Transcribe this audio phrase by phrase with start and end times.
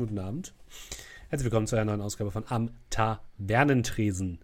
[0.00, 0.54] Wunderschönen guten Abend.
[1.28, 4.42] Herzlich willkommen zu einer neuen Ausgabe von Am Tavernentresen.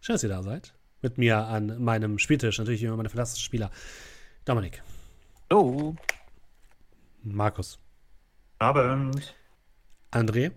[0.00, 0.74] Schön, dass ihr da seid.
[1.00, 3.70] Mit mir an meinem Spieltisch natürlich immer meine fantastischen Spieler.
[4.44, 4.82] Dominik.
[5.48, 5.96] Hallo.
[7.22, 7.78] Markus.
[8.58, 9.34] Abend.
[10.10, 10.52] André.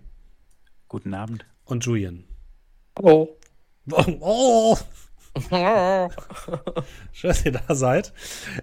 [0.88, 1.46] Guten Abend.
[1.64, 2.24] Und Julian.
[2.98, 3.38] Hallo.
[4.20, 4.76] Oh.
[7.12, 8.12] Schön, dass ihr da seid.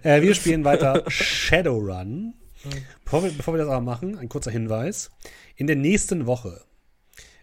[0.04, 2.36] Äh, wir spielen weiter Shadowrun.
[3.04, 5.12] Bevor wir, bevor wir das aber machen, ein kurzer Hinweis.
[5.56, 6.62] In der nächsten Woche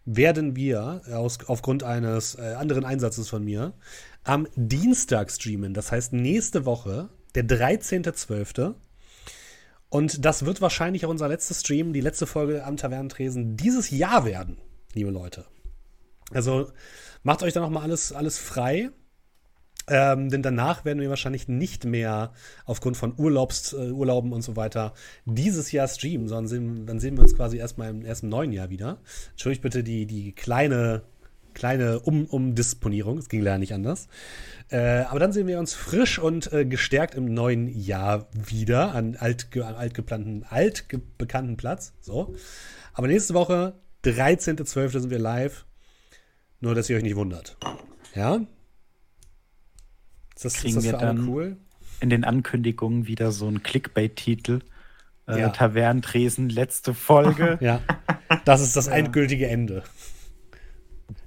[0.04, 3.74] werden wir aus, aufgrund eines äh, anderen Einsatzes von mir
[4.24, 5.74] am Dienstag streamen.
[5.74, 8.74] Das heißt, nächste Woche, der 13.12.
[9.88, 14.24] Und das wird wahrscheinlich auch unser letzter Stream, die letzte Folge am Tavernentresen dieses Jahr
[14.24, 14.58] werden,
[14.94, 15.46] liebe Leute.
[16.32, 16.70] Also
[17.22, 18.90] macht euch da nochmal alles, alles frei.
[19.90, 22.32] Ähm, denn danach werden wir wahrscheinlich nicht mehr
[22.64, 27.16] aufgrund von Urlaubs, äh, Urlauben und so weiter dieses Jahr streamen, sondern sehen, dann sehen
[27.16, 28.98] wir uns quasi erstmal im, erst im neuen Jahr wieder.
[29.32, 31.02] Entschuldigt bitte die, die kleine,
[31.54, 34.06] kleine um Umdisponierung, es ging leider nicht anders.
[34.68, 39.16] Äh, aber dann sehen wir uns frisch und äh, gestärkt im neuen Jahr wieder an
[39.16, 41.94] altge altgeplanten, altbekannten Platz.
[42.00, 42.36] So.
[42.92, 43.74] Aber nächste Woche,
[44.04, 45.00] 13.12.
[45.00, 45.66] sind wir live.
[46.60, 47.56] Nur, dass ihr euch nicht wundert.
[48.14, 48.40] Ja?
[50.40, 51.56] Ist das, Kriegen ist das wir dann cool?
[52.00, 54.60] in den Ankündigungen wieder so einen Clickbait-Titel.
[55.28, 55.48] Äh, ja.
[55.50, 57.58] Tavernentresen, letzte Folge.
[57.60, 57.82] ja,
[58.46, 58.94] das ist das ja.
[58.94, 59.82] endgültige Ende.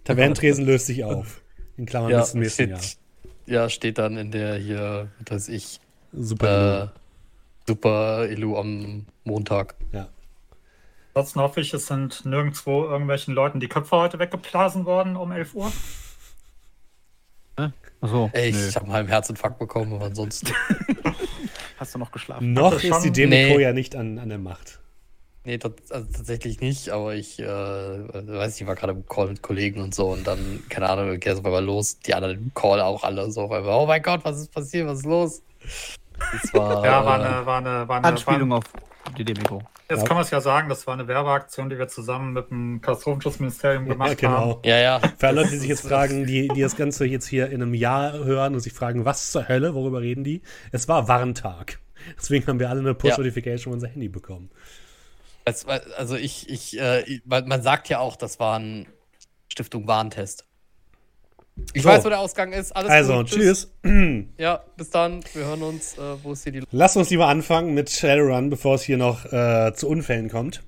[0.03, 1.44] Tavernentresen löst sich auf.
[1.78, 2.97] In Klammern ja, bis zum nächsten steht,
[3.46, 3.63] Jahr.
[3.63, 5.79] Ja, steht dann in der hier, was weiß ich.
[6.12, 6.94] Super.
[6.96, 7.00] Äh,
[7.68, 9.75] Super Elu am Montag.
[9.91, 10.09] Ja.
[11.13, 15.53] Ansonsten hoffe ich, es sind nirgendwo irgendwelchen Leuten die Köpfe heute weggeblasen worden um 11
[15.53, 15.72] Uhr.
[18.03, 18.30] Achso.
[18.34, 20.52] Ey, ich habe einen halben Herzinfarkt bekommen, aber ansonsten.
[21.78, 22.52] Hast du noch geschlafen?
[22.52, 23.64] Noch ist die Demiko nee.
[23.64, 24.80] ja nicht an, an der Macht.
[25.46, 29.41] Nee, also tatsächlich nicht, aber ich äh, weiß nicht, ich war gerade im Call mit
[29.41, 32.53] Kollegen und so und dann, keine Ahnung, geht es auf einmal los, die anderen im
[32.53, 35.41] Call auch alle so auf einmal, oh mein Gott, was ist passiert, was ist los?
[36.31, 38.66] Das war, ja, war eine, war eine, war eine Anspielung war, auf
[39.18, 39.62] die Demiko.
[39.90, 40.08] Jetzt ja.
[40.08, 43.86] kann man es ja sagen, das war eine Werbeaktion, die wir zusammen mit dem Katastrophenschutzministerium
[43.86, 44.38] gemacht ja, genau.
[44.38, 44.59] haben.
[44.64, 45.00] Ja, ja.
[45.18, 47.74] Für alle Leute, die sich jetzt fragen, die, die das Ganze jetzt hier in einem
[47.74, 50.41] Jahr hören und sich fragen, was zur Hölle, worüber reden die?
[50.72, 51.80] Es war Warntag.
[52.18, 53.78] Deswegen haben wir alle eine Push-Notification ja.
[53.78, 54.50] auf unser Handy bekommen.
[55.46, 58.88] Also ich, ich, äh, man sagt ja auch, das war ein
[59.50, 60.46] Stiftung Warntest.
[61.74, 61.90] Ich so.
[61.90, 62.75] weiß, wo der Ausgang ist.
[62.75, 63.28] Alles also, gut.
[63.28, 63.72] tschüss.
[64.38, 65.22] Ja, bis dann.
[65.34, 65.97] Wir hören uns.
[65.97, 66.64] Äh, wo ist hier die.
[66.72, 70.64] Lass uns lieber anfangen mit Shadowrun, bevor es hier noch äh, zu Unfällen kommt.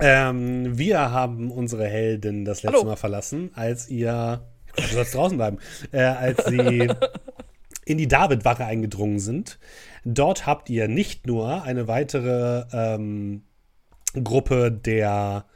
[0.00, 2.88] Ähm, wir haben unsere Heldin das letzte Hallo.
[2.88, 4.42] Mal verlassen, als ihr.
[4.76, 5.58] Du sollst draußen bleiben.
[5.92, 6.88] Äh, als sie
[7.84, 9.58] in die David-Wache eingedrungen sind.
[10.04, 13.42] Dort habt ihr nicht nur eine weitere ähm,
[14.22, 15.46] Gruppe der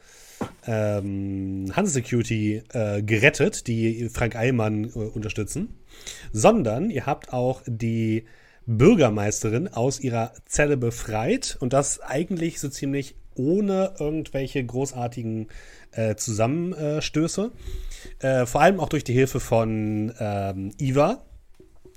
[0.67, 5.79] ähm, Hans Security äh, gerettet, die Frank Eilmann äh, unterstützen,
[6.33, 8.25] sondern ihr habt auch die
[8.67, 15.49] Bürgermeisterin aus ihrer Zelle befreit und das eigentlich so ziemlich ohne irgendwelche großartigen
[15.93, 17.51] äh, Zusammenstöße.
[18.19, 21.23] Äh, vor allem auch durch die Hilfe von ähm, Iva,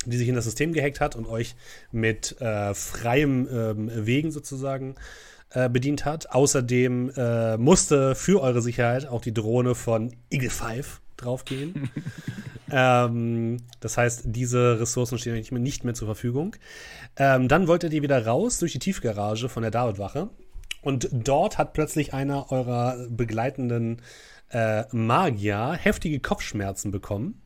[0.05, 1.55] die sich in das System gehackt hat und euch
[1.91, 4.95] mit äh, freiem ähm, Wegen sozusagen
[5.53, 6.31] äh, bedient hat.
[6.31, 11.89] Außerdem äh, musste für eure Sicherheit auch die Drohne von Eagle 5 draufgehen.
[12.71, 16.55] ähm, das heißt, diese Ressourcen stehen nicht mehr, nicht mehr zur Verfügung.
[17.17, 20.29] Ähm, dann wolltet ihr wieder raus durch die Tiefgarage von der David-Wache.
[20.81, 24.01] Und dort hat plötzlich einer eurer begleitenden
[24.49, 27.41] äh, Magier heftige Kopfschmerzen bekommen.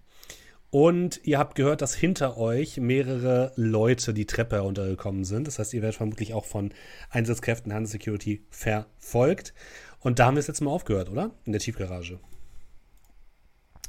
[0.76, 5.48] Und ihr habt gehört, dass hinter euch mehrere Leute die Treppe heruntergekommen sind.
[5.48, 6.74] Das heißt, ihr werdet vermutlich auch von
[7.10, 9.54] Einsatzkräften Hand Security verfolgt.
[10.02, 11.32] Und da haben wir es jetzt mal aufgehört, oder?
[11.46, 12.20] In der Tiefgarage.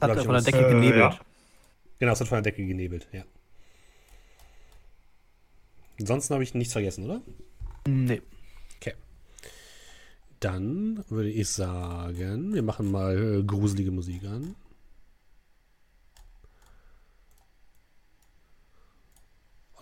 [0.00, 0.96] Hat er von der Decke äh, genebelt.
[0.96, 1.18] Ja.
[1.98, 3.24] Genau, es hat von der Decke genebelt, ja.
[5.98, 7.20] Ansonsten habe ich nichts vergessen, oder?
[7.88, 8.22] Nee.
[8.76, 8.94] Okay.
[10.38, 14.54] Dann würde ich sagen, wir machen mal gruselige Musik an.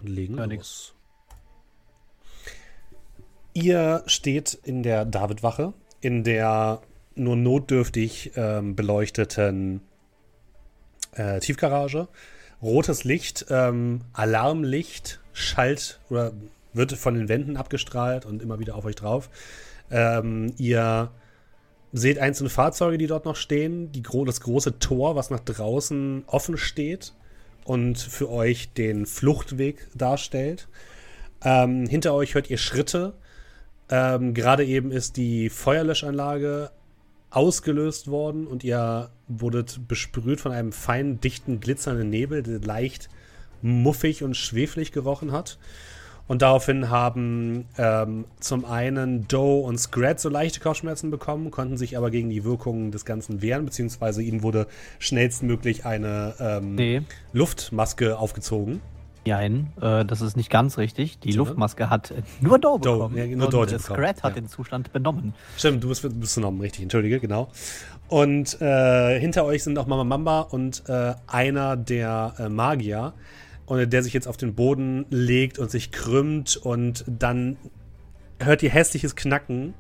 [0.05, 0.95] Und legen ja, los.
[3.55, 6.83] Ihr steht in der Davidwache, in der
[7.15, 9.81] nur notdürftig ähm, beleuchteten
[11.13, 12.09] äh, Tiefgarage.
[12.61, 16.33] Rotes Licht, ähm, Alarmlicht, schallt oder
[16.73, 19.31] wird von den Wänden abgestrahlt und immer wieder auf euch drauf.
[19.91, 21.11] Ähm, ihr
[21.93, 23.93] seht einzelne Fahrzeuge, die dort noch stehen.
[23.93, 27.13] Die, das große Tor, was nach draußen offen steht
[27.65, 30.69] und für euch den Fluchtweg darstellt.
[31.43, 33.15] Ähm, hinter euch hört ihr Schritte
[33.91, 36.71] Ähm, Gerade eben ist die Feuerlöschanlage
[37.31, 43.09] ausgelöst worden und ihr wurdet besprüht von einem feinen, dichten, glitzernden Nebel, der leicht
[43.61, 45.59] muffig und schweflig gerochen hat.
[46.27, 51.99] Und daraufhin haben ähm, zum einen Doe und Scrat so leichte Kopfschmerzen bekommen, konnten sich
[51.99, 54.67] aber gegen die Wirkungen des Ganzen wehren, beziehungsweise ihnen wurde
[54.99, 57.03] schnellstmöglich eine ähm, nee.
[57.33, 58.81] Luftmaske aufgezogen.
[59.27, 61.19] Nein, äh, das ist nicht ganz richtig.
[61.19, 61.49] Die Stimmt.
[61.49, 63.17] Luftmaske hat nur Doe bekommen.
[63.17, 64.41] Ja, nur Doe und Scrat hat ja.
[64.41, 65.35] den Zustand benommen.
[65.57, 67.51] Stimmt, du bist, bist benommen, richtig, entschuldige, genau.
[68.09, 73.15] Und äh, hinter euch sind auch Mama Mamba und äh, einer der äh, Magier,
[73.67, 77.57] und der sich jetzt auf den Boden legt und sich krümmt und dann
[78.39, 79.75] hört ihr hässliches Knacken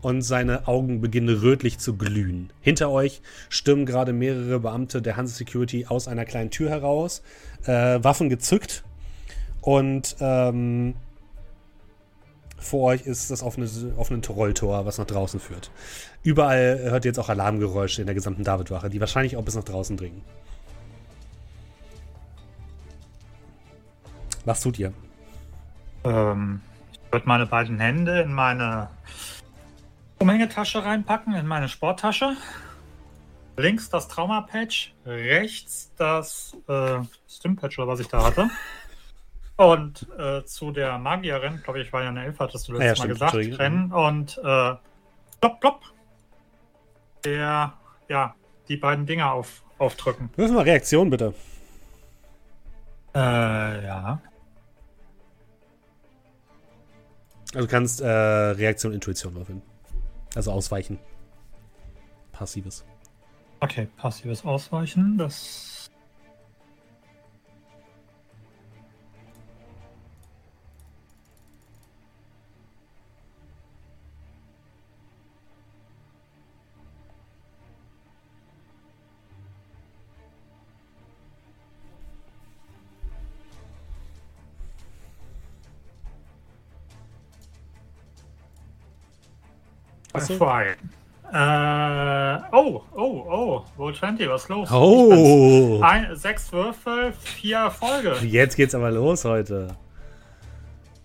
[0.00, 2.52] und seine Augen beginnen rötlich zu glühen.
[2.60, 7.22] Hinter euch stürmen gerade mehrere Beamte der Hanse Security aus einer kleinen Tür heraus,
[7.64, 8.84] äh, Waffen gezückt
[9.62, 10.94] und ähm,
[12.58, 15.70] vor euch ist das offene, offene Rolltor, was nach draußen führt.
[16.22, 19.64] Überall hört ihr jetzt auch Alarmgeräusche in der gesamten Davidwache, die wahrscheinlich auch bis nach
[19.64, 20.22] draußen dringen.
[24.44, 24.92] Was tut ihr?
[26.04, 26.60] Ähm,
[26.92, 28.90] ich würde meine beiden Hände in meine
[30.18, 32.36] Umhängetasche reinpacken, in meine Sporttasche.
[33.56, 36.98] Links das Trauma-Patch, rechts das äh,
[37.28, 38.50] Stim-Patch oder was ich da hatte.
[39.56, 43.04] Und äh, zu der Magierin, glaube ich, war ja eine Elf, hattest du letztes ja,
[43.04, 44.74] Mal gesagt, rennen und äh,
[45.40, 45.80] plopp, plopp.
[47.24, 47.72] Der,
[48.08, 48.34] ja,
[48.68, 50.30] die beiden Dinger auf, aufdrücken.
[50.36, 51.32] Müssen wir Reaktion bitte.
[53.14, 54.20] Äh, ja.
[57.54, 59.62] Also du kannst äh, Reaktion, Intuition würfeln.
[60.34, 60.98] Also ausweichen.
[62.32, 62.84] Passives.
[63.60, 65.16] Okay, passives Ausweichen.
[65.16, 65.73] Das
[90.14, 90.34] Achso.
[91.32, 94.70] Äh, oh, oh, oh, Roll 20, was ist los?
[94.70, 95.80] Oh!
[95.82, 98.16] Ein, sechs Würfel, vier Erfolge.
[98.24, 99.76] Jetzt geht's aber los heute.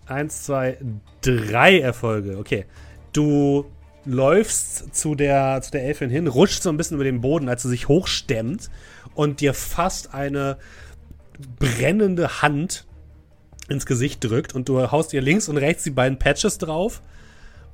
[0.06, 0.78] Eins, zwei,
[1.22, 2.38] drei Erfolge.
[2.38, 2.66] Okay.
[3.12, 3.66] Du
[4.04, 7.62] läufst zu der, zu der Elfin hin, rutscht so ein bisschen über den Boden, als
[7.62, 8.70] sie sich hochstemmt
[9.14, 10.58] und dir fast eine
[11.58, 12.86] brennende Hand
[13.68, 17.02] ins Gesicht drückt und du haust ihr links und rechts die beiden Patches drauf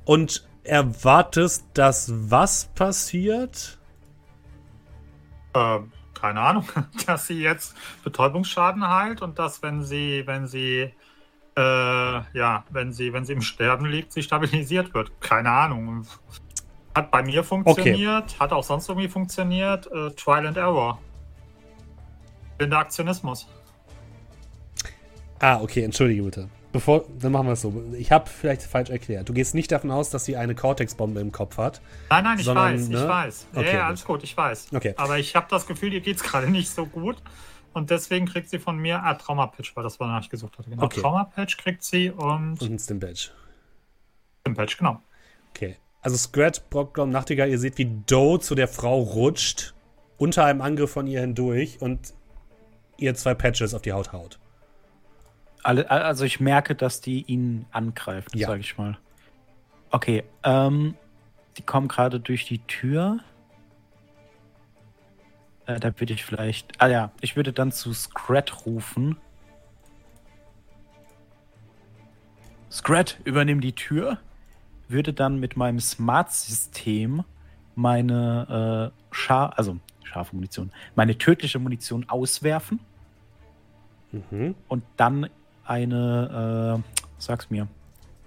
[0.06, 3.78] und erwartest, dass was passiert?
[5.54, 6.64] Ähm, keine Ahnung,
[7.06, 10.92] dass sie jetzt Betäubungsschaden heilt und dass, wenn sie, wenn sie,
[11.56, 15.20] äh, ja, wenn sie, wenn sie im Sterben liegt, sie stabilisiert wird.
[15.20, 16.06] Keine Ahnung.
[16.94, 18.38] Hat bei mir funktioniert, okay.
[18.38, 19.86] hat auch sonst irgendwie funktioniert.
[19.92, 20.98] Äh, Trial and Error.
[22.58, 23.46] der Aktionismus.
[25.38, 26.48] Ah, okay, entschuldige bitte.
[26.76, 27.72] Bevor, dann machen wir es so.
[27.96, 29.30] Ich habe vielleicht falsch erklärt.
[29.30, 31.80] Du gehst nicht davon aus, dass sie eine Cortex-Bombe im Kopf hat.
[32.10, 32.98] Nein, nein, ich sondern, weiß, ne?
[32.98, 33.46] ich weiß.
[33.54, 34.74] Okay, ja, alles gut, ich weiß.
[34.74, 34.92] Okay.
[34.98, 37.16] Aber ich habe das Gefühl, ihr geht es gerade nicht so gut.
[37.72, 40.68] Und deswegen kriegt sie von mir, ah, Trauma-Patch, weil das war, danach ich gesucht hatte.
[40.68, 41.00] Genau, okay.
[41.00, 42.60] Trauma-Patch kriegt sie und.
[42.60, 43.32] Und ein Stim-Patch.
[44.42, 45.00] Stim-Patch, genau.
[45.54, 45.76] Okay.
[46.02, 49.72] Also Scrat, Brockgrom, Nachtigall, ihr seht, wie Doe zu der Frau rutscht,
[50.18, 52.12] unter einem Angriff von ihr hindurch und
[52.98, 54.38] ihr zwei Patches auf die Haut haut.
[55.66, 58.46] Alle, also ich merke, dass die ihn angreift, ja.
[58.46, 58.96] sage ich mal.
[59.90, 60.94] Okay, ähm,
[61.56, 63.18] die kommen gerade durch die Tür.
[65.66, 66.80] Äh, da würde ich vielleicht.
[66.80, 69.16] Ah ja, ich würde dann zu Scrat rufen.
[72.70, 74.18] Scrat, übernimm die Tür.
[74.86, 77.24] Würde dann mit meinem Smart-System
[77.74, 82.78] meine äh, Schar also scharfe Munition, meine tödliche Munition auswerfen.
[84.12, 84.54] Mhm.
[84.68, 85.28] Und dann
[85.66, 87.68] eine, äh, sag's mir,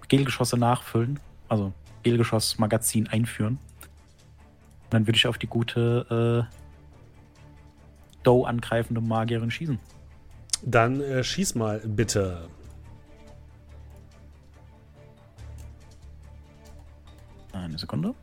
[0.08, 3.60] Gelgeschosse nachfüllen, also Gelgeschoss-Magazin einführen.
[4.84, 6.55] Und dann würde ich auf die gute äh,
[8.24, 9.79] Doe angreifende Magierin schießen.
[10.63, 12.50] Dann äh, schieß mal bitte.
[17.53, 18.13] Eine Sekunde.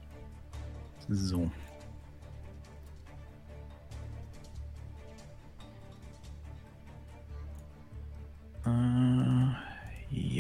[1.09, 1.51] So.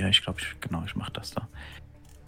[0.07, 1.49] Ja, ich glaube, ich, genau, ich mache das da.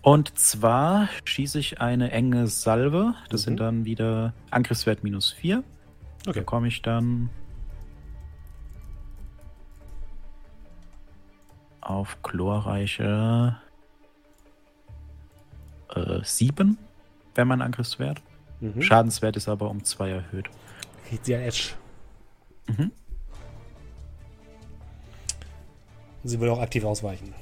[0.03, 3.15] Und zwar schieße ich eine enge Salve.
[3.31, 3.45] Das mhm.
[3.45, 5.63] sind dann wieder Angriffswert minus 4.
[6.27, 6.41] Okay.
[6.41, 7.31] Da komme ich dann
[11.81, 13.57] auf chlorreiche
[15.95, 16.77] äh, 7,
[17.35, 18.21] wäre mein Angriffswert.
[18.61, 18.83] Mhm.
[18.83, 20.51] Schadenswert ist aber um 2 erhöht.
[21.09, 21.71] Kriegt sie ein Edge.
[22.67, 22.93] Mhm.
[26.25, 27.33] Sie will auch aktiv ausweichen.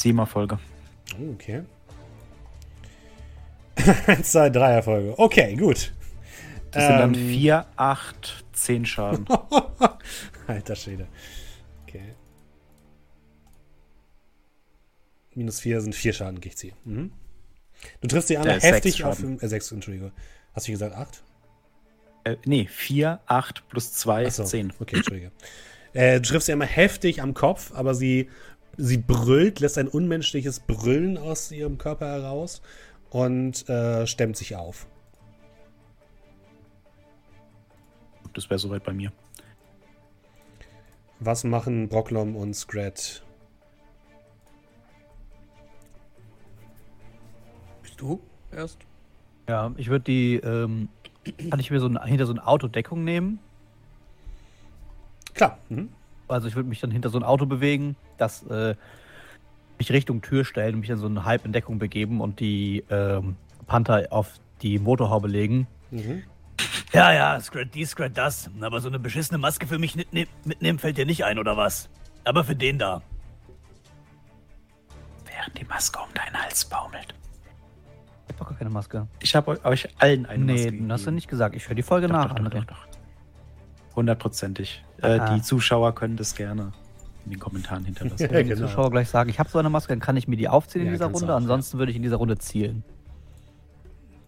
[0.00, 0.58] 7 Erfolge.
[1.18, 1.62] Oh, okay.
[4.06, 5.18] 1, 2, 3 Erfolge.
[5.18, 5.92] Okay, gut.
[6.72, 7.28] Das sind dann Ähm.
[7.28, 9.26] 4, 8, 10 Schaden.
[10.46, 11.06] Alter Schwede.
[11.86, 12.14] Okay.
[15.34, 16.74] Minus 4 sind 4 Schaden, kriegt sie.
[16.84, 17.12] Mhm.
[18.00, 19.38] Du triffst sie einmal Äh, sechs heftig auf dem.
[19.40, 20.12] Äh, 6, Entschuldige.
[20.52, 21.22] Hast du gesagt 8?
[22.24, 24.72] äh, nee, 4, 8 plus 2 ist Achso, 10.
[24.80, 25.30] Okay, Entschuldige.
[25.94, 28.28] äh, du triffst sie einmal heftig am Kopf, aber sie,
[28.78, 32.62] sie brüllt, lässt ein unmenschliches Brüllen aus ihrem Körper heraus
[33.10, 34.86] und äh, stemmt sich auf.
[38.32, 39.12] Das wäre soweit bei mir.
[41.18, 43.24] Was machen Brocklom und Scrat?
[47.82, 48.20] Bist du
[48.52, 48.78] erst?
[49.48, 50.88] Ja, ich würde die, ähm,
[51.50, 53.40] kann ich mir so ein, hinter so eine Autodeckung nehmen?
[55.34, 55.58] Klar.
[55.68, 55.88] Mhm.
[56.28, 58.74] Also ich würde mich dann hinter so ein Auto bewegen, das äh,
[59.78, 64.06] mich Richtung Tür stellen und mich in so eine Halbentdeckung begeben und die ähm, Panther
[64.10, 65.66] auf die Motorhaube legen.
[65.90, 66.24] Mhm.
[66.92, 68.50] Ja, ja, Scrat dies, Scrat das.
[68.60, 71.88] Aber so eine beschissene Maske für mich mitne mitnehmen fällt dir nicht ein, oder was?
[72.24, 73.02] Aber für den da.
[75.26, 77.14] Während die Maske um deinen Hals baumelt.
[78.26, 79.06] Ich hab doch gar keine Maske.
[79.20, 81.54] Ich habe euch allen eine nee, Maske das hast du nicht gesagt.
[81.54, 82.86] Ich höre die Folge Doch, nach, doch, doch, doch, doch.
[83.94, 84.82] Hundertprozentig.
[85.02, 86.72] Äh, die Zuschauer können das gerne
[87.24, 88.22] in den Kommentaren hinterlassen.
[88.22, 88.66] Ja, Wenn die genau.
[88.66, 90.88] Zuschauer gleich sagen, ich habe so eine Maske, dann kann ich mir die aufziehen Ja,
[90.88, 91.26] in dieser du Runde.
[91.26, 91.36] auch, ja.
[91.36, 92.82] Ansonsten würde ich in dieser Runde zielen.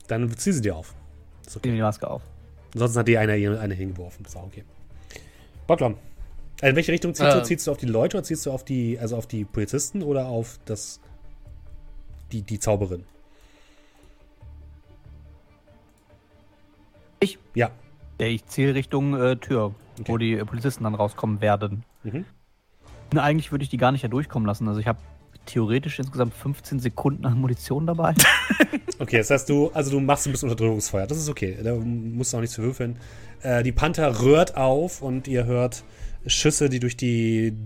[0.07, 0.95] Dann zieh sie dir auf.
[1.43, 1.69] Ist Zieh okay.
[1.71, 2.23] mir die Maske auf.
[2.75, 4.25] Ansonsten hat die einer eine hingeworfen.
[4.25, 4.65] Ist auch okay.
[5.67, 5.97] Brocklom.
[6.61, 7.39] Also in welche Richtung ziehst du?
[7.39, 7.45] Ähm.
[7.45, 10.27] Ziehst du auf die Leute oder ziehst du auf die, also auf die Polizisten oder
[10.27, 11.01] auf das
[12.33, 13.05] die, die Zauberin?
[17.21, 17.39] Ich?
[17.55, 17.71] Ja.
[18.21, 20.13] Ja, ich ziele Richtung äh, Tür, Okay.
[20.13, 21.85] wo die Polizisten dann rauskommen werden.
[22.03, 22.25] Mhm.
[23.13, 24.69] Na, eigentlich würde ich die gar nicht da durchkommen lassen.
[24.69, 24.99] Also ich habe
[25.47, 28.15] theoretisch insgesamt 15 Sekunden an Munition dabei.
[29.01, 31.07] Okay, das heißt, du, also du machst ein bisschen Unterdrückungsfeuer.
[31.07, 31.57] Das ist okay.
[31.65, 32.99] Da musst du auch nichts für würfeln.
[33.41, 35.85] Äh, die Panther rührt auf und ihr hört
[36.27, 37.57] Schüsse, die durch die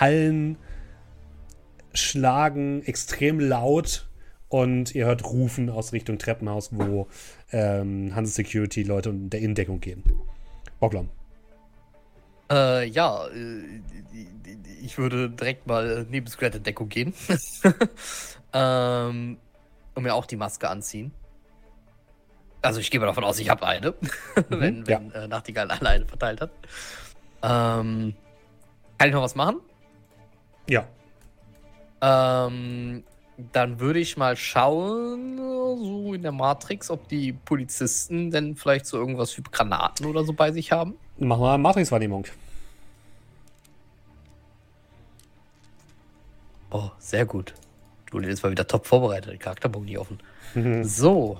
[0.00, 0.56] Hallen
[1.92, 4.08] schlagen, extrem laut.
[4.48, 7.06] Und ihr hört Rufen aus Richtung Treppenhaus, wo
[7.52, 10.02] ähm, Hanse Security Leute in der Innendeckung gehen.
[10.80, 11.08] Bocklom.
[12.50, 13.80] Äh, ja, äh,
[14.82, 17.14] ich würde direkt mal neben Scrat in Deckung gehen.
[18.52, 19.38] ähm,
[19.94, 21.12] und mir auch die Maske anziehen.
[22.60, 23.94] Also ich gehe mal davon aus, ich habe eine,
[24.48, 25.00] wenn, ja.
[25.00, 26.50] wenn äh, Nachtigall alleine verteilt hat.
[27.42, 28.14] Ähm,
[28.98, 29.60] kann ich noch was machen?
[30.68, 30.86] Ja.
[32.00, 33.04] Ähm,
[33.36, 38.96] dann würde ich mal schauen, so in der Matrix, ob die Polizisten denn vielleicht so
[38.96, 40.94] irgendwas wie Granaten oder so bei sich haben.
[41.18, 42.26] Mach mal Matrix-Wahrnehmung.
[46.70, 47.54] Oh, sehr gut.
[48.12, 50.18] Julian ist mal wieder top vorbereitet, den Charakterbogen nicht offen.
[50.84, 51.38] So,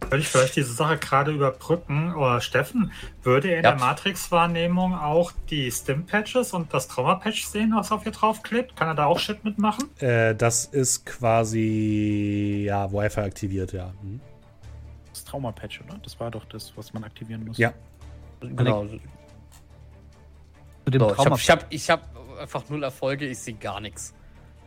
[0.00, 2.14] Würde ich vielleicht diese Sache gerade überbrücken?
[2.14, 2.90] Oder Steffen,
[3.22, 3.72] würde er in Ja.
[3.72, 8.76] der Matrix-Wahrnehmung auch die Stim-Patches und das Trauma-Patch sehen, was auf ihr draufklebt?
[8.76, 9.90] Kann er da auch Shit mitmachen?
[10.00, 13.92] Äh, das ist quasi, ja, Wi-Fi aktiviert, ja.
[14.02, 14.20] Mhm.
[15.10, 15.98] Das Trauma-Patch, oder?
[16.02, 17.58] Das war doch das, was man aktivieren muss.
[17.58, 17.72] Ja.
[18.40, 18.86] genau.
[20.84, 23.54] Zu dem So, ich Trauma habe ich hab, ich hab einfach null Erfolge, ich sehe
[23.54, 24.14] gar nichts.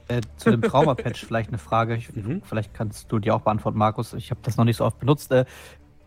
[0.10, 1.96] Äh, zu dem Trauma-Patch vielleicht eine Frage.
[1.96, 2.42] Ich, Mhm.
[2.46, 4.14] Vielleicht kannst du die auch beantworten, Markus.
[4.14, 5.32] Ich habe das noch nicht so oft benutzt.
[5.32, 5.46] Äh,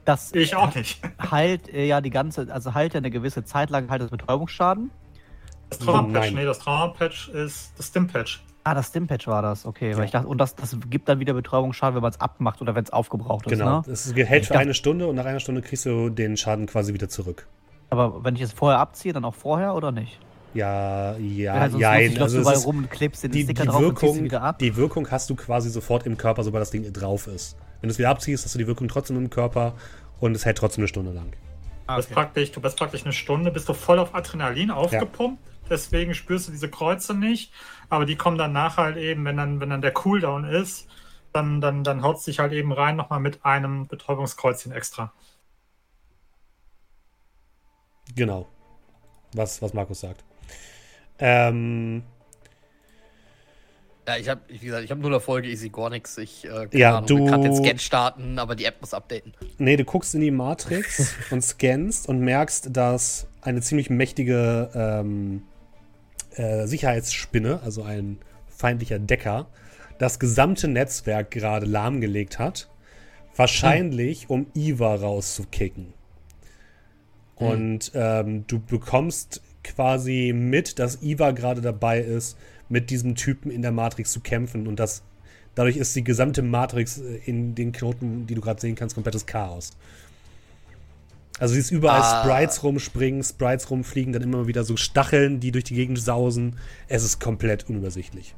[0.04, 1.00] das Ich auch nicht.
[1.30, 4.90] heilt äh, ja die ganze, also heilt ja eine gewisse Zeit lang halt das Betäubungsschaden.
[5.69, 6.35] Das Trauma-Patch, Nein.
[6.35, 8.42] nee, das Trauma-Patch ist das Stim-Patch.
[8.64, 9.90] Ah, das Stim-Patch war das, okay.
[9.92, 9.97] Ja.
[9.97, 12.75] Weil ich dachte, und das, das gibt dann wieder Betäubungsschaden, wenn man es abmacht oder
[12.75, 13.80] wenn es aufgebraucht ist, Genau.
[13.80, 13.85] ne?
[13.90, 16.66] Es hält Ich für dachte- eine Stunde und nach einer Stunde kriegst du den Schaden
[16.66, 17.47] quasi wieder zurück.
[17.88, 20.19] Aber wenn ich es vorher abziehe, dann auch vorher oder nicht?
[20.52, 21.92] Ja, ja, Weil sonst ja.
[21.95, 24.14] lustig, läufst Also du es rum und klebst den die, Sticker die, drauf und Wirkung,
[24.14, 24.59] sie wieder ab.
[24.59, 27.57] die Wirkung hast du quasi sofort im Körper, sobald das Ding drauf ist.
[27.80, 29.75] Wenn du es wieder abziehst, hast du die Wirkung trotzdem im Körper
[30.19, 31.33] und es hält trotzdem eine Stunde lang.
[31.87, 35.40] Du, bist praktisch, du bist praktisch eine Stunde, bist du voll auf Adrenalin aufgepumpt.
[35.69, 37.52] Deswegen spürst du diese Kreuze nicht.
[37.88, 40.88] Aber die kommen danach halt eben, wenn dann, wenn dann der Cooldown ist,
[41.33, 45.12] dann, dann, dann haut es dich halt eben rein nochmal mit einem Betäubungskreuzchen extra.
[48.16, 48.49] Genau.
[49.33, 50.25] Was, was Markus sagt.
[51.21, 52.03] Ähm,
[54.09, 56.19] Ja, ich habe, wie gesagt, ich habe null Erfolge, ich sehe gar nichts.
[56.19, 59.35] Ich äh, Ja, Ahnung, du- kann den Scan starten, aber die App muss updaten.
[59.59, 65.43] nee, du guckst in die Matrix und scannst und merkst, dass eine ziemlich mächtige ähm,
[66.35, 69.47] äh, Sicherheitsspinne, also ein feindlicher Decker,
[69.99, 72.69] das gesamte Netzwerk gerade lahmgelegt hat.
[73.37, 75.93] Wahrscheinlich, um Iva rauszukicken.
[77.37, 82.37] Und ähm, du bekommst quasi mit, dass Iva gerade dabei ist,
[82.69, 84.67] mit diesem Typen in der Matrix zu kämpfen.
[84.67, 85.02] Und das,
[85.55, 89.26] dadurch ist die gesamte Matrix äh, in den Knoten, die du gerade sehen kannst, komplettes
[89.26, 89.73] Chaos.
[91.38, 92.23] Also siehst überall Ah.
[92.23, 96.59] Sprites rumspringen, Sprites rumfliegen, dann immer wieder so Stacheln, die durch die Gegend sausen.
[96.87, 98.35] Es ist komplett unübersichtlich.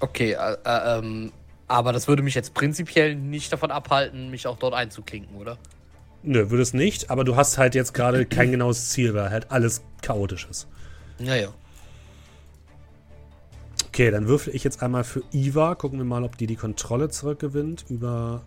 [0.00, 1.32] Okay, äh, äh, ähm,
[1.66, 5.58] aber das würde mich jetzt prinzipiell nicht davon abhalten, mich auch dort einzuklinken, oder?
[6.22, 9.50] Nö, würde es nicht, aber du hast halt jetzt gerade kein genaues Ziel, weil halt
[9.50, 10.66] alles chaotisch ist.
[11.18, 11.48] Naja.
[13.88, 15.74] Okay, dann würfel ich jetzt einmal für Iva.
[15.74, 18.42] Gucken wir mal, ob die die Kontrolle zurückgewinnt über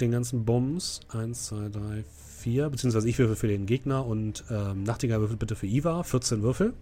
[0.00, 1.00] den ganzen Bums.
[1.08, 2.04] Eins, zwei, drei,
[2.38, 2.70] vier.
[2.70, 6.02] Beziehungsweise ich würfel für den Gegner und ähm, Nachtigall würfelt bitte für Iva.
[6.02, 6.74] 14 Würfel.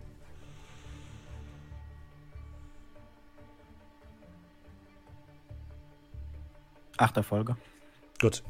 [6.97, 7.57] Achter Folge.
[8.21, 8.43] Gut.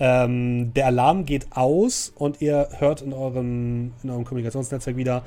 [0.00, 5.24] Ähm, der Alarm geht aus und ihr hört in eurem, in eurem Kommunikationsnetzwerk wieder,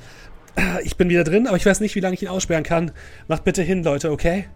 [0.56, 2.92] "Ah, ich bin wieder drin, aber ich weiß nicht, wie lange ich ihn aussperren kann.
[3.28, 4.46] Macht bitte hin, Leute, okay?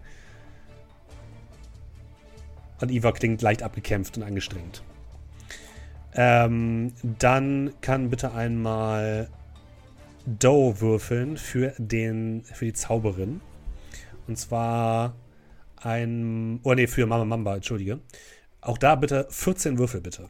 [2.79, 4.83] Und Iva klingt leicht abgekämpft und angestrengt.
[6.13, 9.29] Ähm, dann kann bitte einmal
[10.25, 13.41] Doe würfeln für, den, für die Zauberin.
[14.27, 15.13] Und zwar
[15.81, 16.59] ein.
[16.63, 17.99] Oh nee, für Mama Mamba, entschuldige.
[18.61, 20.29] Auch da bitte 14 Würfel, bitte.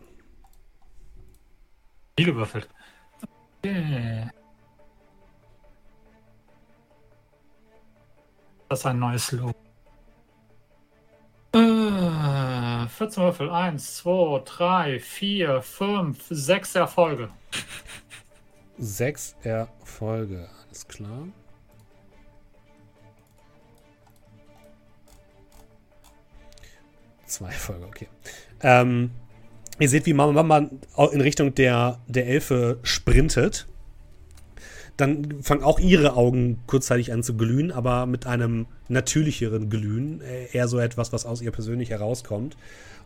[2.18, 2.68] Wie gewürfelt.
[3.64, 4.30] Okay.
[8.70, 9.56] Das ist ein neues Logo.
[11.54, 13.50] Äh, 14 Würfel.
[13.50, 17.30] 1, 2, 3, 4, 5, 6 Erfolge.
[18.80, 21.28] Sechs Erfolge, alles klar.
[27.28, 28.08] Zwei Erfolge, okay.
[28.62, 29.12] Ähm,
[29.80, 30.70] ihr seht, wie Mama Mama
[31.12, 33.68] in Richtung der, der Elfe sprintet.
[34.96, 40.22] Dann fangen auch ihre Augen kurzzeitig an zu glühen, aber mit einem natürlicheren Glühen.
[40.22, 42.58] Äh, Eher so etwas, was aus ihr persönlich herauskommt.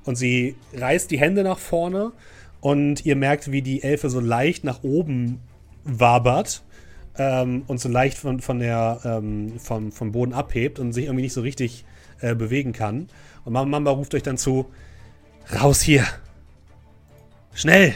[0.06, 2.14] Und sie reißt die Hände nach vorne
[2.62, 5.42] und ihr merkt, wie die Elfe so leicht nach oben
[5.84, 6.64] wabert
[7.18, 11.24] ähm, und so leicht von, von der, ähm, vom, vom Boden abhebt und sich irgendwie
[11.24, 11.86] nicht so richtig
[12.22, 13.10] äh, bewegen kann.
[13.46, 14.72] Und Mama Mamba ruft euch dann zu:
[15.54, 16.06] Raus hier!
[17.54, 17.96] Schnell!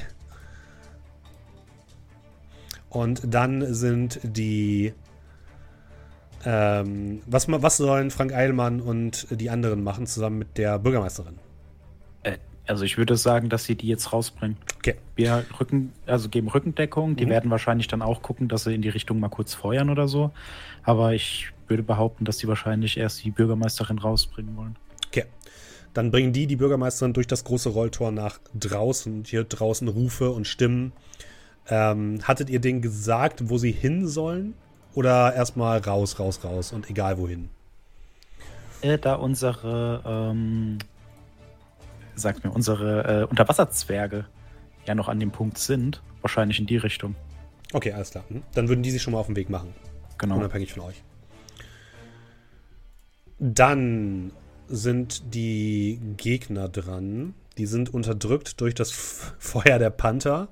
[2.89, 4.93] Und dann sind die.
[6.47, 11.39] Ähm, was, was sollen Frank Eilmann und die anderen machen zusammen mit der Bürgermeisterin?
[12.21, 14.57] Äh, also ich würde sagen, dass sie die jetzt rausbringen.
[14.77, 14.95] Okay.
[15.15, 17.15] Wir rücken, also geben Rückendeckung.
[17.15, 17.29] Die Mhm.
[17.31, 20.31] werden wahrscheinlich dann auch gucken, dass sie in die Richtung mal kurz feuern oder so.
[20.83, 24.75] Aber ich würde behaupten, dass sie wahrscheinlich erst die Bürgermeisterin rausbringen wollen.
[25.95, 29.23] Dann bringen die die Bürgermeisterin durch das große Rolltor nach draußen.
[29.25, 30.91] Hier draußen Rufe und Stimmen.
[31.69, 34.55] Ähm, hattet ihr denen gesagt, wo sie hin sollen?
[34.93, 37.47] Oder erstmal raus, raus, raus und egal wohin?
[38.81, 40.79] Äh, da unsere, ähm,
[42.13, 44.25] sagt mir, unsere äh, Unterwasserzwerge
[44.85, 47.15] ja noch an dem Punkt sind, wahrscheinlich in die Richtung.
[47.71, 48.25] Okay, alles klar.
[48.27, 48.43] Mhm.
[48.53, 49.73] Dann würden die sich schon mal auf den Weg machen.
[50.17, 50.35] Genau.
[50.35, 51.01] Unabhängig von euch.
[53.39, 54.33] Dann
[54.67, 57.33] sind die Gegner dran.
[57.57, 60.49] Die sind unterdrückt durch das F Feuer der Panther.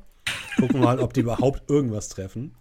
[0.57, 2.55] Gucken wir mal, ob die überhaupt irgendwas treffen.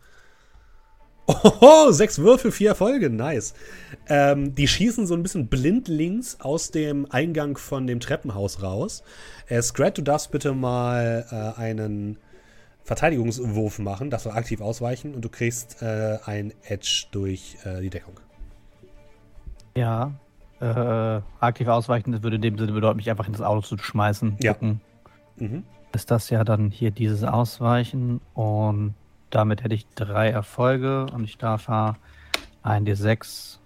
[1.26, 3.54] Oho, sechs Würfel, vier Erfolge, nice.
[4.08, 9.04] Ähm, die schießen so ein bisschen blindlings aus dem Eingang von dem Treppenhaus raus.
[9.46, 12.18] Äh, Scrat, du darfst bitte mal äh, einen
[12.82, 17.90] Verteidigungswurf machen, darfst du aktiv ausweichen und du kriegst äh, ein Edge durch äh, die
[17.90, 18.14] Deckung.
[19.76, 20.12] Ja.
[20.62, 23.78] Äh, aktiv ausweichen, das würde in dem Sinne bedeuten, mich einfach in das Auto zu
[23.78, 24.36] schmeißen.
[24.40, 24.54] Ja.
[24.60, 25.64] Mhm.
[25.92, 28.94] Ist das ja dann hier dieses Ausweichen und
[29.30, 31.96] damit hätte ich drei Erfolge und ich darf ja
[32.62, 33.56] ein D6.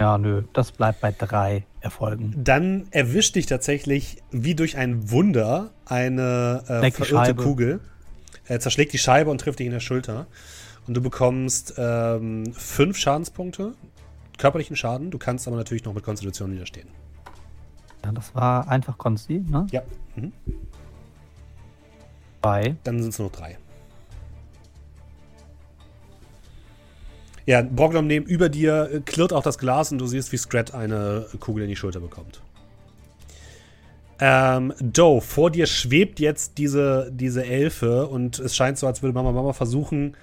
[0.00, 2.34] Ja, nö, das bleibt bei drei Erfolgen.
[2.36, 7.42] Dann erwischt dich tatsächlich wie durch ein Wunder eine äh, verirrte Scheibe.
[7.42, 7.80] Kugel.
[8.44, 10.26] Er zerschlägt die Scheibe und trifft dich in der Schulter.
[10.86, 13.74] Und du bekommst ähm, fünf Schadenspunkte,
[14.38, 15.10] körperlichen Schaden.
[15.10, 16.88] Du kannst aber natürlich noch mit Konstitution widerstehen.
[18.04, 19.66] Ja, das war einfach Konsti, ne?
[19.70, 19.82] Ja.
[20.16, 20.32] Mhm.
[22.40, 22.76] Zwei.
[22.84, 23.58] Dann sind es nur noch drei.
[27.46, 30.74] Ja, Broglom neben über dir äh, klirrt auch das Glas und du siehst, wie Scrat
[30.74, 32.42] eine Kugel in die Schulter bekommt.
[34.20, 39.14] Ähm, Doe, vor dir schwebt jetzt diese, diese Elfe und es scheint so, als würde
[39.14, 40.14] Mama Mama versuchen,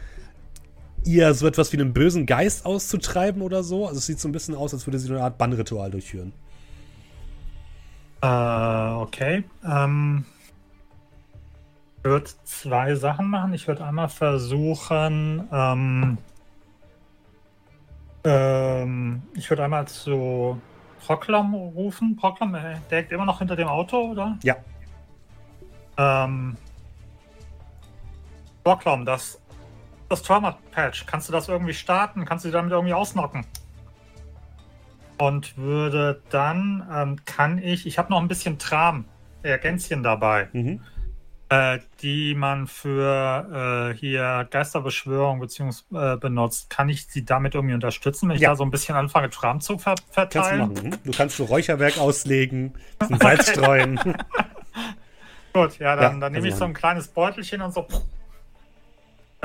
[1.06, 3.88] ihr so etwas wie einen bösen Geist auszutreiben oder so.
[3.88, 6.34] Also es sieht so ein bisschen aus, als würde sie eine Art Bannritual durchführen.
[8.22, 9.44] Äh, okay.
[9.64, 10.26] Ähm,
[11.98, 13.54] ich würde zwei Sachen machen.
[13.54, 16.18] Ich würde einmal versuchen, ähm,
[18.24, 20.60] ähm, ich würde einmal zu
[21.06, 22.16] Proklam rufen.
[22.16, 24.38] Proklam, äh, der hängt immer noch hinter dem Auto, oder?
[24.44, 24.56] Ja.
[25.98, 26.58] Ähm,
[28.64, 29.40] Proklam, das,
[30.10, 32.26] das Trauma-Patch, kannst du das irgendwie starten?
[32.26, 33.46] Kannst du damit irgendwie ausnocken?
[35.18, 39.06] Und würde dann, ähm, kann ich, ich habe noch ein bisschen Tram,
[39.44, 40.82] Ergänzchen dabei, Mhm.
[41.50, 46.70] äh, die man für äh, hier Geisterbeschwörung beziehungsweise äh, benutzt.
[46.70, 48.50] Kann ich sie damit irgendwie unterstützen, wenn ich Ja.
[48.50, 50.60] da so ein bisschen anfange, Tram zu ver Kannst du verteilen?
[50.60, 50.74] machen.
[50.84, 51.00] Mhm.
[51.06, 54.00] Du kannst so Räucherwerk auslegen, ein Salz streuen.
[55.54, 57.88] Gut, ja, dann, Ja, dann nehme ich so ein kleines Beutelchen und so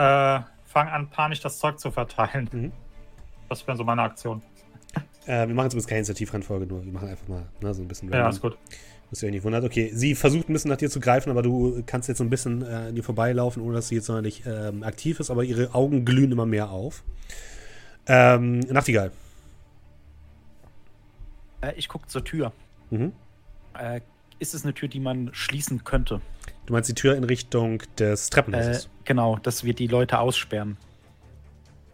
[0.01, 2.49] äh, fange an, panisch das Zeug zu verteilen.
[2.53, 2.73] Mhm.
[3.49, 4.43] Das wäre so meine Aktion.
[5.27, 7.89] äh, wir machen jetzt übrigens keine Initiativreihenfolge, nur wir machen einfach mal ne, so ein
[7.89, 8.57] bisschen Ja, ist gut.
[9.11, 9.65] Dass ihr euch nicht wundert.
[9.65, 12.31] Okay, sie versucht ein bisschen nach dir zu greifen, aber du kannst jetzt so ein
[12.31, 15.75] bisschen äh, an ihr vorbeilaufen, ohne dass sie jetzt sonderlich ähm, aktiv ist, aber ihre
[15.75, 17.03] Augen glühen immer mehr auf.
[18.07, 19.11] Ähm, Nachtigall.
[21.61, 22.53] Äh, ich gucke zur Tür.
[22.91, 23.13] Mhm.
[23.77, 24.01] Äh,
[24.39, 26.21] ist es eine Tür, die man schließen könnte?
[26.67, 28.89] Du meinst die Tür in Richtung des Äh, Treppenhauses?
[29.11, 30.77] Genau, dass wir die Leute aussperren.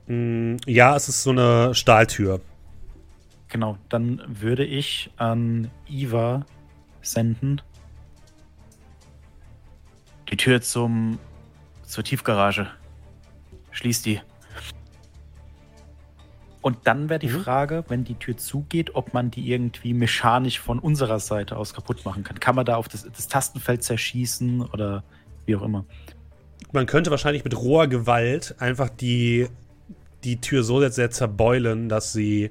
[0.06, 2.42] Mm, ja, es ist so eine Stahltür.
[3.48, 6.44] Genau, dann würde ich an Iva
[7.00, 7.62] senden.
[10.30, 11.18] Die Tür zum
[11.86, 12.66] zur Tiefgarage.
[13.70, 14.20] Schließ die.
[16.60, 17.40] Und dann wäre die Mhm.
[17.40, 22.04] Frage, wenn die Tür zugeht, ob man die irgendwie mechanisch von unserer Seite aus kaputt
[22.04, 22.38] machen kann.
[22.40, 25.02] Kann man da auf das, das Tastenfeld zerschießen oder
[25.46, 25.86] wie auch immer?
[26.76, 29.48] Man könnte wahrscheinlich mit roher Gewalt einfach die,
[30.24, 32.50] die Tür so sehr zerbeulen, dass sie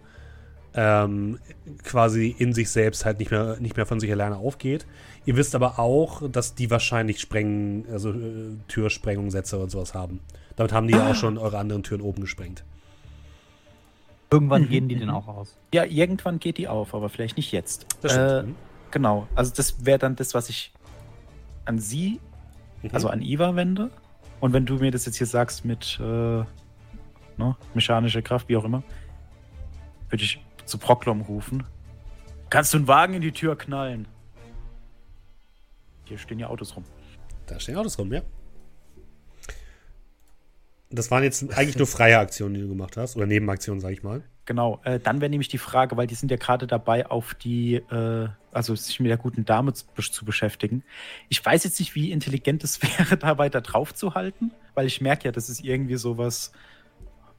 [0.73, 1.37] ähm,
[1.83, 4.87] quasi in sich selbst halt nicht mehr, nicht mehr von sich alleine aufgeht.
[5.27, 10.21] Ihr wisst aber auch, dass die wahrscheinlich Sprengen, also äh, Türsprengungssätze und sowas haben.
[10.55, 12.63] Damit haben die ja auch schon eure anderen Türen oben gesprengt.
[14.31, 15.01] Irgendwann Mhm, gehen die mhm.
[15.01, 15.55] denn auch aus.
[15.71, 17.85] Ja, irgendwann geht die auf, aber vielleicht nicht jetzt.
[18.01, 18.47] Das Äh, stimmt.
[18.49, 18.55] Mhm.
[18.89, 20.73] Genau, also das wäre dann das, was ich
[21.65, 22.19] an sie,
[22.81, 22.89] Mhm.
[22.91, 23.91] also an Iva wende.
[24.39, 28.65] Und wenn du mir das jetzt hier sagst mit äh, ne, mechanischer Kraft, wie auch
[28.65, 28.83] immer,
[30.09, 31.63] würde ich zu Proklom rufen.
[32.49, 34.07] Kannst du einen Wagen in die Tür knallen?
[36.05, 36.83] Hier stehen ja Autos rum.
[37.47, 38.21] Da stehen Autos rum, ja.
[40.89, 43.15] Das waren jetzt eigentlich nur freie Aktionen, die du gemacht hast.
[43.15, 44.23] Oder Nebenaktionen, sag ich mal.
[44.45, 47.75] Genau, äh, dann wäre nämlich die Frage, weil die sind ja gerade dabei, auf die,
[47.75, 50.83] äh, also sich mit der guten Dame zu, zu beschäftigen.
[51.29, 55.01] Ich weiß jetzt nicht, wie intelligent es wäre, da weiter drauf zu halten, weil ich
[55.01, 56.51] merke ja, das ist irgendwie sowas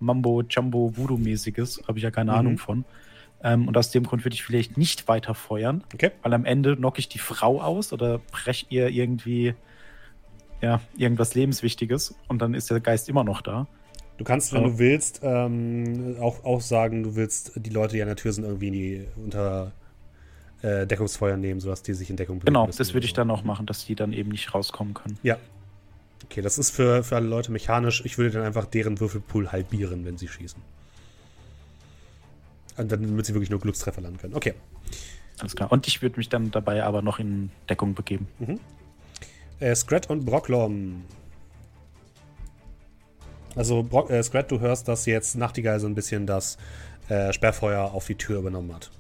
[0.01, 2.39] Mambo, Jumbo, Voodoo-mäßiges, habe ich ja keine Mhm.
[2.39, 2.85] Ahnung von.
[3.43, 6.11] Ähm, und aus dem Grund würde ich vielleicht nicht weiter feuern, Okay.
[6.23, 9.55] weil am Ende knocke ich die Frau aus oder brech ihr irgendwie
[10.63, 13.67] ja, irgendwas Lebenswichtiges und dann ist der Geist immer noch da.
[14.17, 18.09] Du kannst, wenn du willst, ähm, auch, auch sagen, du willst die Leute, die an
[18.09, 19.73] der Tür sind, irgendwie in die, unter
[20.63, 23.17] äh, Deckungsfeuer nehmen, sodass die sich in Deckung bewegen Genau, das würde ich so.
[23.17, 25.19] dann auch machen, dass die dann eben nicht rauskommen können.
[25.23, 25.37] Ja.
[26.25, 28.03] Okay, das ist für, für alle Leute mechanisch.
[28.05, 30.61] Ich würde dann einfach deren Würfelpool halbieren, wenn sie schießen.
[32.79, 34.35] Und dann, damit sie wirklich nur Glückstreffer landen können.
[34.35, 34.55] Okay.
[35.39, 35.71] Alles klar.
[35.71, 38.27] Und ich würde mich dann dabei aber noch in Deckung begeben.
[39.61, 41.05] Äh, Scrat und Brocklom.
[43.57, 46.59] Also, Brock, äh, Scrat, du hörst, dass jetzt Nachtigall so ein bisschen das
[47.09, 48.91] äh, Sperrfeuer auf die Tür übernommen hat.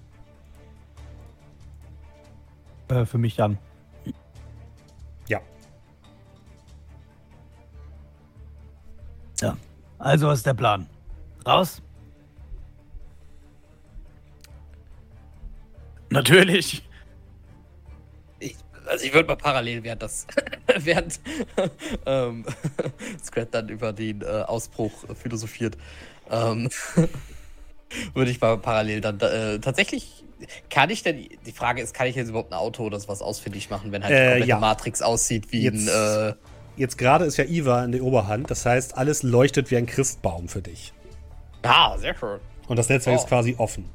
[2.88, 3.58] Äh, für mich dann.
[5.28, 5.40] Ja.
[9.40, 9.56] Ja.
[9.98, 10.86] Also, was ist der Plan?
[11.46, 11.82] Raus?
[16.08, 16.85] Natürlich.
[18.86, 20.26] Also ich würde mal parallel, während das,
[20.78, 21.20] während
[22.06, 22.44] ähm,
[23.24, 25.76] Scrat dann über den äh, Ausbruch philosophiert,
[26.30, 26.68] ähm,
[28.14, 30.24] würde ich mal parallel dann äh, tatsächlich,
[30.70, 33.70] kann ich denn, die Frage ist, kann ich jetzt überhaupt ein Auto oder sowas ausfindig
[33.70, 34.58] machen, wenn halt die Äh, ja.
[34.58, 36.34] Matrix aussieht wie Jetzt- ein, äh,
[36.76, 38.50] Jetzt gerade ist ja Iva in der Oberhand.
[38.50, 40.92] Das heißt, alles leuchtet wie ein Christbaum für dich.
[41.62, 42.38] ah, sehr schön.
[42.68, 43.22] Und das Netzwerk Oh.
[43.22, 43.88] ist quasi offen.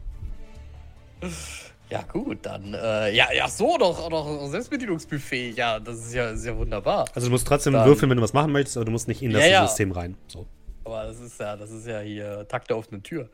[1.92, 6.58] Ja, gut, dann, äh, ja, ja, so, doch, doch Selbstbedienungsbuffet, ja, das ist ja, sehr
[6.58, 7.06] wunderbar.
[7.14, 9.22] Also du musst trotzdem Dann- würfeln, wenn du was machen möchtest, aber du musst nicht
[9.22, 9.68] in das Ja, ja.
[9.68, 10.16] System rein.
[10.28, 10.48] So.
[10.86, 13.30] Aber das ist ja, das ist ja hier Takt der offenen Tür.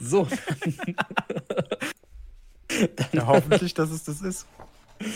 [0.00, 0.26] So.
[3.12, 4.46] Ja, hoffentlich, dass es das ist.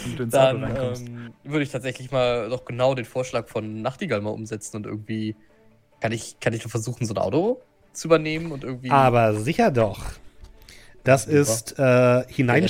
[0.07, 1.07] Und du ins Dann Auto reinkommst.
[1.09, 5.37] ähm, würde ich tatsächlich mal doch genau den Vorschlag von Nachtigall mal umsetzen und irgendwie
[6.01, 7.61] kann ich, kann ich nur versuchen, so ein Auto
[7.93, 8.91] zu übernehmen und irgendwie.
[8.91, 10.01] Aber sicher doch.
[11.05, 11.37] Das Super.
[11.39, 12.69] ist äh, hineinspringen.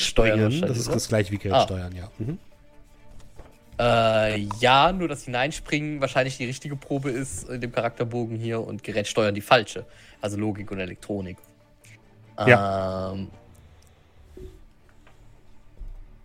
[0.53, 1.63] steuern Das ist das gleiche wie Gerät Ah.
[1.65, 2.11] steuern, ja.
[2.19, 2.39] Mhm.
[3.79, 8.85] Äh, ja, nur das Hineinspringen wahrscheinlich die richtige Probe ist in dem Charakterbogen hier und
[8.85, 9.85] Gerät steuern die falsche.
[10.21, 11.39] Also Logik und Elektronik.
[12.47, 13.13] Ja.
[13.13, 13.29] Ähm,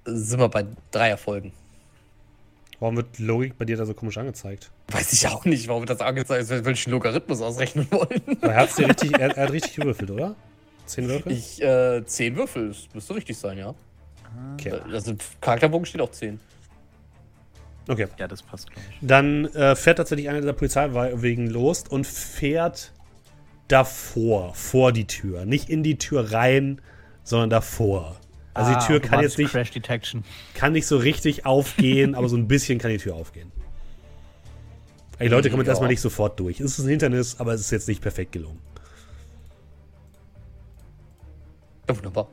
[0.06, 1.52] sind wir bei drei Erfolgen.
[2.80, 4.70] Warum wird Logik bei dir da so komisch angezeigt?
[4.90, 8.22] Weiß ich auch nicht, warum das angezeigt ist, wenn ich einen Logarithmus ausrechnen wollen.
[8.42, 10.36] Er, hat's dir richtig, er, er hat richtig gewürfelt, oder?
[10.86, 11.32] Zehn Würfel?
[11.32, 13.74] Ich, äh, zehn Würfel, das müsste richtig sein, ja.
[14.54, 14.72] Okay.
[14.92, 16.40] Also im Charakterbogen steht auch zehn.
[17.88, 18.08] okay.
[18.18, 18.98] Ja, das passt, glaube ich.
[19.02, 22.92] Dann äh, fährt tatsächlich einer der Polizeiwagen los und fährt
[23.68, 25.46] davor, vor die Tür.
[25.46, 26.82] Nicht in die Tür rein,
[27.24, 28.18] sondern davor.
[28.54, 30.24] Also Ah, die Tür kann jetzt nicht, Crash Detection.
[30.54, 33.52] kann nicht so richtig aufgehen, aber so ein bisschen kann die Tür aufgehen.
[35.20, 35.72] Die Leute kommen jetzt Ja.
[35.74, 36.60] erstmal nicht sofort durch.
[36.60, 38.60] Es ist ein Hindernis, aber es ist jetzt nicht perfekt gelungen.
[41.90, 42.28] Ja, wunderbar.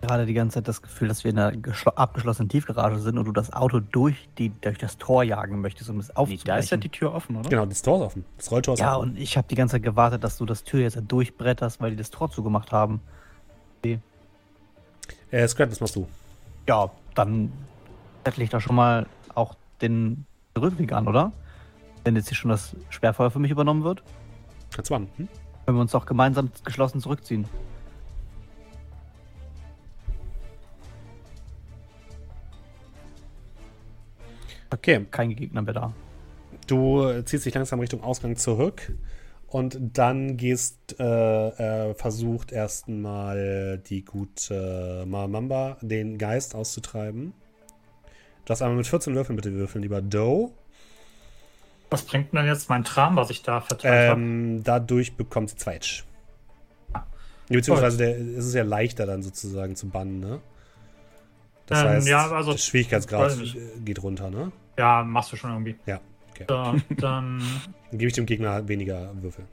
[0.00, 3.24] Gerade die ganze Zeit das Gefühl, dass wir in einer geschlo- abgeschlossenen Tiefgarage sind und
[3.24, 6.46] du das Auto durch, die, durch das Tor jagen möchtest, um es Nee, aufzubrechen.
[6.46, 7.48] da ist ja die Tür offen, oder?
[7.50, 8.24] Genau, das Tor ist offen.
[8.36, 9.10] Das Rolltor ist ja, offen.
[9.10, 11.96] und ich habe die ganze Zeit gewartet, dass du das Tür jetzt durchbretterst, weil die
[11.96, 13.00] das Tor zugemacht haben.
[15.30, 16.06] Äh, Scrap, das machst du.
[16.68, 17.52] Ja, dann
[18.24, 20.24] zettle ich da schon mal auch den
[20.56, 21.32] Rückweg an, oder?
[22.04, 24.02] Wenn jetzt hier schon das Sperrfeuer für mich übernommen wird,
[24.70, 25.08] Kannst du machen.
[25.16, 25.28] Hm?
[25.68, 27.44] Können wir uns doch gemeinsam geschlossen zurückziehen.
[34.70, 35.04] Okay.
[35.10, 35.92] Kein Gegner mehr da.
[36.66, 38.94] Du ziehst dich langsam Richtung Ausgang zurück
[39.46, 41.48] und dann gehst, äh,
[41.90, 47.34] äh, versucht erstmal die gute Mamamba den Geist auszutreiben.
[48.46, 50.50] Du hast einmal mit 14 Würfeln bitte würfeln, lieber Doe.
[51.90, 54.20] Was bringt denn jetzt mein Tram, was ich da verteilt habe?
[54.20, 56.02] Ähm, dadurch bekommt sie zwei Edge.
[57.48, 60.40] Beziehungsweise der, es ist ja leichter dann sozusagen zu bannen, ne?
[61.66, 63.36] Das Ähm, heißt, ja, also- der Schwierigkeitsgrad
[63.84, 64.52] geht runter, ne?
[64.76, 65.76] Ja, machst du schon irgendwie.
[65.86, 66.44] Ja, okay.
[66.48, 66.54] So,
[66.96, 67.42] dann
[67.90, 69.44] Dann gebe ich dem Gegner weniger Würfel.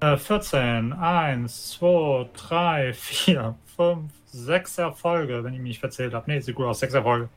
[0.00, 6.24] Äh, 14, 1, 2, 3, 4, 5, 6 Erfolge, wenn ich mich nicht verzählt habe.
[6.30, 7.28] Nee, sieht gut aus, 6 Erfolge.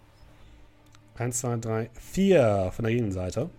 [1.18, 3.50] 1, 2, 3, 4 von der Gegenseite.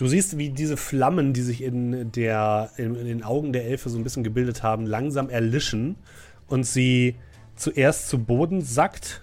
[0.00, 3.90] Du siehst, wie diese Flammen, die sich in, der, in, in den Augen der Elfe
[3.90, 5.96] so ein bisschen gebildet haben, langsam erlischen
[6.46, 7.16] und sie
[7.54, 9.20] zuerst zu Boden sackt.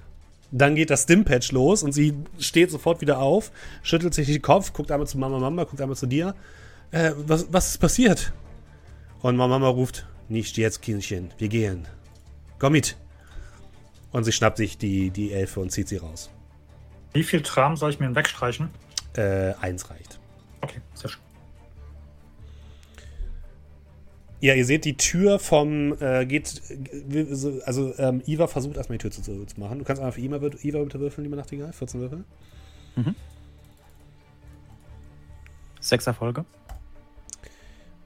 [0.51, 4.71] Dann geht das Stimpatch los und sie steht sofort wieder auf, schüttelt sich den Kopf,
[4.71, 6.35] guckt einmal zu Mama Mama, guckt einmal zu dir.
[6.91, 8.31] Äh, was, was ist passiert?
[9.23, 11.87] Und Mama Mama ruft, nicht jetzt, Kindchen, wir gehen.
[12.59, 12.97] Komm mit.
[14.11, 16.29] Und sie schnappt sich die, die Elfe und zieht sie raus.
[17.13, 18.69] Wie viel Tram soll ich mir denn wegstreichen?
[19.15, 20.19] Äh, eins reicht.
[20.62, 21.22] Okay, sehr schön.
[24.39, 26.62] Ja, ihr seht, die Tür vom äh, geht.
[26.70, 29.80] äh, so- Also, ähm, Iva versucht erstmal die Tür zu, zu machen.
[29.80, 31.74] Du kannst einmal für Iva, bitte- Iva bitte würfeln, lieber Nachtigall.
[31.74, 32.24] 14 Würfel.
[35.80, 36.46] Sechs Erfolge.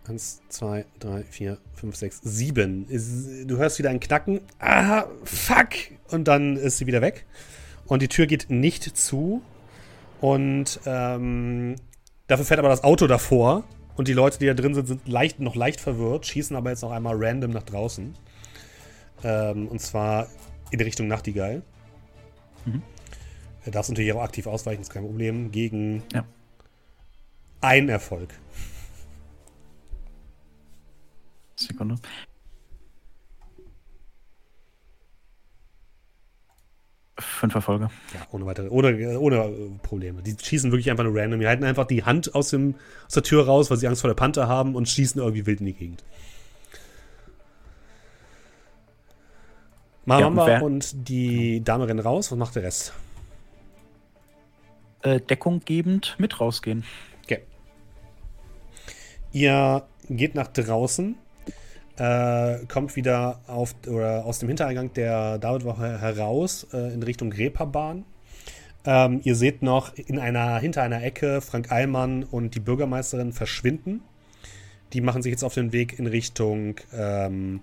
[0.07, 2.85] Eins, zwei, drei, vier, fünf, sechs, sieben.
[3.47, 4.41] Du hörst wieder ein Knacken.
[4.59, 5.69] Ah, fuck!
[6.09, 7.25] Und dann ist sie wieder weg.
[7.85, 9.41] Und die Tür geht nicht zu.
[10.19, 11.75] Und ähm,
[12.31, 13.63] dafür fährt aber das Auto davor.
[13.97, 16.81] Und die Leute, die da drin sind, sind leicht, noch leicht verwirrt, schießen aber jetzt
[16.81, 18.15] noch einmal random nach draußen.
[19.23, 20.27] Ähm, und zwar
[20.71, 21.61] in Richtung Nachtigall.
[22.65, 22.81] Mhm.
[23.65, 25.51] Du darfst natürlich auch aktiv ausweichen, ist kein Problem.
[25.51, 26.23] Gegen Ja.
[27.59, 28.29] ein Erfolg.
[31.55, 31.95] Sekunde.
[37.21, 37.89] Fünf Erfolge.
[38.13, 40.21] Ja, ohne weitere, ohne, ohne äh, Probleme.
[40.21, 41.39] Die schießen wirklich einfach nur random.
[41.39, 42.75] Die halten einfach die Hand aus, dem,
[43.07, 45.59] aus der Tür raus, weil sie Angst vor der Panther haben und schießen irgendwie wild
[45.59, 46.03] in die Gegend.
[50.05, 52.31] Mamamba Ja, und die Dame rennen raus.
[52.31, 52.93] Was macht der Rest?
[55.03, 56.83] Äh, Deckung gebend mit rausgehen.
[57.23, 57.41] Okay.
[59.31, 61.15] Ihr geht nach draußen,
[61.97, 68.05] äh, kommt wieder auf, oder aus dem Hintereingang der Davidwache heraus äh, in Richtung Reeperbahn.
[68.85, 74.01] Ähm, ihr seht noch in einer, hinter einer Ecke Frank Eilmann und die Bürgermeisterin verschwinden.
[74.93, 77.61] Die machen sich jetzt auf den Weg in Richtung ähm,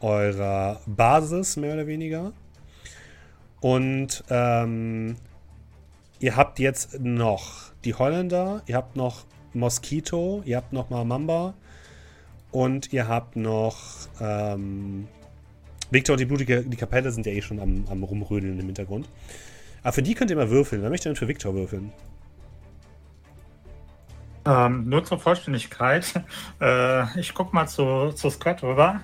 [0.00, 2.32] eurer Basis, mehr oder weniger.
[3.60, 5.16] Und ähm,
[6.20, 11.54] ihr habt jetzt noch die Holländer, ihr habt noch Mosquito, ihr habt noch Mamamba
[12.56, 13.76] und ihr habt noch
[14.18, 15.08] ähm,
[15.90, 19.10] Victor und die blutige die Kapelle sind ja eh schon am, am rumrödeln im Hintergrund.
[19.82, 20.80] Aber für die könnt ihr mal würfeln.
[20.80, 21.92] Wer möchte denn für Victor würfeln?
[24.46, 26.06] Ähm, nur zur Vollständigkeit.
[26.58, 29.02] Äh, ich guck mal zu, zu Scott rüber.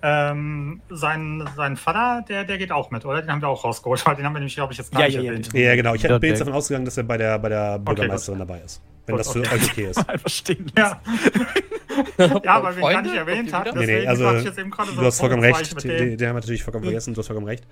[0.00, 3.22] Ähm, sein, sein Vater, der, der geht auch mit, oder?
[3.22, 5.06] Den haben wir auch rausgeholt, weil den haben wir nämlich, glaube ich, jetzt gar Ja,
[5.08, 5.52] nicht ja, erwähnt.
[5.52, 5.94] Ja, genau.
[5.94, 8.80] Ich bin jetzt davon ausgegangen, dass er bei der, bei der Bürgermeisterin dabei ist.
[9.06, 9.54] Wenn Gut, das für okay.
[9.56, 10.08] euch okay ist.
[10.08, 11.00] Einfach stehen Ja,
[12.18, 13.70] ja weil wir ihn gar nicht erwähnt haben.
[13.78, 15.82] Nee, nee, deswegen also du hast vollkommen recht.
[15.84, 17.14] Den, den haben wir natürlich vollkommen vergessen.
[17.14, 17.64] Du hast vollkommen recht.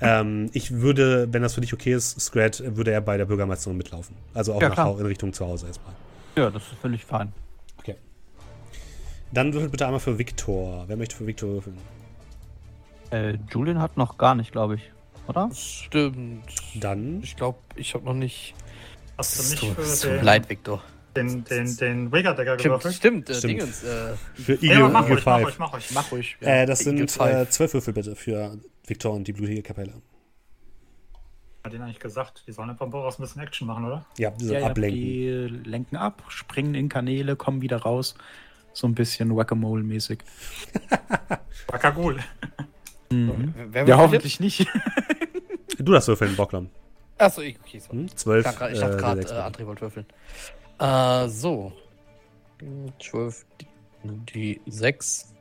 [0.00, 3.76] Ähm, ich würde, wenn das für dich okay ist, Scrat, würde er bei der Bürgermeisterin
[3.78, 4.14] mitlaufen.
[4.34, 5.94] Also auch Ja, nach, in Richtung zu Hause erstmal.
[6.36, 7.32] Ja, das ist völlig fein.
[7.78, 7.96] Okay.
[9.32, 10.84] Dann würfelt bitte einmal für Victor.
[10.86, 11.78] Wer möchte für Victor würfeln?
[13.10, 14.82] Äh, Julian hat noch gar nicht, glaube ich.
[15.28, 15.50] Oder?
[15.54, 16.44] Stimmt.
[16.74, 18.54] Dann Ich glaube, ich habe noch nicht.
[19.18, 20.82] Hast Es du tut nicht es für tut mir den, leid, Victor.
[21.16, 22.94] Den, den, den Stimmt, gewürfelt?
[22.94, 23.52] stimmt, äh, Stimmt.
[23.52, 23.82] Dingens.
[23.84, 25.46] Äh, für Ja, Eagle, mach Eagle ruhig, mach 5.
[25.46, 25.90] ruhig, mach ruhig.
[25.94, 26.36] Mach ruhig.
[26.40, 26.48] Ja.
[26.48, 29.94] Äh, das sind äh, zwölf Würfel bitte für Victor und die blutige Kapelle.
[31.64, 34.06] Hat denen eigentlich gesagt, die sollen von Boros ein bisschen Action machen, oder?
[34.18, 35.00] Ja, diese ja, ja, ablenken.
[35.00, 35.28] die
[35.64, 38.14] lenken ab, springen in Kanäle, kommen wieder raus.
[38.72, 40.18] So ein bisschen Whack-a-Mole-mäßig.
[41.68, 42.20] Wakagul.
[43.10, 43.54] Mhm.
[43.70, 44.66] wer Ja, hoffentlich nicht.
[45.78, 46.64] Du darfst würfeln, Bocklom.
[46.64, 47.20] jetzt?
[47.20, 47.92] Achso, ich, okay, so.
[47.92, 48.06] Hm?
[48.06, 48.46] Ich Zwölf.
[48.46, 49.24] ich dachte äh, gerade, äh.
[49.24, 50.06] André wollte würfeln.
[50.78, 51.72] Äh, so.
[53.00, 53.66] 12, die,
[54.04, 55.32] die 6.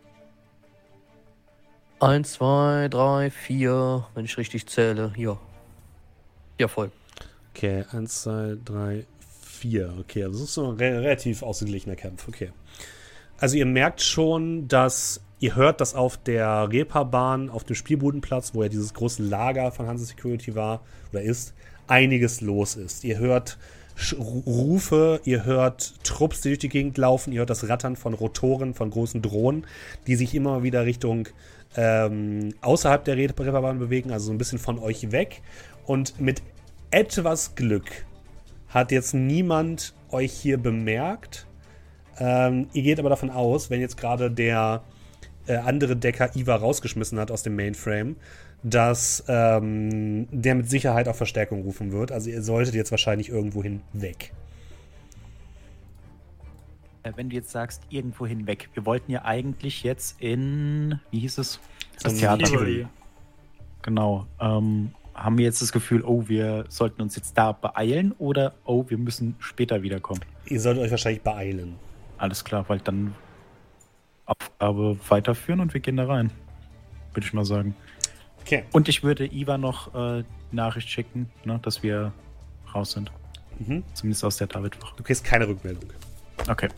[1.99, 5.13] 1, 2, 3, 4, wenn ich richtig zähle.
[5.17, 5.39] Ja.
[6.57, 6.91] Ja, voll.
[7.55, 9.05] Okay, eins, zwei, drei,
[9.41, 9.93] vier.
[9.99, 12.27] Okay, also das ist so ein re relativ ausgeglichener Kampf.
[12.27, 12.51] Okay.
[13.37, 18.63] Also ihr merkt schon, dass ihr hört, dass auf der Reeperbahn, auf dem Spielbudenplatz, wo
[18.63, 21.53] ja dieses große Lager von Hansa Security war oder ist,
[21.87, 23.05] einiges los ist.
[23.05, 23.57] Ihr hört
[24.19, 28.73] Rufe, ihr hört Trupps, die durch die Gegend laufen, ihr hört das Rattern von Rotoren,
[28.73, 29.65] von großen Drohnen,
[30.05, 31.27] die sich immer wieder Richtung
[31.77, 35.41] ähm, außerhalb der Re- Reeperbahn bewegen, also so ein bisschen von euch weg.
[35.85, 36.41] Und mit
[36.91, 38.05] etwas Glück
[38.67, 41.47] hat jetzt niemand euch hier bemerkt.
[42.17, 44.83] Ähm, ihr geht aber davon aus, wenn jetzt gerade der
[45.47, 48.15] äh, andere Decker Iva rausgeschmissen hat aus dem Mainframe,
[48.65, 52.11] dass ähm, der mit Sicherheit auf Verstärkung rufen wird.
[52.11, 54.33] Also ihr solltet jetzt wahrscheinlich irgendwohin weg.
[57.03, 58.69] Äh, Wenn du jetzt sagst, irgendwo hinweg.
[58.73, 61.59] Wir wollten ja eigentlich jetzt in, wie hieß es?
[62.01, 62.87] Das Theater.
[63.83, 64.25] Genau.
[64.41, 68.83] Ähm, haben wir jetzt das Gefühl, oh, wir sollten uns jetzt da beeilen oder oh,
[68.87, 70.21] wir müssen später wiederkommen?
[70.47, 71.75] Ihr solltet euch wahrscheinlich beeilen.
[72.17, 73.13] Alles klar, weil dann
[74.25, 76.31] Aufgabe weiterführen und wir gehen da rein.
[77.13, 77.75] Würde ich mal sagen.
[78.45, 78.63] Okay.
[78.71, 82.13] Und ich würde Iva noch äh, Nachricht schicken, ne, dass wir
[82.75, 83.11] raus sind.
[83.57, 83.83] Mhm.
[83.95, 84.95] Zumindest aus der Davidwache.
[84.95, 85.91] Du kriegst keine Rückmeldung.
[86.47, 86.69] Okay.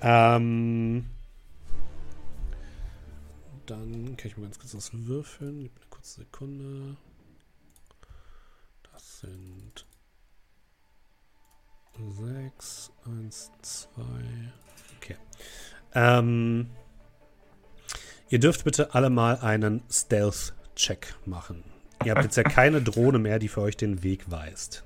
[0.00, 1.04] Ähm,
[3.66, 5.60] dann kann ich mal ganz kurz das würfeln.
[5.60, 6.96] Gib mir eine kurze Sekunde.
[8.90, 9.86] Das sind
[11.98, 14.52] sechs, eins, zwei.
[14.96, 15.16] Okay.
[15.94, 16.70] Ähm,
[18.32, 21.62] ihr dürft bitte alle mal einen Stealth-Check machen.
[22.02, 24.84] Ihr habt jetzt ja keine Drohne mehr, die für euch den Weg weist.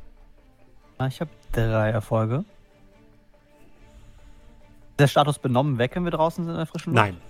[1.09, 2.45] Ich habe drei Erfolge.
[4.91, 7.07] Ist der Status benommen weg, wenn wir draußen sind in der frischen Luft?
[7.07, 7.21] Nein.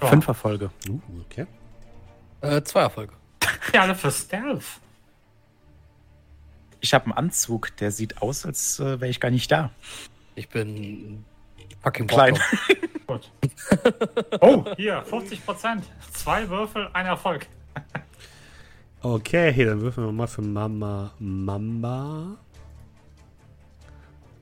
[0.00, 0.70] Fünf Erfolge.
[0.88, 1.46] Uh, okay.
[2.40, 3.14] Äh, zwei Erfolge.
[3.74, 4.64] Ja, alle für Stealth.
[6.80, 9.70] Ich habe einen Anzug, der sieht aus, als äh, wäre ich gar nicht da.
[10.38, 11.24] Ich bin
[11.82, 12.38] fucking Klein.
[13.06, 13.30] Gut.
[14.40, 15.84] Oh, hier, 50 Prozent.
[16.12, 17.46] Zwei Würfel, ein Erfolg.
[19.02, 22.36] Okay, dann würfeln wir mal für Mama Mamba.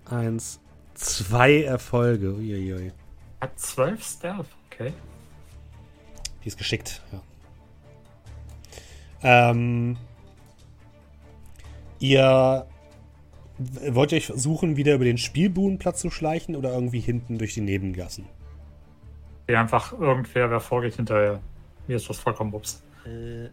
[0.05, 0.61] Eins,
[0.95, 2.35] zwei Erfolge.
[2.35, 2.93] Uiuiui.
[3.41, 4.49] Hat zwölf Stealth.
[4.71, 4.93] Okay.
[6.45, 7.21] Die ist geschickt, ja.
[9.23, 9.97] Ähm,
[11.99, 12.67] ihr
[13.59, 17.61] wollt ihr euch versuchen, wieder über den Spielbudenplatz zu schleichen oder irgendwie hinten durch die
[17.61, 18.27] Nebengassen?
[19.49, 21.41] Hier einfach irgendwer, wer vorgeht hinterher.
[21.87, 22.83] Mir ist das vollkommen wups.
[23.05, 23.49] Äh,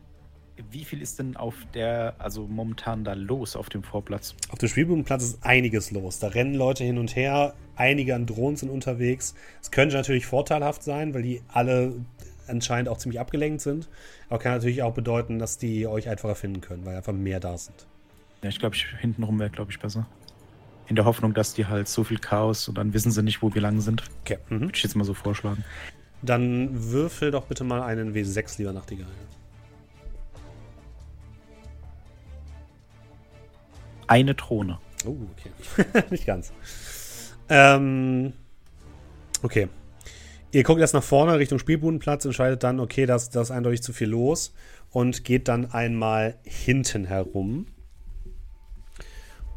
[0.71, 4.35] wie viel ist denn auf der, also momentan da los auf dem Vorplatz?
[4.51, 6.19] Auf dem Spielbudenplatz ist einiges los.
[6.19, 7.53] Da rennen Leute hin und her.
[7.75, 9.35] Einige an Drohnen sind unterwegs.
[9.61, 11.93] Es könnte natürlich vorteilhaft sein, weil die alle
[12.47, 13.89] anscheinend auch ziemlich abgelenkt sind.
[14.29, 17.57] Aber kann natürlich auch bedeuten, dass die euch einfacher finden können, weil einfach mehr da
[17.57, 17.87] sind.
[18.43, 20.05] Ja, ich glaube, ich, hintenrum wäre, glaube ich, besser.
[20.87, 23.53] In der Hoffnung, dass die halt so viel Chaos und dann wissen sie nicht, wo
[23.53, 24.03] wir lang sind.
[24.21, 24.37] Okay.
[24.49, 24.61] Mhm.
[24.61, 25.63] Würde ich jetzt mal so vorschlagen.
[26.21, 29.07] Dann würfel doch bitte mal einen W6, lieber Nachtigall.
[34.07, 34.79] Eine Drohne.
[35.05, 36.03] Oh, okay.
[36.09, 36.51] Nicht ganz.
[37.47, 38.33] Ähm,
[39.41, 39.69] okay.
[40.51, 44.09] Ihr guckt erst nach vorne Richtung Spielbudenplatz, entscheidet dann, okay, das ist eindeutig zu viel
[44.09, 44.53] los
[44.91, 47.67] und geht dann einmal hinten herum.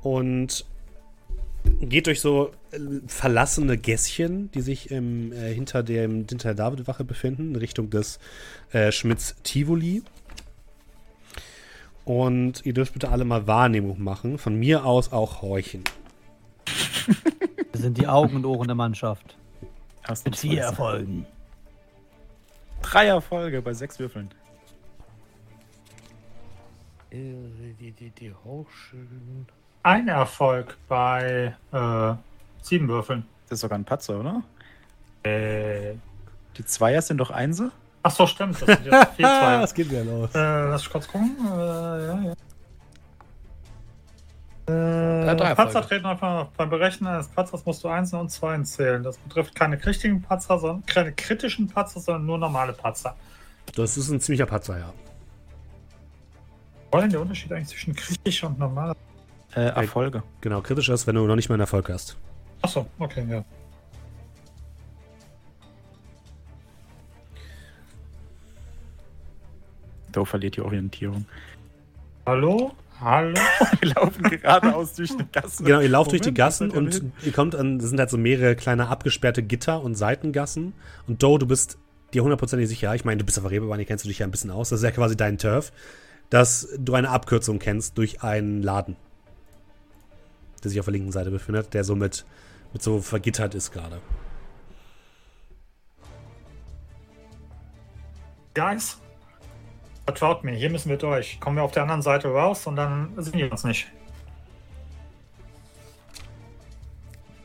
[0.07, 0.65] Und
[1.81, 2.79] geht durch so äh,
[3.09, 8.21] verlassene Gässchen, die sich im, äh, hinter, dem, hinter der Davidwache befinden, in Richtung des
[8.71, 10.05] äh, Schmitz Tivoli.
[12.05, 14.39] Und ihr dürft bitte alle mal Wahrnehmung machen.
[14.39, 15.83] Von mir aus auch horchen.
[17.73, 19.37] Wir sind die Augen und Ohren der Mannschaft.
[20.25, 21.27] Mit vier Erfolgen.
[22.81, 24.31] Drei Erfolge bei sechs Würfeln.
[27.13, 29.49] Die, die, die Hochschön.
[29.87, 32.15] Ein Erfolg bei äh,
[32.61, 33.25] sieben Würfeln.
[33.49, 34.43] Das ist sogar ein Patzer, oder?
[35.23, 35.95] Äh,
[36.57, 37.71] Die Zweier sind doch Einse?
[38.03, 38.61] ach so, stimmt.
[38.61, 39.61] Das sind jetzt vier, zwei.
[39.63, 40.35] Was geht wieder los?
[40.35, 41.37] Äh, lass ich kurz gucken.
[41.41, 42.35] Äh, ja,
[44.67, 45.35] ja.
[45.37, 49.05] drei Äh, Patzer treten einfach beim Berechnen eines Patzers musst du Einsen und Zweien zählen.
[49.05, 53.15] Das betrifft keine richtigen Patzer, sondern keine kritischen Patzer, sondern nur normale Patzer.
[53.77, 54.93] Das ist ein ziemlicher Patzer, ja.
[56.91, 58.97] Was ist denn der Unterschied eigentlich zwischen kritisch und normal?
[59.57, 60.23] Äh, Erfolge.
[60.43, 62.19] Genau, kritisch ist, wenn du noch nicht mal einen Erfolg hast.
[62.61, 63.43] Achso, okay, ja.
[70.13, 71.25] Da verliert die Orientierung.
[72.27, 72.73] Hallo?
[73.01, 73.35] Hallo?
[73.81, 75.65] Wir laufen geradeaus durch eine Gasse.
[75.65, 77.13] Genau, ihr lauft durch die Moment, Gassen und hin?
[77.23, 80.75] ihr kommt an, das sind halt so mehrere kleine abgesperrte Gitter und Seitengassen.
[81.07, 81.79] Und Doe, du bist
[82.13, 84.31] dir hundertprozentig sicher, ich meine, du bist auf Reeperbahn, hier kennst du dich ja ein
[84.31, 85.73] bisschen aus, das ist ja quasi dein Turf,
[86.31, 88.97] dass du eine Abkürzung kennst durch einen Laden,
[90.67, 92.27] der sich auf der linken Seite befindet, der so mit,
[92.73, 94.01] mit so vergittert ist gerade.
[98.53, 99.01] Guys?
[100.05, 101.39] Vertraut mir, hier müssen wir durch.
[101.39, 103.87] Kommen wir auf der anderen Seite raus und dann sehen wir uns nicht.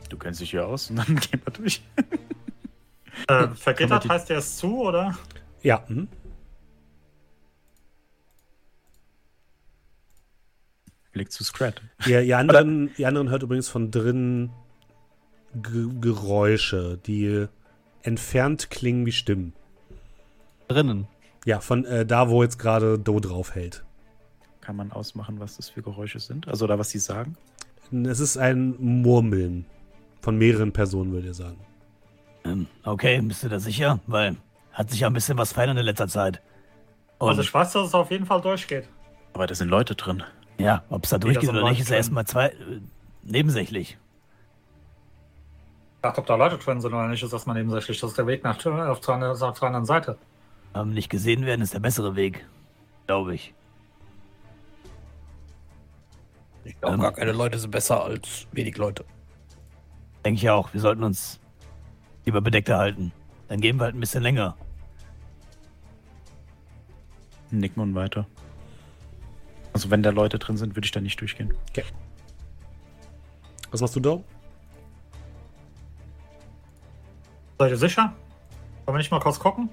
[0.08, 1.82] Du kennst dich hier aus und dann gehen wir durch.
[3.28, 5.16] Äh, vergittert heißt der ist zu, oder?
[5.62, 6.08] Ja, mhm.
[11.12, 11.80] Blick zu Scrat.
[12.06, 14.50] Ihr, ihr, anderen, ihr anderen hört übrigens von drinnen
[15.54, 17.46] G Geräusche, die
[18.02, 19.52] entfernt klingen wie Stimmen.
[20.68, 21.06] Drinnen.
[21.44, 23.84] Ja, von äh, da, wo jetzt gerade Do drauf hält.
[24.60, 26.48] Kann man ausmachen, was das für Geräusche sind?
[26.48, 27.36] Also, oder was sie sagen?
[28.04, 29.66] Es ist ein Murmeln
[30.20, 31.58] von mehreren Personen, würde ich sagen.
[32.44, 34.00] Ähm, okay, bist du da sicher?
[34.06, 34.36] Weil
[34.72, 36.40] hat sich ja ein bisschen was verändert in letzter Zeit.
[37.18, 38.88] Und Also ich weiß, dass es auf jeden Fall durchgeht.
[39.32, 40.22] Aber da sind Leute drin.
[40.58, 42.80] Ja, ob es da das durchgeht oder nicht, ist ja erstmal zwei äh,
[43.22, 43.98] nebensächlich.
[45.96, 48.00] Ich dachte, ob da Leute drin sind oder nicht, ist das mal nebensächlich.
[48.00, 48.62] Das ist der Weg nach auf
[49.00, 50.18] der, anderen- auf der anderen Seite.
[50.74, 52.44] Ähm, nicht gesehen werden ist der bessere Weg.
[53.06, 53.54] Glaube ich.
[56.64, 59.04] Ich glaube, gar keine Leute sind besser als wenig Leute.
[60.24, 60.72] Denke ich auch.
[60.72, 61.40] Wir sollten uns
[62.24, 63.12] lieber bedeckter halten.
[63.48, 64.56] Dann gehen wir halt ein bisschen länger.
[67.50, 68.26] Nicken und weiter.
[69.72, 71.54] Also, wenn da Leute drin sind, würde ich da nicht durchgehen.
[73.70, 74.24] Was machst du, Do?
[77.58, 78.12] Seid ihr sicher?
[78.84, 79.68] Wollen wir nicht mal kurz gucken?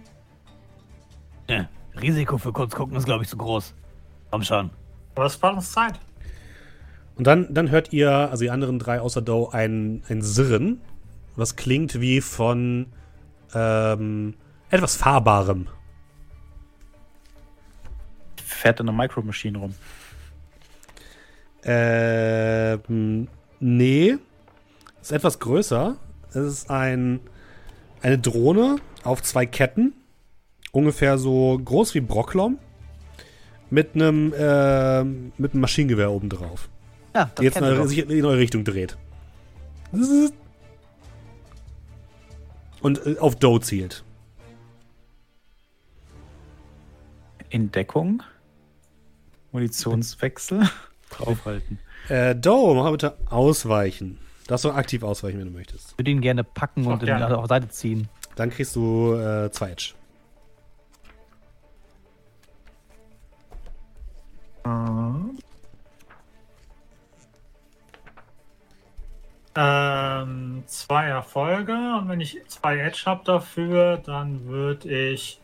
[1.49, 1.67] Ja,
[1.99, 3.73] Risiko für kurz gucken ist, glaube ich, zu groß.
[4.31, 4.69] Komm schon.
[5.15, 5.99] Aber es spart uns Zeit.
[7.15, 10.79] Und dann, dann hört ihr, also die anderen drei außer Do, ein, ein Sirren,
[11.35, 12.85] was klingt wie von
[13.53, 14.35] ähm,
[14.69, 15.67] etwas Fahrbarem.
[18.59, 19.73] Fährt in einer Micro Machine rum.
[21.63, 23.29] Ähm,
[23.61, 24.17] nee.
[25.01, 25.95] Ist etwas größer.
[26.27, 27.21] Es ist ein,
[28.01, 29.93] eine Drohne auf zwei Ketten.
[30.73, 32.59] Ungefähr so groß wie Brocklom.
[33.69, 36.67] Mit einem, ähm, mit einem Maschinengewehr oben drauf.
[37.15, 38.97] Ja, Die jetzt in eure, sich in eure Richtung dreht.
[42.81, 44.03] Und äh, auf Doe zielt.
[47.49, 48.21] In Deckung.
[49.51, 50.69] Munitionswechsel.
[51.09, 51.79] Draufhalten.
[52.07, 54.17] Äh, Doe, mach mal bitte ausweichen.
[54.47, 55.91] Darfst du aktiv ausweichen, wenn du möchtest.
[55.91, 57.37] Ich würde ihn gerne packen und gerne.
[57.37, 58.07] auf Seite ziehen.
[58.35, 59.93] Dann kriegst du äh, zwei Edge.
[69.61, 75.41] Ähm, zwei Erfolge und wenn ich zwei Edge habe dafür, dann würde ich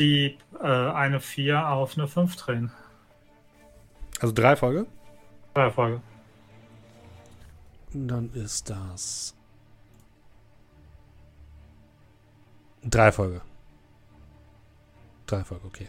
[0.00, 2.72] die äh, eine 4 auf eine 5 drehen.
[4.22, 4.86] Also drei Folge.
[5.52, 6.00] Zwei Erfolge.
[7.92, 9.34] Dann ist das.
[12.84, 13.40] Drei Folge.
[15.26, 15.88] Drei Folge, okay.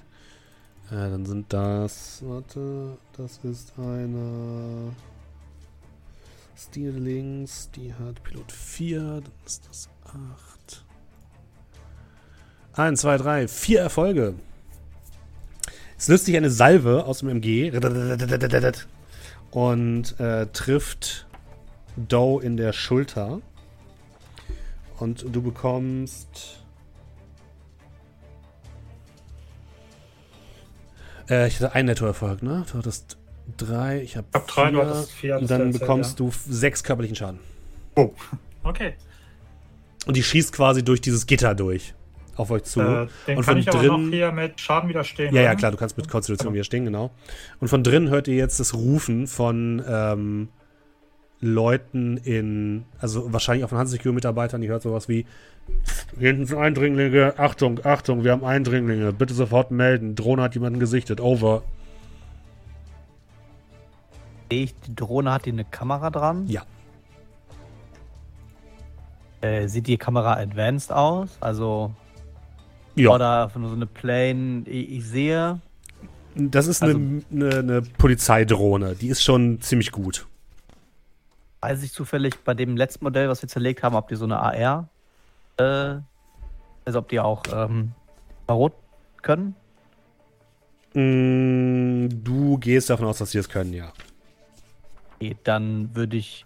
[0.89, 2.23] Äh, dann sind das.
[2.25, 4.95] Warte, das ist eine.
[6.57, 10.86] Steelings, die hat Pilot 4, dann ist das 8.
[12.73, 14.34] 1, 2, 3, 4 Erfolge.
[16.03, 17.71] Es löst sich eine Salve aus dem MG
[19.51, 21.27] und äh, trifft
[21.95, 23.39] Doe in der Schulter.
[24.99, 26.61] Und du bekommst.
[31.29, 32.65] Äh, ich hatte einen Nettoerfolg, ne?
[32.69, 33.15] Du hattest
[33.55, 36.25] drei, ich habe hab drei, du hattest vier, und dann bekommst ja.
[36.25, 37.39] du sechs körperlichen Schaden.
[37.95, 38.11] Oh,
[38.63, 38.95] okay.
[40.05, 41.93] Und die schießt quasi durch dieses Gitter durch.
[42.36, 42.81] Auf euch zu.
[42.81, 44.05] Äh, den und kann von ich aber drinnen.
[44.05, 45.36] noch hier mit Schaden widerstehen.
[45.36, 46.53] Ja, ja, klar, du kannst mit Konstitution Genau.
[46.55, 47.11] widerstehen, genau.
[47.59, 50.49] Und von drinnen hört ihr jetzt das Rufen von ähm,
[51.41, 55.25] Leuten in, also wahrscheinlich auch von Handsecure-Mitarbeitern, die hört sowas wie:
[56.17, 60.15] Hier hinten sind Eindringlinge, Achtung, Achtung, wir haben Eindringlinge, bitte sofort melden.
[60.15, 61.63] Drohne hat jemanden gesichtet, over.
[64.51, 66.47] Sehe ich, die Drohne hat die eine Kamera dran.
[66.47, 66.63] Ja.
[69.41, 71.38] Äh, sieht die Kamera advanced aus?
[71.41, 71.91] Also,
[72.95, 75.59] Ja, oder nur so eine Plane, ich, sehe.
[76.35, 80.25] das ist also- eine, eine, eine Polizeidrohne, die ist schon ziemlich gut.
[81.61, 84.39] Weiß ich zufällig bei dem letzten Modell, was wir zerlegt haben, ob die so eine
[84.39, 84.89] AR,
[85.57, 85.95] äh,
[86.85, 87.93] also ob die auch ähm,
[88.49, 88.73] Rot
[89.21, 89.55] können.
[90.93, 93.91] Mm, Du gehst davon aus, dass sie es können, ja.
[95.15, 96.45] Okay, dann würde ich.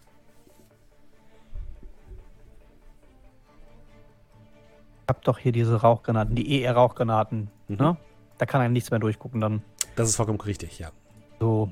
[5.07, 7.49] Ich hab doch hier diese Rauchgranaten, die ER-Rauchgranaten.
[7.69, 7.77] Mhm.
[7.77, 7.97] Ne?
[8.39, 9.39] Da kann einem nichts mehr durchgucken.
[9.39, 9.61] Dann
[9.95, 10.89] Das ist vollkommen richtig, ja.
[11.39, 11.71] so.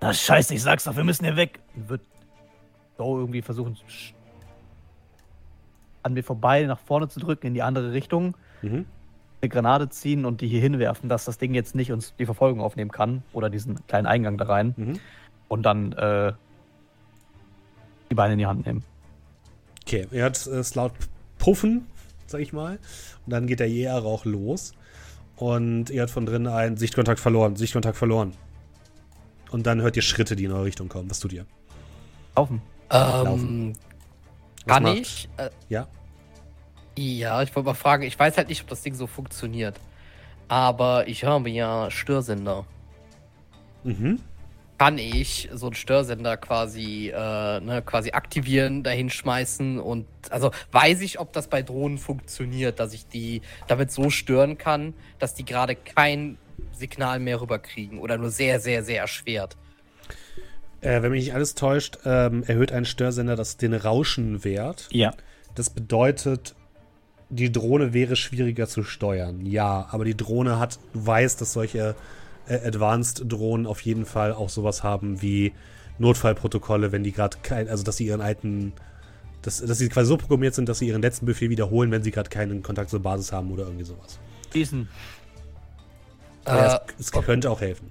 [0.00, 1.60] Na scheiße, ich sag's doch, wir müssen hier weg.
[1.76, 2.00] Wird
[2.98, 3.76] so irgendwie versuchen,
[6.02, 8.36] an mir vorbei nach vorne zu drücken, in die andere Richtung.
[8.62, 8.86] Mhm.
[9.40, 12.60] Eine Granate ziehen und die hier hinwerfen, dass das Ding jetzt nicht uns die Verfolgung
[12.60, 13.22] aufnehmen kann.
[13.32, 14.74] Oder diesen kleinen Eingang da rein.
[14.76, 14.98] Mhm.
[15.46, 16.32] Und dann äh,
[18.10, 18.82] die Beine in die Hand nehmen.
[19.86, 20.92] Okay, er hat es laut
[21.38, 21.86] Puffen,
[22.34, 22.78] sag ich mal.
[23.24, 24.72] Und dann geht der Jäger-Rauch los.
[25.36, 28.32] Und ihr hat von drinnen ein Sichtkontakt verloren, Sichtkontakt verloren.
[29.52, 31.08] Und dann hört ihr Schritte, die in eure Richtung kommen.
[31.10, 31.46] Was tut ihr?
[32.36, 32.60] Laufen.
[32.90, 33.48] Laufen.
[33.48, 33.72] Ähm,
[34.66, 35.28] Was kann macht- ich?
[35.36, 35.86] Äh, Ja?
[36.98, 39.78] ja, ich wollte mal fragen, ich weiß halt nicht, ob das Ding so funktioniert.
[40.48, 42.64] Aber ich habe ja Störsender.
[43.84, 44.18] Mhm.
[44.78, 51.00] Kann ich so einen Störsender quasi, äh, ne, quasi aktivieren, dahin schmeißen und also weiß
[51.02, 55.44] ich, ob das bei Drohnen funktioniert, dass ich die damit so stören kann, dass die
[55.44, 56.38] gerade kein
[56.72, 59.56] Signal mehr rüberkriegen oder nur sehr, sehr, sehr erschwert.
[60.80, 64.88] Äh, wenn mich nicht alles täuscht, ähm, erhöht ein Störsender das, den Rauschenwert.
[64.90, 65.14] Ja.
[65.54, 66.54] Das bedeutet,
[67.30, 69.46] die Drohne wäre schwieriger zu steuern.
[69.46, 71.94] Ja, aber die Drohne hat, du weißt, dass solche
[72.48, 75.52] Advanced-Drohnen auf jeden Fall auch sowas haben wie
[75.98, 78.72] Notfallprotokolle, wenn die gerade kein, also dass sie ihren alten,
[79.42, 82.10] dass, dass sie quasi so programmiert sind, dass sie ihren letzten Befehl wiederholen, wenn sie
[82.10, 84.18] gerade keinen Kontakt zur Basis haben oder irgendwie sowas.
[84.52, 84.88] Schießen.
[86.44, 87.90] Aber ja, Äh, es, es könnte auch helfen.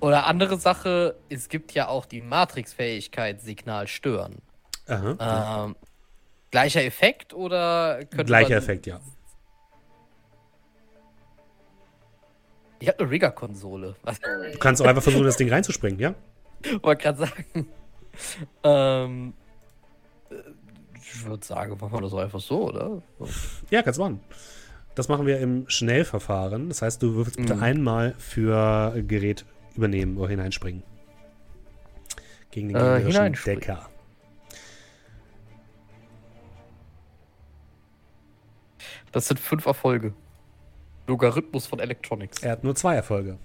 [0.00, 4.36] Oder andere Sache, es gibt ja auch die Matrix-Fähigkeit Signal stören.
[4.88, 5.64] Aha.
[5.66, 5.76] Ähm,
[6.50, 9.00] gleicher Effekt oder könnte Gleicher man- Effekt, ja.
[12.82, 13.94] Ich habe eine Rigger-Konsole.
[14.52, 16.14] Du kannst auch einfach versuchen, das Ding reinzuspringen, ja?
[16.82, 17.68] wollte gerade sagen.
[18.64, 19.34] Ähm,
[20.30, 20.34] äh,
[20.96, 23.00] ich würde sagen, machen wir das einfach so, oder?
[23.70, 24.20] Ja, kannst du machen.
[24.96, 26.68] Das machen wir im Schnellverfahren.
[26.70, 27.62] Das heißt, du würfelst bitte Mhm.
[27.62, 29.44] einmal für Gerät
[29.76, 30.82] übernehmen oder hineinspringen.
[32.50, 33.44] Gegen den Äh, gegnerischen.
[33.44, 33.88] Decker.
[39.12, 40.14] Das sind fünf Erfolge.
[41.06, 42.42] Logarithmus von Electronics.
[42.42, 43.38] Er hat nur zwei Erfolge.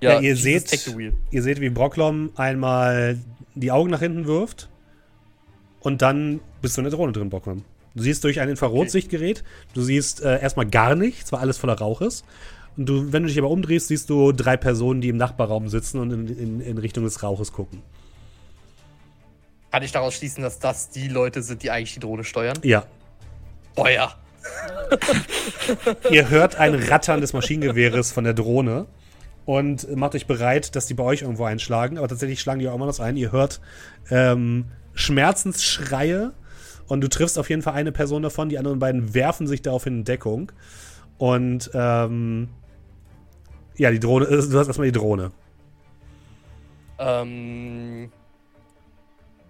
[0.00, 0.96] Ja, ihr Jesus, seht-.
[1.30, 3.18] Ihr seht, wie Brocklom einmal
[3.54, 4.68] die Augen nach hinten wirft
[5.80, 7.64] und dann bist du in der Drohne drin, Brocklom.
[7.94, 9.42] Du siehst durch ein Infrarotsichtgerät,
[9.72, 12.26] du siehst äh, erstmal gar nichts, weil alles voller Rauch ist.
[12.76, 15.98] Und du, wenn du dich aber umdrehst, siehst du drei Personen, die im Nachbarraum sitzen
[16.00, 17.82] und in, in, in Richtung des Rauches gucken.
[19.70, 22.58] Kann ich daraus schließen, dass das die Leute sind, die eigentlich die Drohne steuern?
[22.62, 22.86] Ja,
[23.76, 24.14] Feuer!
[26.10, 28.86] Ihr hört ein Rattern des Maschinengewehres von der Drohne
[29.44, 31.98] und macht euch bereit, dass die bei euch irgendwo einschlagen.
[31.98, 33.16] Aber tatsächlich schlagen die auch immer noch ein.
[33.16, 33.60] Ihr hört
[34.10, 36.32] ähm, Schmerzensschreie
[36.88, 38.48] und du triffst auf jeden Fall eine Person davon.
[38.48, 40.52] Die anderen beiden werfen sich daraufhin in Deckung.
[41.18, 42.48] Und ähm,
[43.76, 45.32] ja, die Drohne, äh, du hast erstmal die Drohne.
[46.98, 48.10] Ähm,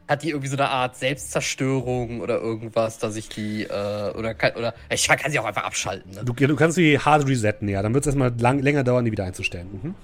[0.08, 4.52] hat die irgendwie so eine Art Selbstzerstörung oder irgendwas, dass ich die, äh, oder kann,
[4.54, 6.24] oder, ich kann sie auch einfach abschalten, ne?
[6.24, 7.82] Du, du kannst sie hard resetten, ja.
[7.82, 9.80] Dann wird es erstmal lang, länger dauern, die wieder einzustellen.
[9.82, 9.94] Mhm.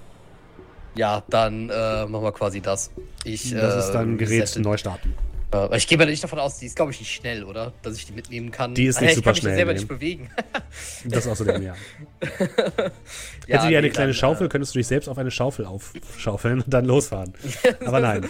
[0.95, 2.91] Ja, dann, äh, machen wir quasi das.
[3.23, 5.13] Ich, Das äh, ist dann Gerät resette- neu starten.
[5.51, 7.73] Aber ich gehe mal nicht davon aus, die ist, glaube ich, nicht schnell, oder?
[7.83, 8.73] Dass ich die mitnehmen kann.
[8.73, 10.29] Die ist nicht ja, super ich kann schnell, mich selber nicht bewegen.
[11.05, 11.75] Das ist außerdem, ja.
[12.21, 15.65] ja, Hätte die eine nee, kleine dann, Schaufel, könntest du dich selbst auf eine Schaufel
[15.65, 17.33] aufschaufeln und dann losfahren.
[17.63, 18.27] Äh, Aber nein.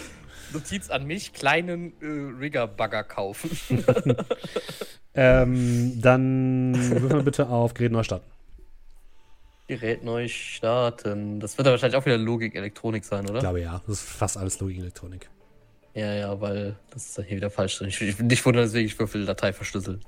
[0.54, 3.52] Notiz an mich, kleinen äh, Rigger-Bagger kaufen.
[5.16, 8.26] Ähm, dann würfeln wir bitte auf Gerät neu starten.
[9.68, 11.40] Gerät neu starten.
[11.40, 13.36] Das wird dann wahrscheinlich auch wieder Logik, Elektronik sein, oder?
[13.36, 13.82] Ich glaube ja.
[13.86, 15.30] Das ist fast alles Logik-Elektronik.
[15.94, 17.90] Ja, ja, weil das ist dann hier wieder falsch drin.
[17.90, 20.02] Ich, ich bin nicht wundern, deswegen ich würfel Datei verschlüsselt.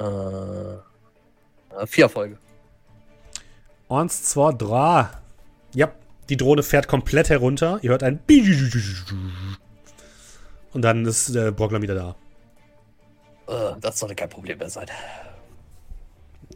[0.00, 2.38] Äh, äh, vier Erfolge.
[3.88, 5.08] Eins, zwei, drei.
[5.74, 5.92] Ja,
[6.30, 7.78] die Drohne fährt komplett herunter.
[7.82, 8.20] Ihr hört ein
[10.72, 12.16] und dann ist der Brockler wieder da.
[13.48, 14.86] Äh, das sollte kein Problem mehr sein.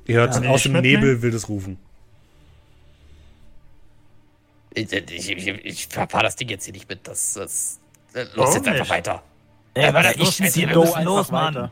[0.07, 0.72] Ihr hört Ja, aus dem?
[0.81, 1.79] Nebel wildes Rufen.
[4.75, 7.07] Ich, ich, ich, ich verfahre das Ding jetzt hier nicht mit.
[7.07, 7.79] Das, das
[8.12, 9.22] äh, los jetzt einfach weiter.
[9.77, 11.70] Ey, aber ich- ich- hier wir los, müssen los, Mann?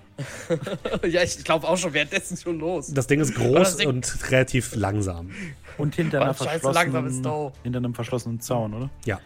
[1.09, 2.89] ja, ich glaube auch schon währenddessen schon los.
[2.93, 5.31] Das Ding ist groß das Ding- und relativ langsam.
[5.79, 7.53] Und hinter, einer Mann, scheiße, langsam ist verschlossenen, Dow.
[7.63, 8.91] hinter einem verschlossenen Zaun, oder?
[9.05, 9.21] Ja.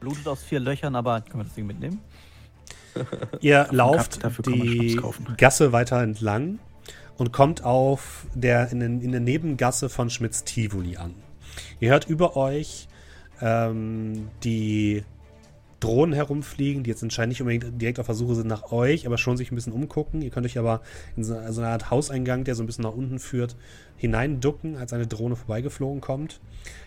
[0.00, 2.00] Blutet aus vier Löchern, aber können wir das Ding mitnehmen?
[3.40, 5.00] Ihr lauft die.
[5.36, 6.58] Gasse weiter entlang
[7.16, 11.14] und kommt auf der, in, den, in der Nebengasse von Schmitz Tivoli an.
[11.80, 12.88] Ihr hört über euch
[13.40, 15.04] ähm, die
[15.80, 19.18] Drohnen herumfliegen, die jetzt anscheinend nicht unbedingt direkt auf der Suche sind nach euch, aber
[19.18, 20.22] schon sich ein bisschen umgucken.
[20.22, 20.80] Ihr könnt euch aber
[21.16, 23.56] in so, so eine Art Hauseingang, der so ein bisschen nach unten führt,
[23.96, 26.40] hineinducken, als eine Drohne vorbeigeflogen kommt.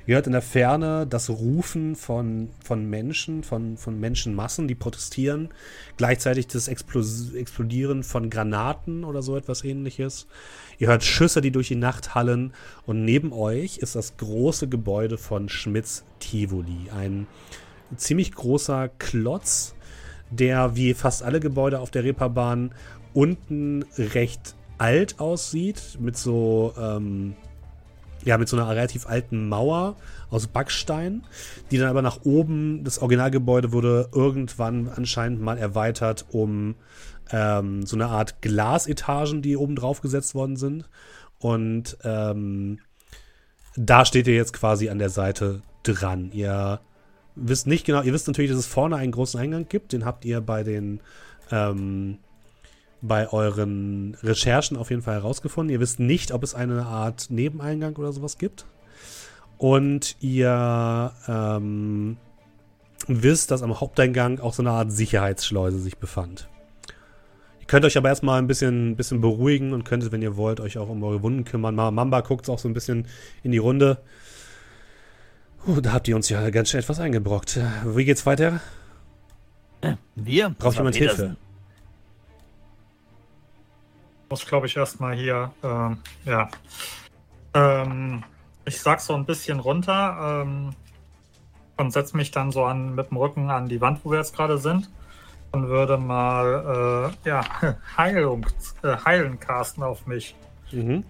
[0.06, 5.50] Ihr hört in der Ferne das Rufen von, von Menschen, von, von Menschenmassen, die protestieren.
[5.98, 10.28] Gleichzeitig das Explos Explodieren von Granaten oder so etwas ähnliches.
[10.80, 12.54] Ihr hört Schüsse, die durch die Nacht hallen.
[12.86, 16.90] Und neben euch ist das große Gebäude von Schmitz Tivoli.
[16.96, 17.28] Ein
[17.96, 19.76] ziemlich großer Klotz,
[20.30, 22.72] der wie fast alle Gebäude auf der Reeperbahn
[23.14, 27.36] unten recht alt aussieht, mit so, ähm,
[28.24, 29.96] ja, mit so einer relativ alten Mauer
[30.30, 31.24] aus Backstein,
[31.72, 36.76] die dann aber nach oben, das Originalgebäude wurde irgendwann anscheinend mal erweitert um
[37.32, 40.90] ähm, so eine Art Glasetagen, die oben drauf gesetzt worden sind.
[41.40, 42.80] Und ähm,
[43.76, 46.32] da steht ihr jetzt quasi an der Seite dran.
[46.32, 46.80] Ihr
[47.40, 49.94] wisst nicht genau, ihr wisst natürlich, dass es vorne einen großen Eingang gibt.
[49.94, 51.00] Den habt ihr bei den
[51.52, 52.18] ähm,
[53.02, 55.72] bei euren Recherchen auf jeden Fall herausgefunden.
[55.72, 58.66] Ihr wisst nicht, ob es eine Art Nebeneingang oder sowas gibt.
[59.60, 62.18] Und ihr ähm,
[63.08, 66.50] wisst, dass am Haupteingang auch so eine Art Sicherheitsschleuse sich befand.
[67.60, 70.78] Ihr könnt euch aber erstmal ein bisschen, bisschen beruhigen und könntet, wenn ihr wollt, euch
[70.78, 71.76] auch um eure Wunden kümmern.
[71.76, 73.08] Ma- Mamba guckt auch so ein bisschen
[73.44, 74.00] in die Runde.
[75.68, 77.60] Uh, da habt ihr uns ja ganz schön etwas eingebrockt.
[77.86, 78.62] Wie geht's weiter?
[80.16, 80.50] Wir?
[80.58, 81.36] Braucht jemand Hilfe?
[84.30, 86.50] muss, glaube ich, erstmal hier, ähm, ja.
[87.54, 88.24] Ähm,
[88.66, 90.72] ich sag so ein bisschen runter ähm,
[91.78, 94.36] und setze mich dann so an mit dem Rücken an die Wand, wo wir jetzt
[94.36, 94.90] gerade sind.
[95.52, 97.44] Und würde mal, äh, ja,
[97.98, 98.46] Heilung,
[98.84, 100.36] äh, heilen casten auf mich.
[100.72, 101.06] Mhm.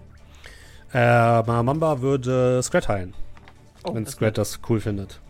[0.92, 3.14] Äh, Mamba würde Scrat heilen.
[3.84, 5.20] Oh, wenn Scrat das cool findet.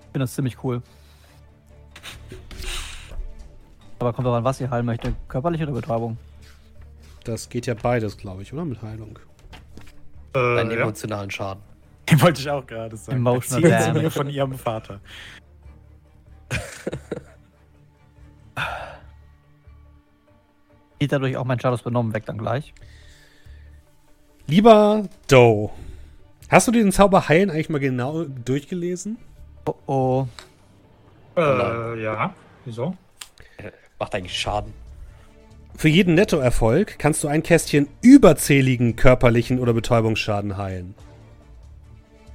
[0.00, 0.82] Ich finde das ziemlich cool.
[3.98, 5.14] Aber kommt doch an, was ihr heilen möchte.
[5.28, 6.16] Körperliche oder Betäubung?
[7.24, 8.64] Das geht ja beides, glaube ich, oder?
[8.64, 9.18] Mit Heilung.
[10.32, 10.82] Einen Äh, ja.
[10.82, 11.62] emotionalen Schaden.
[12.08, 13.18] Den wollte ich auch gerade sagen.
[13.18, 14.04] Emotional Erzählen Sie damage.
[14.04, 15.00] mir von Ihrem Vater.
[20.98, 22.74] Geht dadurch auch mein Status benommen weg dann gleich?
[24.46, 25.70] Lieber Doe,
[26.50, 29.18] hast du den Zauber Heilen eigentlich mal genau durchgelesen?
[29.66, 30.26] Oh oh.
[31.36, 32.34] Äh, ja.
[32.64, 32.96] Wieso?
[33.98, 34.72] Macht eigentlich Schaden.
[35.76, 40.94] Für jeden Nettoerfolg kannst du ein Kästchen überzähligen körperlichen oder Betäubungsschaden heilen.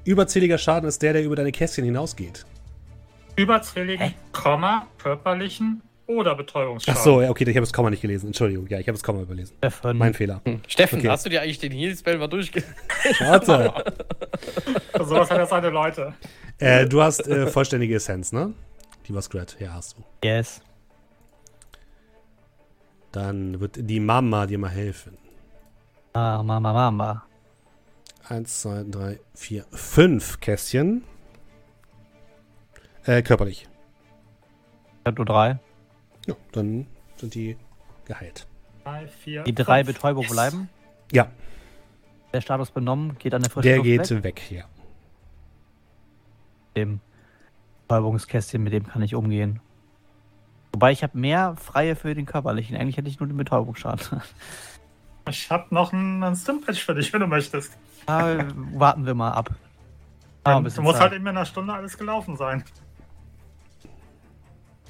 [0.03, 2.45] Überzähliger Schaden ist der, der über deine Kästchen hinausgeht.
[3.36, 7.01] Überzähligen, Komma, körperlichen oder Ach Betäubungsschaden.
[7.01, 8.28] so, ja, okay, ich habe das Komma nicht gelesen.
[8.28, 9.56] Entschuldigung, ja, ich habe das Komma überlesen.
[9.58, 9.97] Steffen.
[9.97, 10.41] Mein Fehler.
[10.45, 10.62] Hm.
[10.68, 11.10] Steffen, Okay.
[11.10, 12.64] hast du dir eigentlich den Heal-Spell mal durchge...
[13.20, 13.74] Warte.
[15.03, 16.14] Sowas hat er seine Leute.
[16.60, 18.53] äh, du hast äh, vollständige Essenz, ne?
[19.08, 20.03] Lieber Scrat, ja, hast du.
[20.24, 20.62] Yes.
[23.12, 25.18] Dann wird die Mama dir mal helfen.
[26.14, 27.24] Ah, Mama, Mama.
[28.28, 31.03] Eins, zwei, drei, vier, fünf Kästchen.
[33.06, 33.68] Äh, körperlich.
[35.01, 35.60] Ich hab nur drei.
[36.26, 37.58] Ja, dann sind die
[38.06, 38.48] geheilt.
[38.84, 39.96] Drei, vier, Die drei fünf.
[39.96, 40.32] Betäubung Yes.
[40.32, 40.70] bleiben.
[41.12, 41.28] Ja,
[42.34, 44.24] Der Status benommen geht an der frische der Luft geht weg.
[44.24, 44.66] weg, ja.
[46.76, 47.00] Dem
[47.88, 49.60] Betäubungskästchen, mit dem kann ich umgehen.
[50.74, 52.76] Wobei ich habe mehr freie für den körperlichen.
[52.76, 54.22] Eigentlich hätte ich nur den Betäubungsschaden.
[55.28, 57.76] Ich habe noch einen, Stimpatch für dich, wenn du möchtest.
[58.08, 58.46] Ja,
[58.76, 59.50] warten wir mal ab.
[60.44, 61.10] Ah, du musst Zeit.
[61.10, 62.64] halt in einer Stunde alles gelaufen sein.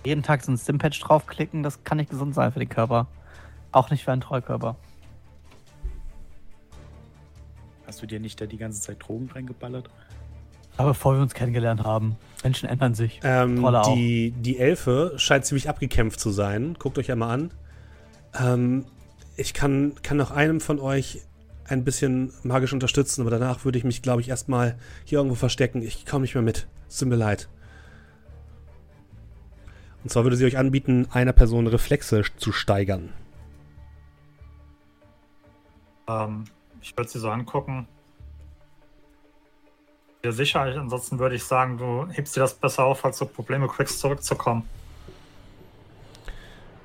[0.06, 3.08] Jeden Tag so ein Stimpatch draufklicken, das kann nicht gesund sein für den Körper.
[3.72, 4.76] Auch nicht für einen Treukörper.
[7.88, 9.90] Hast du dir nicht da die ganze Zeit Drogen reingeballert?
[10.78, 13.20] Aber bevor wir uns kennengelernt haben, Menschen ändern sich.
[13.24, 16.76] Ähm, die, die Elfe scheint ziemlich abgekämpft zu sein.
[16.78, 17.52] Guckt euch einmal an.
[18.38, 18.86] Ähm,
[19.38, 21.22] ich kann, kann noch einem von euch
[21.68, 25.82] ein bisschen magisch unterstützen, aber danach würde ich mich, glaube ich, erstmal hier irgendwo verstecken.
[25.82, 26.68] Ich komme nicht mehr mit.
[26.88, 27.48] Es tut mir leid.
[30.06, 33.12] Und zwar würde sie euch anbieten, einer Person Reflexe zu steigern.
[36.08, 36.44] Ähm,
[36.80, 37.88] ich würde sie so angucken.
[40.24, 43.68] Dir sicher, ansonsten würde ich sagen, du hebst dir das besser auf, falls du Probleme
[43.68, 44.70] kriegst, zurückzukommen.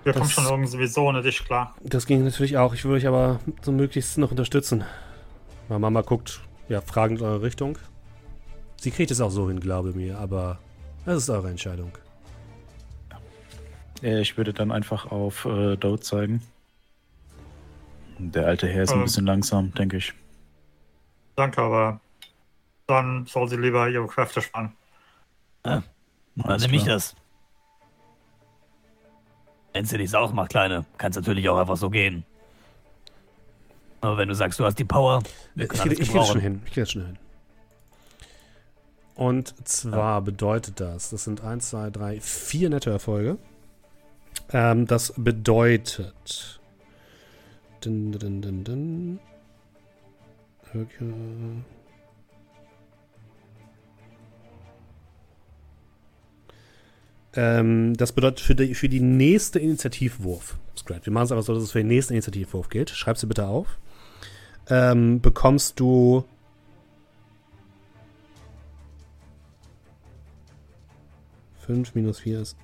[0.05, 1.75] Wir kommen Das- schon irgendwie sowieso ohne dich klar.
[1.83, 2.73] Das ging natürlich auch.
[2.73, 4.83] Ich würde euch aber so möglichst noch unterstützen.
[5.69, 6.41] Meine Mama guckt
[6.71, 7.77] ja fragend in eure Richtung.
[8.79, 10.59] Sie kriegt es auch so hin, glaube mir, aber
[11.05, 11.93] das ist eure Entscheidung.
[14.03, 16.43] Äh, ich würde dann einfach auf äh, Doe zeigen.
[18.19, 19.05] Der alte Herr ist ein Ähm.
[19.05, 20.13] bisschen langsam, denke ich.
[21.37, 22.01] Danke, aber
[22.87, 24.73] dann soll sie lieber ihre Kräfte spannen.
[25.63, 25.85] Dann
[26.43, 26.97] Alles nehme ich klar.
[26.97, 27.15] das.
[29.73, 32.25] Wenn sie dich auch macht, Kleine, kannst natürlich auch einfach so gehen.
[34.01, 35.23] Aber wenn du sagst, du hast die Power,
[35.55, 36.63] wir Ich alles ich das schon hin.
[36.65, 37.19] Ich kriege das schon hin.
[39.15, 43.37] Und zwar bedeutet das, das sind 1, 2, 3, 4 nette Erfolge.
[44.53, 46.61] Ähm, das bedeutet.
[47.81, 49.21] Dun, dun, dun, dun.
[50.69, 51.13] Okay.
[57.35, 61.55] Ähm, das bedeutet für die, für die nächste Initiativwurf, Scrat, wir machen es einfach so,
[61.55, 62.91] dass es für den nächsten Initiativwurf gilt.
[62.91, 63.79] Schreib sie bitte auf.
[64.69, 66.25] Ähm, bekommst du
[71.59, 72.57] fünf minus vier ist.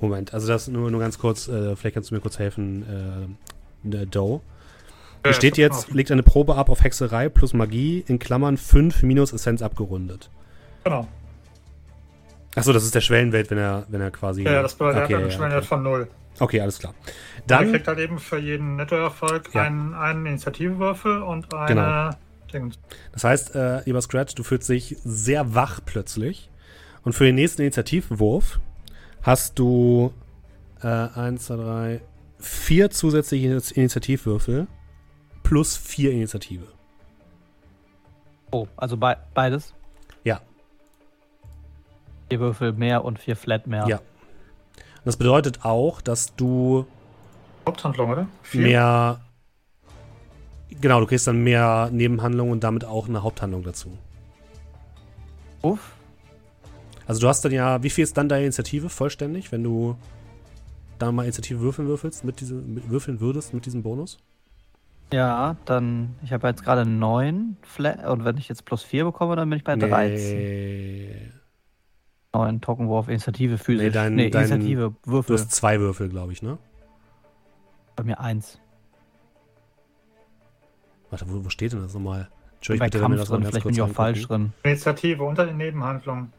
[0.00, 3.38] Moment, also das nur, nur ganz kurz, äh, vielleicht kannst du mir kurz helfen,
[3.84, 4.40] äh, äh, Doe.
[5.24, 9.32] Hier steht jetzt, legt eine Probe ab auf Hexerei plus Magie, in Klammern 5 minus
[9.32, 10.30] Essenz abgerundet.
[10.84, 11.08] Genau.
[12.54, 14.42] Achso, das ist der Schwellenwert, wenn er, wenn er quasi.
[14.42, 15.68] Ja, das bedeutet, okay, er hat einen ja, Schwellenwert okay.
[15.68, 16.08] von 0.
[16.38, 16.94] okay, alles klar.
[17.46, 19.62] Dann Dann, kriegt halt eben für jeden Nettoerfolg Ja.
[19.62, 21.66] einen, einen Initiativwürfel und eine.
[21.66, 22.10] Genau.
[22.52, 22.78] Dings.
[23.12, 26.48] das heißt, äh, lieber Scratch, du fühlst dich sehr wach plötzlich.
[27.02, 28.60] Und für den nächsten Initiativwurf
[29.26, 30.12] hast du
[30.82, 32.00] äh, 1, 2, 3,
[32.38, 34.66] 4 zusätzliche Ini- Initiativwürfel
[35.42, 36.66] plus 4 Initiative.
[38.52, 39.74] Oh, also bei, beides?
[40.24, 40.40] Ja.
[42.30, 43.86] Vier Würfel mehr und vier Flat mehr.
[43.88, 44.00] Ja.
[45.04, 46.86] Das bedeutet auch, dass du
[47.66, 48.28] Haupthandlung, oder?
[48.42, 48.62] Vier?
[48.62, 49.20] mehr.
[50.80, 53.96] Genau, du kriegst dann mehr Nebenhandlungen und damit auch eine Haupthandlung dazu.
[55.62, 55.95] Uff.
[57.06, 59.96] Also du hast dann ja, wie viel ist dann deine Initiative vollständig, wenn du
[60.98, 64.18] da mal Initiative würfeln würfelst, mit diese, mit, würfeln würdest mit diesem Bonus?
[65.12, 69.36] Ja, dann, ich habe jetzt gerade neun Flat und wenn ich jetzt plus vier bekomme,
[69.36, 70.36] dann bin ich bei 13.
[70.36, 71.30] Nee.
[72.34, 73.84] Neun Tokenwurf, Initiative physisch.
[73.84, 75.36] Nee, dein- nee, dein- Initiative, Du Würfel.
[75.38, 76.58] hast zwei Würfel, glaube ich, ne?
[77.94, 78.58] Bei mir eins.
[81.10, 82.28] Warte, wo, wo steht denn das nochmal?
[82.28, 83.94] Bei Entschuldigung, bitte, wenn wir Kampf drin, vielleicht bin ich auch angucken.
[83.96, 84.52] falsch drin.
[84.64, 86.32] Initiative unter den Nebenhandlungen.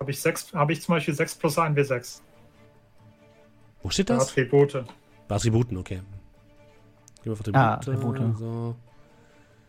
[0.00, 2.20] Habe ich, sechs- habe ich zum Beispiel 6 plus 1 W6.
[3.82, 4.30] Wo steht Bei das?
[4.30, 4.84] Attribute.
[5.28, 5.96] Bei Attributen, okay.
[5.96, 6.04] Gehen
[7.24, 7.60] wir auf Attribute.
[7.60, 8.36] Ah, Attribute.
[8.38, 8.74] So.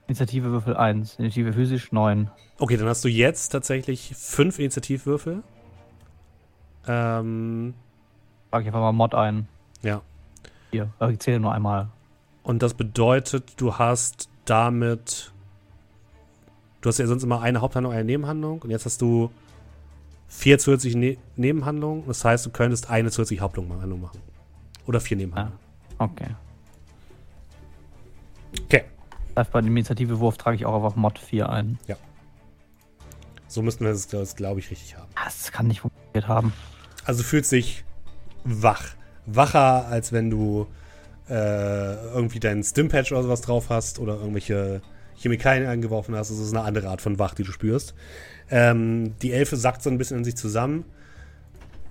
[0.08, 2.30] Initiative Würfel 1, Initiative physisch 9.
[2.60, 5.44] Okay, dann hast du jetzt tatsächlich fünf Initiativwürfel.
[6.88, 7.74] Ähm,
[8.50, 9.48] Frage ich einfach mal Mod ein.
[9.82, 10.02] ja.
[10.72, 11.90] Hier, aber ich zähle nur einmal.
[12.44, 15.34] Und das bedeutet, du hast damit.
[16.80, 18.62] Du hast ja sonst immer eine Haupthandlung, eine Nebenhandlung.
[18.62, 19.32] Und jetzt hast du
[20.32, 22.08] vier zusätzliche ne Nebenhandlungen.
[22.08, 24.22] Das heißt, du könntest eine zusätzliche Haupthandlung machen.
[24.88, 25.60] Oder vier Nebenhandlungen.
[26.00, 26.28] Okay.
[28.64, 28.86] Okay.
[29.36, 31.78] Das heißt, bei dem Initiativewurf trage ich auch einfach Mod 4 ein.
[33.48, 35.10] So müssten wir das, glaube ich, richtig haben.
[35.16, 36.54] Ah, Das kann nicht funktioniert haben.
[37.06, 37.84] Also du fühlst dich
[38.46, 38.84] wach.
[39.26, 40.68] Wacher, als wenn du
[41.30, 41.34] äh,
[42.14, 44.82] irgendwie deinen Stimpatch oder sowas drauf hast oder irgendwelche
[45.16, 46.32] Chemikalien eingeworfen hast.
[46.32, 47.94] Das ist eine andere Art von Wach, die du spürst.
[48.52, 50.86] Ähm, die Elfe sackt so ein bisschen in sich zusammen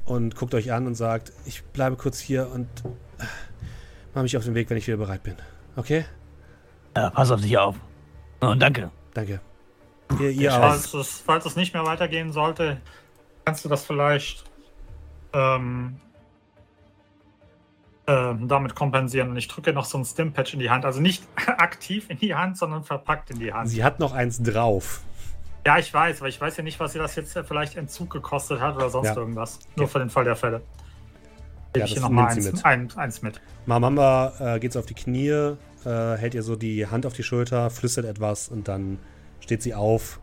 [0.04, 2.68] und guckt euch an und sagt, ich bleibe kurz hier und
[3.18, 3.24] äh,
[4.14, 5.36] mache mich auf den Weg, wenn ich wieder bereit bin.
[5.76, 6.04] Okay?
[6.94, 7.76] Ja, pass auf dich auf.
[8.40, 8.90] Und danke.
[9.14, 9.40] Danke.
[10.18, 10.58] Ihr, ihr auch.
[10.58, 12.80] Falls es, falls es nicht mehr weitergehen sollte,
[13.44, 14.44] kannst du das vielleicht
[15.32, 16.00] ähm,
[18.06, 19.30] äh, damit kompensieren.
[19.30, 20.84] Und ich drücke noch so ein Stimpatch in die Hand.
[20.84, 23.68] Also nicht aktiv in die Hand, sondern verpackt in die Hand.
[23.68, 25.02] Sie hat noch eins drauf.
[25.66, 28.60] Ja, ich weiß, weil ich weiß ja nicht, was sie das jetzt vielleicht Entzug gekostet
[28.60, 29.16] hat oder sonst Ja.
[29.16, 29.58] irgendwas.
[29.76, 30.62] Nur für den Fall der Fälle.
[31.72, 32.64] Gebe Ja, ich hier nochmal eins, mit.
[32.64, 33.40] ein, eins mit.
[33.66, 37.70] Mamamba äh, geht auf die Knie, äh, hält ihr so die Hand auf die Schulter,
[37.70, 38.98] flüstert etwas und dann
[39.40, 40.18] steht sie auf,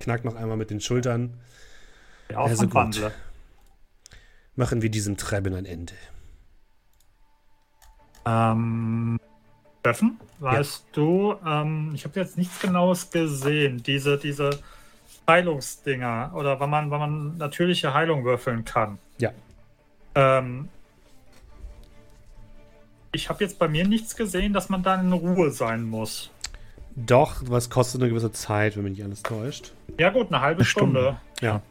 [0.00, 1.38] knackt noch einmal mit den Schultern.
[2.30, 3.12] Ja, auf Also gut.
[4.56, 5.92] Machen wir diesem Treiben ein Ende.
[8.24, 9.20] Ähm,
[9.86, 14.50] Steffen, weißt du, ähm, ich habe jetzt nichts Genaues gesehen, diese, diese
[15.28, 18.98] Heilungsdinger oder wann man, wann man natürliche Heilung würfeln kann.
[19.18, 19.30] Ja.
[20.14, 20.68] Ähm,
[23.12, 26.30] ich habe jetzt bei mir nichts gesehen, dass man dann in Ruhe sein muss.
[26.96, 29.72] Doch, was kostet eine gewisse Zeit, wenn mich nicht alles täuscht.
[29.98, 31.20] Ja gut, eine halbe Eine Stunde, Stunde.
[31.42, 31.62] Ja.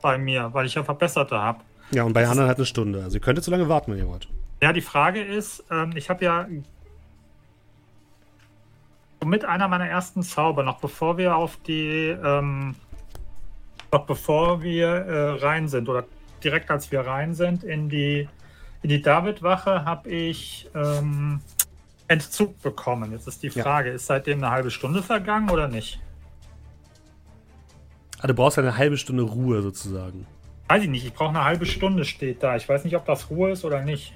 [0.00, 1.60] bei mir, weil ich ja verbesserte habe.
[1.90, 3.02] Ja, und bei anderen halt eine Stunde.
[3.02, 4.28] Also ihr könntet so lange warten, wenn ihr wollt.
[4.62, 6.46] Ja, die Frage ist, ähm, ich habe ja
[9.24, 12.74] mit einer meiner ersten Zauber, noch bevor wir auf die, ähm,
[13.92, 16.04] noch bevor wir äh, rein sind oder
[16.42, 18.28] direkt als wir rein sind in die,
[18.82, 21.40] in die David-Wache, habe ich ähm,
[22.08, 23.12] Entzug bekommen.
[23.12, 23.62] Jetzt ist die Ja.
[23.62, 26.00] Frage, ist seitdem eine halbe Stunde vergangen oder nicht?
[28.20, 30.26] Ah, du brauchst eine halbe Stunde Ruhe sozusagen.
[30.68, 32.56] Weiß ich nicht, ich brauche eine halbe Stunde, steht da.
[32.56, 34.12] Ich weiß nicht, ob das Ruhe ist oder nicht.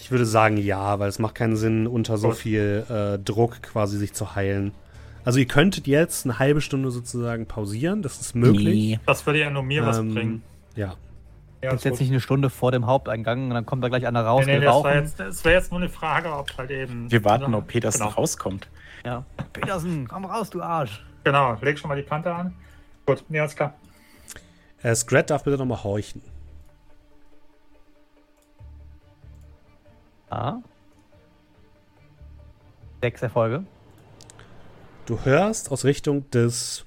[0.00, 2.38] Ich würde sagen ja, weil es macht keinen Sinn, unter so Gut.
[2.38, 4.72] viel äh, Druck quasi sich zu heilen.
[5.24, 8.98] Also ihr könntet jetzt eine halbe Stunde sozusagen pausieren, das ist möglich.
[9.06, 10.42] Das würde ja nur mir was Ähm, bringen.
[10.74, 10.94] Ja.
[11.62, 12.00] Ja, jetzt gut.
[12.00, 14.64] nicht eine Stunde vor dem Haupteingang und dann kommt da gleich einer raus, Nee, nee,
[14.64, 17.10] das wäre jetzt, das wär jetzt nur eine Frage, ob halt eben.
[17.10, 18.12] Wir warten, ob Petersen genau.
[18.12, 18.68] rauskommt.
[19.04, 19.24] Ja.
[19.52, 21.04] Petersen, komm raus, du Arsch.
[21.24, 22.54] Genau, leg schon mal die Kante an.
[23.04, 23.74] Gut, nee, alles klar.
[24.82, 26.22] Äh, Scrat darf bitte nochmal horchen.
[30.30, 30.62] Ja.
[33.02, 33.64] Sechs Erfolge.
[35.06, 36.84] Du hörst aus Richtung des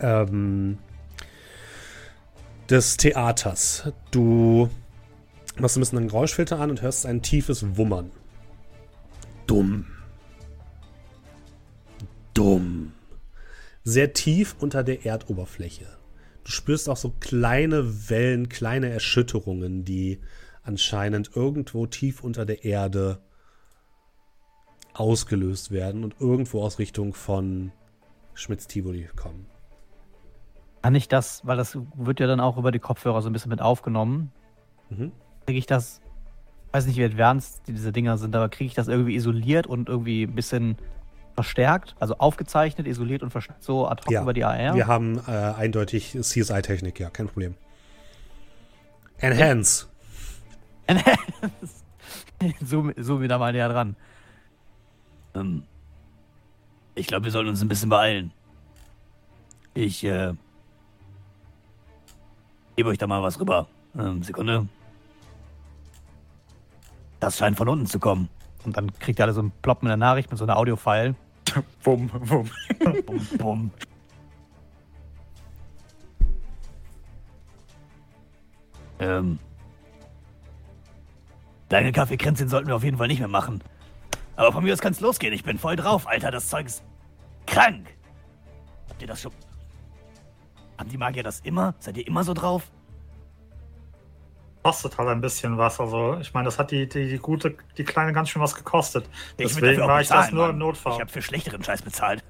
[0.00, 0.78] ähm,
[2.70, 3.92] des Theaters.
[4.10, 4.70] Du
[5.58, 8.10] machst ein bisschen einen Geräuschfilter an und hörst ein tiefes Wummern.
[9.46, 9.86] Dumm.
[12.32, 12.92] Dumm.
[13.84, 15.86] Sehr tief unter der Erdoberfläche.
[16.44, 20.20] Du spürst auch so kleine Wellen, kleine Erschütterungen, die
[20.64, 23.20] anscheinend irgendwo tief unter der Erde
[24.94, 27.72] ausgelöst werden und irgendwo aus Richtung von
[28.34, 29.46] Schmitz-Tivoli kommen.
[30.82, 33.50] Kann ich das, weil das wird ja dann auch über die Kopfhörer so ein bisschen
[33.50, 34.32] mit aufgenommen,
[34.90, 35.12] Mhm.
[35.46, 36.00] kriege ich das,
[36.72, 40.24] weiß nicht, wie advanced diese Dinger sind, aber kriege ich das irgendwie isoliert und irgendwie
[40.24, 40.76] ein bisschen
[41.34, 44.74] verstärkt, also aufgezeichnet, isoliert und verstärkt, so ad hoc Ja, über die AR?
[44.76, 47.56] Wir haben äh, eindeutig CSI-Technik, ja, kein Problem.
[49.18, 49.86] Enhance.
[52.64, 53.96] Zoom, zoom wieder mal näher dran.
[55.34, 55.64] Ähm,
[56.94, 58.32] ich glaube, wir sollten uns ein bisschen beeilen.
[59.74, 60.34] Ich äh,
[62.76, 63.66] gebe euch da mal was rüber.
[63.98, 64.68] Ähm, Sekunde.
[67.20, 68.28] Das scheint von unten zu kommen.
[68.64, 71.14] Und dann kriegt ihr alle so ein Ploppen in der Nachricht mit so einer Audio-File.
[71.82, 72.50] Wumm, wumm.
[73.06, 73.70] Bum, bum.
[78.98, 79.38] Ähm.
[81.74, 83.60] Deine Kaffeekränzchen sollten wir auf jeden Fall nicht mehr machen.
[84.36, 85.32] Aber von mir aus kann's losgehen.
[85.32, 86.30] Ich bin voll drauf, Alter.
[86.30, 86.84] Das Zeug ist
[87.48, 87.88] krank.
[88.88, 89.32] Habt ihr das schon?
[90.78, 91.74] Haben die Magier das immer?
[91.80, 92.70] Seid ihr immer so drauf?
[94.62, 95.80] Kostet halt ein bisschen was.
[95.80, 99.10] Also, ich meine, das hat die, die, die gute, die kleine ganz schön was gekostet.
[99.36, 100.92] Ich Deswegen war ich das nur im Notfall.
[100.92, 102.22] Ich habe für schlechteren Scheiß bezahlt.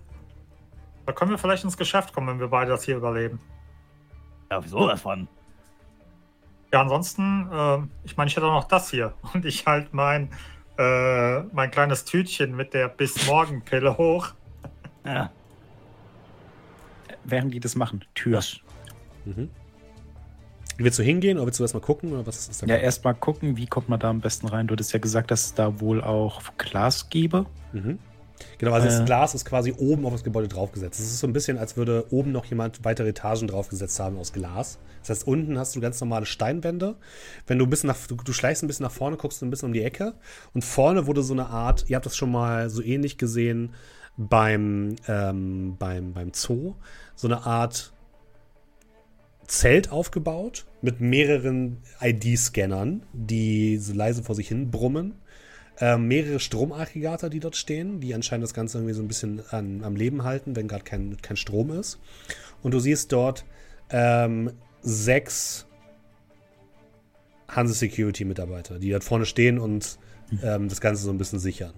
[1.05, 3.39] Da können wir vielleicht ins Geschäft kommen, wenn wir beide das hier überleben.
[4.51, 5.29] Ja, wieso was von?
[6.75, 9.15] Ja, ansonsten, ähm, ich meine, ich hätte auch noch das hier.
[9.33, 10.31] Und ich halt mein,
[10.77, 14.33] äh, mein kleines Tütchen mit der bis morgen Pille hoch.
[15.05, 15.31] Ja.
[17.23, 18.05] Während die das machen.
[18.17, 18.43] Tür.
[19.25, 19.51] Mhm.
[20.77, 22.13] Willst du hingehen oder willst du erstmal gucken?
[22.13, 24.67] Oder was ist da Ja, erstmal gucken, wie kommt man da am besten rein.
[24.67, 27.47] Du hattest ja gesagt, dass es da wohl auch Glas gäbe.
[27.73, 28.01] Mhm.
[28.59, 29.05] Genau, also das.
[29.05, 30.99] Glas ist quasi oben auf das Gebäude draufgesetzt.
[30.99, 34.33] Es ist so ein bisschen, als würde oben noch jemand weitere Etagen draufgesetzt haben aus
[34.33, 34.79] Glas.
[35.01, 36.97] Das heißt, unten hast du ganz normale Steinwände.
[37.47, 39.51] Wenn du ein bisschen nach, du, du schleichst ein bisschen nach vorne, guckst du ein
[39.51, 40.15] bisschen um die Ecke.
[40.55, 43.75] Und vorne wurde so eine Art, ihr habt das schon mal so ähnlich gesehen
[44.17, 46.75] beim, ähm, beim, beim Zoo,
[47.15, 47.93] so eine Art
[49.47, 55.17] Zelt aufgebaut mit mehreren ID-Scannern, die so leise vor sich hin brummen
[55.81, 59.83] ähm, mehrere Stromaggregate, die dort stehen, die anscheinend das Ganze irgendwie so ein bisschen an,
[59.83, 61.99] am Leben halten, wenn gerade kein, kein Strom ist.
[62.63, 63.45] Und du siehst dort
[63.91, 64.53] ähm,
[64.83, 65.67] sechs
[67.49, 69.99] Hanse Security Mitarbeiter, die dort vorne stehen und
[70.43, 71.73] ähm, das Ganze so ein bisschen sichern.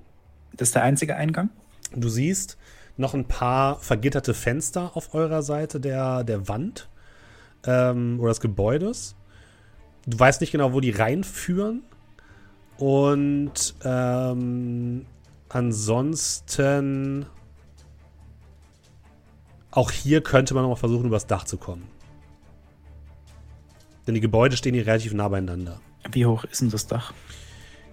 [0.57, 1.51] Das ist der einzige Eingang?
[1.95, 2.57] Du siehst
[2.97, 6.89] noch ein paar vergitterte Fenster auf eurer Seite der, der Wand
[7.67, 9.17] ähm, oder des Gebäudes.
[10.07, 11.83] Du weißt nicht genau, wo die reinführen.
[12.79, 15.07] Und ähm,
[15.49, 17.27] ansonsten
[19.71, 21.87] auch hier könnte man noch mal versuchen, übers Dach zu kommen.
[24.07, 25.81] Denn die Gebäude stehen hier relativ nah beieinander.
[26.13, 27.13] Wie hoch ist denn das Dach?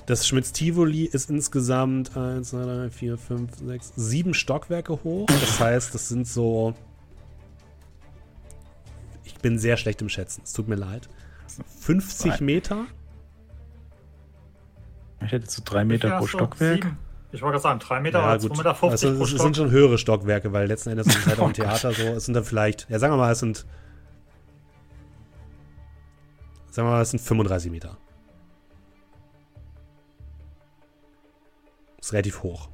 [0.06, 5.28] Das Schmitz-Tivoli ist insgesamt 1, 2, 3, 4, 5, 6, 7 Stockwerke hoch.
[5.28, 6.74] Das heißt, das sind so.
[9.24, 10.42] Ich bin sehr schlecht im Schätzen.
[10.46, 11.10] Es tut mir leid.
[11.82, 12.46] 50 Nein.
[12.46, 12.86] Meter?
[15.26, 16.84] Ich hätte so drei Meter Ja, pro Stockwerk.
[16.84, 16.98] sieben.
[17.34, 19.72] Ich wollte gerade sagen, 3 Meter oder 2,50 Meter 50 Also, pro es sind schon
[19.72, 21.80] höhere Stockwerke, weil letzten Endes ist es halt auch ein Oh Gott.
[21.82, 22.04] Theater so.
[22.04, 23.66] Es sind dann vielleicht, ja, sagen wir mal, es sind.
[26.70, 27.98] Sagen wir mal, es sind 35 Meter.
[32.00, 32.70] Ist relativ hoch.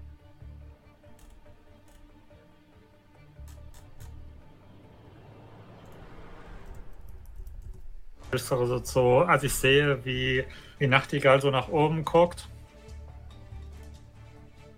[8.32, 10.44] also so, als ich sehe, wie
[10.80, 12.48] die Nachtigall so nach oben guckt.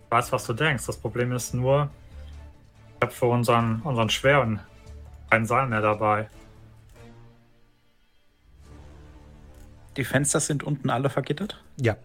[0.06, 0.86] Ich weiß, was du denkst.
[0.86, 1.89] Das Problem ist nur,
[2.95, 4.60] ich habe für unseren, unseren Schweren
[5.30, 6.30] keinen Seil mehr dabei.
[9.97, 11.62] Die Fenster sind unten alle vergittert?
[11.80, 11.97] Ja.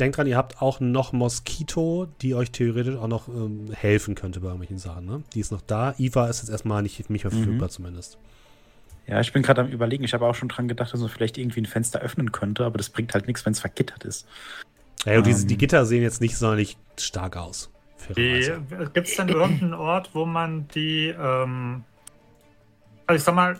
[0.00, 4.40] Denkt dran, ihr habt auch noch Moskito, die euch theoretisch auch noch ähm, helfen könnte
[4.40, 5.04] bei irgendwelchen Sachen.
[5.04, 5.22] Ne?
[5.34, 5.94] Die ist noch da.
[5.98, 8.18] Eva ist jetzt erstmal nicht, nicht mehr verfügbar zumindest.
[9.10, 10.04] Ja, ich bin gerade am überlegen.
[10.04, 12.78] Ich habe auch schon dran gedacht, dass man vielleicht irgendwie ein Fenster öffnen könnte, aber
[12.78, 14.28] das bringt halt nichts, wenn es vergittert ist.
[15.04, 15.48] Ja, und diese, Ähm.
[15.48, 17.72] die Gitter sehen jetzt nicht sonderlich stark aus.
[17.96, 18.62] fairerweise.
[18.94, 21.84] Gibt es denn irgendeinen Ort, wo man die, ähm,
[23.06, 23.58] also ich sag mal,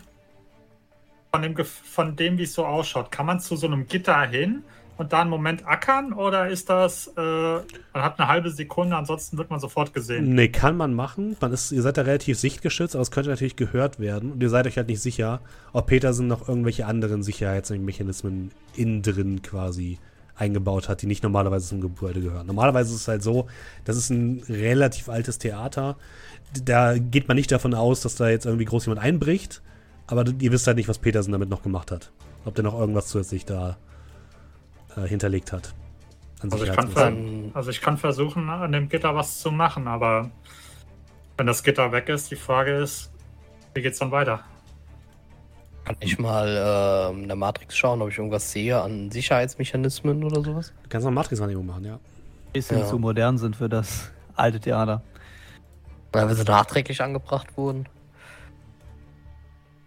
[1.31, 4.63] von dem, von dem wie es so ausschaut, kann man zu so einem Gitter hin
[4.97, 7.63] und da einen Moment ackern oder ist das, äh, man
[7.93, 10.35] hat eine halbe Sekunde, ansonsten wird man sofort gesehen?
[10.35, 11.37] Nee, kann man machen.
[11.39, 14.33] Man ist, ihr seid da relativ sichtgeschützt, aber es könnte natürlich gehört werden.
[14.33, 15.41] Und ihr seid euch halt nicht sicher,
[15.73, 19.97] ob Petersen noch irgendwelche anderen Sicherheitsmechanismen innen drin quasi
[20.35, 22.47] eingebaut hat, die nicht normalerweise zum Gebäude gehören.
[22.47, 23.47] Normalerweise ist es halt so,
[23.85, 25.97] das ist ein relativ altes Theater.
[26.63, 29.61] Da geht man nicht davon aus, dass da jetzt irgendwie groß jemand einbricht.
[30.07, 32.11] Aber ihr wisst halt nicht, was Petersen damit noch gemacht hat.
[32.43, 33.77] Ob der noch irgendwas zusätzlich da
[34.97, 35.73] äh, hinterlegt hat.
[36.41, 40.31] Also ich, kann also ich kann versuchen, an dem Gitter was zu machen, aber
[41.37, 43.11] wenn das Gitter weg ist, die Frage ist,
[43.75, 44.41] wie geht's dann weiter?
[45.85, 50.43] Kann ich mal ähm, in der Matrix schauen, ob ich irgendwas sehe an Sicherheitsmechanismen oder
[50.43, 50.73] sowas?
[50.83, 51.99] Du kannst noch Matrix-Wahrnehmung machen, ja.
[52.53, 52.85] Bisschen Ja.
[52.85, 55.01] zu modern sind für das alte Theater.
[56.11, 57.87] Weil wir so nachträglich angebracht wurden.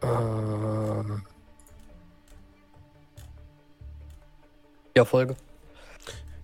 [0.03, 0.07] Äh,
[4.97, 5.37] ja, Folge.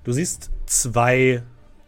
[0.04, 1.42] Du siehst zwei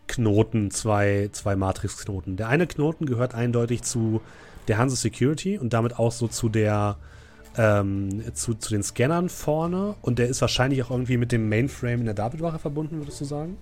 [0.06, 2.36] Knoten, zwei, zwei Matrix-Knoten.
[2.36, 4.20] Der eine Knoten gehört eindeutig zu
[4.68, 6.98] der Hanse Security und damit auch so zu der
[7.56, 12.00] ähm, zu, zu den Scannern vorne und der ist wahrscheinlich auch irgendwie mit dem Mainframe
[12.00, 13.58] in der Davidwache verbunden, würdest du sagen?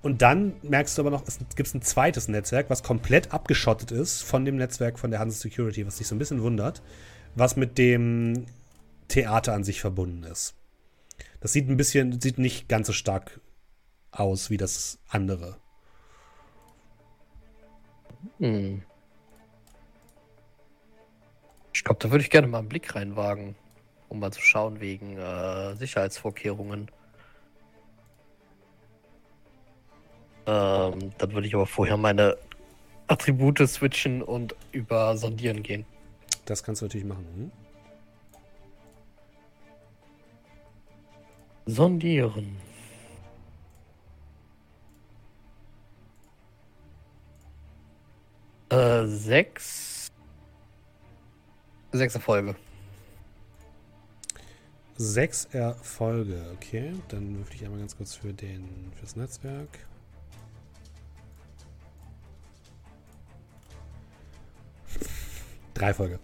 [0.00, 4.22] Und dann merkst du aber noch, es gibt ein zweites Netzwerk, was komplett abgeschottet ist
[4.22, 6.82] von dem Netzwerk von der Hanse Security, was dich so ein bisschen wundert,
[7.34, 8.46] was mit dem
[9.08, 10.57] Theater an sich verbunden ist.
[11.40, 13.40] Das sieht ein bisschen, sieht nicht ganz so stark
[14.10, 15.58] aus wie das andere.
[18.38, 18.82] Hm.
[21.72, 23.54] Ich glaube, da würde ich gerne mal einen Blick reinwagen,
[24.08, 26.90] um mal zu schauen wegen äh, Sicherheitsvorkehrungen.
[30.46, 32.36] Ähm, dann würde ich aber vorher meine
[33.06, 35.86] Attribute switchen und über Sondieren gehen.
[36.46, 37.26] Das kannst du natürlich machen.
[37.34, 37.67] Hm?
[41.68, 42.56] Sondieren.
[48.70, 50.10] Äh, sechs.
[51.92, 52.56] Sechs Erfolge.
[54.96, 56.94] Sechs Erfolge, okay.
[57.08, 59.68] Dann würfel ich einmal ganz kurz für den, fürs Netzwerk.
[65.74, 66.18] Drei Erfolge.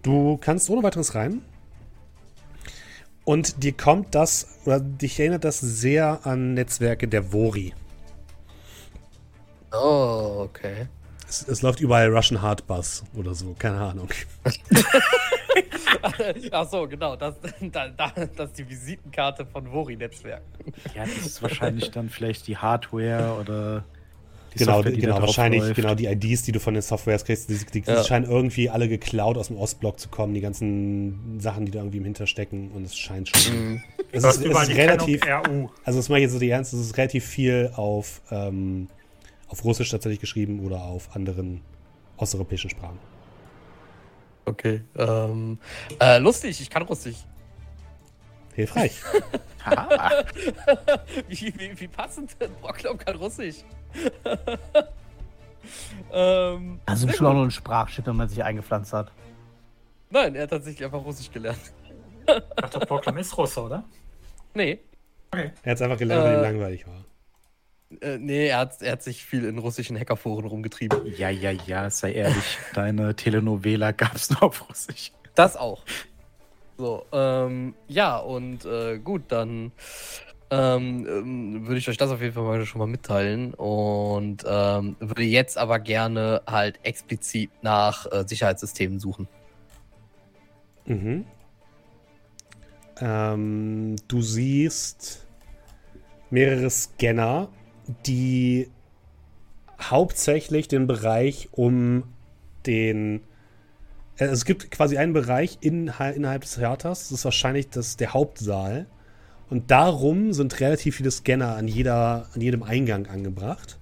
[0.00, 1.42] Du kannst ohne weiteres rein.
[3.24, 7.72] Und dir kommt das, oder dich erinnert das sehr an Netzwerke der Vori.
[9.72, 10.88] Oh, okay.
[11.28, 14.08] Es, es läuft überall Russian Hardbus oder so, keine Ahnung.
[16.52, 17.16] Ach so, genau.
[17.16, 20.42] Das, da, da, das ist die Visitenkarte von Vori-Netzwerk.
[20.94, 23.84] Ja, das ist wahrscheinlich dann vielleicht die Hardware oder
[24.54, 25.74] Die genau, Software, die genau, wahrscheinlich, läuft.
[25.74, 28.04] genau, die IDs, die du von den Softwares kriegst, die, die, die Ja.
[28.04, 31.98] scheinen irgendwie alle geklaut aus dem Ostblock zu kommen, die ganzen Sachen, die da irgendwie
[31.98, 33.52] im Hinterstecken und es scheint schon.
[33.72, 33.82] Mhm.
[34.12, 35.68] es ist, es ist relativ, RU.
[35.84, 38.88] also das mache ich jetzt so die Ernst, es ist relativ viel auf, ähm,
[39.48, 41.60] auf Russisch tatsächlich geschrieben oder auf anderen
[42.16, 42.98] osteuropäischen Sprachen.
[44.46, 44.82] Okay.
[44.96, 45.58] Ähm,
[46.00, 47.16] äh, lustig, ich kann Russisch.
[48.54, 49.00] Hilfreich.
[49.64, 50.22] Haha.
[51.28, 53.56] Wie, wie, wie passend, Brocklaum kann Russisch.
[56.12, 59.10] ähm, Also schon auch nur ein Sprachchip, wenn man sich eingepflanzt hat.
[60.10, 61.58] Nein, er hat tatsächlich einfach Russisch gelernt.
[62.26, 63.84] Ich dachte, Proclam ist Russe, oder?
[64.54, 64.80] Nee,
[65.32, 65.50] Okay.
[65.64, 67.04] Er hat es einfach gelernt, weil ihm Äh, langweilig war.
[68.02, 71.04] äh, nee, er hat, er hat sich viel in russischen Hackerforen rumgetrieben.
[71.16, 72.58] Ja, ja, ja, sei ehrlich.
[72.72, 75.10] Deine Telenovela gab's nur auf Russisch.
[75.34, 75.82] Das auch.
[76.76, 79.72] So, ähm, ja, und äh, gut, dann
[80.50, 84.96] ähm, ähm, würde ich euch das auf jeden Fall mal schon mal mitteilen und ähm,
[85.00, 89.28] würde jetzt aber gerne halt explizit nach äh, Sicherheitssystemen suchen.
[90.86, 91.24] Mhm.
[93.00, 95.26] Ähm, du siehst
[96.30, 97.48] mehrere Scanner,
[98.06, 98.70] die
[99.80, 102.04] hauptsächlich den Bereich um
[102.66, 103.22] den.
[104.18, 108.12] Äh, Es gibt quasi einen Bereich in, innerhalb des Theaters, das ist wahrscheinlich das, der
[108.12, 108.86] Hauptsaal.
[109.50, 113.78] Und darum sind relativ viele Scanner an, jeder, an jedem Eingang angebracht.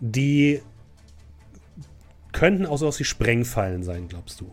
[0.00, 0.62] Die
[2.32, 4.50] könnten auch sowas wie Sprengfallen sein, glaubst du?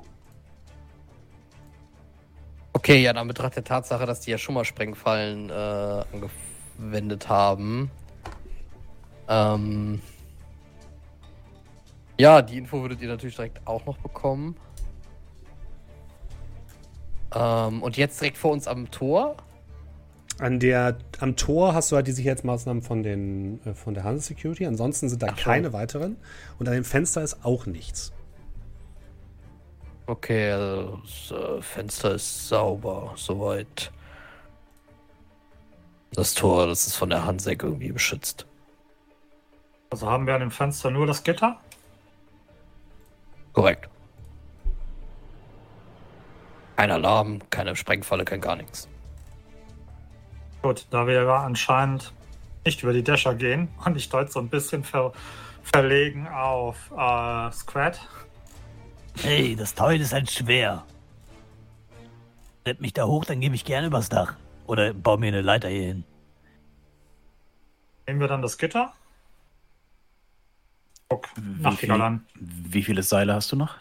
[2.74, 7.90] Okay, ja, dann betracht der Tatsache, dass die ja schon mal Sprengfallen äh, angewendet haben.
[9.28, 10.02] Ähm,
[12.20, 14.56] ja, die Info würdet ihr natürlich direkt auch noch bekommen.
[17.34, 19.38] Ähm, und jetzt direkt vor uns am Tor.
[20.40, 24.28] An der, am Tor hast du halt die Sicherheitsmaßnahmen von, den, äh, von der Hanse
[24.28, 24.66] Security.
[24.66, 25.44] Ansonsten sind da Ach so.
[25.44, 26.18] keine weiteren.
[26.60, 28.14] Und an dem Fenster ist auch nichts.
[30.06, 33.92] Okay, also das äh, Fenster ist sauber, soweit.
[36.14, 38.46] Das Tor, das ist von der Hansek irgendwie beschützt.
[39.90, 41.60] Also haben wir an dem Fenster nur das Gitter?
[43.54, 43.90] Korrekt.
[46.78, 48.88] Kein Alarm, keine Sprengfalle, kein gar nichts.
[50.62, 52.14] Gut, da wir ja anscheinend
[52.66, 55.12] nicht über die Dächer gehen und ich deute so ein bisschen ver
[55.64, 58.00] verlegen auf äh, Scrat.
[59.22, 60.86] Hey, das Teil ist halt schwer.
[62.64, 64.36] Tritt mich da hoch, dann gebe ich gerne übers Dach.
[64.66, 66.04] Oder baue mir eine Leiter hier hin.
[68.06, 68.94] Nehmen wir dann das Gitter.
[71.10, 72.26] Guck, Wie Nachtigall viel- an.
[72.36, 73.76] Wie viele Seile hast du noch?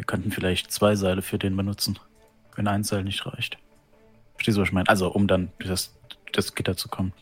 [0.00, 1.98] Wir könnten vielleicht zwei Seile für den benutzen,
[2.56, 3.58] wenn ein Seil nicht reicht.
[4.32, 4.88] Verstehst du, was ich meine?
[4.88, 5.94] Also, um dann durch das,
[6.32, 7.12] das Gitter zu kommen.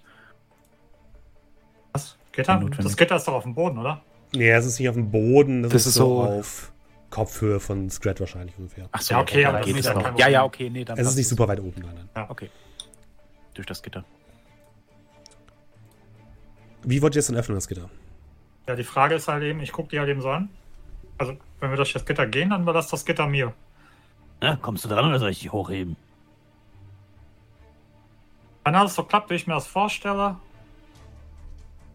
[1.92, 2.17] Was?
[2.30, 2.64] Gitter?
[2.76, 4.00] Das Gitter ist doch auf dem Boden, oder?
[4.33, 5.64] Nee, es ist nicht auf dem Boden.
[5.64, 6.71] Das, Das ist, ist so auf
[7.11, 8.88] Kopfhöhe von Scrat wahrscheinlich ungefähr.
[8.92, 10.17] Ach so, Ja, okay, dann aber das geht ist es ja noch.
[10.17, 11.83] Ja, ja, okay, nee, dann Es ist nicht super weit oben.
[11.83, 12.26] Nein, nein.
[12.29, 12.49] Okay.
[13.55, 14.05] Durch das Gitter.
[16.84, 17.91] Wie wollt ihr es denn öffnen, das Gitter?
[18.68, 20.49] Ja, die Frage ist halt eben, ich gucke die halt eben so an.
[21.18, 23.53] Also, wenn wir durch das Gitter gehen, dann überlasst das Gitter mir.
[24.40, 25.96] Na, kommst du dran oder soll ich dich hochheben?
[28.64, 30.36] Wenn alles so klappt, wie ich mir das vorstelle,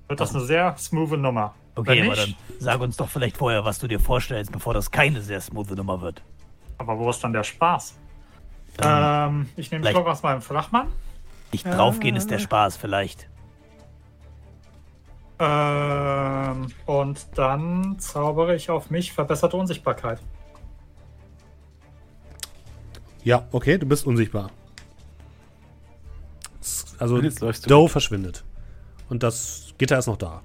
[0.07, 1.53] wird das eine sehr smooth Nummer.
[1.75, 4.73] Okay, Wenn aber dann nicht, sag uns doch vielleicht vorher, was du dir vorstellst, bevor
[4.73, 6.21] das keine sehr smooth Nummer wird.
[6.77, 7.95] aber wo ist dann der Spaß?
[8.77, 10.87] Dann Ähm, ich nehme Stock aus meinem Flachmann.
[11.51, 13.27] nicht draufgehen ist der Spaß vielleicht.
[15.39, 20.19] Ähm, und dann zaubere ich auf mich verbesserte Unsichtbarkeit.
[23.23, 24.51] Ja, okay, du bist unsichtbar.
[26.99, 27.19] Also,
[27.67, 28.43] Doe verschwindet.
[29.09, 30.41] Und das Gitter ist noch da.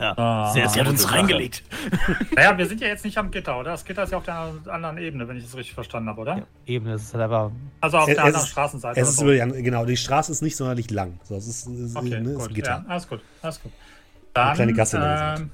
[0.00, 0.50] Ja, Ah.
[0.52, 1.62] sehr, Sie sehr hat uns reingelegt.
[2.34, 3.72] Naja, wir sind ja jetzt nicht am Gitter, oder?
[3.72, 4.34] Das Gitter ist ja auf der
[4.68, 6.34] anderen Ebene, wenn ich es richtig verstanden habe, oder?
[6.36, 6.46] Sache.
[6.66, 7.50] Eben, das ist halt einfach.
[7.82, 9.00] Also auf Es- der es anderen ist- Straßenseite.
[9.00, 9.30] Es ist so.
[9.30, 11.20] über die, genau, die Straße ist nicht sonderlich lang.
[11.24, 12.54] So, es ist, es Okay, ne, es ist gut.
[12.54, 12.70] Gitter.
[12.70, 13.72] Ja, alles gut, alles gut.
[14.32, 15.50] Dann, kleine Gasse ähm,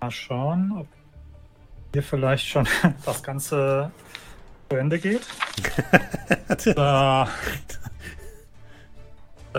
[0.00, 0.86] Mal schauen, ob
[1.92, 2.66] hier vielleicht schon
[3.04, 3.90] das Ganze
[4.70, 5.22] zu Ende geht.
[6.58, 6.72] so.
[6.74, 7.28] Dann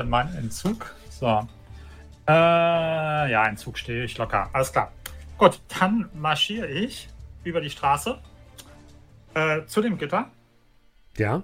[0.10, 0.94] mein Entzug.
[1.10, 1.48] So.
[2.28, 2.32] Äh,
[3.32, 4.50] ja, Entzug stehe ich locker.
[4.54, 4.92] Alles klar.
[5.38, 7.10] Gut, dann marschiere ich
[7.44, 8.18] über die Straße
[9.34, 10.30] äh, zu dem Gitter.
[11.18, 11.42] Ja,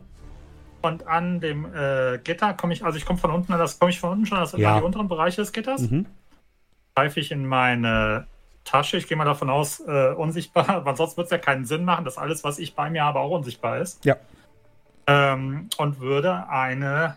[0.81, 3.91] Und an dem äh, Gitter komme ich, also ich komme von unten an das, komme
[3.91, 4.73] ich von unten schon an das, Ja.
[4.73, 5.81] an die unteren Bereiche des Gitters.
[5.81, 6.05] mhm.
[6.95, 8.27] Greife ich in meine
[8.65, 8.97] Tasche.
[8.97, 12.05] Ich gehe mal davon aus, äh, unsichtbar, weil sonst wird es ja keinen Sinn machen,
[12.05, 14.03] dass alles, was ich bei mir habe, auch unsichtbar ist.
[14.05, 14.15] Ja.
[15.07, 17.15] Ähm, und würde eine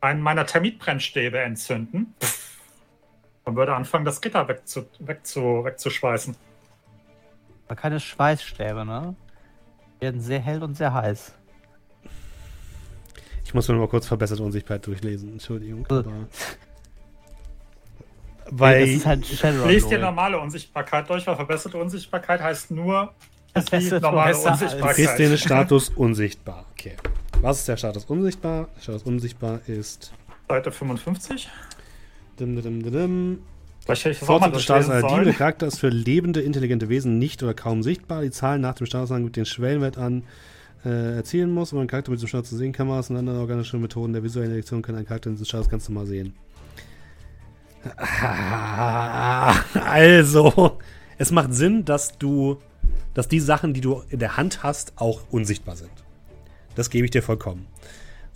[0.00, 2.14] einen meiner Termitbrennstäbe entzünden
[3.46, 6.36] und würde anfangen, das Gitter wegzu, wegzu, wegzuschweißen.
[7.66, 9.14] Aber keine Schweißstäbe, ne?
[9.96, 11.32] Die werden sehr hell und sehr heiß.
[13.44, 15.32] Ich muss mir noch mal kurz verbesserte Unsichtbarkeit durchlesen.
[15.32, 15.86] Entschuldigung.
[15.88, 16.26] Aber
[18.50, 19.66] weil das ist halt.
[19.66, 23.14] Lest dir normale Unsichtbarkeit durch, weil verbesserte Unsichtbarkeit heißt nur
[23.54, 24.98] ist wie Verbesserte normale Unsichtbarkeit.
[24.98, 26.66] ist den Status unsichtbar.
[26.72, 26.96] Okay.
[27.40, 28.68] Was ist der Status unsichtbar?
[28.76, 30.12] Der Status unsichtbar ist.
[30.48, 31.48] Seite 55.
[32.38, 33.38] Dim, dim, dim, dim.
[33.84, 35.24] Vielleicht hätte ich das auch mal Fortschritt des Status durchlesen einer Diebe.
[35.30, 35.34] Der.
[35.34, 38.22] Charakter ist für lebende, intelligente Wesen nicht oder kaum sichtbar.
[38.22, 40.24] Die Zahlen nach dem Status gibt den Schwellenwert an
[40.84, 42.72] äh, erzielen muss, um einen Charakter mit diesem Status zu sehen.
[42.72, 45.88] Kameras und andere organische Methoden der visuellen Elektion können einen Charakter in diesem Status ganz
[45.88, 46.34] normal sehen.
[49.74, 50.78] Also,
[51.18, 52.58] es macht Sinn, dass du,
[53.14, 55.92] dass die Sachen, die du in der Hand hast, auch unsichtbar sind.
[56.74, 57.66] Das gebe ich dir vollkommen.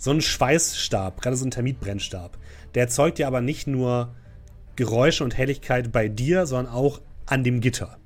[0.01, 2.35] So ein Schweißstab, gerade so ein Termitbrennstab,
[2.73, 4.15] der erzeugt ja aber nicht nur
[4.75, 7.99] Geräusche und Helligkeit bei dir, sondern auch an dem Gitter.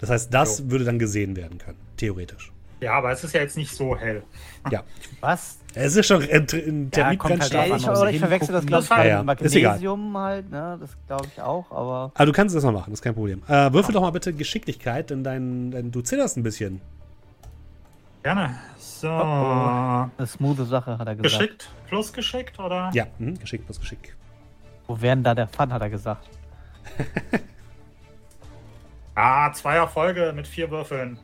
[0.00, 0.70] Das heißt, das Jo.
[0.72, 2.50] würde dann gesehen werden können, theoretisch.
[2.80, 4.24] Ja, aber es ist ja jetzt nicht so hell.
[4.72, 4.82] Ja.
[5.20, 5.58] Was?
[5.74, 7.68] Es ist schon ein, ein Ja, halt Termitbrennstab.
[7.68, 9.70] Ja, drauf ich, oder ich verwechsel das, glaube ich, ja, ist egal.
[9.74, 10.78] Magnesium halt, ne?
[10.80, 12.10] Das glaube ich auch, aber.
[12.16, 13.44] Aber du kannst das mal machen, das ist kein Problem.
[13.46, 16.80] Äh, würfel doch mal bitte Geschicklichkeit, denn dein, dein, du zitterst ein bisschen.
[18.22, 18.56] Gerne.
[18.78, 19.10] So.
[19.10, 21.40] Eine smoothe Sache, hat er gesagt.
[21.40, 22.90] Geschickt plus geschickt, oder?
[22.94, 24.16] Ja, mhm, geschickt plus Geschick.
[24.86, 26.28] Wo wären da der Fun, hat er gesagt.
[29.14, 31.18] Ah, zwei Erfolge mit vier Würfeln.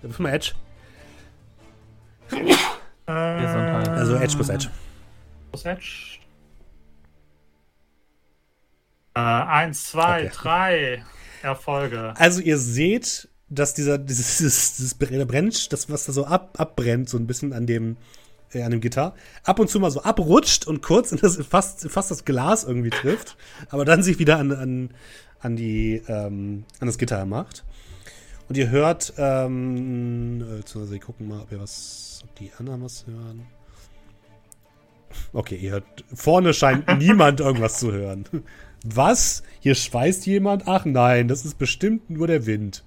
[0.00, 0.52] Dann würfel mal Edge.
[2.30, 3.88] Äh, Gesundheit.
[3.90, 4.68] Also Edge plus Edge.
[5.50, 6.18] Plus Edge.
[9.14, 10.30] Äh, eins, zwei, Okay.
[10.34, 11.04] drei
[11.42, 12.14] Erfolge.
[12.16, 17.18] Also ihr seht, dass dieser dieses, dieses, dieses das was da so ab, abbrennt, so
[17.18, 17.96] ein bisschen an dem
[18.52, 19.14] äh, an dem Gitter,
[19.44, 22.90] ab und zu mal so abrutscht und kurz in das, fast, fast das Glas irgendwie
[22.90, 23.36] trifft,
[23.70, 24.90] aber dann sich wieder an, an,
[25.40, 27.64] an die ähm, an das Gitter macht.
[28.48, 32.84] Und ihr hört, ähm, äh, beziehungsweise wir gucken mal, ob ihr was, ob die anderen
[32.84, 33.46] was hören.
[35.32, 38.24] Okay, ihr hört, vorne scheint niemand irgendwas zu hören.
[38.84, 39.42] Was?
[39.60, 40.68] Hier schweißt jemand?
[40.68, 42.84] Ach nein, das ist bestimmt nur der Wind.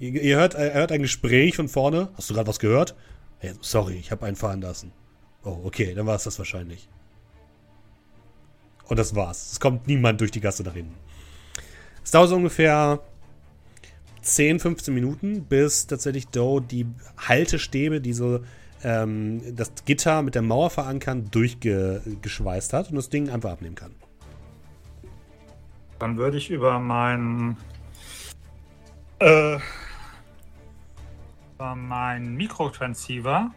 [0.00, 2.08] Ihr, ihr hört, ihr hört ein Gespräch von vorne.
[2.16, 2.96] Hast du gerade was gehört?
[3.38, 4.92] Hey, sorry, ich habe einen fahren lassen.
[5.44, 6.88] Oh, okay, dann war es das wahrscheinlich.
[8.86, 9.52] Und das war's.
[9.52, 10.96] Es kommt niemand durch die Gasse nach hinten.
[12.02, 13.00] Es dauert so ungefähr
[14.22, 16.86] 10, 15 Minuten, bis tatsächlich Doe die
[17.18, 18.40] Haltestäbe, die so
[18.82, 23.94] ähm, das Gitter mit der Mauer verankern, durchgeschweißt hat und das Ding einfach abnehmen kann.
[25.98, 27.58] Dann würde ich über meinen
[29.18, 29.58] äh,
[31.60, 33.50] über meinen Mikrotransceiver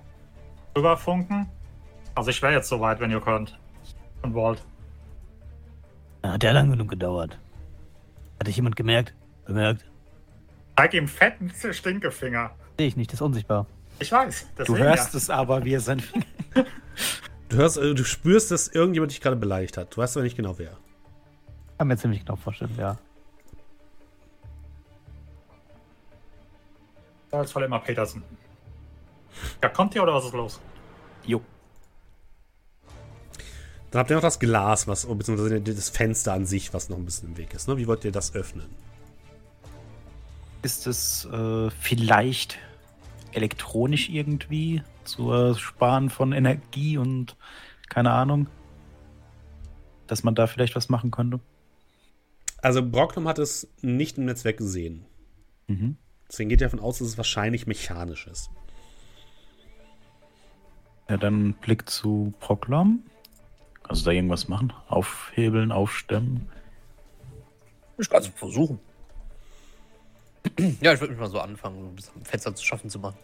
[0.76, 1.48] rüberfunken.
[2.16, 3.58] Also ich wäre jetzt soweit, wenn ihr könnt.
[4.22, 4.62] Und wollt.
[6.22, 7.40] Hat ja lang genug gedauert.
[8.40, 9.14] Hat dich jemand gemerkt?
[9.46, 9.86] Bemerkt?
[10.76, 12.52] Zeig ihm fetten Stinkefinger.
[12.78, 13.68] Sehe ich nicht, das ist unsichtbar.
[14.00, 14.50] Ich weiß.
[14.66, 15.18] Du hörst ja.
[15.18, 16.26] es aber, wie er sein Finger.
[17.48, 19.96] Du hörst, äh, du spürst, dass irgendjemand dich gerade beleidigt hat.
[19.96, 20.78] Du weißt aber nicht genau wer.
[21.78, 22.98] Kann mir ziemlich genau vorstellen, ja.
[27.42, 28.24] Das war immer Petersen.
[29.62, 30.62] Ja, kommt ihr oder was ist los?
[31.26, 31.42] Jo.
[33.90, 37.06] Dann habt ihr noch das Glas, was, beziehungsweise das Fenster an sich, was noch ein
[37.06, 37.68] bisschen im Weg ist.
[37.68, 37.78] Ne?
[37.78, 38.68] Wie wollt ihr das öffnen?
[40.62, 42.60] Ist es äh, vielleicht
[43.32, 47.36] elektronisch irgendwie zur Sparen von Energie und
[47.90, 48.48] keine Ahnung,
[50.06, 51.40] dass man da vielleicht was machen könnte?
[52.62, 55.06] Also Brocknum hat es nicht im Netzwerk gesehen.
[55.68, 55.98] Mhm.
[56.34, 58.50] Deswegen geht ihr davon aus, dass es wahrscheinlich mechanisch ist.
[61.08, 63.04] Ja, dann Blick zu Proklom.
[63.84, 64.74] Also da irgendwas machen?
[64.88, 66.50] Aufhebeln, aufstemmen.
[68.00, 68.80] Ich kann es versuchen.
[70.82, 73.18] ja, ich würde mich mal so anfangen, ein bisschen Fenster zu schaffen zu machen.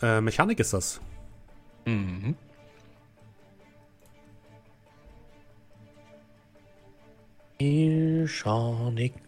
[0.00, 1.00] Äh, Mechanik ist das.
[1.86, 2.36] Mhm.
[7.58, 9.27] Mechanik.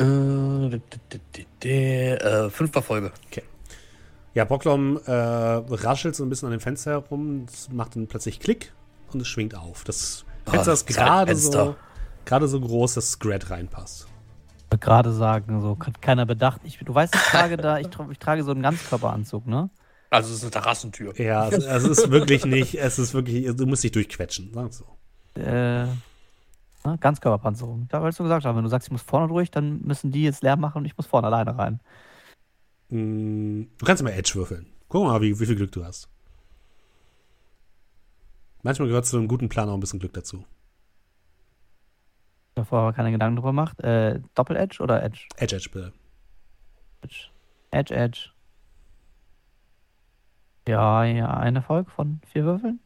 [0.00, 0.80] Äh,
[1.68, 3.12] äh, fünfter Folge.
[4.34, 8.72] Ja, Brocklom äh, raschelt so ein bisschen an dem Fenster herum, macht dann plötzlich Klick
[9.12, 9.84] und es schwingt auf.
[9.84, 11.76] Das Fenster Ah, ist gerade so,
[12.24, 14.06] gerade so groß, dass Scrat reinpasst.
[14.56, 16.60] Ich wollte gerade sagen, so hat keiner bedacht.
[16.64, 19.68] Ich, du weißt, ich trage da, ich, tra- ich trage so einen Ganzkörperanzug, ne?
[20.10, 21.12] Also es ist eine Terrassentür.
[21.20, 24.72] Ja, es, es ist wirklich nicht, es ist wirklich, du musst dich durchquetschen, sagen wir
[24.72, 25.40] so.
[25.40, 25.86] Äh,
[26.84, 26.96] ne?
[26.98, 27.86] Ganzkörperpanzerung.
[27.88, 30.24] Da wolltest du gesagt haben, wenn du sagst, ich muss vorne durch, dann müssen die
[30.24, 31.80] jetzt leer machen und ich muss vorne alleine rein.
[32.88, 34.66] Mm, Du kannst immer Edge würfeln.
[34.88, 36.08] Guck mal, wie, wie viel Glück du hast.
[38.62, 40.44] Manchmal gehört zu einem guten Plan auch ein bisschen Glück dazu.
[42.54, 43.80] Davor aber keine Gedanken drüber macht.
[43.80, 45.26] Äh, Doppel-Edge oder Edge?
[45.36, 45.92] Edge, Edge, bitte.
[47.02, 47.28] Edge.
[47.70, 48.30] Edge, Edge.
[50.68, 52.80] Ja, ja, ein Erfolg von vier Würfeln.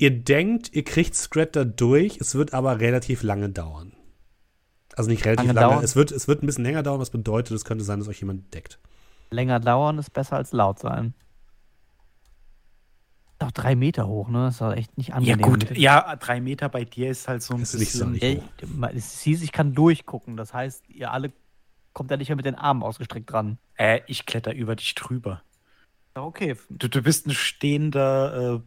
[0.00, 3.92] Ihr denkt, ihr kriegt Scrat da durch, es wird aber relativ lange dauern.
[4.96, 5.84] Also nicht relativ Lange lange?
[5.84, 8.20] Es, wird, es wird ein bisschen länger dauern, was bedeutet, es könnte sein, dass euch
[8.20, 8.78] jemand deckt.
[9.30, 11.12] Länger dauern ist besser als laut sein.
[13.34, 14.48] Ist auch drei Meter hoch, ne?
[14.48, 15.42] Ist doch echt nicht Ja, angenehm.
[15.42, 15.68] gut.
[15.70, 18.12] mit- Ja, drei Meter bei dir ist halt so ein Ist nicht so bisschen.
[18.12, 18.22] nicht.
[18.22, 18.42] Ey,
[18.96, 20.36] Es hieß, ich kann durchgucken.
[20.36, 21.32] Das heißt, ihr alle
[21.92, 23.58] kommt ja nicht mehr mit den Armen ausgestreckt dran.
[23.76, 25.42] Äh, ich kletter über dich drüber.
[26.16, 26.56] Ja, okay.
[26.70, 28.60] Du, du bist ein stehender, äh,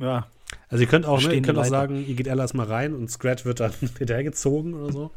[0.00, 0.26] ja.
[0.68, 3.10] Also ihr könnt auch, ne, ihr könnt auch sagen, ihr geht alle erstmal rein und
[3.10, 5.10] Scrat wird dann hinterhergezogen oder so.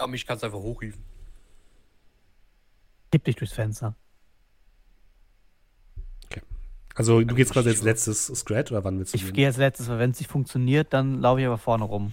[0.00, 1.02] Ja, mich kannst du einfach hochhieven.
[3.10, 3.94] Tipp dich durchs Fenster.
[6.94, 9.88] Also du gehst quasi als letztes Scrat oder wann willst du Ich gehe als letztes,
[9.88, 12.12] weil wenn es nicht funktioniert, dann laufe ich aber vorne rum.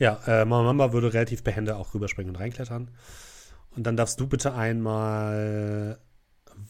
[0.00, 2.90] Ja, äh, Mama Mamba würde relativ behende auch rüberspringen und reinklettern.
[3.76, 6.00] Und dann darfst du bitte einmal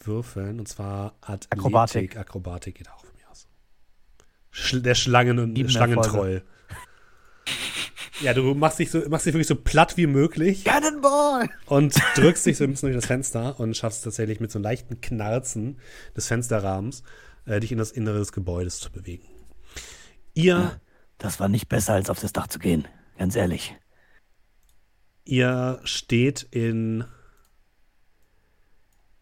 [0.04, 1.52] würfeln, und zwar Athletik.
[1.58, 2.16] Akrobatik.
[2.18, 3.04] Akrobatik geht auch.
[4.58, 6.42] Sch der Schlangen und Schlangentroll.
[8.20, 11.48] Ja, du machst dich, so, machst dich wirklich so platt wie möglich Cannonball!
[11.66, 14.64] und drückst dich so ein bisschen durch das Fenster und schaffst tatsächlich mit so einem
[14.64, 15.78] leichten Knarzen
[16.16, 17.04] des Fensterrahmens,
[17.46, 19.28] äh, dich in das Innere des Gebäudes zu bewegen.
[20.34, 20.80] Ihr
[21.18, 22.88] Das war nicht besser, als auf das Dach zu gehen.
[23.18, 23.76] Ganz ehrlich.
[25.24, 27.04] Ihr steht in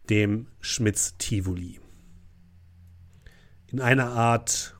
[0.09, 1.79] dem Schmitz Tivoli.
[3.67, 4.76] In einer Art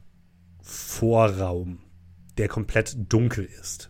[0.68, 1.80] Vorraum,
[2.38, 3.90] der komplett dunkel ist.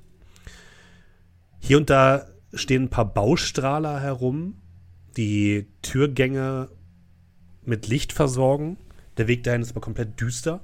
[1.59, 4.61] Hier und da stehen ein paar Baustrahler herum,
[5.17, 6.69] die Türgänge
[7.63, 8.77] mit Licht versorgen.
[9.17, 10.61] Der Weg dahin ist aber komplett düster.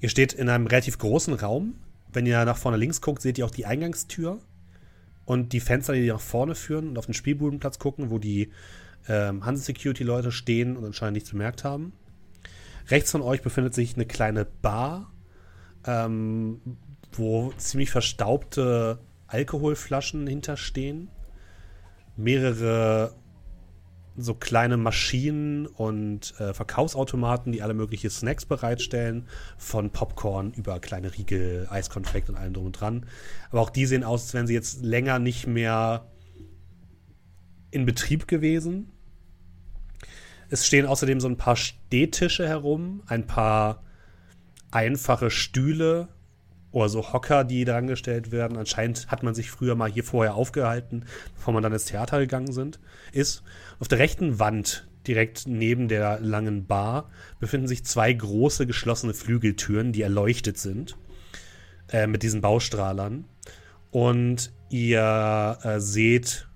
[0.00, 1.74] Ihr steht in einem relativ großen Raum.
[2.12, 4.38] Wenn ihr nach vorne links guckt, seht ihr auch die Eingangstür
[5.24, 8.52] und die Fenster, die nach vorne führen und auf den Spielbudenplatz gucken, wo die
[9.08, 11.94] ähm, Hanse-Security-Leute stehen und anscheinend nichts bemerkt haben.
[12.88, 15.12] Rechts von euch befindet sich eine kleine Bar,
[15.86, 16.60] ähm,
[17.12, 21.08] wo ziemlich verstaubte Alkoholflaschen hinterstehen.
[22.16, 23.14] Mehrere
[24.16, 29.26] so kleine Maschinen und äh, Verkaufsautomaten, die alle mögliche Snacks bereitstellen,
[29.56, 33.06] von Popcorn über kleine Riegel, Eiskonfekt und allem drum und dran.
[33.50, 36.06] Aber auch die sehen aus, als wären sie jetzt länger nicht mehr
[37.70, 38.90] in Betrieb gewesen.
[40.52, 43.82] Es stehen außerdem so ein paar Stehtische herum, ein paar
[44.70, 46.08] einfache Stühle
[46.72, 48.58] oder so Hocker, die da angestellt werden.
[48.58, 51.06] Anscheinend hat man sich früher mal hier vorher aufgehalten,
[51.36, 52.80] bevor man dann ins Theater gegangen sind,
[53.12, 53.42] ist.
[53.78, 57.08] Auf der rechten Wand, direkt neben der langen Bar,
[57.40, 60.98] befinden sich zwei große geschlossene Flügeltüren, die erleuchtet sind
[61.88, 63.24] äh, mit diesen Baustrahlern.
[63.90, 66.46] Und ihr äh, seht,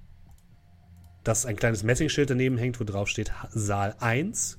[1.27, 4.59] dass ein kleines Messingschild daneben hängt, wo drauf steht Saal 1.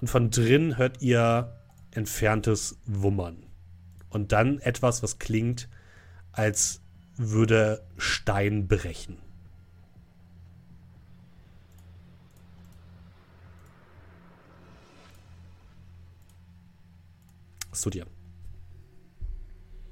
[0.00, 1.56] Und von drin hört ihr
[1.92, 3.44] entferntes Wummern.
[4.08, 5.68] Und dann etwas, was klingt,
[6.32, 6.80] als
[7.16, 9.18] würde Stein brechen.
[17.70, 18.06] Was tut ihr?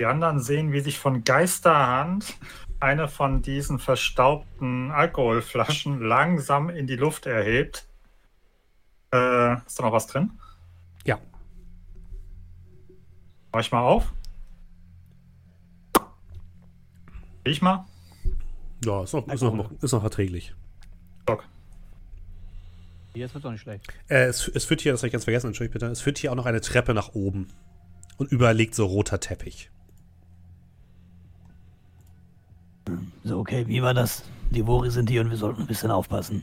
[0.01, 2.35] Die anderen sehen, wie sich von Geisterhand
[2.81, 7.87] eine von diesen verstaubten Alkoholflaschen langsam in die Luft erhebt.
[9.13, 10.33] Äh, ist da noch was drin?
[11.05, 11.19] Ja.
[13.53, 14.13] Mach ich mal auf.
[17.47, 17.87] Riech mal.
[18.85, 20.55] Ja, ist noch, ist noch, ist noch erträglich.
[21.23, 21.45] Stock.
[23.15, 23.87] Hier wird doch nicht schlecht.
[24.09, 26.31] Äh, es, es führt hier, das habe ich ganz vergessen, entschuldigt bitte, es führt hier
[26.31, 27.49] auch noch eine Treppe nach oben.
[28.17, 29.71] Und überall liegt so roter Teppich.
[33.24, 34.23] So, okay, wie war das?
[34.51, 36.43] Die Wori sind hier und wir sollten ein bisschen aufpassen.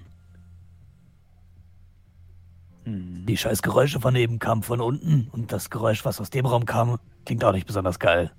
[2.85, 6.65] Die scheiß Geräusche von eben kamen von unten und das Geräusch, was aus dem Raum
[6.65, 8.31] kam, klingt auch nicht besonders geil.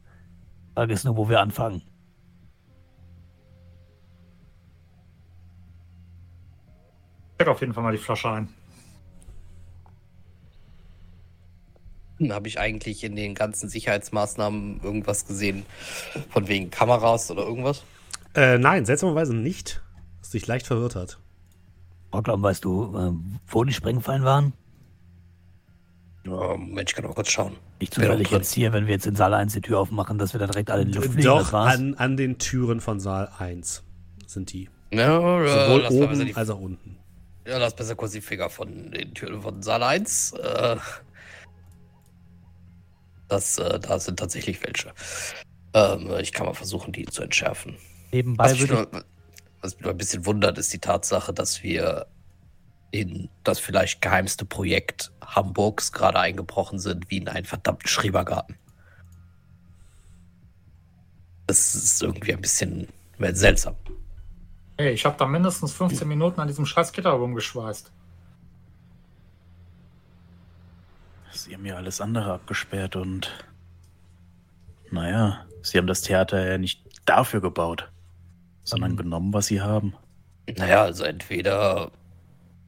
[0.74, 1.82] Frage ist nur, wo wir anfangen.
[7.38, 8.48] Check auf jeden Fall mal die Flasche ein.
[12.30, 15.66] Habe ich eigentlich in den ganzen Sicherheitsmaßnahmen irgendwas gesehen?
[16.30, 17.84] Von wegen Kameras oder irgendwas?
[18.36, 19.82] Äh, nein, seltsamerweise nicht.
[20.20, 21.18] Was dich leicht verwirrt hat.
[22.12, 23.12] Rocklam, weißt du, äh,
[23.46, 24.52] wo die Sprengfallen waren?
[26.24, 27.56] Ja, Moment, ich kann auch kurz schauen.
[27.80, 30.32] Nicht Genau, zufällig jetzt hier, wenn wir jetzt in Saal 1 die Tür aufmachen, dass
[30.32, 31.28] wir da direkt alle in die Luft fliegen.
[31.28, 33.82] Doch, an, an den Türen von Saal 1
[34.26, 34.68] sind die.
[34.92, 36.98] Ja, Sowohl lass oben die, als auch unten.
[37.46, 40.32] Ja, lass besser kurz die Finger von den Türen von Saal 1.
[40.32, 40.76] Äh,
[43.28, 44.92] das, äh, da sind tatsächlich welche.
[45.74, 47.76] Ähm, ich kann mal versuchen, die zu entschärfen.
[48.16, 49.04] Nebenbei Was mich, würde nur,
[49.60, 52.06] was mich nur ein bisschen wundert, ist die Tatsache, dass wir
[52.92, 58.56] in das vielleicht geheimste Projekt Hamburgs gerade eingebrochen sind, wie in einen verdammten Schrebergarten.
[61.46, 62.88] Das ist irgendwie ein bisschen
[63.18, 63.76] seltsam.
[64.78, 67.92] Hey, ich habe da mindestens 15 Minuten an diesem scheiß Gitter rumgeschweißt.
[71.32, 73.44] Sie haben ja alles andere abgesperrt und.
[74.90, 77.90] Naja, sie haben das Theater ja nicht dafür gebaut,
[78.66, 79.94] sondern genommen, was sie haben.
[80.56, 81.90] Naja, also entweder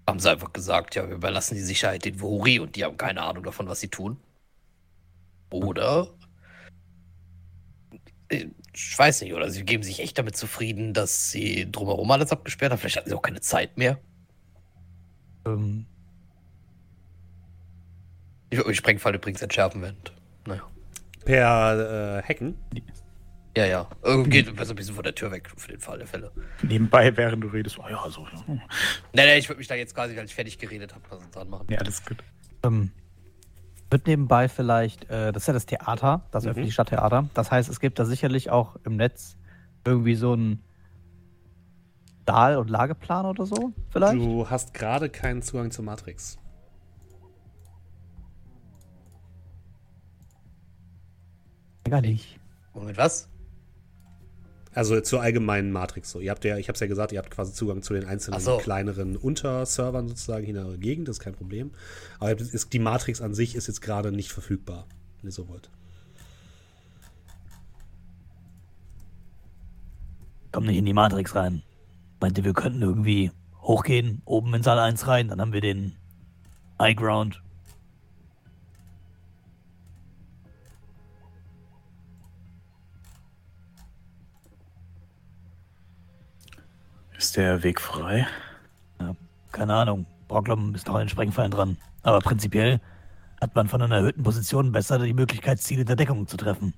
[0.06, 3.22] haben sie einfach gesagt, ja, wir überlassen die Sicherheit den Vori und die haben keine
[3.22, 4.16] Ahnung davon, was sie tun.
[5.50, 6.08] Oder
[8.30, 12.72] ich weiß nicht, oder sie geben sich echt damit zufrieden, dass sie drumherum alles abgesperrt
[12.72, 12.78] haben.
[12.78, 13.98] Vielleicht hatten sie auch keine Zeit mehr.
[15.46, 15.86] ähm,
[18.50, 19.96] Ich würde mich Sprengfall übrigens entschärfen, wenn.
[20.46, 20.62] Naja.
[21.24, 22.56] Per äh, Hacken.
[23.58, 23.88] Ja, ja.
[24.04, 26.30] Äh, Geht besser ein bisschen von der Tür weg, für den Fall der Fälle.
[26.62, 28.22] Nebenbei, während du redest, oh ja, so.
[28.22, 28.60] Ja, Nein,
[29.14, 31.66] nein, ich würde mich da jetzt quasi, als ich fertig geredet habe, was dran machen.
[31.68, 32.22] ja alles gut.
[32.62, 32.92] ähm,
[33.90, 36.50] wird nebenbei vielleicht, äh, das ist ja das Theater, das Mhm.
[36.50, 37.28] öffentliche Stadttheater.
[37.34, 39.36] Das heißt, es gibt da sicherlich auch im Netz
[39.84, 40.62] irgendwie so einen
[42.26, 44.14] Dahl- und Lageplan oder so, vielleicht?
[44.18, 46.38] Du hast gerade keinen Zugang zur Matrix.
[51.84, 52.38] Gar nicht.
[52.74, 53.28] Moment, was?
[54.78, 56.20] Also zur allgemeinen Matrix so.
[56.20, 58.38] Ihr habt ja, ich habe es ja gesagt, ihr habt quasi Zugang zu den einzelnen
[58.38, 58.58] so.
[58.58, 61.72] kleineren Unterservern sozusagen in der Gegend, das ist kein Problem.
[62.20, 64.86] Aber ist, die Matrix an sich ist jetzt gerade nicht verfügbar,
[65.20, 65.68] wenn ihr so wollt.
[70.52, 71.62] Komm nicht in die Matrix rein.
[72.20, 75.96] Meinte, wir könnten irgendwie hochgehen, oben in Saal 1 rein, dann haben wir den
[76.78, 77.42] High Ground.
[87.18, 88.28] Ist der Weg frei?
[89.50, 90.06] Keine Ahnung.
[90.28, 91.76] Brocklom ist noch an den Sprengfallen dran.
[92.04, 92.80] Aber prinzipiell
[93.40, 96.74] hat man von einer erhöhten Position besser die Möglichkeit, Ziele der Deckung zu treffen.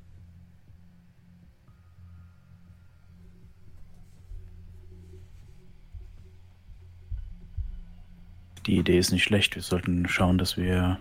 [8.64, 9.56] Die Idee ist nicht schlecht.
[9.56, 10.98] Wir sollten schauen, dass wir.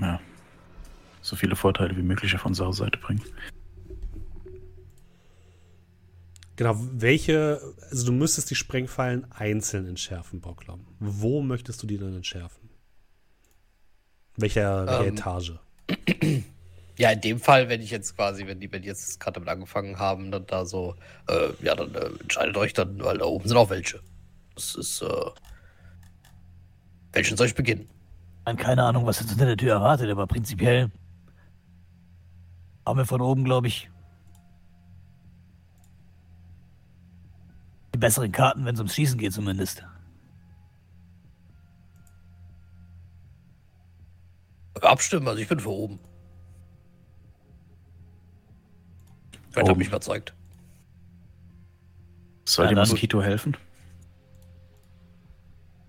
[0.00, 0.20] Ja.
[1.20, 3.22] So viele Vorteile wie möglich auf unsere Seite bringen.
[6.56, 7.60] Genau, welche,
[7.90, 10.86] also du müsstest die Sprengfallen einzeln entschärfen, Bocklom.
[10.98, 12.70] Wo möchtest du die denn entschärfen?
[14.36, 15.52] Welcher, welche Ähm, Etage?
[16.98, 19.50] Ja, in dem Fall, wenn ich jetzt quasi, wenn die, wenn die jetzt gerade damit
[19.50, 20.94] angefangen haben, dann da so,
[21.28, 24.00] äh, ja, dann äh, entscheidet euch dann, weil da oben sind auch welche.
[24.54, 25.30] Das ist, äh,
[27.12, 27.86] welchen soll ich beginnen?
[28.46, 30.90] Man keine Ahnung, was jetzt hinter der Tür erwartet, aber prinzipiell
[32.86, 33.90] haben wir von oben, glaube ich,
[37.96, 39.82] die besseren Karten, wenn es ums Schießen geht zumindest.
[44.82, 45.98] Abstimmen, also ich bin für oben.
[49.56, 49.78] Hat Oben.
[49.78, 50.34] mich überzeugt?
[52.44, 53.56] Soll Ja, dem Moskito helfen?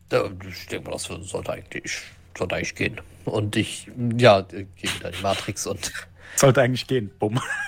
[0.10, 2.02] Ja, Ich denke mal, das sollte eigentlich,
[2.38, 3.02] sollte eigentlich gehen.
[3.26, 5.92] Und ich, ja, gehe wieder in die Matrix und
[6.38, 7.12] Sollte eigentlich gehen.
[7.20, 7.42] Bumm.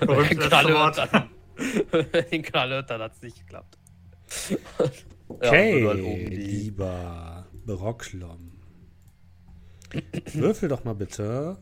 [0.00, 0.52] Hört,
[0.96, 1.28] dann,
[1.62, 3.78] hört, dann hat es nicht geklappt.
[4.50, 4.56] Ja,
[5.28, 5.94] Okay,
[6.28, 8.52] die- lieber Brocklom.
[10.34, 11.56] Würfel doch mal bitte.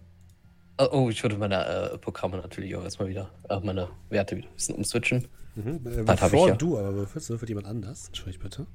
[0.78, 4.48] Oh, Oh, ich würde meine äh, Programme natürlich auch erstmal wieder, äh, meine Werte wieder
[4.48, 5.28] ein bisschen umswitchen.
[5.56, 5.80] Mhm.
[5.86, 6.56] Äh, Bevor ich ja.
[6.56, 8.06] du aber würfelst, würfelt jemand anders.
[8.08, 8.66] Entschuldigung bitte.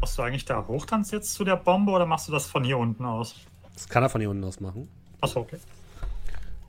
[0.00, 2.78] Machst du eigentlich da Hochtanz jetzt zu der Bombe oder machst du das von hier
[2.78, 3.34] unten aus?
[3.74, 4.88] Das kann er von hier unten aus machen.
[5.20, 5.58] Achso, okay.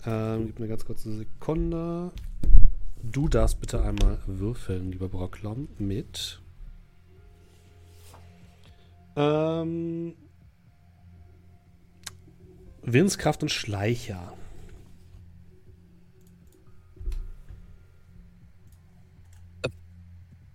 [0.06, 2.12] Ähm, gib mir ganz kurz eine Sekunde.
[3.04, 6.42] Du darfst bitte einmal würfeln, lieber Brocklom, mit.
[9.18, 10.16] Ähm,
[12.82, 14.34] Willenskraft und Schleicher.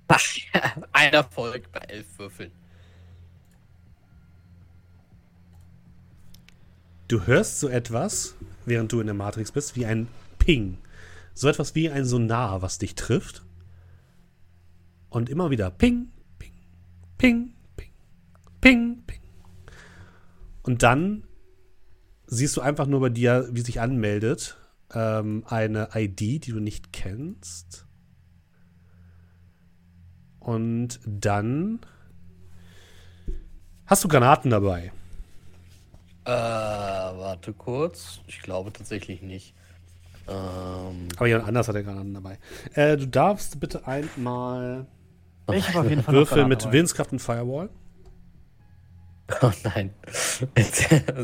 [0.93, 2.51] Ein Erfolg bei elf Würfeln.
[7.09, 10.09] Du hörst so etwas, während du in der Matrix bist, wie ein
[10.39, 10.79] Ping.
[11.39, 13.45] So etwas wie ein Sonar, was dich trifft.
[15.09, 16.53] Und immer wieder Ping, Ping,
[17.17, 17.93] Ping, Ping,
[18.61, 19.21] Ping, Ping.
[20.65, 21.23] Und dann
[22.27, 24.57] siehst du einfach nur bei dir, wie sich anmeldet,
[24.93, 27.87] ähm, eine ID, die du nicht kennst.
[30.41, 31.79] Und dann
[33.87, 34.91] hast du Granaten dabei.
[36.25, 38.23] Äh, warte kurz.
[38.27, 39.55] Ich glaube tatsächlich nicht.
[40.29, 42.39] Ähm, Aber jemand anders hat ja Granaten dabei.
[42.75, 44.87] Äh, du darfst bitte einmal
[45.53, 46.73] Ich habe auf jeden Fall Granaten mit dabei.
[46.73, 47.71] Willenskraft und Firewall.
[49.43, 49.91] oh nein.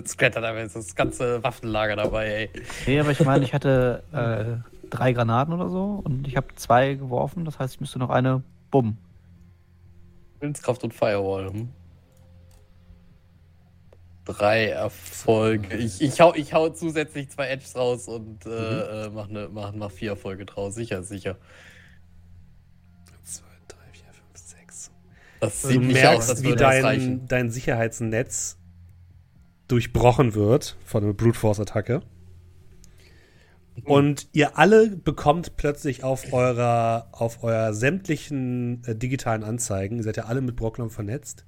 [0.07, 2.51] Scrat hat jetzt das ganze Waffenlager dabei, ey.
[2.87, 6.95] Nee, aber ich meine, ich hatte äh, drei Granaten oder so und ich habe zwei
[6.95, 7.45] geworfen.
[7.45, 8.99] Das heißt, ich müsste noch eine bumm.
[10.41, 11.51] Willenskraft und Firewall.
[11.51, 11.69] Hm?
[14.25, 15.77] Drei Erfolge.
[15.77, 19.73] Ich, ich, hau, ich hau zusätzlich zwei Edges raus und äh, äh, mach, ne, mach,
[19.75, 20.75] mach vier Erfolge draus.
[20.75, 21.37] Sicher, sicher.
[23.23, 24.91] 2, 3, 4, 5, 6.
[25.41, 28.57] Das Du sieht nicht aus, als merkst, wie dein, dein Sicherheitsnetz
[29.69, 32.03] durchbrochen wird von einer Brute Force Attacke.
[33.83, 40.17] Und ihr alle bekommt plötzlich auf eurer, auf eurer sämtlichen äh, digitalen Anzeigen, ihr seid
[40.17, 41.45] ja alle mit Brocklom vernetzt,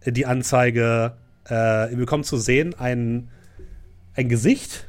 [0.00, 1.16] äh, die Anzeige,
[1.48, 3.30] äh, ihr bekommt zu sehen ein,
[4.14, 4.88] ein Gesicht,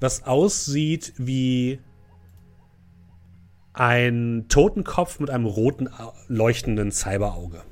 [0.00, 1.80] was aussieht wie
[3.72, 5.88] ein Totenkopf mit einem roten,
[6.28, 7.62] leuchtenden Cyberauge.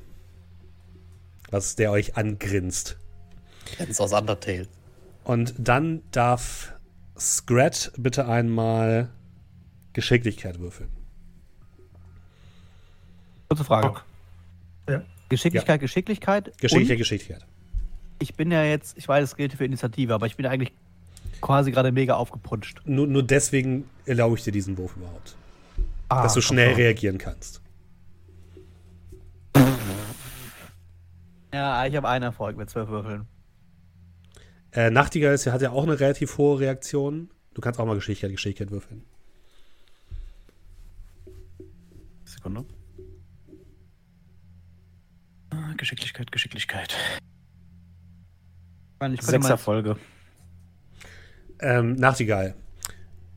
[1.50, 2.96] Was der euch angrinst.
[3.78, 4.68] Das ist aus Undertale.
[5.24, 6.74] Und dann darf
[7.18, 9.10] Scrat bitte einmal
[9.92, 10.90] Geschicklichkeit würfeln.
[13.48, 14.00] Kurze Frage.
[14.88, 15.02] Ja.
[15.28, 16.52] Geschicklichkeit, Geschicklichkeit.
[16.58, 17.46] Geschicklichkeit, Und Geschicklichkeit.
[18.20, 20.72] Ich bin ja jetzt, ich weiß, es gilt für Initiative, aber ich bin eigentlich
[21.40, 22.82] quasi gerade mega aufgeputscht.
[22.84, 25.34] Nur, nur deswegen erlaube ich dir diesen Wurf überhaupt.
[26.08, 27.60] Ah, dass du schnell reagieren kannst.
[31.52, 33.26] Ja, ich habe einen Erfolg mit zwölf Würfeln.
[34.72, 37.30] Äh, Nachtigall ist, ja- hat ja auch eine relativ hohe Reaktion.
[37.54, 39.02] Du kannst auch mal Geschicklichkeit, Geschicklichkeit würfeln.
[42.24, 42.64] Sekunde.
[45.50, 46.94] Ah, Geschicklichkeit, Geschicklichkeit.
[49.00, 49.96] Ich meine, ich könnte Sechs mal- Erfolge.
[51.58, 52.54] Ähm, Nachtigall,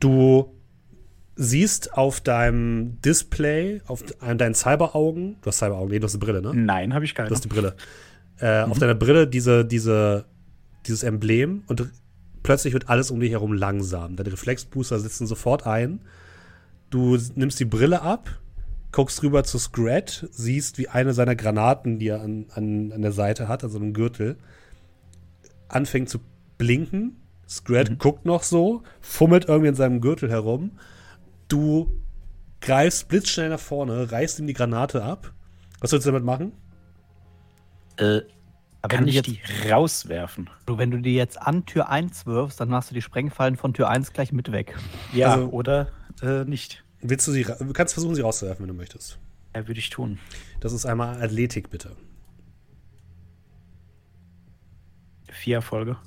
[0.02, 0.54] du
[1.38, 6.20] siehst auf deinem Display, auf de- deinen Cyberaugen, du hast Cyberaugen, nee, du hast eine
[6.20, 6.54] Brille, ne?
[6.54, 7.30] Nein, habe ich keine.
[7.30, 7.76] Du hast die Brille.
[8.40, 10.26] Äh, Auf deiner Brille diese, diese,
[10.86, 11.90] dieses Emblem und
[12.44, 14.18] plötzlich wird alles um dich herum langsam.
[14.18, 16.02] Deine Reflexbooster sitzen sofort ein.
[16.90, 18.30] Du nimmst die Brille ab,
[18.92, 23.14] guckst rüber zu Scrat, siehst, wie eine seiner Granaten, die er an, an, an der
[23.14, 24.36] Seite hat, also einem Gürtel,
[25.74, 26.20] anfängt zu
[26.58, 27.18] blinken.
[27.48, 30.72] Scrat guckt noch so, fummelt irgendwie in seinem Gürtel herum.
[31.48, 31.92] Du
[32.62, 35.34] greifst blitzschnell nach vorne, reißt ihm die Granate ab.
[35.80, 36.54] Was sollst du damit machen?
[37.98, 38.22] äh,
[38.82, 39.40] Aber kann ich jetzt- die
[39.70, 40.50] rauswerfen?
[40.66, 43.74] Du, wenn du die jetzt an Tür 1 wirfst, dann machst du die Sprengfallen von
[43.74, 44.76] Tür 1 gleich mit weg.
[45.14, 45.90] Ja, Also- oder
[46.22, 46.84] äh, nicht.
[47.02, 47.44] Willst du sie,
[47.74, 49.20] kannst versuchen, sie rauszuwerfen, wenn du möchtest.
[49.56, 50.20] Ja, würde ich tun.
[50.62, 51.92] Das ist einmal Athletik, bitte.
[55.44, 55.98] Vier Erfolge.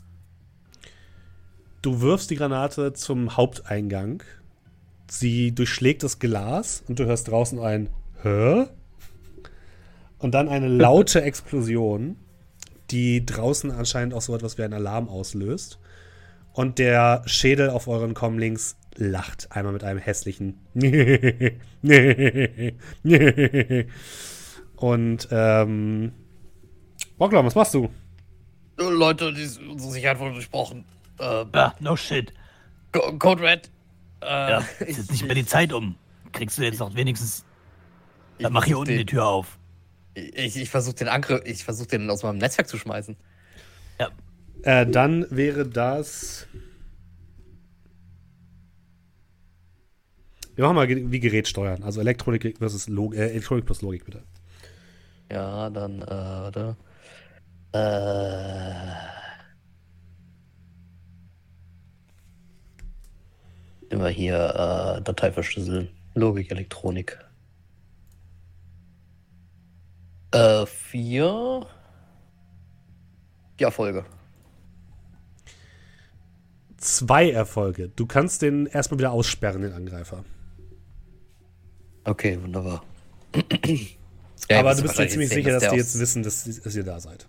[1.83, 4.23] Du wirfst die Granate zum Haupteingang.
[5.11, 7.91] Sie durchschlägt das Glas und du hörst draußen ein
[8.23, 8.65] Hä?
[10.17, 12.17] Und dann eine laute Explosion,
[12.91, 15.81] die draußen anscheinend auch so etwas wie ein Alarm auslöst.
[16.55, 20.61] Und der Schädel auf euren Comlinks lacht einmal mit einem hässlichen
[24.77, 26.13] Und ähm
[27.19, 27.91] Bocklam, was machst du?
[28.79, 30.85] Leute, die, unsere Sicherheit wurde durchbrochen.
[31.19, 32.33] Äh, Ah, no shit.
[32.93, 33.71] Co- Code Red.
[34.21, 35.97] Äh, Ja, ich, ist jetzt nicht mehr die Zeit um.
[36.33, 37.45] Kriegst du jetzt noch wenigstens.
[38.39, 39.59] Dann mach hier versuch unten die den, Tür auf.
[40.15, 43.17] Ich, ich versuche den Angriff, ich versuche den aus meinem Netzwerk zu schmeißen.
[43.99, 44.11] Ja.
[44.63, 46.47] Äh, dann wäre das.
[50.55, 51.83] Wir machen mal wie Gerät steuern.
[51.83, 54.23] Also Elektronik versus Log äh, Elektronik plus Logik, bitte.
[55.31, 56.77] Ja, dann, äh, warte.
[57.77, 58.37] Äh.
[63.91, 65.89] Immer hier, äh, Datei verschlüsseln.
[66.15, 67.19] Logik, Elektronik.
[70.33, 71.67] Äh, vier.
[73.61, 74.05] Ja, Folge.
[76.79, 77.89] Zwei Erfolge.
[77.89, 80.25] Du kannst den erstmal wieder aussperren, den Angreifer.
[82.05, 82.85] Okay, wunderbar.
[84.51, 86.77] Aber ihr du bist dir ziemlich sehen, sicher, dass der die jetzt wissen, dass, dass
[86.77, 87.27] ihr da seid.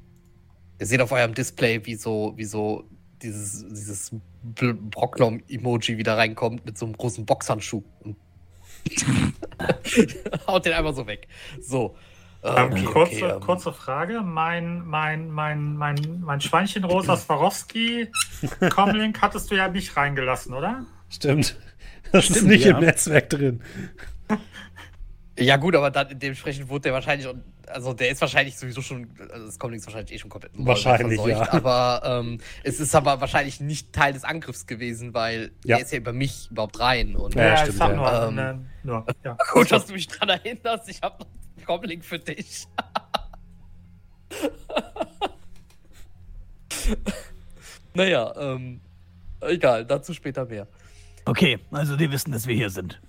[0.79, 2.87] Ihr seht auf eurem Display, wie so, wie so
[3.21, 4.11] dieses, dieses
[4.43, 7.83] Brocknom-Emoji wieder reinkommt mit so einem großen Boxhandschuh.
[10.47, 11.27] Haut den einfach so weg.
[11.59, 11.95] So.
[12.43, 14.21] Äh, Ähm, okay, kurze, okay, ähm, kurze Frage.
[14.21, 18.09] Mein, mein, mein, mein, mein Schweinchen Rosa Swarovski
[18.69, 20.85] Comlink hattest du ja nicht reingelassen, oder?
[21.09, 21.57] Stimmt.
[22.11, 22.77] Das ist Stimmt, nicht ja.
[22.77, 23.61] im Netzwerk drin.
[25.39, 27.27] Ja, gut, aber dann dementsprechend wurde der wahrscheinlich,
[27.67, 31.23] also der ist wahrscheinlich sowieso schon, also das Comlink ist wahrscheinlich eh schon komplett Wahrscheinlich,
[31.25, 31.53] ja.
[31.53, 35.75] Aber ähm, es ist aber wahrscheinlich nicht Teil des Angriffs gewesen, weil Ja.
[35.77, 37.15] er ist ja über mich überhaupt rein.
[37.15, 37.95] Und Ja, ich stimmt, ja.
[37.95, 39.37] nur, Ähm, ne, nur, ja.
[39.53, 42.65] gut, dass du mich dran erinnerst, ich habe noch Comlink für dich.
[47.93, 48.81] naja, ähm,
[49.41, 50.67] egal, dazu später mehr.
[51.25, 52.99] Okay, also die wissen, dass wir hier sind.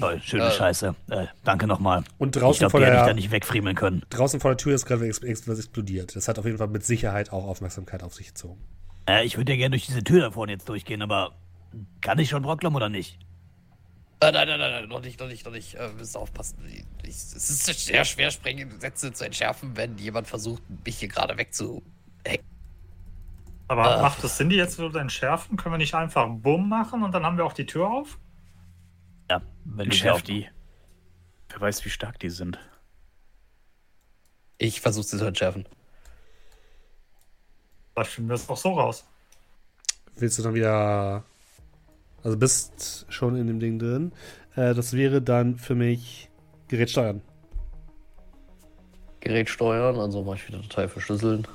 [0.00, 0.50] Toll, schöne Äh.
[0.50, 0.94] Scheiße.
[1.10, 2.04] Äh, danke nochmal.
[2.18, 4.02] Und Ich draußen glaube, vor, die hätte ich der, da nicht wegfriemeln können.
[4.10, 5.18] draußen vor der Tür ist gerade was
[5.58, 6.16] explodiert.
[6.16, 8.60] Das hat auf jeden Fall mit Sicherheit auch Aufmerksamkeit auf sich gezogen.
[9.08, 11.32] Äh, ich würde ja gerne durch diese Tür da vorne jetzt durchgehen, aber
[12.00, 13.18] kann ich schon Brocklom oder nicht?
[14.20, 15.74] Äh, nein, nein, nein, nein, noch nicht, noch nicht, noch nicht.
[15.74, 16.56] Äh, wir müssen aufpassen.
[16.66, 21.36] Ich, ich, es ist sehr schwer, Sprengsätze zu entschärfen, wenn jemand versucht, mich hier gerade
[21.36, 21.82] wegzu.
[23.68, 24.02] Aber Ah.
[24.02, 25.56] macht es Sinn, die jetzt so entschärfen?
[25.56, 28.18] Können wir nicht einfach Bumm machen und dann haben wir auch die Tür auf?
[29.30, 30.48] Ja, wenn ich Entschärft die.
[31.48, 32.58] Wer weiß, wie stark die sind.
[34.58, 35.66] Ich versuche sie zu entschärfen.
[37.92, 39.04] Vielleicht finden wir es auch so raus.
[40.16, 41.24] Willst du dann wieder.
[42.22, 44.12] Also bist schon in dem Ding drin.
[44.56, 46.30] Äh, das wäre dann für mich
[46.68, 47.20] Gerät steuern.
[49.20, 51.46] Gerät steuern, also mache ich wieder Datei verschlüsseln.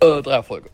[0.00, 0.70] Äh, drei Erfolge.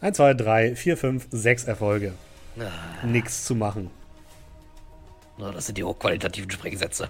[0.00, 2.12] 1, 2, 3, 4, 5, 6 Erfolge.
[2.58, 3.90] Ah, Nix zu machen.
[5.38, 7.08] Na, das sind die hochqualitativen Sprengsätze.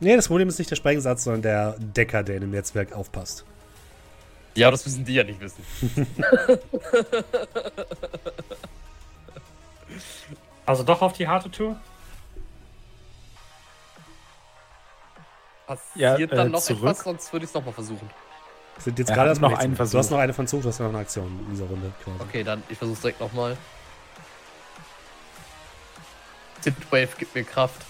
[0.00, 3.44] Nee, das Problem ist nicht der Sprengsatz, sondern der Decker, der in dem Netzwerk aufpasst.
[4.54, 5.64] Ja, das müssen die ja nicht wissen.
[10.64, 11.76] Also doch auf die harte Tür?
[15.66, 16.82] Passiert Ja, äh, dann noch zurück.
[16.82, 18.08] etwas, sonst würde ich es nochmal versuchen.
[18.78, 19.70] Sind jetzt Er gerade noch einen nichts.
[19.70, 19.98] Du Versuch.
[19.98, 22.16] hast noch eine von Zug, du hast noch eine Aktion in dieser Runde quasi.
[22.20, 23.56] Okay, dann ich versuche es direkt nochmal.
[26.60, 27.82] Synthwave gibt mir Kraft.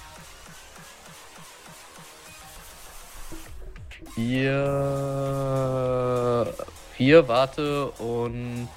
[4.14, 4.54] Vier.
[6.96, 8.68] Vier, warte, und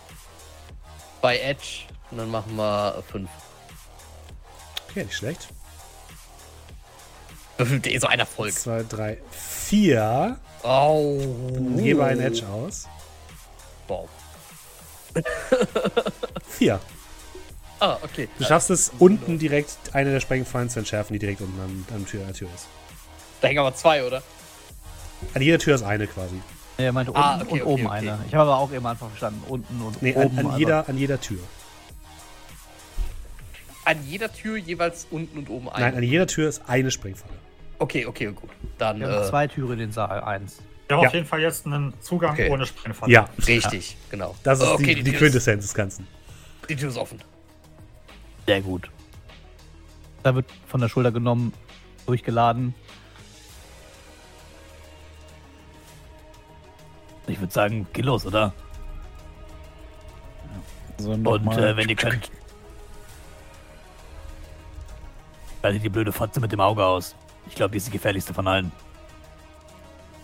[1.22, 1.86] bei Edge.
[2.12, 3.30] Und dann machen wir fünf.
[4.90, 5.50] Okay, nicht schlecht.
[7.58, 8.54] Würfelt eh so ein Erfolg.
[8.54, 10.38] 2, 3, 4.
[10.64, 11.18] Oh.
[11.78, 12.88] Gebe einen Edge aus.
[13.88, 14.10] Wow.
[16.50, 16.80] 4.
[17.80, 18.28] Ah, okay.
[18.38, 22.06] Du schaffst es, unten direkt eine der Sprengfallen zu entschärfen, die direkt unten an, an,
[22.06, 22.68] Tür, an der Tür ist.
[23.42, 24.24] Da hängen aber zwei, oder?
[25.34, 26.36] An jeder Tür ist eine quasi.
[26.78, 28.10] Er meinte unten Ah, okay, und oben okay, okay.
[28.10, 28.20] eine.
[28.28, 30.40] Ich habe aber auch eben einfach verstanden, unten und Nee, an, oben.
[30.40, 31.40] an, aber- jeder, an jeder Tür.
[33.86, 35.86] An jeder Tür jeweils unten und oben eine.
[35.86, 37.34] Nein, an jeder Tür ist eine Sprengfalle.
[37.80, 38.50] Okay, okay, gut.
[38.78, 40.62] Dann Wir haben äh, zwei Türen in den Saal, eins.
[40.88, 41.10] Wir haben Ja.
[41.10, 42.50] auf jeden Fall jetzt einen Zugang Okay.
[42.50, 43.12] ohne Sprengfalle.
[43.12, 44.36] Ja, richtig, genau.
[44.44, 46.08] das ist okay, die, die Tür Quintessenz des Ganzen.
[46.62, 47.22] Ist, die Tür ist offen.
[48.46, 48.90] Sehr gut.
[50.24, 51.54] Da wird von der Schulter genommen,
[52.06, 52.74] durchgeladen.
[57.28, 58.54] Ich würde sagen, geh los, oder?
[60.98, 62.32] So, noch Und äh, wenn ihr könnt.
[65.62, 67.16] Schaltet die blöde Fotze mit dem Auge aus.
[67.48, 68.72] Ich glaube, die ist die gefährlichste von allen.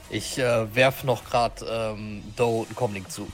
[0.09, 3.31] Ich äh, werf noch gerade ähm, Doe einen Comlink zu.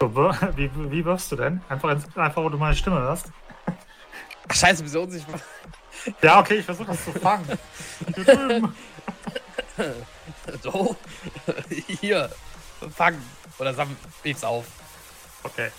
[0.00, 1.60] So, wir- Wie, wie wirfst du denn?
[1.68, 3.26] Einfach, einfach, wo du meine Stimme hörst?
[4.48, 5.40] Ach, scheiße, bist du unsichtbar?
[6.22, 7.46] Ja, okay, ich versuche das zu fangen.
[8.14, 8.74] Hier drüben.
[10.62, 10.96] Doe,
[12.00, 12.30] hier,
[12.96, 13.16] fang.
[13.58, 14.64] Oder sam heb's auf.
[15.42, 15.70] Okay.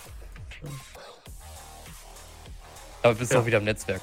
[3.02, 3.40] Aber bist Ja.
[3.40, 4.02] auch wieder im Netzwerk.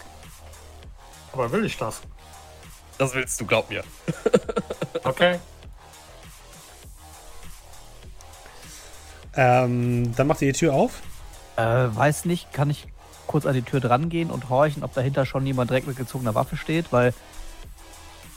[1.32, 2.02] Aber will ich das?
[3.00, 3.84] Das willst du, glaub mir.
[5.04, 5.40] Okay.
[9.36, 11.02] Ähm, dann macht ihr die Tür auf.
[11.56, 12.88] Äh, weiß nicht, kann ich
[13.28, 16.36] kurz an die Tür dran gehen und horchen, ob dahinter schon jemand direkt mit gezogener
[16.36, 17.14] Waffe steht, weil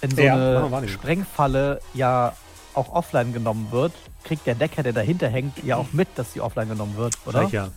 [0.00, 0.88] wenn so Ja, eine.
[0.88, 2.34] Sprengfalle ja
[2.74, 6.40] auch offline genommen wird, kriegt der Decker, der dahinter hängt, ja auch mit, dass sie
[6.40, 7.40] offline genommen wird, oder?
[7.40, 7.68] Gleich ja.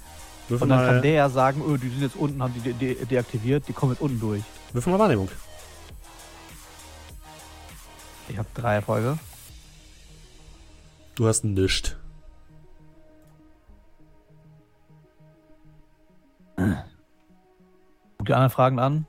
[0.47, 2.73] Würfel Und dann kann der ja sagen, öh, die sind jetzt unten, haben die de
[2.73, 4.43] de deaktiviert, die kommen jetzt unten durch.
[4.73, 5.29] würfel mal Wahrnehmung.
[8.27, 9.19] Ich habe drei Erfolge.
[11.15, 11.95] Du hast nischt.
[18.17, 19.05] Guck die anderen Fragen an.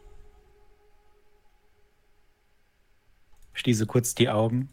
[3.54, 4.70] Schließe kurz die Augen.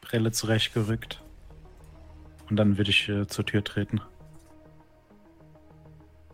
[0.00, 1.20] Brille zurechtgerückt.
[2.48, 4.00] Und dann würde ich äh, zur Tür treten.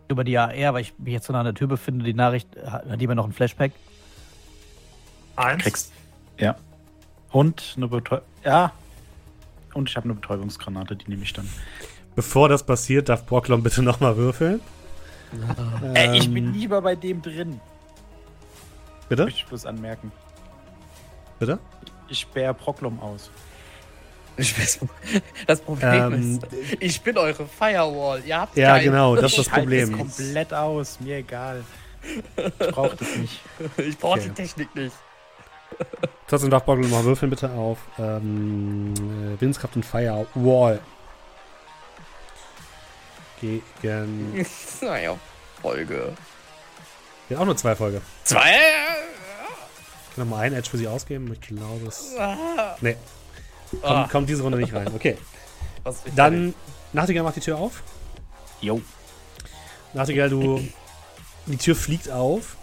[0.07, 2.55] Über die AR, weil ich mich jetzt so nah an der Tür befinde, die Nachricht,
[2.63, 3.73] hat hat jemand noch ein Flashback?
[5.35, 5.63] Eins.
[5.63, 5.94] Kriegst.
[6.37, 6.55] Ja.
[7.31, 8.25] Und eine Betäubung.
[8.43, 8.71] Ja.
[9.73, 11.49] Und ich habe eine Betäubungsgranate, die nehme ich dann.
[12.15, 14.61] Bevor das passiert, darf Brocklom bitte nochmal würfeln.
[15.93, 17.59] Ey, ich bin Ähm, lieber bei dem drin.
[19.09, 19.25] Bitte?
[19.25, 20.11] Möchte ich bloß anmerken.
[21.39, 21.59] Bitte?
[22.07, 23.29] Ich sperre Proklom aus.
[24.37, 24.79] Ich weiß,
[25.47, 26.47] das Problem Ähm, ist,
[26.81, 28.21] ich bin eure Firewall.
[28.25, 28.83] Ihr habt Ja, keinen.
[28.85, 30.07] genau, das ist das Ich halte es Problem.
[30.07, 31.63] komplett aus, mir egal.
[32.37, 33.41] Ich brauche das nicht.
[33.77, 34.29] Ich brauche Okay.
[34.29, 34.95] die Technik nicht.
[36.27, 40.79] Trotzdem darf Boggle mal würfeln bitte auf ähm, äh, Willenskraft und Firewall.
[43.41, 44.45] Gegen.
[44.81, 45.17] naja,
[45.61, 46.13] Folge.
[47.29, 48.01] Ja, auch nur zwei Folge.
[48.23, 48.51] Zwei.
[50.09, 51.31] Ich kann noch mal ein Edge für sie ausgeben.
[51.33, 52.15] Ich glaube, es.
[52.17, 52.95] Ah, Nee,
[53.71, 54.87] kommt, Ah, kommt diese Runde nicht rein.
[54.95, 55.17] Okay.
[56.15, 56.53] Dann,
[56.93, 57.83] Nachtigall macht die Tür auf.
[58.61, 58.81] Jo.
[59.93, 60.65] Nachtigall, du.
[61.45, 62.55] Die Tür fliegt auf.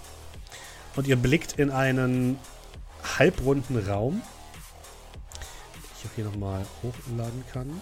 [0.97, 2.39] Und ihr blickt in einen
[3.19, 4.23] halbrunden Raum.
[5.74, 7.81] den Ich auch hier nochmal hochladen kann.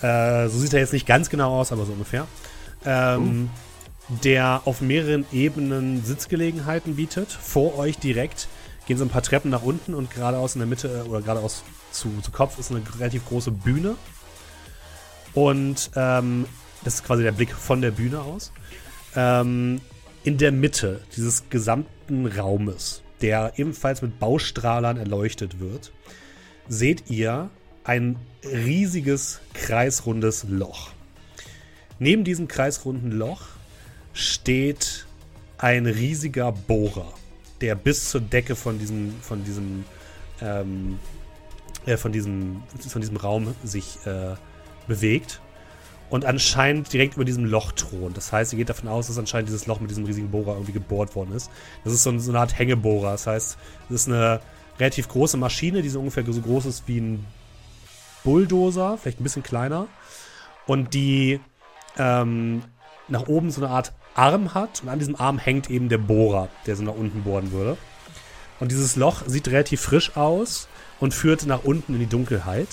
[0.00, 2.26] Äh, so sieht er jetzt nicht ganz genau aus, aber so ungefähr.
[2.84, 3.50] Ähm,
[4.22, 7.32] Der auf mehreren Ebenen Sitzgelegenheiten bietet.
[7.32, 8.48] Vor euch direkt
[8.86, 11.62] gehen so ein paar Treppen nach unten und geradeaus in der Mitte äh, oder geradeaus
[11.90, 13.96] zu, zu Kopf ist eine relativ große Bühne.
[15.32, 16.46] Und ähm,
[16.84, 18.52] das ist quasi der Blick von der Bühne aus.
[19.16, 19.80] Ähm,
[20.22, 25.92] in der Mitte dieses gesamten Raumes, der ebenfalls mit Baustrahlern erleuchtet wird,
[26.68, 27.50] seht ihr
[27.84, 30.90] ein riesiges kreisrundes Loch.
[31.98, 33.42] Neben diesem kreisrunden Loch
[34.12, 35.06] steht
[35.58, 37.12] ein riesiger Bohrer,
[37.60, 39.84] der bis zur Decke von diesem, von diesem,
[40.40, 40.98] ähm,
[41.86, 44.34] äh, von diesem, von diesem Raum sich äh,
[44.88, 45.40] bewegt
[46.14, 48.16] und anscheinend direkt über diesem Loch thront.
[48.16, 50.70] Das heißt, ihr geht davon aus, dass anscheinend dieses Loch mit diesem riesigen Bohrer irgendwie
[50.70, 51.50] gebohrt worden ist.
[51.82, 53.10] Das ist so, ein- so eine Art Hängebohrer.
[53.10, 53.58] Das heißt,
[53.88, 54.40] es ist eine
[54.78, 57.26] relativ große Maschine, die so ungefähr so groß ist wie ein
[58.22, 59.88] Bulldozer, vielleicht ein bisschen kleiner.
[60.68, 61.40] Und die
[61.98, 62.62] ähm,
[63.08, 64.82] nach oben so eine Art Arm hat.
[64.84, 67.76] Und an diesem Arm hängt eben der Bohrer, der so nach unten bohren würde.
[68.60, 70.68] Und dieses Loch sieht relativ frisch aus
[71.00, 72.68] und führt nach unten in die Dunkelheit.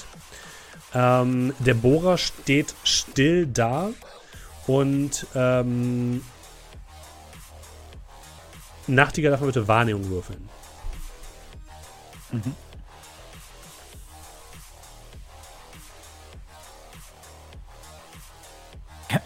[0.94, 3.92] Ähm, der Bohrer steht still da
[4.68, 6.22] und ähm,
[8.88, 10.50] Nachtigall darf man bitte Wahrnehmung würfeln.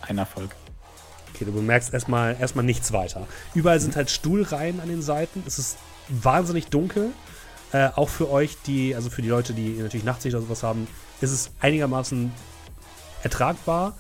[0.02, 0.56] Ein Erfolg.
[1.34, 3.28] Okay, du bemerkst erstmal erstmal nichts weiter.
[3.54, 5.44] Überall sind halt Stuhlreihen an den Seiten.
[5.46, 5.78] Es ist
[6.08, 7.12] wahnsinnig dunkel.
[7.72, 10.88] Äh, auch für euch, die, also für die Leute, die natürlich Nachtsicht oder sowas haben,
[11.22, 12.32] ist es einigermaßen
[13.24, 13.94] ertragbar.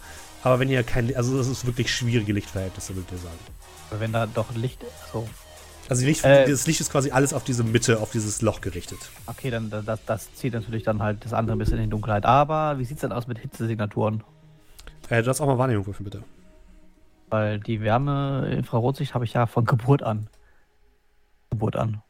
[0.43, 3.39] Aber wenn ihr kein, also das ist wirklich schwierige Lichtverhältnisse, würde ich sagen.
[3.89, 4.83] Aber wenn da doch Licht.
[5.11, 5.27] So.
[5.89, 6.49] Also Licht, Äh.
[6.49, 8.97] das Licht ist quasi alles auf diese Mitte, auf dieses Loch gerichtet.
[9.27, 11.89] Okay, dann da- das, das zieht natürlich dann halt das andere ein bisschen in die
[11.89, 12.25] Dunkelheit.
[12.25, 14.23] Aber wie sieht's denn aus mit Hitzesignaturen?
[15.09, 16.23] Äh, du darfst auch mal Wahrnehmung würfeln, bitte.
[17.29, 20.27] Weil die Wärme, Infrarotsicht habe ich ja von Geburt an.
[21.51, 22.01] Geburt an.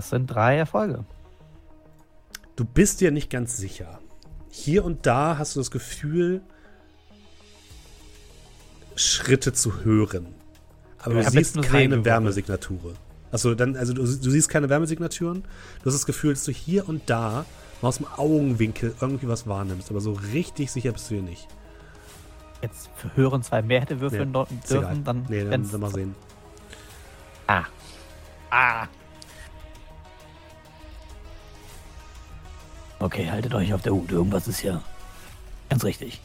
[0.00, 1.04] Das sind drei Erfolge.
[2.56, 3.98] Du bist dir nicht ganz sicher.
[4.48, 6.40] Hier und da hast du das Gefühl,
[8.96, 10.28] Schritte zu hören.
[11.00, 12.96] Aber Ich du siehst keine Segen Wärmesignaturen.
[13.30, 15.42] Also, dann, also du, du siehst keine Wärmesignaturen.
[15.80, 17.44] Du hast das Gefühl, dass du hier und da
[17.82, 19.90] mal aus dem Augenwinkel irgendwie was wahrnimmst.
[19.90, 21.46] Aber so richtig sicher bist du dir nicht.
[22.62, 24.80] Jetzt hören zwei mehr hätte würfeln Ja, egal.
[24.80, 25.26] dürfen, dann.
[25.28, 26.14] nee, dann, dann mal sehen.
[27.46, 27.64] Ah.
[28.50, 28.86] Ah.
[33.00, 34.12] Okay, haltet euch auf der Hut.
[34.12, 34.82] Irgendwas ist hier
[35.70, 36.20] ganz richtig.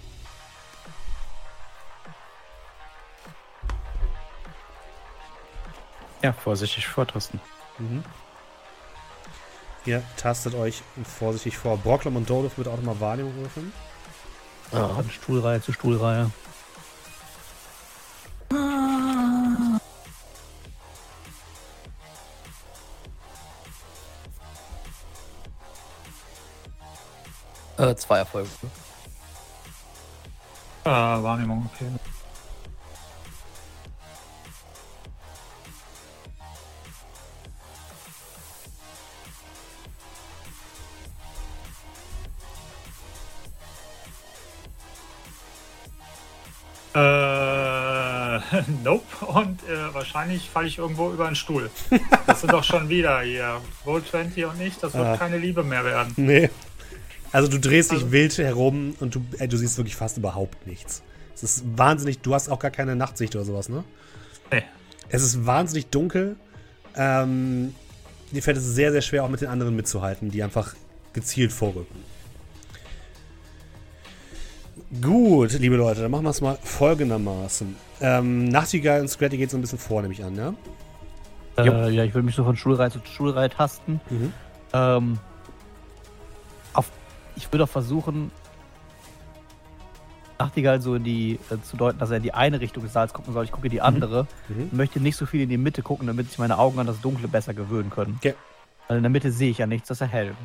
[6.22, 7.40] Ja, vorsichtig vortasten.
[7.78, 8.04] Mhm.
[9.86, 11.78] Ihr tastet euch vorsichtig vor.
[11.78, 13.72] Brocklom und Dolph wird auch nochmal Wahrnehmung würfeln.
[14.72, 16.32] Von Stuhlreihe zu Stuhlreihe.
[27.78, 28.50] Äh, zwei Erfolge.
[30.84, 31.88] Äh, Wahrnehmung, okay.
[46.94, 49.04] Äh, nope.
[49.26, 51.70] Und äh, wahrscheinlich falle ich irgendwo über einen Stuhl.
[52.26, 53.62] Das sind doch schon wieder hier.
[53.86, 55.18] Roll 20 und ich, das wird Ah.
[55.18, 56.14] keine Liebe mehr werden.
[56.16, 56.50] Nee.
[57.36, 60.66] Also du drehst dich Also- wild herum und du, äh, du siehst wirklich fast überhaupt
[60.66, 61.04] nichts.
[61.34, 63.84] Es ist wahnsinnig, du hast auch gar keine Nachtsicht oder sowas, ne?
[64.54, 64.64] Nee.
[65.10, 66.38] Es ist wahnsinnig dunkel.
[66.96, 67.76] Ähm,
[68.32, 70.76] dir fällt es sehr, sehr schwer, auch mit den anderen mitzuhalten, die einfach
[71.12, 71.98] gezielt vorrücken.
[75.02, 77.76] Gut, liebe Leute, dann machen wir es mal folgendermaßen.
[78.00, 80.54] Ähm, Nachtigall und Scratty geht so ein bisschen vor, nehme ich an, ja?
[81.58, 84.00] Äh, ja, ich will mich so von Schulreihe zu Schulreihe tasten.
[84.10, 84.32] Mhm.
[84.72, 85.20] Ähm,
[87.36, 88.32] ich würde auch versuchen,
[90.38, 93.14] Nachtigall so in die, äh, zu deuten, dass er in die eine Richtung des Saals
[93.14, 93.46] gucken soll.
[93.46, 94.28] Ich gucke in die andere.
[94.50, 94.66] Mhm.
[94.68, 97.00] Ich möchte nicht so viel in die Mitte gucken, damit sich meine Augen an das
[97.00, 98.16] Dunkle besser gewöhnen können.
[98.18, 98.36] Okay.
[98.88, 100.36] Weil in der Mitte sehe ich ja nichts, das ist ja hell.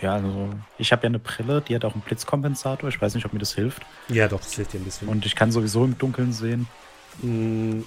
[0.00, 2.88] Ja, also ich habe ja eine Brille, die hat auch einen Blitzkompensator.
[2.88, 3.82] Ich weiß nicht, ob mir das hilft.
[4.08, 5.06] Ja, doch, das hilft dir ein bisschen.
[5.08, 6.66] Und ich kann sowieso im Dunkeln sehen.
[7.22, 7.82] Mm,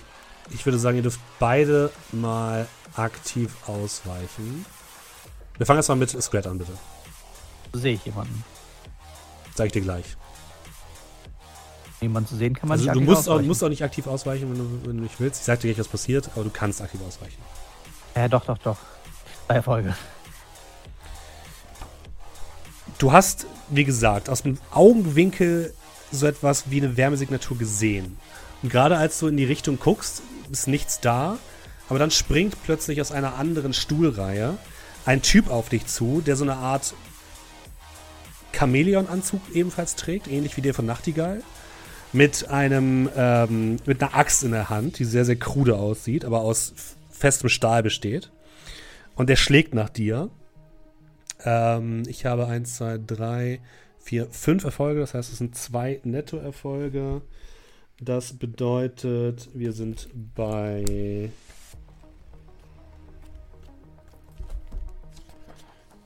[0.52, 4.66] Ich würde sagen, ihr dürft beide mal aktiv ausweichen.
[5.58, 6.72] Wir fangen erstmal mit Scrat an, bitte.
[7.78, 8.44] Sehe ich jemanden.
[9.56, 10.06] Sag ich dir gleich.
[12.02, 13.48] Jemanden zu sehen kann man Also, nicht du musst auch, ausweichen.
[13.48, 15.40] musst auch nicht aktiv ausweichen, wenn du, wenn du nicht willst.
[15.42, 17.42] Ich sag dir gleich, was passiert, aber du kannst aktiv ausweichen.
[18.16, 18.78] Ja, doch, doch, doch.
[19.48, 19.96] Bei Erfolge.
[22.98, 25.74] Du hast, wie gesagt, aus dem Augenwinkel
[26.12, 28.18] so etwas wie eine Wärmesignatur gesehen.
[28.62, 30.22] Und gerade als du in die Richtung guckst,
[30.52, 31.38] ist nichts da.
[31.90, 34.58] Aber dann springt plötzlich aus einer anderen Stuhlreihe
[35.06, 36.94] ein Typ auf dich zu, der so eine Art
[38.56, 41.44] Chamäleon-Anzug ebenfalls trägt, ähnlich wie der von Nachtigall.
[42.14, 46.42] Mit einem, ähm, mit einer Axt in der Hand, die sehr, sehr krude aussieht, aber
[46.42, 46.74] aus
[47.10, 48.32] festem Stahl besteht.
[49.16, 50.30] Und der schlägt nach dir.
[51.44, 53.60] Ähm, ich habe 1, 2, 3,
[54.00, 55.00] 4, 5 Erfolge.
[55.00, 57.22] Das heißt, es sind zwei Nettoerfolge.
[58.00, 61.30] Das bedeutet, wir sind bei.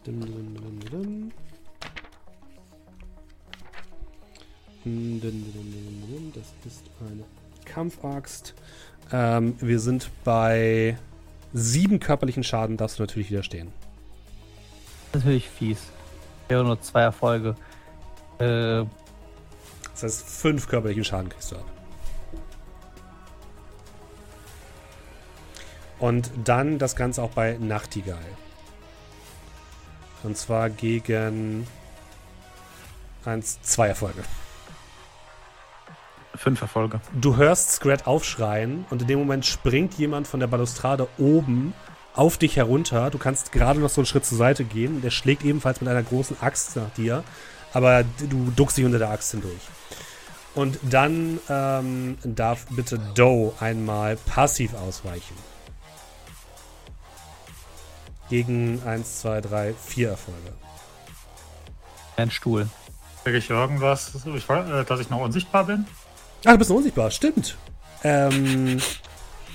[0.06, 1.32] Dim, dim, dim,
[4.84, 7.24] Das ist eine
[7.66, 8.54] Kampfaxt.
[9.12, 10.98] Ähm, wir sind bei
[11.54, 13.72] sieben körperlichen Schaden, darfst du natürlich widerstehen.
[15.14, 15.80] Natürlich fies.
[16.48, 17.56] Wäre nur zwei Erfolge.
[18.40, 18.86] Äh,
[19.94, 21.66] Das heißt, fünf körperlichen Schaden kriegst du ab.
[26.00, 28.18] Und dann das Ganze auch bei Nachtigall.
[30.24, 31.68] Und zwar gegen
[33.26, 34.24] eins, zwei Erfolge.
[36.40, 37.02] Fünf Erfolge.
[37.20, 41.74] Du hörst Scrat aufschreien und in dem Moment springt jemand von der Balustrade oben
[42.16, 43.10] auf dich herunter.
[43.10, 45.02] Du kannst gerade noch so einen Schritt zur Seite gehen.
[45.02, 47.26] Der schlägt ebenfalls mit einer großen Axt nach dir,
[47.74, 49.60] aber du duckst dich unter der Axt hindurch.
[50.56, 55.36] Und dann ähm, darf bitte Doe einmal passiv ausweichen.
[58.30, 60.54] Gegen 1, 2, 3, 4 Erfolge.
[62.16, 62.70] ein Stuhl.
[63.26, 65.86] Kriege ich irgendwas, äh, dass ich noch unsichtbar bin?
[66.46, 67.58] Ah, du bist unsichtbar, stimmt.
[68.04, 68.82] Ähm,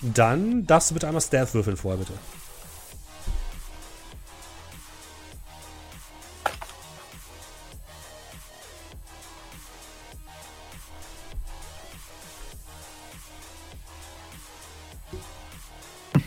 [0.02, 2.12] dann darfst du bitte einmal Stealth würfeln vorher, bitte.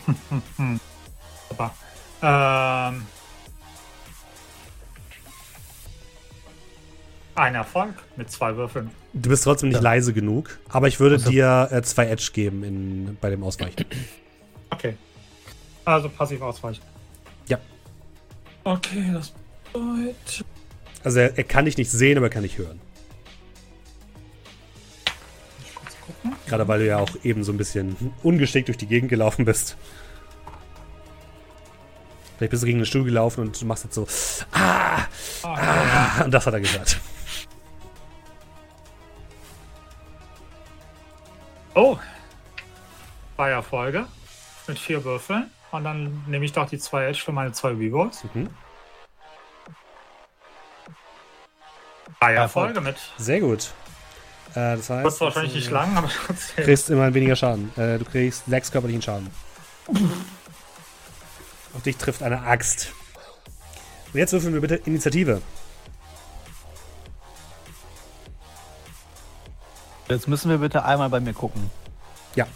[1.48, 1.74] Super.
[2.22, 3.06] Ähm,
[7.38, 8.90] ein Erfolg mit zwei Würfeln.
[9.14, 13.16] Du bist trotzdem nicht leise genug, aber ich würde dir äh, zwei Edge geben in,
[13.20, 13.84] bei dem Ausweichen.
[14.70, 14.98] Okay.
[15.86, 16.82] Also passiv ausweichen.
[17.46, 17.58] Ja.
[18.64, 19.32] Okay, das
[19.72, 20.44] bedeutet.
[21.02, 22.78] Also er, er kann dich nicht sehen, aber er kann dich hören.
[26.46, 29.78] Gerade weil du ja auch eben so ein bisschen ungeschickt durch die Gegend gelaufen bist.
[32.36, 34.06] Vielleicht bist du gegen den Stuhl gelaufen und du machst jetzt so,
[34.52, 35.06] ah,
[35.44, 37.00] ah, und das hat er gehört.
[41.78, 41.96] Oh!
[43.36, 44.06] Zwei Erfolge
[44.66, 45.48] mit vier Würfeln.
[45.70, 48.24] Und dann nehme ich doch die zwei Edge für meine zwei Rerolls.
[48.34, 48.48] Mhm.
[52.18, 52.96] Drei Erfolge mit.
[53.16, 53.70] Sehr gut.
[54.56, 56.64] Äh, das heißt, Kurz wahrscheinlich du nicht lang, aber Du trotzdem.
[56.64, 57.70] kriegst immer weniger Schaden.
[57.76, 59.30] Äh, du kriegst sechs körperlichen Schaden.
[61.74, 62.92] Auf dich trifft eine Axt.
[64.12, 65.42] Und jetzt würfeln wir bitte Initiative.
[70.08, 71.70] Jetzt müssen wir bitte einmal bei mir gucken.
[72.34, 72.46] Ja.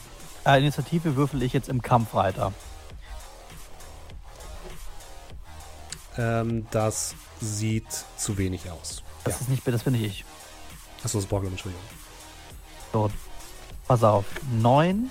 [0.46, 2.52] Äh, Initiative würfel ich jetzt im Kampf weiter.
[6.18, 9.02] Ähm, das sieht zu wenig aus.
[9.24, 9.40] Das Ja.
[9.42, 10.24] ist nicht, das bin nicht ich.
[11.04, 11.84] Achso, das Borglum, Entschuldigung.
[12.92, 13.10] So,
[13.86, 14.24] pass auf.
[14.52, 15.10] Neun.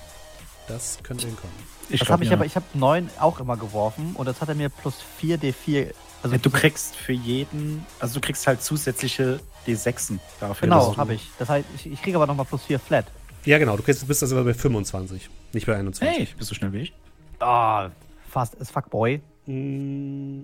[0.68, 1.56] Das könnte hinkommen.
[1.90, 2.36] Ich Das habe ich ja.
[2.38, 5.94] aber, ich habe neun auch immer geworfen und jetzt hat er mir plus 4 D4.
[6.24, 10.68] Also Du kriegst für jeden, also du kriegst halt zusätzliche D6en dafür.
[10.68, 11.30] Genau, habe ich.
[11.40, 13.06] Das heißt, ich, ich kriege aber nochmal plus 4 flat.
[13.46, 13.76] Ja, genau.
[13.76, 16.18] Du kriegst, bist also bei 25, nicht bei 21.
[16.18, 16.94] Hey, bist du schnell wie ich?
[17.40, 17.90] Ah,
[18.30, 19.20] fast ist Fuckboy.
[19.48, 20.44] Mm.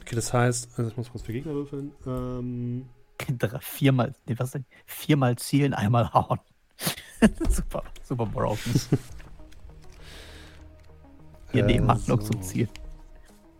[0.00, 1.92] Okay, das heißt, also ich muss kurz für Gegner würfeln.
[2.06, 2.88] Ähm,
[3.60, 4.64] Viermal, nee, was denn?
[4.86, 6.40] Viermal zielen, einmal hauen.
[7.50, 8.80] super, super broken.
[11.52, 12.32] Hier Äh, Nebenhandlung so.
[12.32, 12.68] zum Ziel.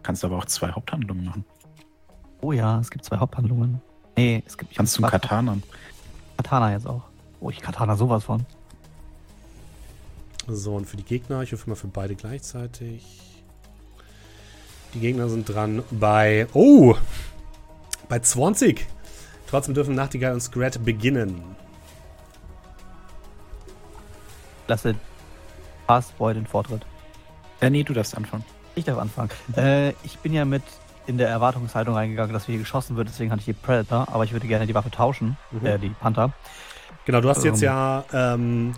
[0.04, 1.44] Kannst aber auch zwei Haupthandlungen machen.
[2.42, 3.80] Oh ja, es gibt zwei Haupthandlungen.
[4.16, 4.76] Nee, es gibt.
[4.76, 5.56] Kannst du einen Katana.
[6.36, 7.02] Katana jetzt auch.
[7.40, 8.44] Oh, ich Katana sowas von.
[10.46, 13.42] So, und für die Gegner, ich würfel mal für beide gleichzeitig.
[14.92, 16.46] Die Gegner sind dran bei.
[16.52, 16.94] Oh!
[18.10, 18.86] Bei 20.
[19.46, 21.42] Trotzdem dürfen Nachtigall und Scrat beginnen.
[24.68, 24.94] Lasse
[25.86, 26.84] Fastboy den Vortritt.
[27.62, 28.44] Ja, nee, du darfst anfangen.
[28.74, 29.30] Ich darf anfangen.
[29.56, 30.62] Äh, ich bin ja mit
[31.06, 34.32] in der Erwartungshaltung reingegangen, dass hier geschossen wird, deswegen hatte ich die Predator, aber ich
[34.32, 35.66] würde gerne die Waffe tauschen, Mhm.
[35.66, 36.32] äh, die Panther.
[37.04, 37.66] Genau, du hast jetzt Ähm.
[37.66, 38.74] ja ähm,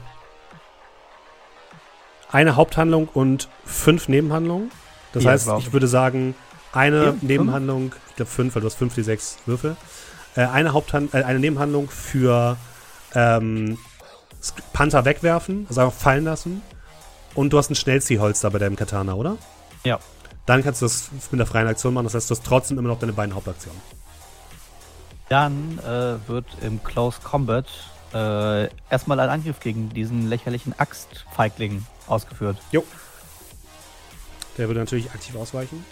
[2.31, 4.70] eine Haupthandlung und fünf Nebenhandlungen.
[5.12, 5.73] Das Ja, heißt, ich ich.
[5.73, 6.35] würde sagen,
[6.73, 7.23] eine fünf?
[7.23, 9.77] Nebenhandlung, ich glaube fünf, weil du hast fünf, die sechs Würfel.
[10.35, 12.56] Äh, eine, Haupthand äh, eine Nebenhandlung für
[13.14, 13.78] ähm,
[14.73, 16.62] Panther wegwerfen, also einfach fallen lassen.
[17.35, 19.36] Und du hast ein Schnellziehholster bei deinem Katana, oder?
[19.86, 20.00] Ja.
[20.46, 22.88] Dann kannst du das mit der freien Aktion machen, das heißt, du hast trotzdem immer
[22.88, 23.80] noch deine beiden Hauptaktionen.
[25.28, 27.66] Dann äh, wird im Close Combat
[28.12, 32.58] äh, erstmal ein Angriff gegen diesen lächerlichen Axtfeigling ausgeführt.
[34.58, 35.84] Der würde natürlich aktiv ausweichen.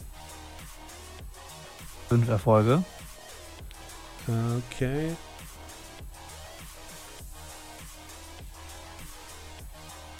[2.08, 2.82] Fünf Erfolge.
[4.26, 5.14] Okay.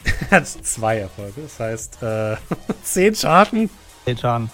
[0.05, 2.37] Er hat zwei Erfolge, das heißt äh,
[2.83, 3.71] zehn Schaden.
[4.05, 4.51] Zehn Schaden.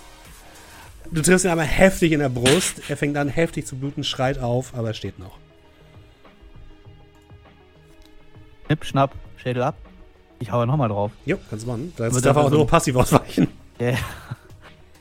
[1.11, 2.83] Du triffst ihn einmal heftig in der Brust.
[2.89, 5.39] Er fängt an heftig zu bluten, schreit auf, aber er steht noch.
[8.67, 9.75] Schnipp, schnapp, Schädel ab.
[10.39, 11.11] Ich haue nochmal drauf.
[11.27, 11.93] Jo, kannst du machen.
[11.97, 13.49] Da Aber darf er auch nur passiv ausweichen.
[13.81, 13.95] Ja,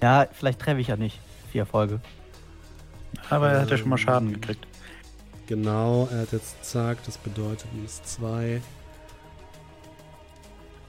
[0.01, 1.19] ja vielleicht treffe ich ja nicht.
[1.51, 1.99] Vier Erfolge.
[3.29, 4.65] Aber er hat ja schon mal Schaden gekriegt.
[5.47, 8.61] Genau, er hat jetzt zack, das bedeutet minus zwei.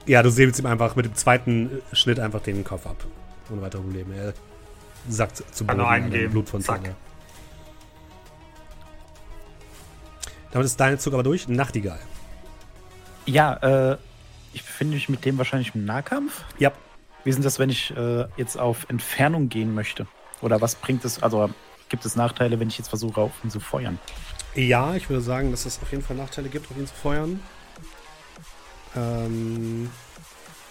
[0.05, 2.97] Ja, du säbelst ihm einfach mit dem zweiten Schnitt einfach den Kopf ab.
[3.51, 4.15] Ohne weitere Probleme.
[4.15, 4.33] Er
[5.07, 5.77] sackt zu Boden.
[5.77, 6.31] nur einen an der geben.
[6.33, 6.83] Blutfontäne.
[6.83, 6.95] Zack.
[10.51, 11.47] Damit ist dein Zug aber durch.
[11.47, 11.99] Nachtigall.
[13.25, 13.97] Ja, äh,
[14.53, 16.43] ich befinde mich mit dem wahrscheinlich im Nahkampf.
[16.57, 16.71] Ja.
[17.23, 20.07] Wie ist denn das, wenn ich äh, jetzt auf Entfernung gehen möchte?
[20.41, 21.51] Oder was bringt es, also
[21.89, 23.99] gibt es Nachteile, wenn ich jetzt versuche, auf ihn zu feuern?
[24.55, 27.39] Ja, ich würde sagen, dass es auf jeden Fall Nachteile gibt, auf ihn zu feuern.
[28.95, 29.89] Ähm,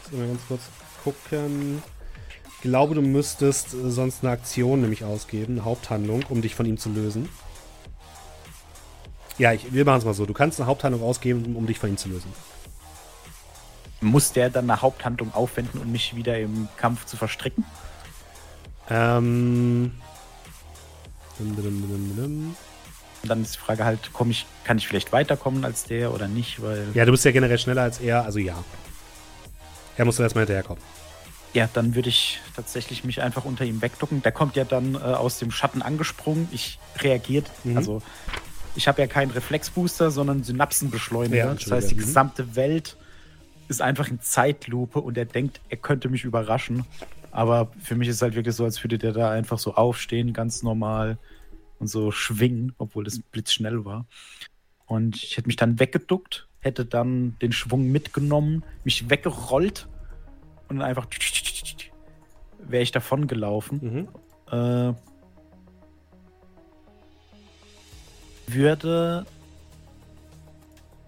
[0.03, 0.63] jetzt mal ganz kurz
[1.03, 1.83] gucken.
[2.55, 6.77] Ich glaube, du müsstest sonst eine Aktion nämlich ausgeben, eine Haupthandlung, um dich von ihm
[6.77, 7.29] zu lösen.
[9.39, 10.27] Ja, ich, wir machen es mal so.
[10.27, 12.31] Du kannst eine Haupthandlung ausgeben, um dich von ihm zu lösen.
[14.03, 17.65] Muss der dann eine Haupthandlung aufwenden, um mich wieder im Kampf zu verstricken?
[18.91, 19.93] Ähm.
[21.39, 22.57] dum, dum, dum, dum, dum.
[23.23, 26.29] Und dann ist die Frage halt, komm ich, kann ich vielleicht weiterkommen als der oder
[26.29, 26.63] nicht?
[26.63, 28.63] Weil Ja, du bist ja generell schneller als er, also ja.
[29.97, 30.83] Er muss erstmal hinterherkommen.
[31.53, 34.23] Ja, dann würde ich tatsächlich mich einfach unter ihm wegducken.
[34.23, 36.49] Der kommt ja dann äh, aus dem Schatten angesprungen.
[36.53, 37.51] Ich reagiert.
[37.65, 37.77] Mhm.
[37.77, 38.03] Also
[38.77, 41.37] ich habe ja keinen Reflexbooster, sondern Synapsenbeschleuniger.
[41.37, 42.97] Ja, das heißt, die gesamte Welt
[43.69, 46.85] ist einfach in Zeitlupe und er denkt, er könnte mich überraschen.
[47.33, 50.33] Aber für mich ist es halt wirklich so, als würde der da einfach so aufstehen,
[50.33, 51.19] ganz normal
[51.81, 54.07] und so schwingen, obwohl das blitzschnell war.
[54.87, 59.89] Und ich hätte mich dann weggeduckt, hätte dann den Schwung mitgenommen, mich weggerollt
[60.69, 61.07] und dann einfach
[62.59, 64.09] wäre ich davon gelaufen.
[64.51, 64.53] Mhm.
[64.53, 64.95] Äh,
[68.47, 69.27] würde.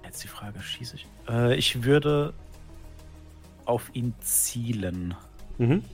[0.05, 1.07] Jetzt die Frage, schieße ich.
[1.29, 2.35] Äh, ich würde
[3.65, 5.15] auf ihn zielen.
[5.59, 5.85] Mhm.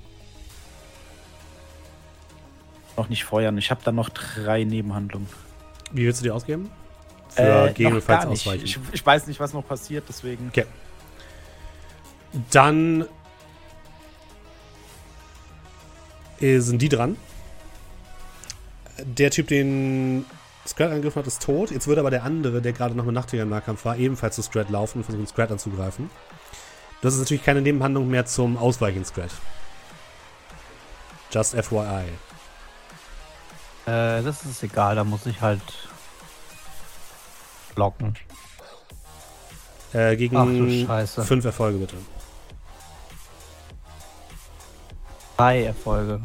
[2.99, 3.57] Noch nicht feuern.
[3.59, 5.29] Ich habe dann noch drei Nebenhandlungen.
[5.93, 6.69] Wie willst du die ausgeben?
[7.29, 8.65] Für Äh, gegebenenfalls ausweichen.
[8.65, 10.49] Ich, ich weiß nicht, was noch passiert, deswegen.
[10.49, 10.65] Okay.
[12.51, 13.07] Dann
[16.41, 17.17] äh, sind die dran.
[18.99, 20.25] Der Typ, den
[20.67, 21.71] Scrat angegriffen hat, ist tot.
[21.71, 24.43] Jetzt würde aber der andere, der gerade noch mit Nachtigall im Nahkampf war, ebenfalls zu
[24.43, 26.11] Scrat laufen und versuchen, Scrat anzugreifen.
[27.01, 29.31] Das ist natürlich keine Nebenhandlung mehr zum Ausweichen, Scrat.
[31.31, 32.07] Just FYI.
[33.89, 35.63] Äh, das ist egal, da muss ich halt
[37.75, 38.15] blocken.
[39.95, 41.25] Äh, Ach gegen Scheiße.
[41.25, 41.97] fünf Erfolge, bitte.
[45.39, 46.21] Drei Erfolge.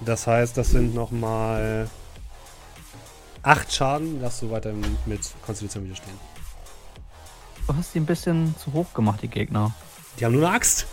[0.00, 1.88] Das heißt, das sind nochmal
[3.42, 4.20] acht Schaden.
[4.20, 4.72] Darfst du weiter
[5.06, 6.18] mit Konstitution widerstehen.
[7.68, 9.72] Du hast die ein bisschen zu hoch gemacht, die Gegner.
[10.18, 10.86] Die haben nur eine Axt.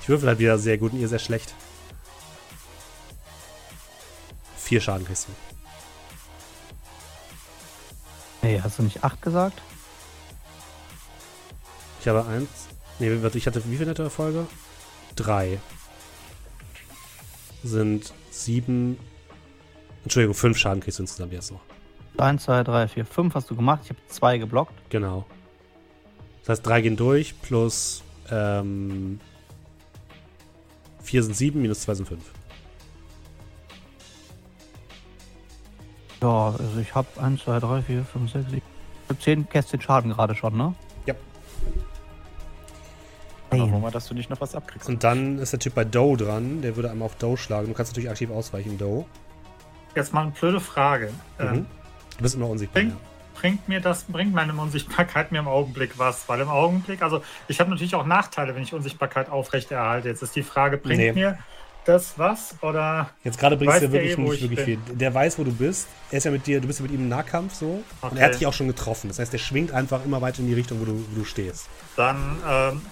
[0.00, 1.54] Ich würfel halt wieder sehr gut und ihr sehr schlecht.
[4.68, 5.32] Vier Schaden kriegst du.
[8.42, 9.62] Nee, hast du nicht 8 gesagt?
[12.02, 12.50] Ich habe eins.
[12.98, 14.46] Nee, warte, ich hatte wie viele nette Erfolge?
[15.16, 15.58] Drei.
[17.64, 18.98] Sind sieben.
[20.02, 21.62] Entschuldigung, fünf Schaden kriegst du insgesamt jetzt noch.
[22.18, 23.80] 1, 2, 3, 4, 5 hast du gemacht.
[23.84, 24.74] Ich habe 2 geblockt.
[24.90, 25.24] Genau.
[26.42, 29.18] Das heißt, drei gehen durch, plus ähm,
[31.02, 32.24] vier sind sieben, minus zwei sind fünf.
[36.22, 38.62] Ja, also ich habe 1, 2, 3, 4, 5, 6, 7.
[39.20, 40.74] 10 Kästchen Schaden gerade schon, ne?
[41.06, 41.14] Ja.
[43.50, 44.88] Dann hoffen wir mal, dass du nicht noch was abkriegst.
[44.88, 46.60] Und dann ist der Typ bei Doe dran.
[46.60, 47.68] Der würde einmal auf Doe schlagen.
[47.68, 49.06] Du kannst natürlich aktiv ausweichen, Doe.
[49.94, 51.12] Jetzt mal eine blöde Frage.
[51.38, 51.44] Mhm.
[51.46, 51.66] Ähm,
[52.18, 52.82] Du bist immer unsichtbar.
[52.82, 52.96] Bring, Ja.
[53.40, 56.28] bringt mir das, bringt meine Unsichtbarkeit mir im Augenblick was?
[56.28, 60.08] Weil im Augenblick, also ich habe natürlich auch Nachteile, wenn ich Unsichtbarkeit aufrechterhalte.
[60.08, 61.12] Jetzt ist die Frage, bringt Nee.
[61.12, 61.38] mir
[61.88, 62.54] das was?
[62.62, 64.78] Oder Jetzt gerade bringst du der wirklich eh, nicht ich wirklich viel.
[64.96, 65.86] Der weiß, wo du bist.
[66.10, 67.66] Er ist ja mit dir, du bist ja mit ihm im Nahkampf so.
[67.66, 68.18] Und Okay.
[68.18, 69.08] er hat dich auch schon getroffen.
[69.08, 71.66] Das heißt, der schwingt einfach immer weiter in die Richtung, wo du, wo du stehst.
[71.96, 72.82] dann, ähm,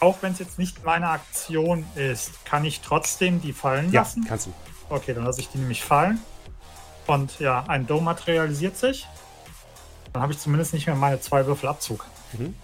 [0.00, 4.24] auch wenn es jetzt nicht meine Aktion ist, kann ich trotzdem die fallen Ja, lassen?
[4.28, 4.52] kannst du.
[4.90, 6.20] Okay, dann lasse ich die nämlich fallen.
[7.06, 9.06] Und ja, ein Dome materialisiert sich.
[10.12, 12.04] Dann habe ich zumindest nicht mehr meine zwei Würfel Abzug.
[12.34, 12.54] Mhm.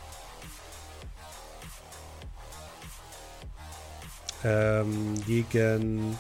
[4.45, 6.17] Ähm, gegen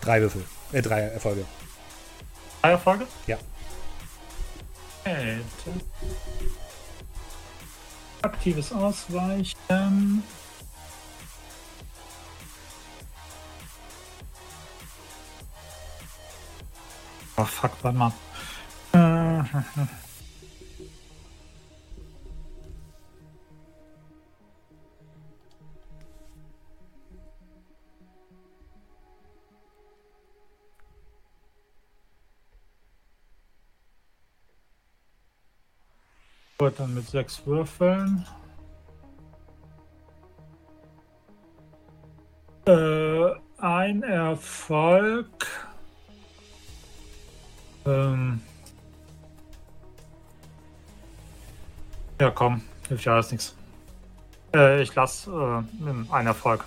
[0.00, 0.44] drei Würfel.
[0.72, 1.44] Äh, drei Erfolge.
[2.62, 3.06] Drei Erfolge?
[3.26, 3.38] Ja.
[5.00, 5.40] Okay.
[8.22, 10.22] Aktives Ausweichen.
[17.36, 18.12] Oh fuck, warte mal.
[36.68, 38.26] Gut, dann mit sechs Würfeln.
[42.66, 45.46] Äh, ein Erfolg.
[47.86, 48.42] Ähm.
[52.20, 53.54] Ja, komm, hilft ja alles nichts.
[54.54, 56.66] Äh, ich lasse äh, einen Erfolg.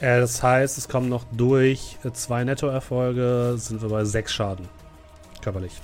[0.00, 4.66] Äh, das heißt, es kommen noch durch zwei Nettoerfolge, sind wir bei sechs Schaden.
[5.42, 5.78] Körperlich.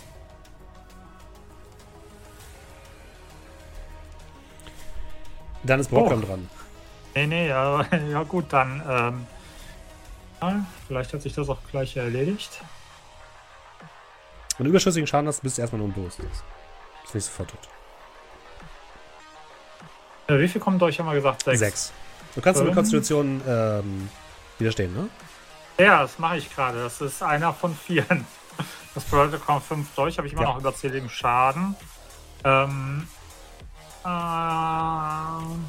[5.62, 6.26] Dann ist Brocklam Oh.
[6.26, 6.48] dran.
[7.14, 8.82] Nee, nee, ja, ja gut, dann.
[8.88, 9.26] Ähm,
[10.40, 12.62] ja, vielleicht hat sich das auch gleich erledigt.
[14.56, 16.20] Wenn du überschüssigen Schaden hast, bist du erstmal nur im Durst.
[17.04, 17.68] Ist nicht sofort tot.
[20.28, 21.42] Äh, wie viel kommen durch, haben wir gesagt?
[21.44, 21.58] Sechs.
[21.58, 21.92] Sechs.
[22.34, 22.74] Du kannst mit.
[22.74, 24.08] Konstitution ähm,
[24.58, 25.08] widerstehen, ne?
[25.84, 26.82] Ja, das mache ich gerade.
[26.82, 28.26] Das ist einer von vieren.
[28.92, 30.48] Das bedeutet, kommen fünf durch, habe ich immer Ja.
[30.48, 31.76] noch überzähligen Schaden.
[32.42, 33.06] Ähm,
[34.04, 35.64] ähm,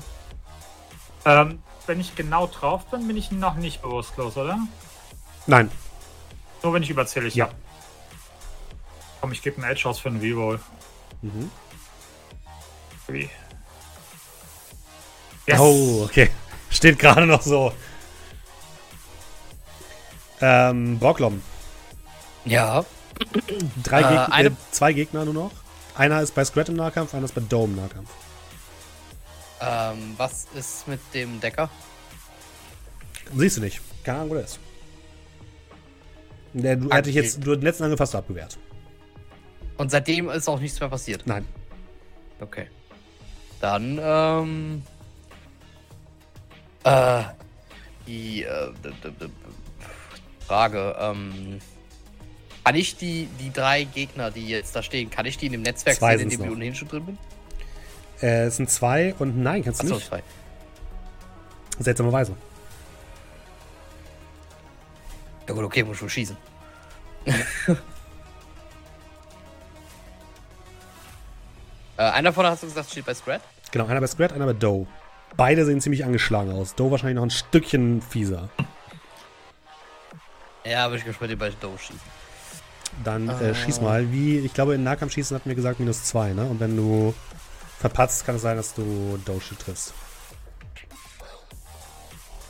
[1.25, 4.59] ähm, wenn ich genau drauf bin, bin ich noch nicht bewusstlos, oder?
[5.47, 5.71] Nein.
[6.63, 7.45] Nur wenn ich überzählig Ja.
[7.45, 7.55] habe.
[9.19, 10.59] Komm, ich gebe einen Edge aus für einen Reroll.
[11.21, 11.51] Mhm.
[13.07, 13.29] Wie?
[15.47, 15.59] Yes.
[15.59, 16.29] Oh, okay.
[16.69, 17.73] Steht gerade noch so.
[20.39, 21.41] Ähm, Brocklom.
[22.45, 22.83] Ja.
[23.83, 25.51] Drei Äh, Gegner, äh, zwei Gegner nur noch.
[25.95, 28.09] Einer ist bei Scrat im Nahkampf, einer ist bei Dome im Nahkampf.
[29.61, 31.69] Ähm, was ist mit dem Decker?
[33.35, 33.81] Siehst du nicht.
[34.03, 34.59] Keine Ahnung, wo der ist.
[36.53, 37.25] Der, du, er hat dich Okay.
[37.25, 38.57] jetzt, du den letzten Angriff hast du abgewehrt.
[39.77, 41.25] Und seitdem ist auch nichts mehr passiert.
[41.25, 41.45] Nein.
[42.39, 42.67] Okay.
[43.59, 44.83] Dann, ähm.
[46.83, 47.23] Äh.
[48.07, 48.71] Die, äh,
[50.47, 51.59] Frage, ähm.
[52.63, 55.63] Kann ich die, die drei Gegner, die jetzt da stehen, kann ich die in dem
[55.63, 57.17] Netzwerk Zwei sehen, in dem ich ohnehin schon drin bin?
[58.21, 60.07] Äh, es sind zwei und nein, kannst du Achso, nicht.
[60.07, 60.21] zwei.
[61.79, 62.35] Seltsamerweise.
[65.47, 66.37] Ja gut, okay, muss schon schießen.
[67.25, 67.73] äh,
[71.97, 73.41] einer davon hast du gesagt, steht bei Scrat?
[73.71, 74.85] Genau, einer bei Scrat, einer bei Doe.
[75.35, 76.75] Beide sehen ziemlich angeschlagen aus.
[76.75, 78.49] Doe wahrscheinlich noch ein Stückchen fieser.
[80.63, 82.20] Ja, würde ich gespannt, den bei Doe schießen.
[83.03, 83.39] Dann Ah.
[83.41, 84.11] äh, schieß mal.
[84.11, 86.45] Wie, ich glaube, in Nahkampfschießen hatten wir gesagt minus zwei, ne?
[86.45, 87.13] Und wenn du
[87.79, 89.93] verpatzt, kann es sein, dass du Doe triffst.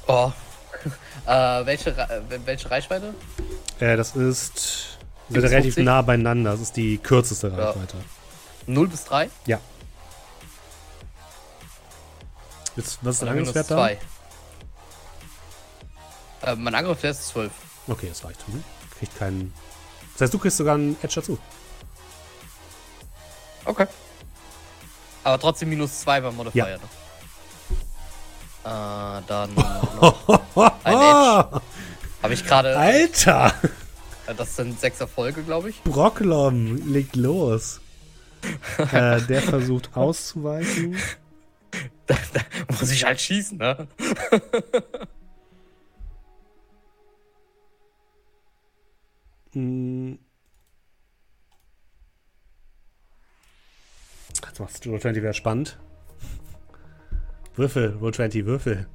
[0.07, 0.31] Oh.
[1.27, 1.31] äh,
[1.65, 3.13] welche, äh, welche Reichweite?
[3.79, 4.97] Äh, das ist.
[5.29, 5.51] Sind 50?
[5.51, 6.51] relativ nah beieinander.
[6.51, 7.55] Das ist die kürzeste Ja.
[7.69, 7.97] Reichweite.
[8.67, 9.29] 0 bis 3?
[9.45, 9.59] Ja.
[12.75, 13.75] Jetzt, was ist dein Angriffswert da?
[13.75, 13.99] zwei?
[16.43, 17.51] Äh, mein Angriffswert ist 12.
[17.87, 18.47] Okay, das reicht.
[18.49, 18.63] Mhm.
[18.97, 19.53] Kriegt keinen.
[20.21, 21.39] Das heißt, du kriegst sogar einen Edge dazu.
[23.65, 23.87] Okay.
[25.23, 26.79] Aber trotzdem minus 2 beim Modifier.
[28.63, 29.17] Ja.
[29.17, 31.61] Äh, dann noch ein Edge.
[32.21, 32.77] Habe ich gerade.
[32.77, 33.51] Alter!
[34.37, 35.81] Das sind sechs Erfolge, glaube ich.
[35.81, 37.81] Brocklom legt los.
[38.77, 40.97] äh, der versucht auszuweichen.
[42.05, 43.87] Da, da muss ich halt schießen, ne?
[49.53, 50.19] Hm.
[54.29, 55.77] Jetzt machst du Roll 20 wieder spannend.
[57.55, 58.87] Würfel, Roll 20, Würfel.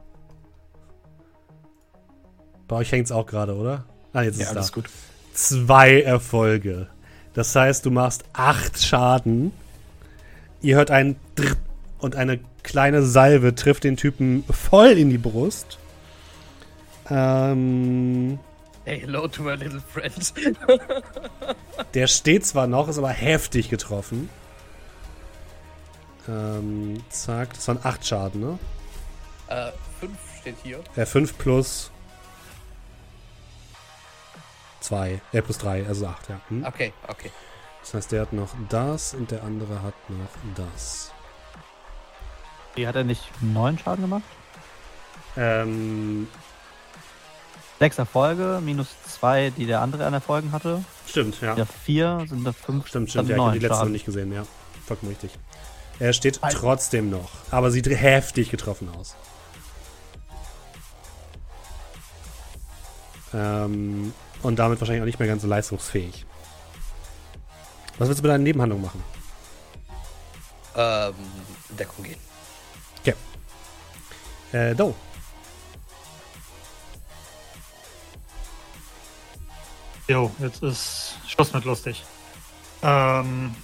[2.68, 3.84] Bei euch hängt's auch gerade, oder?
[4.12, 4.74] Ah, jetzt Ja, ist es da.
[4.74, 4.90] gut.
[5.34, 6.88] Zwei Erfolge.
[7.34, 9.52] Das heißt, du machst acht Schaden.
[10.62, 11.58] Ihr hört ein Drrrt
[11.98, 15.78] und eine kleine Salve trifft den Typen voll in die Brust.
[17.10, 18.38] Ähm,
[18.86, 20.32] hello to my little friend.
[21.94, 24.30] der steht zwar noch, ist aber heftig getroffen.
[26.28, 28.58] Ähm, zack, das waren acht Schaden, ne?
[29.48, 30.80] äh, fünf steht hier.
[30.96, 31.90] Äh, 5 plus
[34.80, 36.40] 2, äh, plus 3, also 8, ja.
[36.48, 36.64] Hm?
[36.64, 37.30] Okay, okay.
[37.80, 41.12] Das heißt, der hat noch das und der andere hat noch das.
[42.74, 44.24] Wie hat er nicht neun Schaden gemacht?
[45.36, 46.28] Ähm,
[47.78, 50.82] Sechs Erfolge, minus zwei, die der andere an Erfolgen hatte.
[51.06, 51.56] stimmt, ja.
[51.56, 52.86] Ja, vier sind da fünf.
[52.88, 54.44] Stimmt, stimmt, also ja, ich habe die letzte noch nicht gesehen, ja.
[54.86, 55.32] Vollkommen richtig.
[55.98, 56.58] Er steht Alter.
[56.58, 59.16] trotzdem noch, aber sieht heftig getroffen aus.
[63.34, 66.24] Ähm, und damit wahrscheinlich auch nicht mehr ganz so leistungsfähig.
[67.98, 69.02] Was willst du mit deiner Nebenhandlung machen?
[70.76, 71.14] Ähm,
[71.78, 72.18] Deckung gehen.
[74.52, 74.94] Äh, Do.
[80.08, 82.04] Jo, jetzt ist Schluss mit lustig.
[82.82, 83.54] Ähm,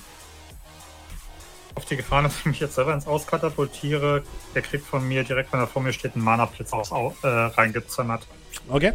[1.74, 4.22] auf die Gefahr, dass ich mich jetzt selber ins Auskatapultiere,
[4.54, 8.26] der kriegt von mir direkt, wenn er vor mir steht, einen Mana-Blitz äh, reingezimmert.
[8.68, 8.92] Okay.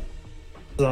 [0.77, 0.83] So,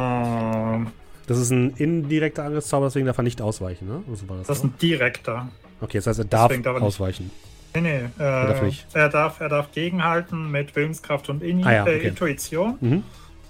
[1.26, 4.02] Das ist ein indirekter Angriffszauber, deswegen darf er nicht ausweichen, ne?
[4.14, 4.70] So das, das ist ne?
[4.70, 5.48] ein direkter.
[5.80, 7.30] Okay, das heißt, er darf darf er nicht- ausweichen.
[7.74, 8.00] Nee, nee.
[8.18, 8.86] darf Äh, nicht.
[8.94, 12.08] er, darf, er darf gegenhalten mit Willenskraft und Ini Ah ja, äh, okay.
[12.08, 12.78] Intuition.
[12.80, 13.04] Mhm.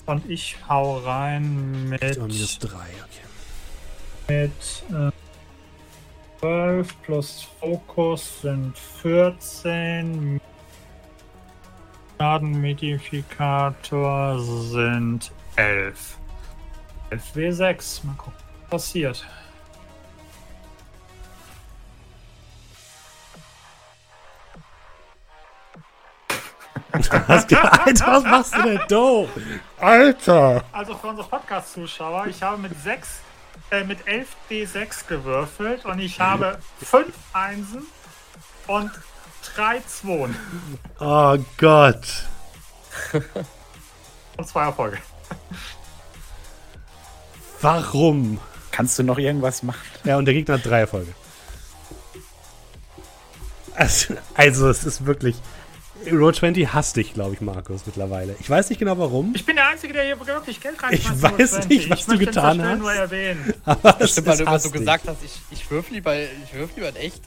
[0.06, 2.90] Und ich hau rein mit, Oh, minus 3, okay.
[4.28, 5.10] mit äh,
[6.40, 10.40] 12 plus Fokus sind 14.
[12.18, 16.18] Schadenmodifikator sind 11.
[17.10, 18.06] 11 W6.
[18.06, 19.26] Mal gucken, was passiert.
[27.26, 29.28] Was, Alter, was machst du denn, Do?
[29.78, 30.64] Alter!
[30.72, 33.08] Also für unsere Podcast-Zuschauer, ich habe mit 6,
[33.70, 37.82] äh, mit 11 D6 gewürfelt und ich habe 5 Einsen
[38.66, 38.90] und
[39.56, 40.36] 3 Zwoen
[40.98, 42.06] Oh Gott.
[44.36, 44.98] und 2 Erfolge.
[47.60, 48.38] Warum?
[48.70, 49.80] Kannst du noch irgendwas machen?
[50.04, 51.14] Ja, und der Gegner hat drei Erfolge.
[53.74, 55.36] Also, also es ist wirklich.
[56.12, 58.36] Roll 20 hasst dich, glaube ich, Markus, mittlerweile.
[58.38, 61.04] Ich weiß nicht genau warum, Ich bin der Einzige, der hier wirklich Geld rein Ich
[61.22, 62.78] weiß nicht, was du getan hast.
[62.78, 63.54] nur erwähnen.
[63.64, 66.76] aber Stimmt, weil ist du immer so gesagt hast, ich, ich würfel lieber, ich würfel
[66.76, 67.22] lieber in echt.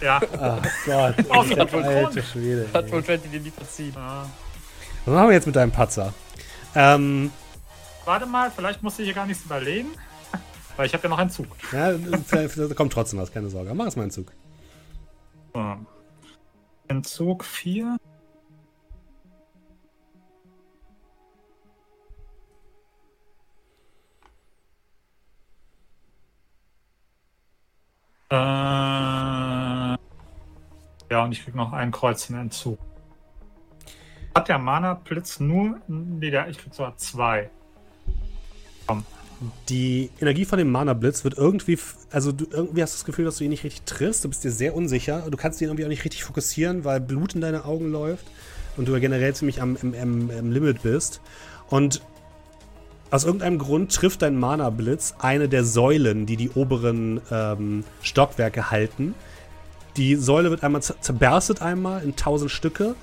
[0.00, 0.20] Ja.
[0.40, 2.24] Ach Gott, Oh, das hat wohl alter Grund.
[2.32, 2.68] Schwede.
[2.72, 2.92] Hat ey.
[2.92, 3.92] wohl 20 dir nie verziehen.
[3.94, 4.28] ja.
[5.04, 6.12] Was machen wir jetzt mit deinem Patzer?
[6.74, 7.30] Ähm,
[8.04, 9.88] Warte mal, vielleicht musst du hier gar nichts überlegen.
[10.76, 11.46] Weil ich habe ja noch einen Zug.
[11.72, 13.72] ja, da kommt trotzdem was, keine Sorge.
[13.74, 14.32] Mach es mal einen Zug.
[15.54, 15.76] So.
[16.88, 17.96] In Zug 4.
[28.28, 29.98] Äh, ja,
[31.10, 32.78] und ich krieg noch ein Kreuz in Entzug.
[34.34, 35.80] Hat der Mana-Blitz nur.
[35.86, 37.50] Nee, der, ich krieg sogar zwei.
[39.68, 41.78] Die Energie von dem Mana-Blitz wird irgendwie,
[42.10, 44.24] also du irgendwie hast das Gefühl, dass du ihn nicht richtig triffst.
[44.24, 45.26] Du bist dir sehr unsicher.
[45.30, 48.24] Du kannst ihn irgendwie auch nicht richtig fokussieren, weil Blut in deine Augen läuft
[48.76, 51.20] und du generell ziemlich am, im, im, im Limit bist.
[51.68, 52.00] Und
[53.10, 59.14] aus irgendeinem Grund trifft dein Mana-Blitz eine der Säulen, die die oberen ähm, Stockwerke halten.
[59.98, 62.94] Die Säule wird einmal zer- zerberstet einmal in tausend Stücke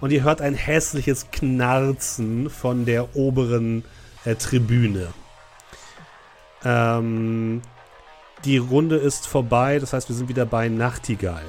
[0.00, 3.84] und ihr hört ein hässliches Knarzen von der oberen
[4.24, 5.08] äh, Tribüne.
[6.64, 7.62] Ähm,
[8.44, 11.44] die Runde ist vorbei, das heißt, wir sind wieder bei Nachtigall.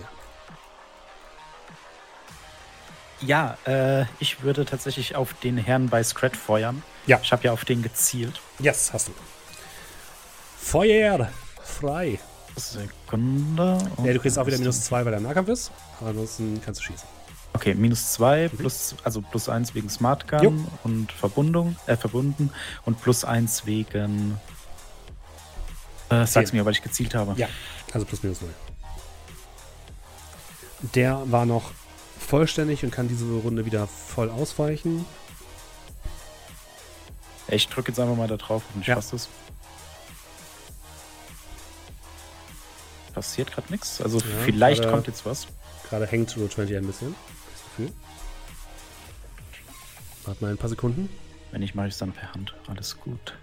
[3.21, 6.83] Ja, äh, ich würde tatsächlich auf den Herrn bei Scrat feuern.
[7.07, 7.19] Ja.
[7.23, 8.41] Ich habe ja auf den gezielt.
[8.59, 9.13] Yes, hast du.
[10.57, 11.29] Feuer!
[11.63, 12.19] Frei!
[12.55, 13.79] Sekunde.
[14.03, 15.71] Ja, du kriegst auch wieder minus 2, weil der Nahkampf ist.
[15.99, 17.07] Aber ansonsten kannst du schießen.
[17.53, 20.53] Okay, minus 2, plus, also plus 1 wegen Smart Gun Jo.
[20.83, 22.51] und Verbundung, äh, verbunden
[22.85, 24.39] und plus 1 wegen.
[26.09, 27.33] Äh, sag's mir, weil ich gezielt habe.
[27.39, 27.47] Ja,
[27.93, 28.49] also plus minus 0.
[30.95, 31.71] Der war noch
[32.19, 35.05] vollständig und kann diese Runde wieder voll ausweichen.
[37.47, 38.95] Ich drücke jetzt einfach mal da drauf und ich Ja.
[38.95, 39.29] fasse das.
[43.13, 44.01] Passiert gerade nichts.
[44.01, 45.47] Also Ja, vielleicht gerade- kommt jetzt was.
[45.89, 47.15] Gerade hängt Roll 20 ein bisschen.
[47.53, 47.91] Das Gefühl.
[50.25, 51.09] Warte mal ein paar Sekunden.
[51.51, 52.55] Wenn nicht, mache ich es dann per Hand.
[52.67, 53.35] Alles gut.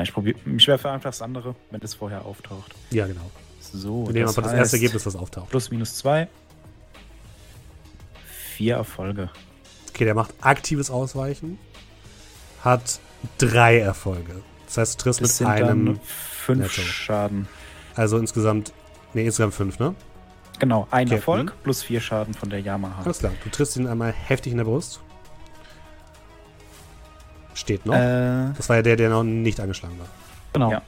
[0.00, 0.38] Ja, ich probiere.
[0.56, 2.74] Ich werfe einfach das andere, wenn es vorher auftaucht.
[2.88, 3.30] Ja, genau.
[3.60, 4.06] So.
[4.06, 5.50] Wir nehmen einfach das erste Ergebnis, was auftaucht.
[5.50, 6.26] Plus minus zwei.
[8.54, 9.28] Vier Erfolge.
[9.90, 11.58] Okay, der macht aktives Ausweichen.
[12.64, 12.98] Hat
[13.36, 14.40] drei Erfolge.
[14.64, 16.00] Das heißt, du triffst Das mit einem.
[16.02, 16.80] fünf Netto.
[16.80, 17.46] Schaden.
[17.94, 18.72] Also insgesamt.
[19.12, 19.94] Ne, insgesamt fünf, ne?
[20.60, 21.62] Genau, ein Okay, Erfolg mhm.
[21.62, 23.02] plus vier Schaden von der Yamaha.
[23.02, 23.32] Alles klar.
[23.44, 25.00] Du triffst ihn einmal heftig in der Brust.
[27.54, 27.94] Steht noch.
[27.94, 30.06] Äh, Das war ja der, der noch nicht angeschlagen war.
[30.52, 30.70] Genau.
[30.72, 30.82] Ja.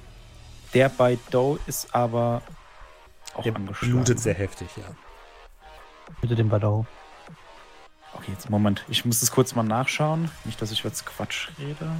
[0.75, 2.43] der bei Doe ist aber
[3.35, 3.93] auch Der angeschlagen.
[3.95, 4.85] blutet sehr heftig, ja.
[6.21, 6.87] Bitte den Badau.
[8.15, 8.85] Okay, jetzt Moment.
[8.89, 10.31] Ich muss es kurz mal nachschauen.
[10.45, 11.91] Nicht, dass ich jetzt Quatsch rede.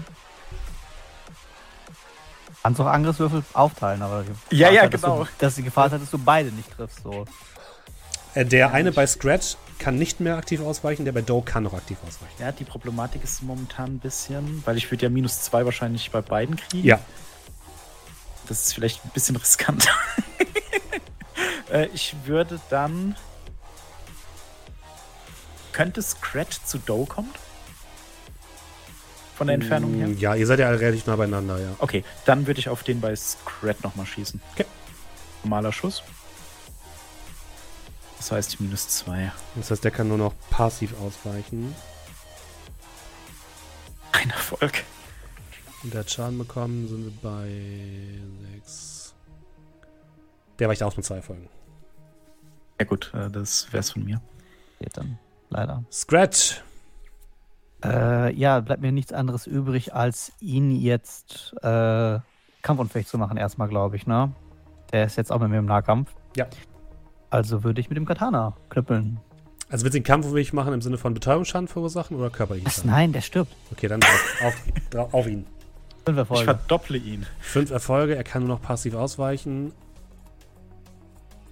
[2.63, 5.25] Kannst auch Angriffswürfel aufteilen, aber Ja, ja, ist, dass genau.
[5.25, 7.03] Du, dass die Gefahr hat, dass du beide nicht triffst.
[7.03, 7.25] So.
[8.35, 11.75] Äh, Der eine bei Scratch kann nicht mehr aktiv ausweichen, der bei Doe kann noch
[11.75, 12.35] aktiv ausweichen.
[12.39, 16.21] Ja, die Problematik ist momentan ein bisschen, weil ich würde ja minus zwei wahrscheinlich bei
[16.21, 16.87] beiden kriegen.
[16.87, 17.01] Ja,
[18.49, 19.89] Das ist vielleicht ein bisschen riskant.
[21.73, 23.17] äh, ich würde dann.
[25.73, 27.31] Könnte Scratch zu Doe kommen?
[29.37, 30.07] Von der Entfernung her?
[30.09, 31.71] Mm, Ja, ihr seid ja alle relativ nah beieinander, ja.
[31.79, 34.41] Okay, dann würde ich auf den bei Scrat nochmal schießen.
[34.53, 34.67] Okay.
[35.43, 36.03] Normaler Schuss.
[38.23, 39.33] Das heißt minus zwei.
[39.57, 41.75] Das heißt, der kann nur noch passiv ausweichen.
[44.13, 44.85] Ein Erfolg.
[45.83, 48.21] Und der hat Schaden bekommen, sind wir bei
[48.61, 49.17] 6.
[50.61, 51.49] Der weicht aus mit zwei Folgen.
[52.79, 54.21] Ja gut, äh, das wär's von mir.
[54.79, 55.19] Geht dann.
[55.51, 55.83] Leider.
[55.91, 56.63] Scratch!
[57.85, 62.21] Äh, ja, bleibt mir nichts anderes übrig, als ihn jetzt äh,
[62.63, 64.31] kampfunfähig zu machen, erstmal, glaube ich, ne?
[64.93, 66.15] Der ist jetzt auch mit mir im Nahkampf.
[66.37, 66.47] Ja.
[67.33, 69.19] Also würde ich mit dem Katana knüppeln.
[69.71, 72.75] Also willst du den Kampfweg machen im Sinne von Betäubungsschaden verursachen oder körperlichen Was?
[72.77, 72.91] Schaden?
[72.91, 73.55] Nein, der stirbt.
[73.73, 74.55] Okay, dann auf, auf,
[74.91, 75.47] drauf- auf ihn.
[76.05, 76.45] Fünf Ich Erfolge.
[76.45, 77.27] verdopple ihn.
[77.41, 79.73] Fünf Erfolge, er kann nur noch passiv ausweichen.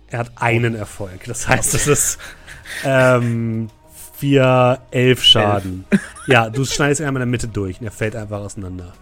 [0.08, 1.24] Er hat einen Erfolg.
[1.24, 2.18] Das heißt, es ist
[2.84, 3.70] ähm,
[4.18, 5.86] vier, elf Schaden.
[6.26, 8.92] Ja, du schneidest ihn einmal in der Mitte durch und er fällt einfach auseinander.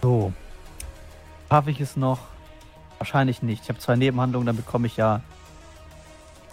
[0.00, 0.32] So.
[1.50, 2.18] Schaffe ich es noch?
[3.02, 3.64] Wahrscheinlich nicht.
[3.64, 5.22] Ich habe zwei Nebenhandlungen, dann bekomme ich ja.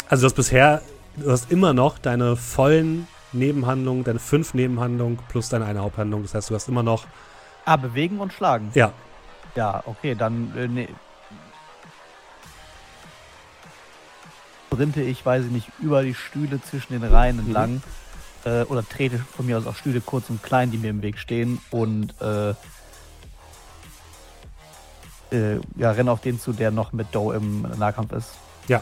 [0.09, 0.81] Also du hast bisher,
[1.15, 6.23] du hast immer noch deine vollen Nebenhandlungen, deine fünf Nebenhandlungen plus deine eine Haupthandlung.
[6.23, 7.05] Das heißt, du hast immer noch,
[7.65, 8.71] Ah, bewegen und schlagen.
[8.73, 8.91] ja,
[9.55, 10.87] Ja, okay, dann äh, ne.
[14.73, 17.83] sprinte ich, weiß ich nicht, über die Stühle zwischen den Reihen entlang.
[18.43, 21.19] Äh, oder trete von mir aus auch Stühle kurz und klein, die mir im Weg
[21.19, 21.61] stehen.
[21.69, 22.55] Und äh,
[25.31, 28.31] äh, ja, renne auf den zu, der noch mit Doe im Nahkampf ist.
[28.67, 28.81] Ja.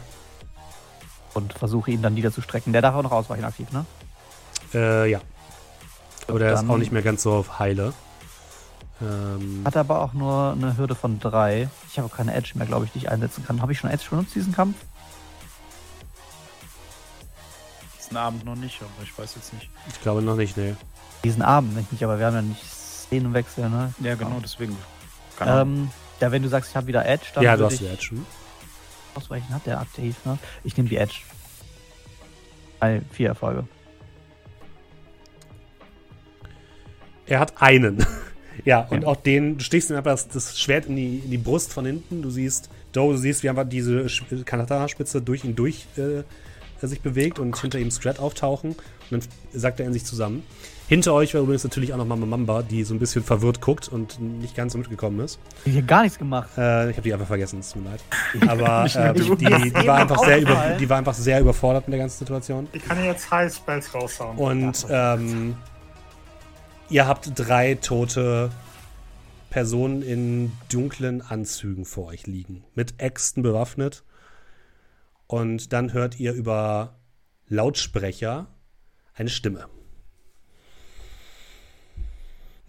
[1.34, 2.74] Und versuche ihn dann niederzustrecken.
[2.74, 3.86] Der darf auch noch ausweichen aktiv, ne?
[4.74, 5.20] äh, ja.
[6.28, 7.94] Aber der ist auch nicht mehr ganz so heile.
[9.02, 11.70] Ähm, Hat aber auch nur eine Hürde von drei.
[11.90, 13.62] Ich habe auch keine Edge mehr, glaube ich, die ich einsetzen kann.
[13.62, 14.76] Habe ich schon Edge benutzt, diesen Kampf?
[18.00, 19.70] Diesen Abend noch nicht, aber ich weiß jetzt nicht.
[19.88, 20.76] ich glaube noch nicht, nee.
[21.24, 23.94] Diesen Abend nicht, nicht, aber wir haben ja nicht Szenenwechsel, ne?
[24.00, 24.76] Ja, genau, deswegen.
[25.38, 25.76] Keine Ahnung.
[25.76, 28.10] Ähm, ja, wenn du sagst, ich habe wieder Edge, dann ja, du hast die Edge.
[28.12, 28.26] hm?
[29.18, 30.38] ausweichen hat der aktiv, ne?
[30.64, 31.16] Ich nehme die Edge.
[32.80, 33.68] Bei vier Erfolge.
[37.26, 38.06] Er hat einen.
[38.66, 41.38] ja, und auch den, du stichst ihm einfach das, das Schwert in die, in die
[41.38, 42.22] Brust von hinten.
[42.22, 44.06] Du siehst, Doe, du siehst, wie einfach diese
[44.46, 46.24] Katana-Spitze durch ihn durch äh,
[46.86, 48.72] sich bewegt und hinter ihm Strat auftauchen.
[48.72, 49.22] Und dann
[49.52, 50.44] sagt er in sich zusammen.
[50.88, 53.90] Hinter euch war übrigens natürlich auch noch Mama Mamba, die so ein bisschen verwirrt guckt
[53.90, 55.38] und nicht ganz so mitgekommen ist.
[55.50, 56.50] Ich habe hier gar nichts gemacht.
[56.58, 58.02] Äh, ich habe die einfach vergessen, es tut mir leid.
[58.48, 59.36] Aber ähm, du.
[59.36, 62.20] die, die, eben war einfach sehr über, die war einfach sehr überfordert mit der ganzen
[62.20, 62.70] Situation.
[62.72, 64.38] Ich kann jetzt High Spells raushauen.
[64.38, 65.58] Und ähm,
[66.90, 68.50] ihr habt drei tote
[69.50, 72.64] Personen in dunklen Anzügen vor euch liegen.
[72.76, 74.06] Mit Äxten bewaffnet.
[75.28, 76.96] Und dann hört ihr über
[77.50, 78.48] Lautsprecher
[79.14, 79.68] eine Stimme.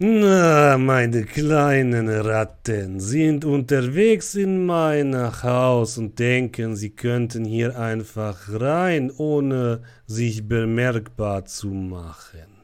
[0.01, 5.13] Na, meine kleinen Ratten sind unterwegs in mein
[5.43, 12.63] Haus und denken, sie könnten hier einfach rein, ohne sich bemerkbar zu machen.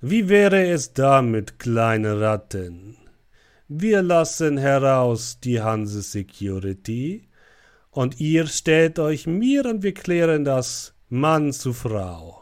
[0.00, 2.96] Wie wäre es damit, kleine Ratten?
[3.68, 7.28] Wir lassen heraus die Hanse Security
[7.92, 12.35] und ihr stellt euch mir und wir klären das Mann zu Frau.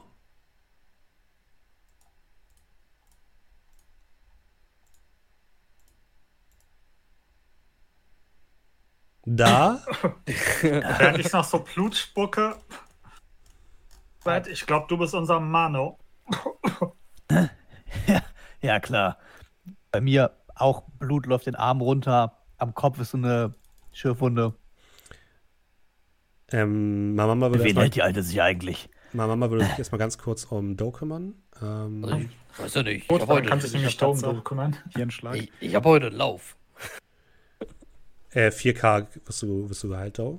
[9.26, 9.80] Da?
[10.62, 12.56] Während ich noch so Blut spucke.
[14.50, 15.98] Ich glaube, du bist unser Mano.
[18.06, 18.22] Ja,
[18.60, 19.18] ja, klar.
[19.90, 22.38] Bei mir auch Blut läuft den Arm runter.
[22.58, 23.54] Am Kopf ist so eine
[23.92, 24.54] Schürfwunde.
[26.52, 28.88] Ähm, Mama würde Wen hält die Alte sich eigentlich?
[29.12, 31.34] Mama würde sich erstmal ganz kurz um Doe kümmern.
[31.60, 33.02] Ähm, ich weiß ja nicht.
[33.02, 34.76] Ich Gut, habe heute, kann sich nämlich Dome drum kümmern.
[34.94, 35.36] Hirnschlag.
[35.36, 36.56] ich, ich hab heute einen Lauf.
[38.34, 40.38] Äh, 4K wirst du, wirst du geheilt, Doe.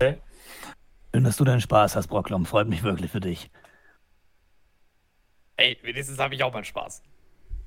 [0.00, 2.46] Schön, dass du deinen Spaß hast, Brocklom.
[2.46, 3.50] Freut mich wirklich für dich.
[5.56, 7.02] Ey, wenigstens habe ich auch mal Spaß.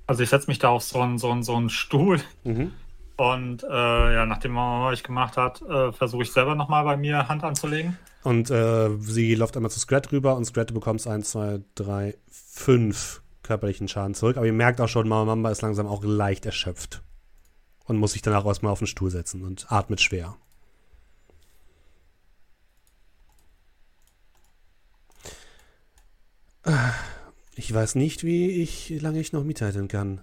[0.07, 2.74] Also ich setze mich da auf so einen, so einen, so einen Stuhl Mhm.
[3.18, 3.68] und äh,
[4.14, 7.98] ja, nachdem Mama euch gemacht hat, äh, versuche ich selber nochmal bei mir Hand anzulegen.
[8.24, 12.15] Und äh, sie läuft einmal zu Scrat rüber und Scrat, du bekommst 1, 2, 3,
[12.30, 14.38] 5 körperlichen Schaden zurück.
[14.38, 17.03] Aber ihr merkt auch schon, Mama Mamba ist langsam auch leicht erschöpft.
[17.85, 20.38] Und muss sich danach erstmal auf den Stuhl setzen und atmet schwer.
[27.55, 30.22] Ich weiß nicht, wie ich lange ich noch mithalten kann.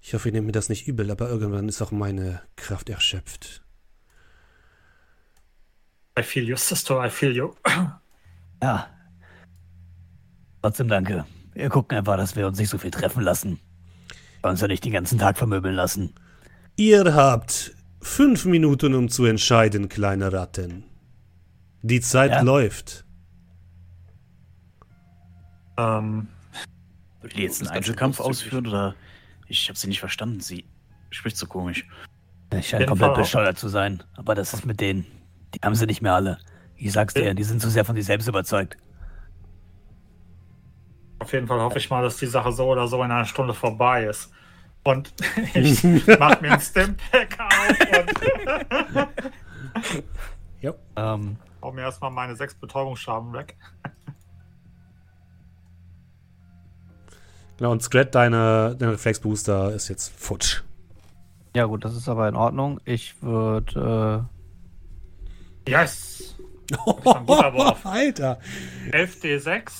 [0.00, 3.62] Ich hoffe, ihr nehmt mir das nicht übel, aber irgendwann ist auch meine Kraft erschöpft.
[6.18, 7.54] I feel you, sister, I feel you.
[8.62, 8.90] Ja.
[10.60, 11.24] Trotzdem danke.
[11.54, 13.58] Wir gucken einfach, dass wir uns nicht so viel treffen lassen.
[14.42, 16.14] Wir uns ja nicht den ganzen Tag vermöbeln lassen.
[16.76, 20.84] Ihr habt fünf Minuten, um zu entscheiden, kleine Ratten.
[21.82, 22.40] Die Zeit Ja.
[22.42, 23.04] läuft.
[25.78, 26.28] ähm,
[27.22, 28.94] Will die jetzt einen Einzelkampf ausführen oder?
[29.46, 30.40] Ich habe sie nicht verstanden.
[30.40, 30.64] Sie
[31.10, 31.86] spricht so komisch.
[32.54, 34.02] Ich scheine komplett bescheuert zu sein.
[34.16, 35.06] Aber das ist mit denen.
[35.54, 36.38] Die haben sie nicht mehr alle.
[36.76, 38.76] Ich sag's dir, die sind zu sehr von sich selbst überzeugt.
[41.18, 43.52] auf jeden Fall hoffe ich mal, dass die Sache so oder so in einer Stunde
[43.52, 44.32] vorbei ist.
[44.82, 45.12] Und
[45.54, 45.84] ich
[46.18, 47.76] mach mir ein Stimpack auf
[48.98, 49.08] und
[50.62, 50.74] Jo.
[50.96, 53.56] Ähm, hau mir erstmal meine sechs Betäubungsschaden weg.
[57.58, 60.62] Genau, und Scrat, deine, dein Reflexbooster ist jetzt futsch.
[61.54, 62.80] ja gut, das ist aber in Ordnung.
[62.86, 64.26] Ich würde
[65.68, 66.36] Yes!
[66.72, 67.84] ein guter Wurf.
[67.84, 68.38] Alter.
[68.92, 69.70] 11d6.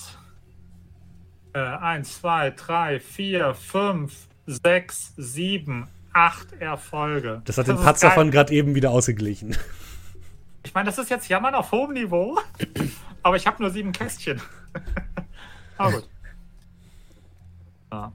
[1.55, 7.43] Äh, 1, 2, 3, 4, 5, 6, 7, 8 Erfolge.
[7.45, 9.57] Das hat den ist Patzer von gerade eben wieder ausgeglichen.
[10.65, 12.39] Ich meine, das ist jetzt Jammern auf hohem Niveau,
[13.23, 14.41] aber ich habe nur sieben Kästchen.
[15.79, 16.09] aber gut.
[17.93, 18.13] Ja.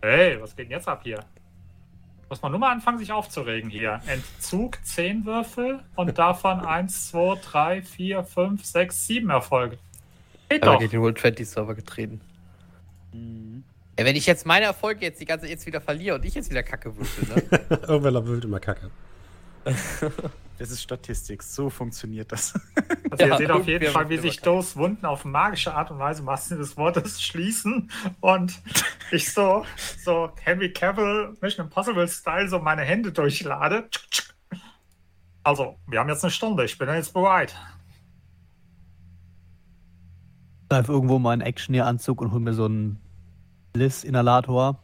[0.00, 1.24] Hey, was geht denn jetzt ab hier?
[2.28, 4.00] Muss man nur mal anfangen, sich aufzuregen hier.
[4.06, 9.78] Entzug 10 Würfel und davon 1, 2, 3, 4, 5, 6, 7 Erfolge.
[10.48, 10.78] Geht Aber doch.
[10.80, 12.20] gegen den World 20 Server getreten.
[13.96, 16.50] Ey, wenn ich jetzt meine Erfolge jetzt die ganze jetzt wieder verliere und ich jetzt
[16.50, 17.78] wieder Kacke würfel, ne?
[17.88, 18.90] Irgendwer wird immer kacke.
[20.58, 21.40] Das ist Statistik.
[21.44, 22.52] So funktioniert das.
[23.10, 25.98] Also ihr Ja, seht auf jeden Fall, wie sich Does Wunden auf magische Art und
[25.98, 27.90] Weise im wahrsten Sinne des Wortes schließen
[28.20, 28.60] und
[29.12, 29.64] ich so,
[30.04, 33.88] so Henry Cavill Mission Impossible Style so meine Hände durchlade.
[35.42, 37.54] Also, wir haben jetzt eine Stunde, ich bin jetzt bereit.
[40.68, 43.00] greif irgendwo mal einen Actioneer-Anzug und hol mir so einen
[43.72, 44.78] Bliss-Inhalator.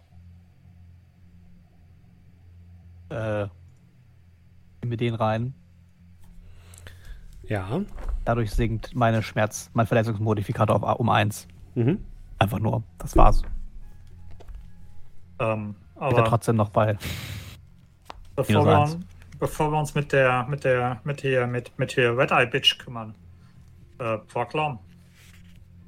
[3.11, 3.48] Äh,
[4.85, 5.55] nimm mir den rein.
[7.43, 7.81] Ja.
[8.24, 11.48] Dadurch sinkt meine Schmerz, mein Verletzungsmodifikator auf, um 1.
[11.74, 12.05] Mhm.
[12.39, 12.82] Einfach nur.
[12.98, 13.43] Das war's.
[15.40, 16.97] Ähm, er aber trotzdem noch bei.
[18.36, 18.98] bevor wir, uns,
[19.39, 22.78] bevor wir uns mit der, mit der, mit hier, mit, mit hier Red Eye Bitch
[22.78, 23.15] kümmern,
[23.98, 24.78] äh, Proklam.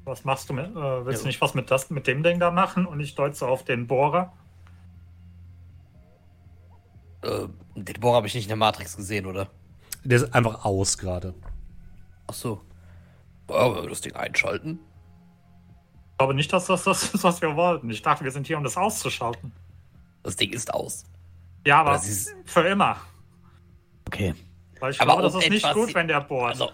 [0.05, 1.23] Was machst du mit, äh, willst Ja.
[1.23, 2.85] du nicht was mit, das, mit dem Ding da machen?
[2.85, 4.33] Und ich deute so auf den Bohrer.
[7.27, 9.47] Äh, den Bohrer habe ich nicht in der Matrix gesehen, oder?
[10.03, 11.33] Der ist einfach aus gerade.
[12.27, 12.61] Ach so.
[13.49, 14.79] Ja, wir das Ding einschalten.
[16.11, 17.89] Ich glaube nicht, dass das das ist, was wir wollten.
[17.89, 19.51] Ich dachte, wir sind hier, um das auszuschalten.
[20.23, 21.03] Das Ding ist aus.
[21.65, 22.97] Ja, aber ist- für immer.
[24.07, 24.33] Okay.
[24.79, 26.51] Weil ich Aber glaube, das ist nicht gut, wenn der bohrt.
[26.53, 26.71] Also,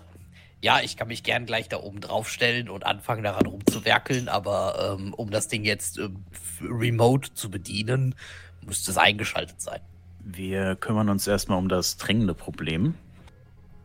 [0.62, 5.14] ja, ich kann mich gern gleich da oben draufstellen und anfangen daran rumzuwerkeln, aber ähm,
[5.14, 6.24] um das Ding jetzt ähm,
[6.62, 8.16] remote zu bedienen,
[8.66, 9.82] müsste es eingeschaltet sein.
[10.24, 12.96] Wir kümmern uns erstmal um das drängende Problem.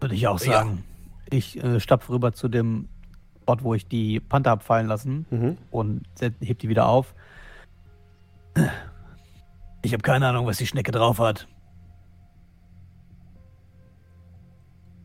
[0.01, 0.85] Würde ich auch sagen.
[1.31, 1.37] Ja.
[1.37, 2.89] Ich äh, stapfe rüber zu dem
[3.45, 5.59] Ort, wo ich die Panther abfallen lassen mhm.
[5.71, 7.15] und heb die wieder auf.
[9.83, 11.49] Ich habe keine Ahnung, was die Schnecke drauf hat.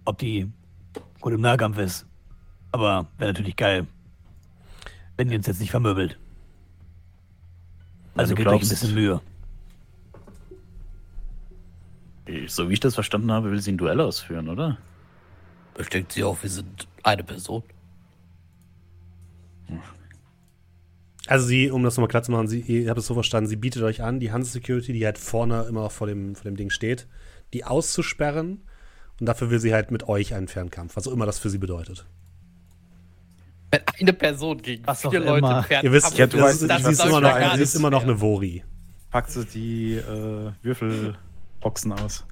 [0.05, 0.51] Ob die
[1.21, 2.05] gut im Nahkampf ist.
[2.71, 3.87] Aber wäre natürlich geil,
[5.15, 6.17] wenn die uns jetzt nicht vermöbelt.
[8.15, 9.21] Also, also gebt euch ein bisschen Mühe.
[12.47, 14.77] So wie ich das verstanden habe, will sie ein Duell ausführen, oder?
[15.73, 17.63] Bestimmt sie auch, wir sind eine Person.
[21.27, 23.55] Also sie, um das nochmal klar zu machen, sie, ihr habt es so verstanden, sie
[23.55, 26.69] bietet euch an, die Hanse Security, die halt vorne immer vor dem, vor dem Ding
[26.69, 27.07] steht,
[27.53, 28.61] die auszusperren
[29.19, 31.59] und dafür will sie halt mit euch einen Fernkampf, was auch immer das für sie
[31.59, 32.05] bedeutet.
[33.71, 36.91] Wenn eine Person gegen was vier Leute Fernkampf Ihr wisst, ja, du weißt, das, das,
[36.91, 38.63] ist, immer noch, sie ist immer noch eine Vori.
[39.09, 40.51] Packst du die äh,
[41.63, 42.25] Würfelboxen aus.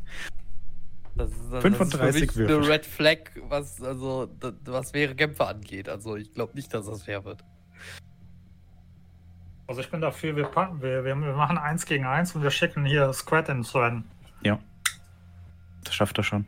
[1.15, 3.17] Das, das, 35 das ist eine Red Flag,
[3.49, 4.29] was, also,
[4.65, 5.89] was wäre Kämpfe angeht.
[5.89, 7.43] Also ich glaube nicht, dass das fair wird.
[9.67, 12.85] Also ich bin dafür, wir, packen, wir, wir, machen eins gegen eins und wir schicken
[12.85, 14.05] hier Squad ins Rennen.
[14.41, 14.59] Ja.
[15.83, 16.45] Das schafft er schon.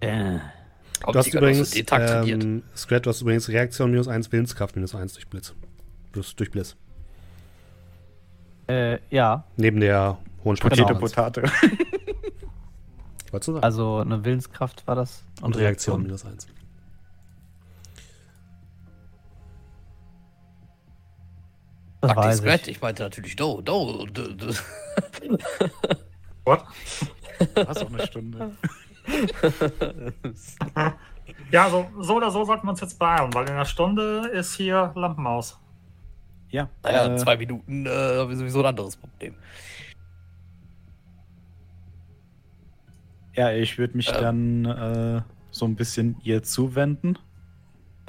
[0.00, 0.38] Äh.
[1.04, 5.28] Du hast übrigens, ähm, Scrat, du hast übrigens Reaktion minus 1, Willenskraft minus 1 durch
[5.28, 5.54] Blitz.
[6.12, 6.76] Plus durch Blitz.
[8.72, 9.44] Äh, ja.
[9.56, 10.94] Neben der hohen genau.
[10.94, 11.42] Potate.
[13.30, 13.64] Wolltest du sagen?
[13.64, 15.24] Also eine Willenskraft war das.
[15.40, 16.46] Und, und Reaktion minus 1.
[22.00, 22.76] Das Ach, Scratch, ich.
[22.76, 24.54] ich meinte natürlich Do, Do, Do, Do.
[26.44, 26.64] What?
[27.54, 28.56] Was auch eine Stunde.
[31.50, 34.54] ja, so, so oder so sollten wir uns jetzt beeilen, weil in einer Stunde ist
[34.54, 35.61] hier Lampenmaus.
[36.52, 36.68] Ja.
[36.82, 39.34] Naja, äh, zwei Minuten äh, haben wir sowieso ein anderes Problem.
[43.34, 44.20] Ja, ich würde mich ähm.
[44.20, 47.18] dann äh, so ein bisschen ihr zuwenden.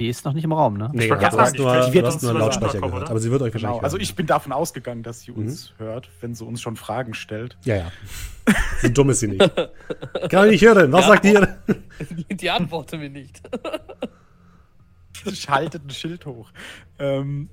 [0.00, 0.90] Die ist noch nicht im Raum, ne?
[0.92, 3.10] Nee, du hast nur, du hast nur Lautsprecher gehört, oder?
[3.10, 3.84] aber sie wird euch wahrscheinlich genau.
[3.84, 5.84] Also ich bin davon ausgegangen, dass sie uns mhm.
[5.84, 7.56] hört, wenn sie uns schon Fragen stellt.
[7.64, 7.92] Ja, ja.
[8.82, 9.40] so dumm ist sie nicht.
[10.30, 10.90] Kann ich nicht hören.
[10.90, 11.58] Was ja, sagt ihr?
[12.28, 13.40] Die, die antworten mir nicht.
[15.32, 16.50] Schaltet ein Schild hoch.
[16.98, 17.48] Ähm,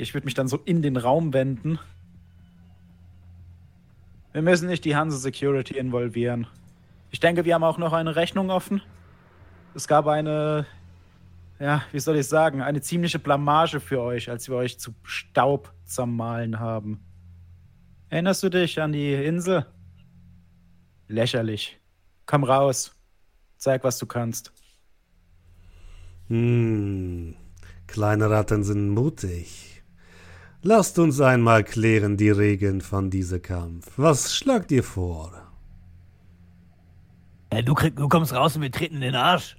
[0.00, 1.78] ich würde mich dann so in den Raum wenden.
[4.32, 6.46] Wir müssen nicht die Hanse Security involvieren.
[7.10, 8.82] Ich denke, wir haben auch noch eine Rechnung offen.
[9.74, 10.66] Es gab eine
[11.60, 15.72] ja, wie soll ich sagen, eine ziemliche Blamage für euch, als wir euch zu Staub
[15.84, 17.00] zermahlen haben.
[18.08, 19.66] Erinnerst du dich an die Insel?
[21.08, 21.80] Lächerlich.
[22.26, 22.94] Komm raus.
[23.56, 24.52] Zeig, was du kannst.
[26.28, 27.36] Hm,
[27.86, 29.73] kleine Ratten sind mutig.
[30.66, 33.92] Lasst uns einmal klären die Regeln von diesem Kampf.
[33.98, 35.30] Was schlagt ihr vor?
[37.52, 39.58] Ja, du, krieg, du kommst raus und wir treten in den Arsch.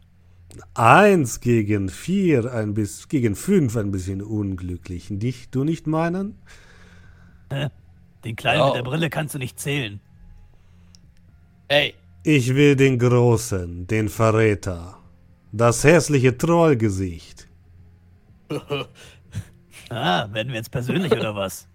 [0.73, 5.11] Eins gegen vier, ein bisschen, gegen fünf ein bisschen unglücklich.
[5.11, 6.39] Nicht, du nicht meinen?
[8.23, 8.67] Den Kleinen oh.
[8.69, 9.99] mit der Brille kannst du nicht zählen.
[11.69, 11.93] Hey.
[12.23, 14.97] Ich will den Großen, den Verräter.
[15.51, 17.47] Das hässliche Trollgesicht.
[19.89, 21.67] ah, werden wir jetzt persönlich oder was?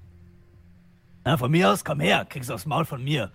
[1.24, 3.30] Na, von mir aus, komm her, kriegst aufs Maul von mir.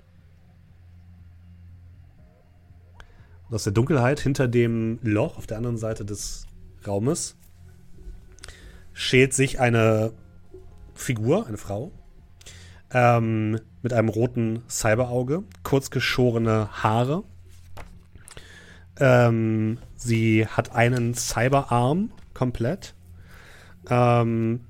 [3.52, 6.46] aus der Dunkelheit hinter dem Loch auf der anderen Seite des
[6.86, 7.38] Raumes
[8.94, 10.14] schält sich eine
[10.94, 11.92] Figur, eine Frau,
[12.92, 17.24] ähm, mit einem roten Cyberauge, kurz geschorene Haare.
[19.00, 22.95] Ähm, sie hat einen Cyberarm komplett.
[23.90, 24.62] Ähm,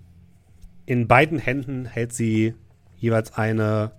[0.86, 2.54] in beiden Händen hält sie
[2.98, 3.92] jeweils eine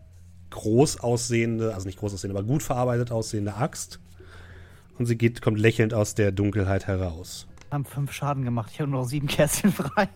[0.50, 4.00] groß aussehende, also nicht groß aussehende, aber gut verarbeitet aussehende Axt
[4.98, 7.46] und sie geht, kommt lächelnd aus der Dunkelheit heraus.
[7.70, 8.70] Haben fünf Schaden gemacht.
[8.72, 10.08] Ich habe nur noch sieben Kerzen frei.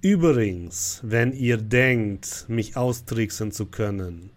[0.00, 4.30] Übrigens, wenn ihr denkt, mich austricksen zu können,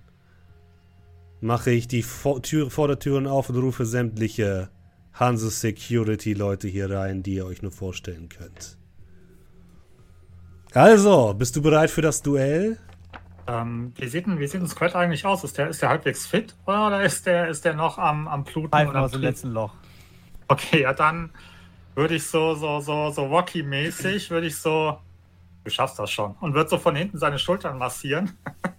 [1.41, 4.69] mache ich die Vor Tür, Vordertüren auf und rufe sämtliche
[5.13, 8.77] Hanse Security Leute hier rein, die ihr euch nur vorstellen könnt.
[10.75, 12.77] Also, bist du bereit für das Duell?
[13.47, 15.45] Ähm, wie, sieht denn, wie sieht ein Squad eigentlich aus?
[15.45, 18.73] Ist der, ist der halbwegs fit oder ist der, ist der noch am, am Bluten?
[18.73, 19.73] Einfach aus dem letzten Loch.
[20.49, 21.29] Okay, ja, dann
[21.95, 24.97] würde ich so, so, so, so Rocky-mäßig, würde ich so,
[25.63, 28.37] du schaffst das schon, und würde so von hinten seine Schultern massieren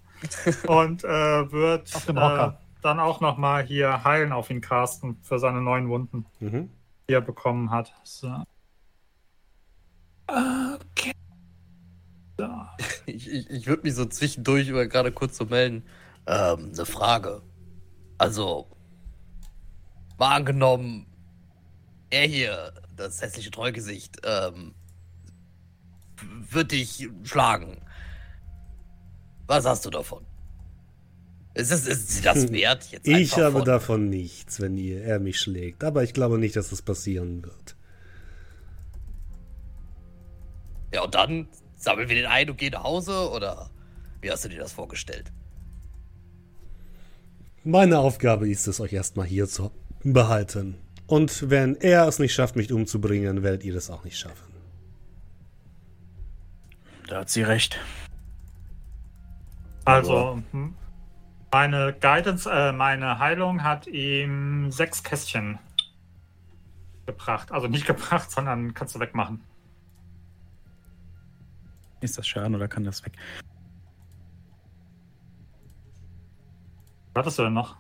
[0.67, 2.51] und äh, wird äh,
[2.83, 6.71] dann auch noch mal hier heilen auf ihn casten für seine neuen Wunden, Mhm.
[7.09, 7.95] die er bekommen hat.
[8.05, 8.45] So.
[10.29, 11.13] Okay.
[12.39, 12.45] So.
[13.07, 15.85] Ich, ich, ich würde mich so zwischendurch über gerade kurz so melden.
[16.27, 17.41] Ähm, eine Frage.
[18.19, 18.67] Also,
[20.19, 21.07] mal angenommen,
[22.11, 24.75] er hier, das hässliche Treugesicht, ähm,
[26.51, 27.81] wird dich schlagen.
[29.47, 30.25] Was hast du davon?
[31.55, 32.91] Ist es ist sie das wert?
[32.91, 35.85] Jetzt Ich habe von- davon nichts, wenn ihr, er mich schlägt.
[35.85, 37.77] Aber ich glaube nicht, dass es passieren wird.
[40.93, 43.31] Ja, und dann sammeln wir den ein und gehen nach Hause?
[43.31, 43.71] Oder
[44.21, 45.33] wie hast du dir das vorgestellt?
[47.65, 49.71] Meine Aufgabe ist es, euch erstmal hier zu
[50.03, 50.79] behalten.
[51.07, 54.53] Und wenn er es nicht schafft, mich umzubringen, werdet ihr das auch nicht schaffen.
[57.09, 57.79] Da hat sie recht.
[59.85, 60.75] Also, hm,
[61.53, 65.59] meine Guidance, äh, meine Heilung hat ihm sechs Kästchen
[67.07, 67.53] gebracht.
[67.53, 69.41] Also nicht gebracht, sondern kannst du wegmachen.
[72.01, 73.13] Ist das Schaden oder kann das weg?
[77.15, 77.77] Was hattest du denn noch?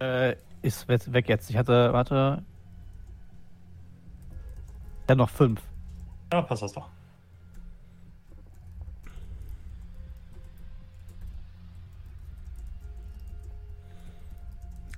[0.00, 1.50] Äh, ist we- weg jetzt.
[1.50, 2.42] Ich hatte, warte.
[4.98, 5.60] Ich hatte noch fünf.
[6.32, 6.88] Ja, passt das doch.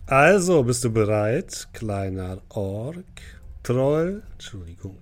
[0.06, 3.04] Also, bist du bereit, kleiner Ork?
[3.62, 4.22] Troll?
[4.32, 4.98] Entschuldigung.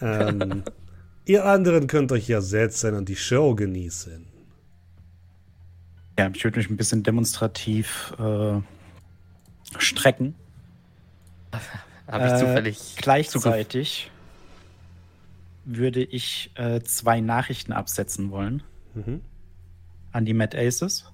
[0.00, 0.62] Ähm,
[1.24, 4.26] ihr anderen könnt euch ja setzen und die Show genießen.
[6.18, 8.60] Ja, ich würde mich ein bisschen demonstrativ äh,
[9.78, 10.34] strecken.
[12.08, 12.94] Habe ich Äh, zufällig.
[12.96, 14.10] Gleichzeitig
[15.64, 18.62] würde ich äh, zwei Nachrichten absetzen wollen
[18.94, 19.20] Mhm.
[20.12, 21.12] an die Mad Aces.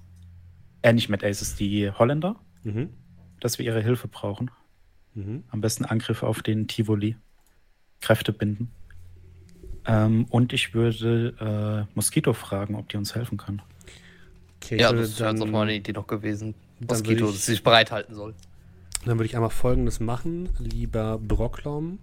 [0.81, 2.89] Äh, nicht Mad Aces, die Holländer, Mhm.
[3.41, 4.49] dass wir ihre Hilfe brauchen.
[5.13, 5.43] Mhm.
[5.49, 7.17] Am besten Angriffe auf den Tivoli.
[8.01, 8.71] Kräfte binden.
[9.87, 13.61] Ähm, und ich würde äh, Mosquito fragen, ob die uns helfen kann.
[14.63, 16.55] Okay, Ja, das wäre dann, mal eine Idee noch gewesen.
[16.79, 18.33] Mosquito, ich- dass sie sich bereithalten soll.
[19.05, 21.99] dann würde ich einmal folgendes machen, lieber Brocklom.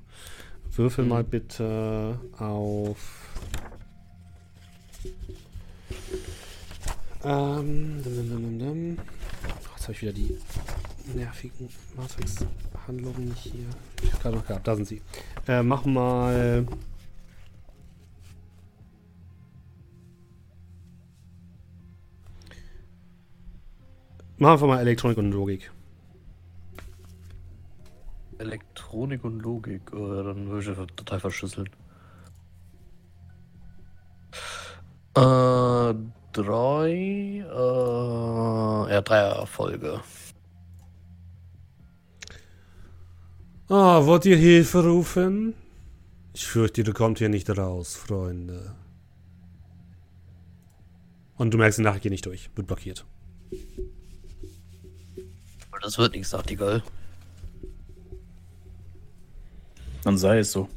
[0.74, 3.28] Würfel mal bitte auf.
[7.24, 8.98] Ähm, dum, dum, dum, dum.
[8.98, 10.38] Oh, Jetzt habe ich wieder die
[11.14, 11.68] nervigen
[12.82, 13.66] Matrix-Handlungen nicht hier.
[14.02, 15.02] Ich habe gerade noch gehabt, da sind sie.
[15.46, 16.66] Äh, mach mal.
[24.38, 25.70] Mach einfach mal Elektronik und Logik.
[28.38, 29.82] Elektronik und Logik.
[29.92, 31.68] Äh, dann würde ich die Datei verschlüsseln.
[35.14, 35.94] Äh,
[36.32, 37.44] drei.
[37.46, 40.00] Äh, ja, drei Erfolge.
[43.72, 45.54] Ah, wollt ihr Hilfe rufen?
[46.34, 48.74] Ich fürchte, ihr kommt hier nicht raus, Freunde.
[51.38, 52.50] Und du merkst, die Nachricht geht nicht durch.
[52.54, 53.06] Wird blockiert.
[55.80, 56.82] Das wird nichts, sagt die Girl.
[60.04, 60.68] Dann sei es so.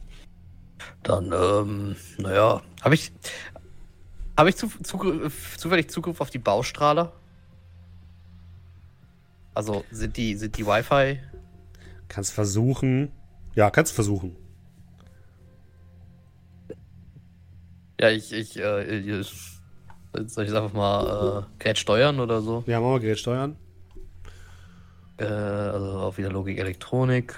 [1.04, 2.62] Dann, ähm, naja.
[2.82, 3.12] Habe ich.
[4.38, 7.12] Habe ich zu, Zugriff, zufällig Zugriff auf die Baustrahler?
[9.54, 11.20] Also sind die, sind die Wi-Fi?
[12.16, 13.12] Kannst versuchen.
[13.56, 14.38] Ja, kannst versuchen.
[18.00, 19.28] Ja, ich, ich, äh, ich
[20.28, 22.64] soll ich es einfach mal äh, Gerät steuern oder so?
[22.68, 23.58] Ja, machen wir Gerät steuern.
[25.18, 27.36] Äh, also auch wieder Logik Elektronik.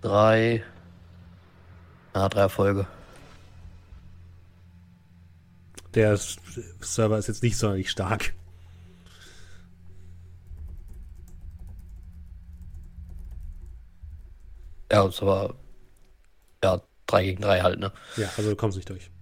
[0.00, 0.64] Drei.
[2.14, 2.88] Ah, drei Erfolge.
[5.94, 8.34] Der Server ist jetzt nicht sonderlich stark.
[14.94, 15.56] Ja, ist aber.
[16.62, 17.92] Ja, drei gegen drei halt, ne?
[18.16, 19.10] Ja, also du kommst nicht durch.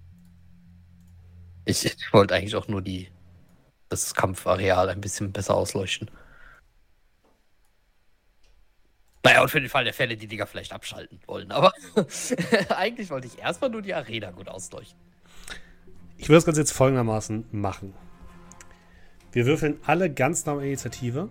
[1.64, 3.08] Ich, wollte eigentlich auch nur die.
[3.88, 6.10] Das Kampfareal ein bisschen besser ausleuchten.
[9.22, 11.52] Naja, und für den Fall der Fälle, die Dinger vielleicht abschalten wollen.
[11.52, 11.72] Aber
[12.76, 14.98] eigentlich wollte ich erstmal nur die Arena gut ausleuchten.
[16.18, 17.94] Ich würde das Ganze jetzt folgendermaßen machen.
[19.30, 21.30] Wir würfeln alle ganz normal Initiative.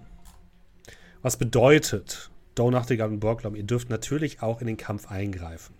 [1.21, 5.75] Was bedeutet, Doe Nachtigall und Borglom, ihr dürft natürlich auch in den Kampf eingreifen.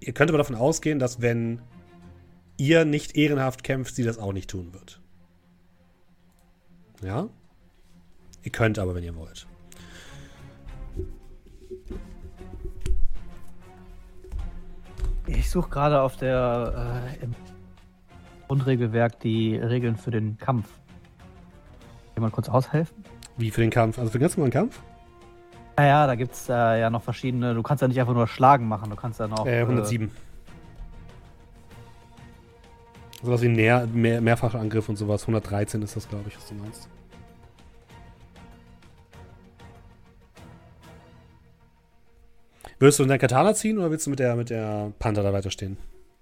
[0.00, 1.60] Ihr könnt aber davon ausgehen, dass wenn
[2.56, 5.00] ihr nicht ehrenhaft kämpft, sie das auch nicht tun wird.
[7.02, 7.28] Ja?
[8.42, 9.46] Ihr könnt aber, wenn ihr wollt.
[15.26, 17.34] Ich suche gerade auf der äh, im
[18.46, 20.68] Grundregelwerk die Regeln für den Kampf.
[22.14, 22.97] Jemand kurz aushelfen?
[23.38, 23.98] Wie für den Kampf?
[23.98, 24.80] Also für den ganz normalen Kampf?
[25.76, 27.54] Naja, da gibt es äh, ja noch verschiedene.
[27.54, 29.46] Du kannst ja nicht einfach nur Schlagen machen, du kannst dann auch.
[29.46, 30.10] Äh, 107.
[33.22, 35.22] Sowas wie Nähr, mehr, Mehrfachangriff und sowas.
[35.22, 36.88] 113 ist das, glaube ich, was du meinst.
[42.80, 45.32] Willst du in dein Katana ziehen oder willst du mit der, mit der Panther da
[45.32, 45.78] weiterstehen?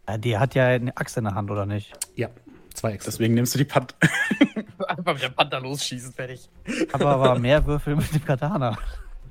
[0.07, 1.93] Äh, die hat ja eine Axt in der Hand, oder nicht?
[2.15, 2.29] Ja,
[2.77, 3.11] zwei Äxte.
[3.11, 3.95] Deswegen nimmst du die Pant.
[4.89, 6.49] Einfach mit der Panther losschießen, fertig.
[6.93, 8.79] Aber, aber mehr Würfel mit dem Katana.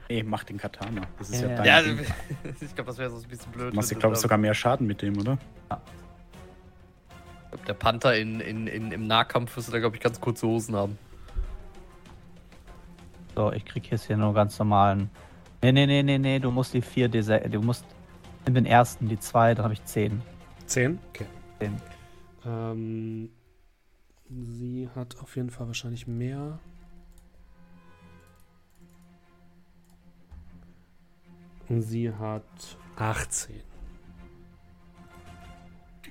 [0.09, 1.01] Nee, mach den Katana.
[1.17, 1.65] Das ist ja, Ja, dein.
[1.65, 1.99] Ja, Ding.
[2.61, 3.71] ich glaube, das wäre so ein bisschen blöd.
[3.71, 5.33] Du machst dir, glaube ich, sogar mehr Schaden mit dem, oder?
[5.33, 5.67] Ich
[7.51, 10.47] glaub, Der Panther in, in, in, im Nahkampf wirst du da, glaube ich, ganz kurze
[10.47, 10.97] Hosen haben.
[13.35, 15.09] So, ich krieg jetzt hier nur ganz normalen.
[15.61, 17.49] Nee, nee, nee, nee, nee, du musst die 4 D6.
[17.49, 17.85] Du musst
[18.45, 20.21] in den ersten, die 2, dann habe ich 10.
[20.67, 20.99] 10?
[21.09, 21.25] Okay.
[21.59, 21.81] 10.
[22.45, 23.29] Ähm,
[24.29, 26.59] sie hat auf jeden Fall wahrscheinlich mehr.
[31.67, 32.43] Und sie hat
[32.95, 33.61] 18.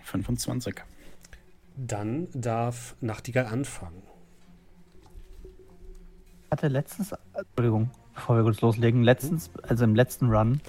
[0.02, 0.82] 25.
[1.76, 4.02] Dann darf Nachtigall anfangen.
[6.44, 10.60] Ich hatte letztens, Entschuldigung, bevor wir kurz loslegen, letztens, also im letzten Run,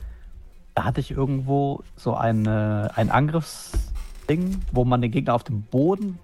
[0.73, 6.17] da hatte ich irgendwo so eine, ein Angriffsding, wo man den Gegner auf den Boden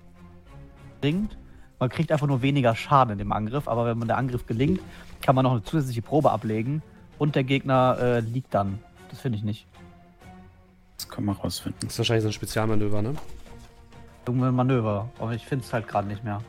[1.01, 1.38] bringt.
[1.80, 4.80] Man kriegt einfach nur weniger Schaden in dem Angriff, aber wenn man der Angriff gelingt,
[5.21, 6.81] kann man noch eine zusätzliche Probe ablegen
[7.17, 8.80] und der Gegner äh, liegt dann.
[9.09, 9.65] Das finde ich nicht.
[10.97, 11.80] Das kann man rausfinden.
[11.81, 13.13] Das ist wahrscheinlich so ein Spezialmanöver, ne?
[14.27, 16.41] Irgendein Manöver, aber ich finde es halt gerade nicht mehr.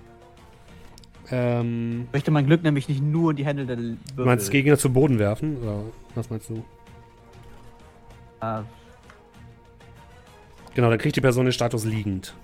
[1.31, 3.99] Ähm, Ich möchte mein Glück nämlich nicht nur in die Hände der Würfel.
[4.17, 5.57] du meinst Gegner zu Boden werfen?
[5.63, 5.81] Oder
[6.15, 6.63] was meinst du?
[8.43, 8.61] Äh,
[10.75, 12.35] Genau, dann kriegt die Person den Status liegend.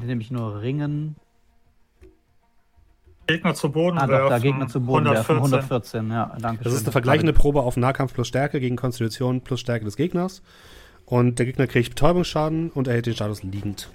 [0.00, 1.16] Finde nämlich nur Ringen.
[3.26, 4.30] Gegner zu Boden Ah, doch, werfen.
[4.30, 5.36] da Gegner zu Boden werfen.
[5.36, 6.78] 114, ja, danke Das schön.
[6.80, 10.42] ist eine vergleichende Probe auf Nahkampf plus Stärke gegen Konstitution plus Stärke des Gegners.
[11.06, 13.90] Und der Gegner kriegt Betäubungsschaden und erhält den Status liegend.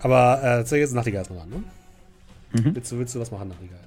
[0.00, 1.64] Aber äh, jetzt ist Nachtigall erstmal dran, ne?
[2.60, 2.74] Mhm.
[2.74, 3.78] Willst, du, willst du was machen, Nachtigall?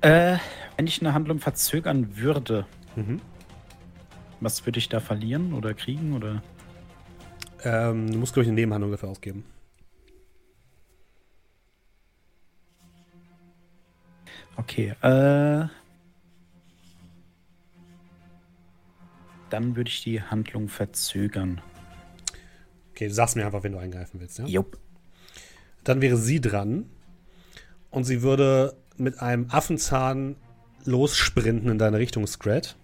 [0.00, 0.38] Äh,
[0.76, 3.20] wenn ich eine Handlung verzögern würde, Mhm.
[4.46, 6.40] Was würde ich da verlieren oder kriegen oder?
[7.64, 9.44] Ähm, du musst, glaube ich, eine Nebenhandlung dafür ausgeben.
[14.56, 15.66] Okay, äh.
[19.50, 21.60] Dann würde ich die Handlung verzögern.
[22.92, 24.46] Okay, du sagst mir einfach, wenn du eingreifen willst, ja?
[24.46, 24.78] Jupp.
[25.82, 26.88] Dann wäre sie dran
[27.90, 30.36] und sie würde mit einem Affenzahn
[30.84, 32.76] lossprinten in deine Richtung, Scrat.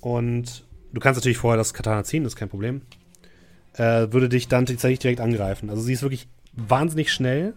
[0.00, 2.82] Und du kannst natürlich vorher das Katana ziehen, das ist kein Problem.
[3.74, 5.70] Äh, würde dich dann tatsächlich direkt angreifen.
[5.70, 7.54] Also sie ist wirklich wahnsinnig schnell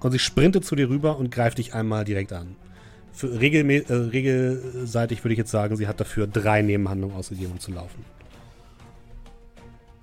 [0.00, 2.56] und sie sprintet zu dir rüber und greift dich einmal direkt an.
[3.12, 7.70] Für äh, regelseitig würde ich jetzt sagen, sie hat dafür drei Nebenhandlungen ausgegeben, um zu
[7.72, 8.04] laufen.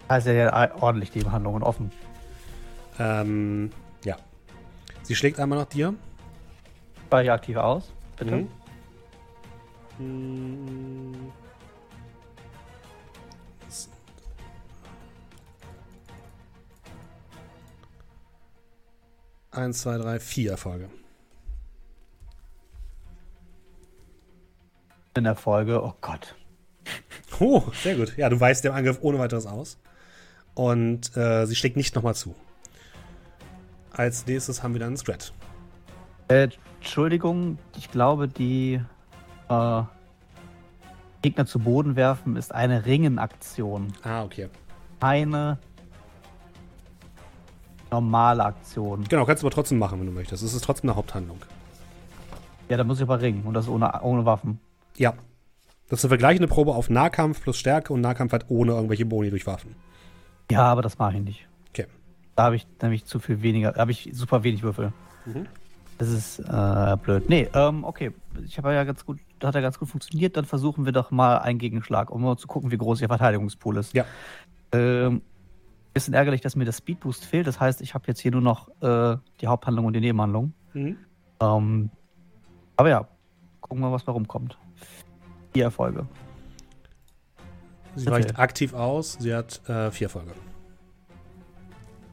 [0.10, 1.92] Ist ja ordentlich die Behandlungen offen.
[3.00, 3.72] Ähm,
[4.04, 4.18] ja.
[5.04, 5.94] Sie schlägt einmal nach dir.
[7.10, 8.38] Weiche aktiv aus, bitte.
[8.38, 8.48] Mhm.
[9.98, 11.32] Hm.
[19.52, 20.90] Eins, zwei, drei, vier Erfolge.
[25.16, 26.36] In der Folge, oh Gott.
[27.40, 28.16] Oh, sehr gut.
[28.18, 29.78] Ja, du weißt dem Angriff ohne weiteres aus.
[30.54, 32.36] Und äh, sie schlägt nicht nochmal zu.
[33.92, 35.34] Als nächstes haben wir dann Scrat.
[36.30, 36.50] Äh,
[36.80, 38.82] Entschuldigung, ich glaube, die
[39.50, 39.84] äh,
[41.22, 43.92] Gegner zu Boden werfen ist eine Ringenaktion.
[44.04, 44.50] Ah, okay.
[45.00, 45.58] Keine
[47.92, 49.04] normale Aktion.
[49.08, 50.44] Genau, kannst du aber trotzdem machen, wenn du möchtest.
[50.44, 51.40] Es ist trotzdem eine Haupthandlung.
[52.70, 54.60] Ja, da muss ich aber ringen und das ohne, ohne Waffen.
[54.96, 55.14] Ja.
[55.90, 59.30] Das ist eine vergleichende Probe auf Nahkampf plus Stärke und Nahkampf halt ohne irgendwelche Boni
[59.30, 59.76] durch Waffen.
[60.50, 61.48] Ja, aber das mache ich nicht.
[61.70, 61.86] Okay.
[62.36, 64.94] Da habe ich nämlich zu viel weniger, da habe ich super wenig Würfel.
[65.26, 65.48] Mhm.
[65.98, 67.30] Das ist äh, blöd.
[67.30, 68.12] Nee, ähm, okay.
[68.46, 70.36] Ich habe ja ganz gut, hat ja ganz gut funktioniert.
[70.36, 73.78] Dann versuchen wir doch mal einen Gegenschlag, um mal zu gucken, wie groß ihr Verteidigungspool
[73.78, 73.94] ist.
[73.94, 74.06] Ja.
[74.72, 75.22] Ähm,
[75.94, 77.48] bisschen ärgerlich, dass mir der Speedboost fehlt.
[77.48, 80.54] Das heißt, ich habe jetzt hier nur noch äh, die Haupthandlung und die Nebenhandlung.
[80.74, 80.98] Mhm.
[81.42, 81.90] Ähm,
[82.78, 83.08] aber ja,
[83.60, 84.58] gucken wir, was da rumkommt.
[85.54, 86.08] Vier Erfolge.
[87.96, 88.12] Sie Bitte.
[88.16, 89.18] weicht aktiv aus.
[89.20, 90.32] Sie hat äh, vier Erfolge.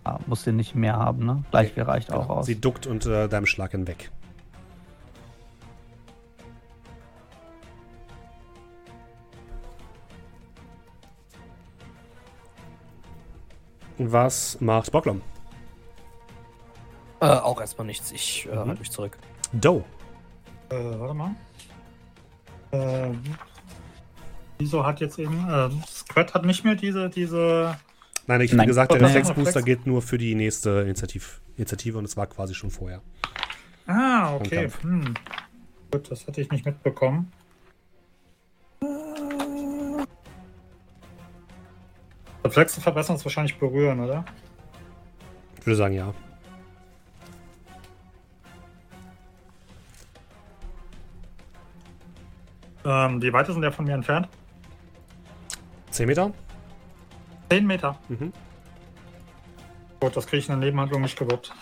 [0.04, 1.44] Ah, muss den nicht mehr haben, ne?
[1.50, 2.34] Gleich viel reicht auch Genau.
[2.40, 2.46] aus.
[2.46, 4.10] Sie duckt unter deinem Schlag hinweg.
[13.98, 15.20] Was macht Bocklom?
[17.20, 18.12] Äh, auch erstmal nichts.
[18.12, 18.68] Ich äh, Mhm.
[18.68, 19.18] halte mich zurück.
[19.52, 19.84] Doe.
[20.70, 21.34] Äh, warte mal.
[22.70, 23.10] Äh,
[24.58, 25.48] wieso hat jetzt eben.
[25.48, 27.08] Äh, Squad hat nicht mehr diese.
[27.10, 27.76] diese
[28.26, 29.00] Nein, ich habe gesagt, der.
[29.00, 29.64] Reflexbooster Reflex.
[29.64, 33.00] geht nur für die nächste Initiativ Initiative und es war quasi schon vorher.
[33.86, 34.68] ah, okay.
[34.82, 35.14] Hm.
[35.90, 37.32] Gut, das hatte ich nicht mitbekommen.
[42.44, 44.24] Reflexe verbessern ist wahrscheinlich berühren, oder?
[45.58, 46.14] Ich würde sagen, ja.
[52.84, 54.28] Ähm, wie weit ist denn der von mir entfernt?
[55.90, 56.32] 10 Meter?
[57.50, 57.98] 10 Meter.
[58.08, 58.32] Mhm.
[60.00, 61.52] Gut, das kriege ich in der Nebenhandlung nicht gewuppt.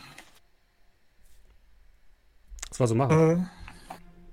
[2.69, 3.41] Das war so machen.
[3.41, 3.45] Äh,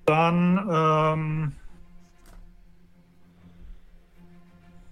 [0.06, 1.56] dann ähm,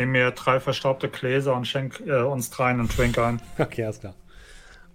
[0.02, 3.42] nehmen mir drei verstaubte Gläser und schenk äh, uns dreien einen Drink ein.
[3.58, 4.16] Okay, alles klar.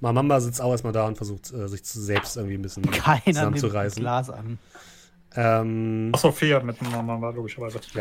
[0.01, 4.03] Mamamba sitzt auch erstmal da und versucht, äh, sich selbst irgendwie ein bisschen Keiner zusammenzureißen.
[4.03, 4.59] Glas an.
[5.35, 7.79] Ähm, Achso, vier miteinander war logischerweise.
[7.79, 7.97] das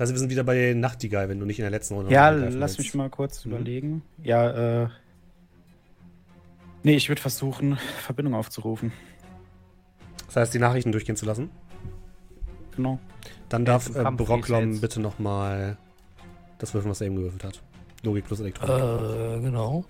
[0.00, 2.54] heißt, wir sind wieder bei Nachtigall, wenn du nicht in der letzten Runde Ja, lass
[2.54, 2.78] willst.
[2.78, 3.52] mich mal kurz Mhm.
[3.52, 4.02] überlegen.
[4.22, 4.88] Ja, äh.
[6.82, 8.92] Nee, ich würde versuchen, Verbindung aufzurufen.
[10.26, 11.50] Das heißt, die Nachrichten durchgehen zu lassen.
[12.74, 12.98] Genau.
[13.52, 15.76] Dann darf äh, Brocklom bitte nochmal
[16.58, 17.60] das würfeln, was er eben gewürfelt hat.
[18.02, 18.82] Logik plus Elektronik.
[18.82, 19.84] Äh, genau.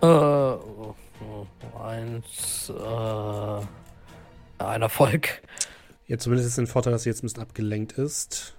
[0.00, 0.56] Äh,
[1.78, 3.60] eins, äh,
[4.64, 5.42] ein Erfolg.
[6.06, 8.56] Ja, zumindest ist den Vorteil, dass sie jetzt ein bisschen abgelenkt ist.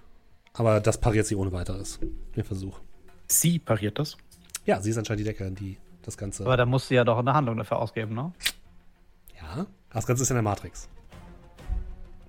[0.54, 1.98] Aber das pariert sie ohne weiteres.
[2.36, 2.78] Den Versuch.
[3.26, 4.16] Sie pariert das.
[4.64, 6.44] Ja, sie ist anscheinend die Deckerin, die das Ganze.
[6.44, 8.32] Aber da musst du ja doch eine Handlung dafür ausgeben, ne?
[9.40, 10.88] ja, das Ganze ist in der Matrix.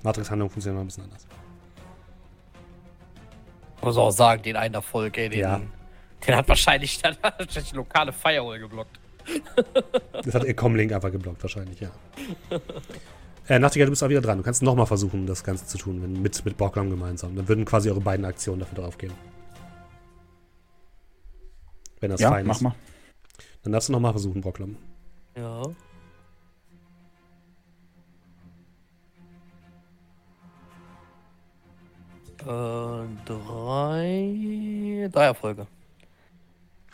[0.03, 1.25] Matrix-Handlung funktioniert noch ein bisschen anders.
[3.81, 5.61] muss auch sagen, den einen Erfolg, ey, den, Ja.
[6.27, 8.99] den hat wahrscheinlich dann wahrscheinlich die lokale Firewall geblockt.
[10.13, 11.89] Das hat ihr Comlink einfach geblockt, wahrscheinlich, ja.
[13.47, 14.37] Äh, Nachtigall, du bist auch wieder dran.
[14.37, 17.35] Du kannst nochmal versuchen, das Ganze zu tun, wenn, mit, mit Borglam gemeinsam.
[17.35, 19.13] Dann würden quasi eure beiden Aktionen dafür draufgehen.
[21.99, 22.61] Wenn das ja, fein mach ist.
[22.61, 22.75] mal.
[23.63, 24.77] Dann darfst du nochmal versuchen, Borglam.
[25.35, 25.63] Ja.
[32.41, 35.09] Äh, drei.
[35.11, 35.67] Drei Erfolge.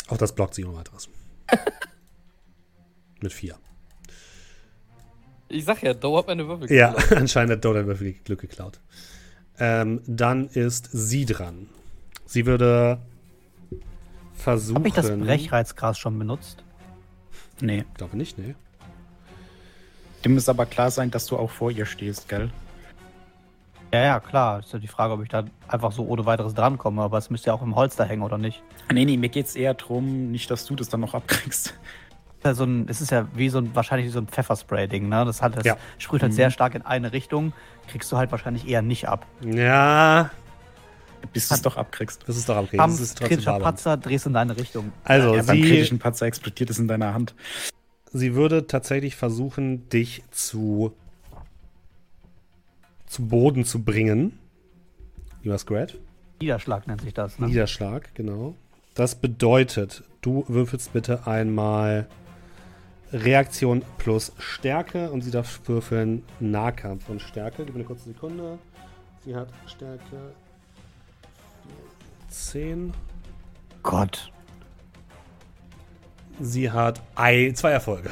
[0.08, 1.10] Auch das blockt sie ohne weiteres.
[3.22, 3.58] mit vier.
[5.52, 7.12] Ich sag ja, Doe hat meine Würfel Ja, geklaut.
[7.18, 8.80] anscheinend hat Dolan wirklich Glück geklaut.
[9.60, 11.68] Ähm, dann ist sie dran.
[12.26, 13.00] Sie würde
[14.34, 14.78] versuchen.
[14.78, 16.64] Habe ich das Brechreizgras schon benutzt?
[17.60, 17.86] Nee.
[17.92, 18.56] Ich glaube nicht, ne?
[20.24, 22.50] Dem muss aber klar sein, dass du auch vor ihr stehst, gell?
[23.94, 24.60] Ja, ja, klar.
[24.60, 27.48] Ist ja die Frage, ob ich da einfach so ohne weiteres drankomme, aber es müsste
[27.48, 28.64] ja auch im Holster hängen, oder nicht?
[28.92, 31.74] Nee, nee, mir geht's eher drum, nicht, dass du das dann noch abkriegst.
[32.44, 35.26] Ja, so ein, es ist ja wie so ein, wahrscheinlich wie so ein Pfefferspray-Ding, ne?
[35.26, 35.78] Das, hat, das Ja.
[36.00, 36.36] sprüht halt Mhm.
[36.36, 37.54] sehr stark in eine Richtung,
[37.88, 39.28] kriegst du halt wahrscheinlich eher nicht ab.
[39.46, 40.32] Ja,
[41.34, 42.24] Bis du es doch abkriegst.
[42.28, 42.78] das ist doch okay.
[42.78, 43.60] Kampf, Das ist kritischer.
[43.60, 44.92] Patzer, drehst in deine Richtung.
[45.04, 47.36] Also, ja, beim sie, kritischen Patzer explodiert es in deiner Hand.
[48.12, 50.94] sie würde tatsächlich versuchen, dich zu,
[53.06, 54.38] zu Boden zu bringen.
[55.44, 55.96] Lieber Scrat.
[56.40, 57.48] Niederschlag nennt sich das, ne?
[57.48, 58.56] Niederschlag, genau.
[58.96, 62.08] Das bedeutet, du würfelst bitte einmal
[63.14, 67.66] Reaktion plus Stärke und sie darf würfeln Nahkampf und Stärke.
[67.66, 68.58] Gib mir eine kurze Sekunde.
[69.26, 70.34] Sie hat Stärke
[72.30, 72.94] 10.
[73.84, 74.32] Gott.
[76.40, 78.10] Sie hat ei, zwei Erfolge.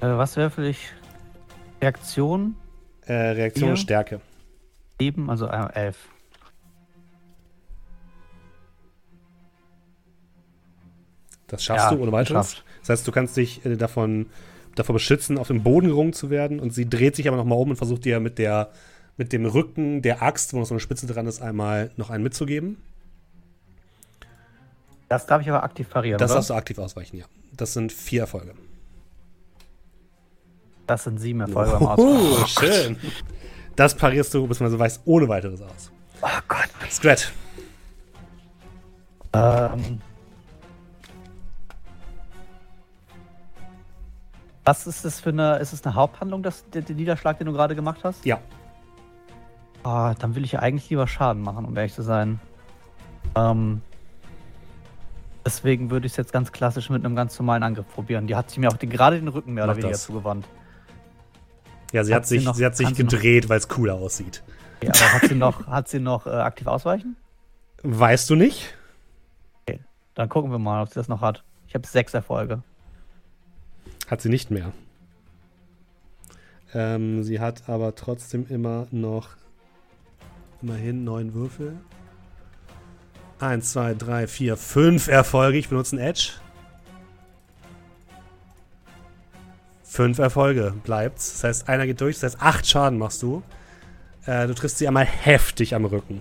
[0.00, 0.92] Äh, was würfel ich?
[1.80, 2.54] Reaktion
[3.06, 3.70] Äh, Reaktion Vier.
[3.70, 4.20] und Stärke.
[5.00, 5.96] 7, also äh, 11.
[11.46, 12.50] Das schaffst Ja, du ohne weiteres.
[12.52, 12.64] geschafft.
[12.88, 14.26] Das heißt, du kannst dich äh, davon,
[14.74, 16.58] davor beschützen, auf den Boden gerungen zu werden.
[16.58, 18.70] Und sie dreht sich aber nochmal um und versucht dir mit, der,
[19.18, 22.24] mit dem Rücken der Axt, wo noch so eine Spitze dran ist, einmal noch einen
[22.24, 22.78] mitzugeben.
[25.10, 26.36] Das darf ich aber aktiv parieren, Das oder?
[26.36, 27.26] darfst du aktiv ausweichen, ja.
[27.54, 28.54] Das sind vier Erfolge.
[30.86, 32.42] Das sind sieben Erfolge beim Ausweichen.
[32.42, 32.96] Oh, schön.
[33.76, 35.90] Das parierst du, beziehungsweise weißt ohne weiteres aus.
[36.22, 36.68] Oh Gott.
[36.90, 37.32] Scrat.
[39.34, 40.00] Ähm.
[44.68, 47.54] Was ist das für eine, ist es eine Haupthandlung, das, der, der Niederschlag, den du
[47.54, 48.22] gerade gemacht hast?
[48.26, 48.38] Ja.
[49.82, 52.38] Ah, dann will ich ja eigentlich lieber Schaden machen, um ehrlich zu sein.
[53.34, 53.80] Ähm,
[55.42, 58.26] Deswegen würde ich es jetzt ganz klassisch mit einem ganz normalen Angriff probieren.
[58.26, 60.02] Die hat sie mir auch den, gerade den Rücken mehr Mach oder weniger das.
[60.02, 60.46] zugewandt.
[61.92, 63.94] Ja, sie Hat hat, sie sich, noch- sie hat sich sie gedreht, weil es cooler
[63.94, 64.42] aussieht.
[64.82, 67.16] Okay, aber hat sie noch, hat sie noch äh, aktiv ausweichen?
[67.82, 68.74] Weißt du nicht?
[70.14, 71.42] Dann gucken wir mal, ob sie das noch hat.
[71.68, 72.62] Ich habe sechs Erfolge.
[74.08, 74.72] Hat sie nicht mehr.
[76.74, 79.30] Ähm, sie hat aber trotzdem immer noch
[80.62, 81.78] immerhin neun Würfel.
[83.38, 85.58] Eins, zwei, drei, vier, fünf Erfolge.
[85.58, 86.32] Ich benutze einen Edge.
[89.84, 91.32] Fünf Erfolge bleibt's.
[91.32, 92.16] Das heißt, einer geht durch.
[92.18, 93.42] Das heißt, acht Schaden machst du.
[94.26, 96.20] Äh, du triffst sie einmal heftig am Rücken.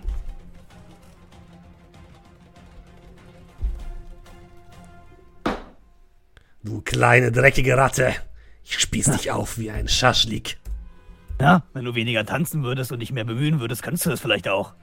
[6.68, 8.14] Du kleine dreckige Ratte.
[8.66, 10.58] Ich spieß dich auf wie ein Schaschlik.
[11.40, 14.50] Ja, wenn du weniger tanzen würdest und dich mehr bemühen würdest, kannst du das vielleicht
[14.50, 14.74] auch.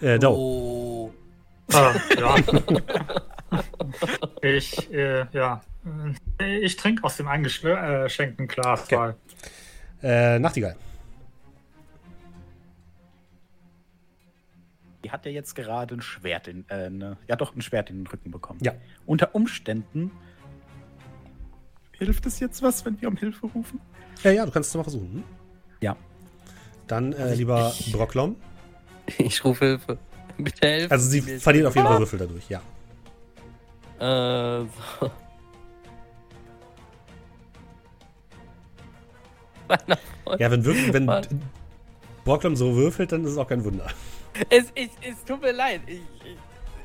[0.00, 0.30] Äh, do.
[0.30, 1.12] Oh.
[1.74, 2.36] Äh, ja.
[4.40, 5.62] ich, äh, ja.
[6.40, 9.14] Äh, Ich trinke aus dem eingeschenkten Glas, Okay.
[10.00, 10.76] Äh, Nachtigall.
[15.02, 17.96] Die hat ja jetzt gerade ein Schwert in, äh, ne, ja doch ein Schwert in
[17.96, 18.60] den Rücken bekommen.
[18.62, 18.74] Ja.
[19.06, 20.12] Unter Umständen
[21.98, 23.80] hilft es jetzt was, wenn wir um Hilfe rufen?
[24.22, 25.12] Ja, ja, du kannst es mal versuchen.
[25.14, 25.24] Hm?
[25.80, 25.96] Ja.
[26.86, 28.36] Dann äh, Also lieber ich- Brocklom.
[29.18, 29.98] Ich rufe Hilfe.
[30.38, 30.92] Bitte helfen.
[30.92, 32.60] Also sie verliert auf jeden Fall Würfel dadurch, ja.
[33.98, 34.66] Äh,
[35.00, 35.10] so.
[40.38, 41.24] Ja, wenn wirklich, wenn Mann.
[42.24, 43.86] Brocklom so würfelt, dann ist es auch kein Wunder.
[44.50, 45.80] Es, ich, es tut mir leid.
[45.86, 46.00] Ich,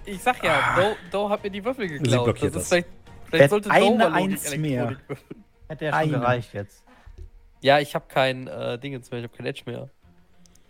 [0.06, 2.24] ich, ich sag ja, Do, Do hat mir die Würfel geklaut.
[2.26, 2.80] blockiert das ist das.
[2.80, 2.88] vielleicht,
[3.32, 4.98] vielleicht sollte Eine Eins mehr.
[5.68, 6.84] Hätte ja schon gereicht jetzt.
[7.61, 9.90] Ja, ich habe kein äh, Dingens mehr, ich habe kein Edge mehr.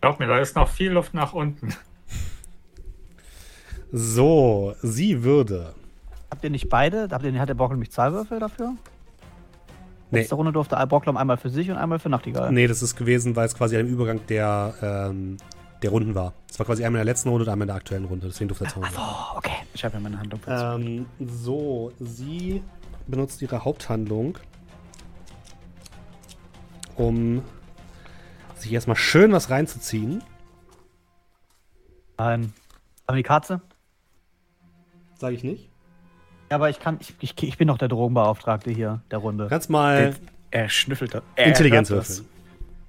[0.02, 1.74] glaub mir, da ist noch viel Luft nach unten.
[3.94, 5.76] So, sie würde.
[6.30, 7.10] Habt ihr nicht beide?
[7.12, 8.74] Habt ihr, hat der Bockel nämlich zwei Würfel dafür?
[10.12, 10.20] Nee.
[10.20, 12.52] Letzte Runde durfte Bocklom einmal für sich und einmal für Nachtigall.
[12.52, 15.38] Nee, das ist gewesen, weil es quasi ein Übergang der, ähm,
[15.82, 16.34] der Runden war.
[16.50, 18.28] Es war quasi einmal in der letzten Runde und einmal in der aktuellen Runde.
[18.28, 18.96] Deswegen durfte er zwei Runden.
[18.98, 19.56] Oh, okay.
[19.74, 20.40] Ich habe ja meine Handlung.
[20.48, 22.64] Ähm, so, sie
[23.08, 24.38] benutzt ihre Haupthandlung,
[26.96, 27.42] um
[28.56, 30.24] sich erstmal schön was reinzuziehen.
[32.18, 32.54] Nein.
[33.08, 33.62] Aber die Katze?
[35.18, 35.70] Sage ich nicht.
[36.52, 39.48] Ja, aber ich kann, ich, ich, ich bin doch der Drogenbeauftragte hier der Runde.
[39.50, 40.16] Kannst mal
[40.52, 41.16] Er schnüffelt.
[41.36, 42.28] Er Intelligenz würfeln.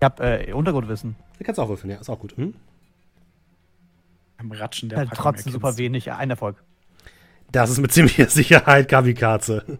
[0.00, 1.16] Ich hab äh, Untergrundwissen.
[1.38, 2.36] Du kannst auch würfeln, ja, ist auch gut.
[2.36, 2.54] Hm?
[4.42, 5.82] Am Ratschen der Halt Packung trotzdem super erkennst du.
[5.84, 6.12] wenig.
[6.12, 6.62] Ein Erfolg.
[7.52, 9.78] Das ist mit ziemlicher Sicherheit Kamikaze.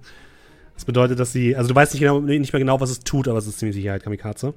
[0.75, 3.29] Das bedeutet, dass sie, also du weißt nicht, genau, nicht mehr genau, was es tut,
[3.29, 4.55] aber es ist ziemlich Sicherheit Kamikaze.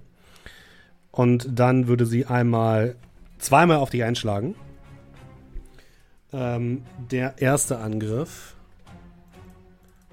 [1.12, 2.96] Und dann würde sie einmal
[3.40, 4.56] zweimal auf dich einschlagen.
[6.34, 8.56] Ähm, der erste Angriff.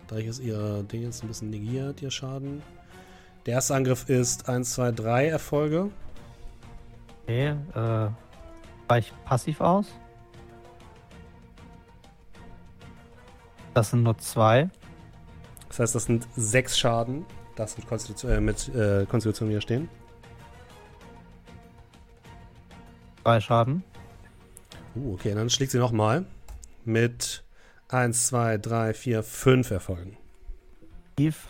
[0.06, 2.62] Da ich es ihr Ding jetzt ein bisschen negiert, ihr Schaden.
[3.46, 5.90] Der erste Angriff ist 1, 2, 3 Erfolge.
[7.24, 8.08] Okay, äh,
[8.92, 9.86] weich passiv aus.
[13.72, 14.68] Das sind nur zwei.
[15.68, 17.24] Das heißt, das sind sechs Schaden.
[17.56, 19.88] Das mit Konstitution, äh, mit, äh, Konstitution widerstehen.
[23.24, 23.82] Drei Schaden.
[24.94, 26.26] Uh, okay, dann schlägt sie nochmal.
[26.84, 27.44] Mit
[27.88, 30.18] 1, 2, 3, 4, 5 Erfolgen.
[31.16, 31.48] Tief.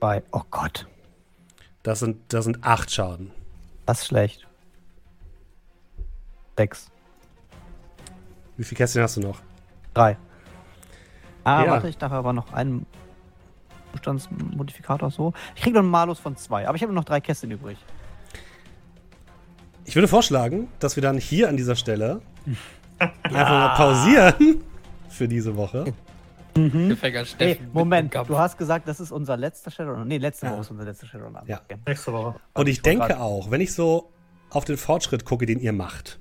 [0.00, 0.22] Zwei.
[0.32, 0.86] Oh Gott.
[1.82, 3.30] Das sind, das sind 8 Schaden.
[3.86, 4.46] Das ist schlecht.
[6.56, 6.90] Sechs.
[8.56, 9.40] Wie viel Kästchen hast du noch?
[9.92, 10.16] Drei.
[11.44, 11.70] Ah, Ja.
[11.72, 12.86] warte, ich darf aber noch einen
[13.92, 15.32] Zustandsmodifikator so.
[15.54, 17.78] Ich krieg noch einen Malus von zwei, aber ich habe noch drei Kästchen übrig.
[19.84, 22.22] Ich würde vorschlagen, dass wir dann hier an dieser Stelle
[22.98, 24.62] einfach mal pausieren
[25.08, 25.92] für diese Woche.
[26.54, 27.64] Gefänger Hey, Steffen.
[27.66, 30.06] mit Moment, du hast gesagt, das ist unser letzter Shadowrun.
[30.06, 30.52] Nee, letzte Ja.
[30.52, 31.36] Woche ist unser letzter Shadowrun.
[31.46, 31.60] Ja.
[31.86, 32.36] Nächste Woche.
[32.54, 34.12] Und ich denke auch, wenn ich so
[34.50, 36.20] auf den Fortschritt gucke, den ihr macht,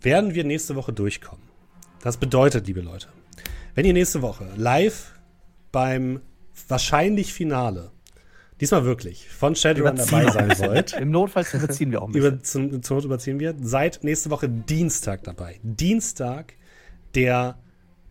[0.00, 1.44] werden wir nächste Woche durchkommen.
[2.02, 3.08] Das bedeutet, liebe Leute,
[3.74, 5.12] wenn ihr nächste Woche live
[5.72, 6.20] beim
[6.68, 7.90] wahrscheinlich Finale,
[8.60, 12.34] diesmal wirklich, von Shadowrun dabei sein wollt, Im Notfall überziehen wir auch ein bisschen.
[12.34, 15.60] über, zum, zur Not überziehen wir, seid nächste Woche Dienstag dabei.
[15.62, 16.54] Dienstag,
[17.14, 17.58] der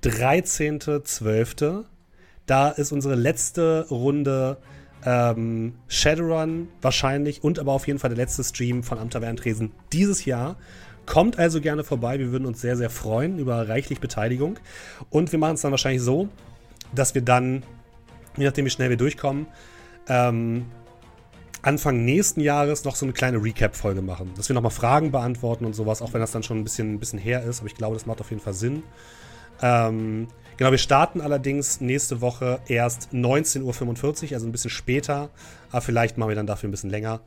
[0.04, 1.86] 13.12.
[2.46, 4.58] Da ist unsere letzte Runde
[5.06, 10.26] ähm, Shadowrun wahrscheinlich und aber auf jeden Fall der letzte Stream von Am Tresen dieses
[10.26, 10.58] Jahr.
[11.08, 14.60] Kommt also gerne vorbei, wir würden uns sehr, sehr freuen über reichlich Beteiligung.
[15.10, 16.28] Und wir machen es dann wahrscheinlich so,
[16.94, 17.64] dass wir dann,
[18.36, 19.48] je nachdem wie schnell wir durchkommen,
[20.10, 20.66] ähm,
[21.62, 24.34] Anfang nächsten Jahres noch so eine kleine Recap-Folge machen.
[24.36, 27.00] Dass wir nochmal Fragen beantworten und sowas, auch wenn das dann schon ein bisschen, ein
[27.00, 27.60] bisschen her ist.
[27.60, 28.84] Aber ich glaube, das macht auf jeden Fall Sinn.
[29.62, 30.28] Ähm,
[30.58, 35.30] genau, wir starten allerdings nächste Woche erst 19.45 Uhr, also ein bisschen später.
[35.72, 37.22] Aber vielleicht machen wir dann dafür ein bisschen länger.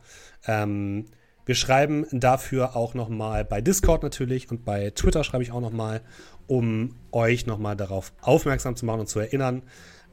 [0.46, 1.06] Ähm,
[1.46, 6.02] wir schreiben dafür auch nochmal bei Discord natürlich und bei Twitter schreibe ich auch nochmal,
[6.46, 9.62] um euch nochmal darauf aufmerksam zu machen und zu erinnern.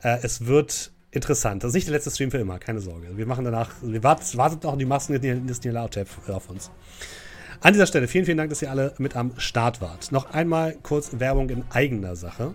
[0.02, 1.64] Äh, es wird interessant.
[1.64, 3.18] Das ist nicht der letzte Stream für immer, keine Sorge.
[3.18, 6.72] Wir machen danach, wir warten, wartet noch die Masken Disney Loud-Tab auf uns.
[7.60, 10.12] An dieser Stelle vielen, vielen Dank, dass ihr alle mit am Start wart.
[10.12, 12.54] Noch einmal kurz Werbung in eigener Sache.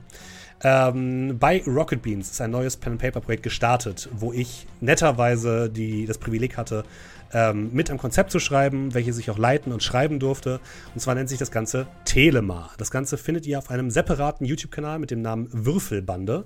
[0.64, 6.56] Ähm, bei Rocket Beans ist ein neues Pen-and-Paper-Projekt gestartet, wo ich netterweise die, das Privileg
[6.56, 6.84] hatte,
[7.32, 10.60] ähm, mit am Konzept zu schreiben, welches ich auch leiten und schreiben durfte.
[10.94, 12.70] Und zwar nennt sich das Ganze Telema.
[12.78, 16.44] Das Ganze findet ihr auf einem separaten YouTube-Kanal mit dem Namen Würfelbande.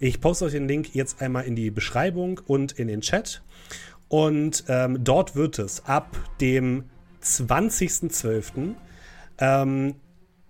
[0.00, 3.42] Ich poste euch den Link jetzt einmal in die Beschreibung und in den Chat.
[4.08, 6.84] Und ähm, dort wird es ab dem
[7.22, 8.74] 20.12.
[9.40, 9.94] Ähm,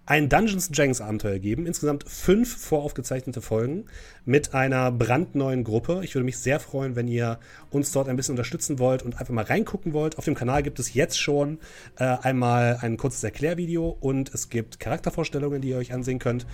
[0.09, 1.67] ein Dungeons Dragons Abenteuer geben.
[1.67, 3.85] Insgesamt fünf voraufgezeichnete Folgen
[4.25, 6.01] mit einer brandneuen Gruppe.
[6.03, 7.39] Ich würde mich sehr freuen, wenn ihr
[7.71, 10.17] uns dort ein bisschen unterstützen wollt und einfach mal reingucken wollt.
[10.17, 11.59] Auf dem Kanal gibt es jetzt schon
[11.99, 16.47] äh, einmal ein kurzes Erklärvideo und es gibt Charaktervorstellungen, die ihr euch ansehen könnt.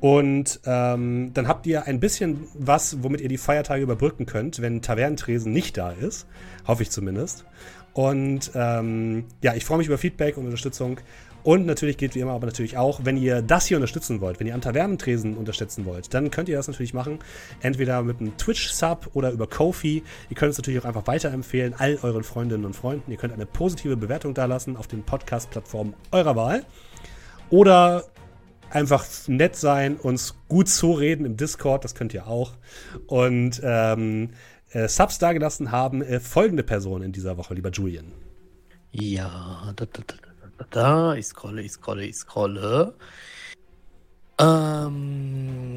[0.00, 4.80] Und ähm, dann habt ihr ein bisschen was, womit ihr die Feiertage überbrücken könnt, wenn
[4.80, 6.26] Tavernentresen nicht da ist.
[6.66, 7.44] Hoffe ich zumindest.
[7.96, 10.98] Und ähm, ja, ich freue mich über Feedback und Unterstützung.
[11.46, 14.48] Und natürlich geht wie immer aber natürlich auch, wenn ihr das hier unterstützen wollt, wenn
[14.48, 17.20] ihr am Tavernentresen unterstützen wollt, dann könnt ihr das natürlich machen.
[17.60, 20.02] Entweder mit einem Twitch-Sub oder über Kofi.
[20.28, 23.12] Ihr könnt es natürlich auch einfach weiterempfehlen, all euren Freundinnen und Freunden.
[23.12, 26.64] Ihr könnt eine positive Bewertung dalassen auf den Podcast-Plattformen eurer Wahl.
[27.50, 28.06] Oder
[28.70, 32.54] einfach nett sein, uns gut zureden im Discord, das könnt ihr auch.
[33.06, 34.30] Und ähm,
[34.72, 38.10] äh, Subs dagelassen haben äh, folgende Personen in dieser Woche, lieber Julian.
[38.90, 40.25] Ja, da, da, da,
[40.70, 42.94] da, ich scrolle, ich scrolle, ich scrolle.
[44.38, 45.68] Ähm,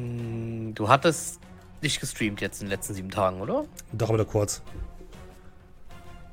[0.74, 1.40] du hattest
[1.82, 3.64] nicht gestreamt jetzt in den letzten sieben Tagen, oder?
[3.92, 4.62] Doch, aber nur kurz.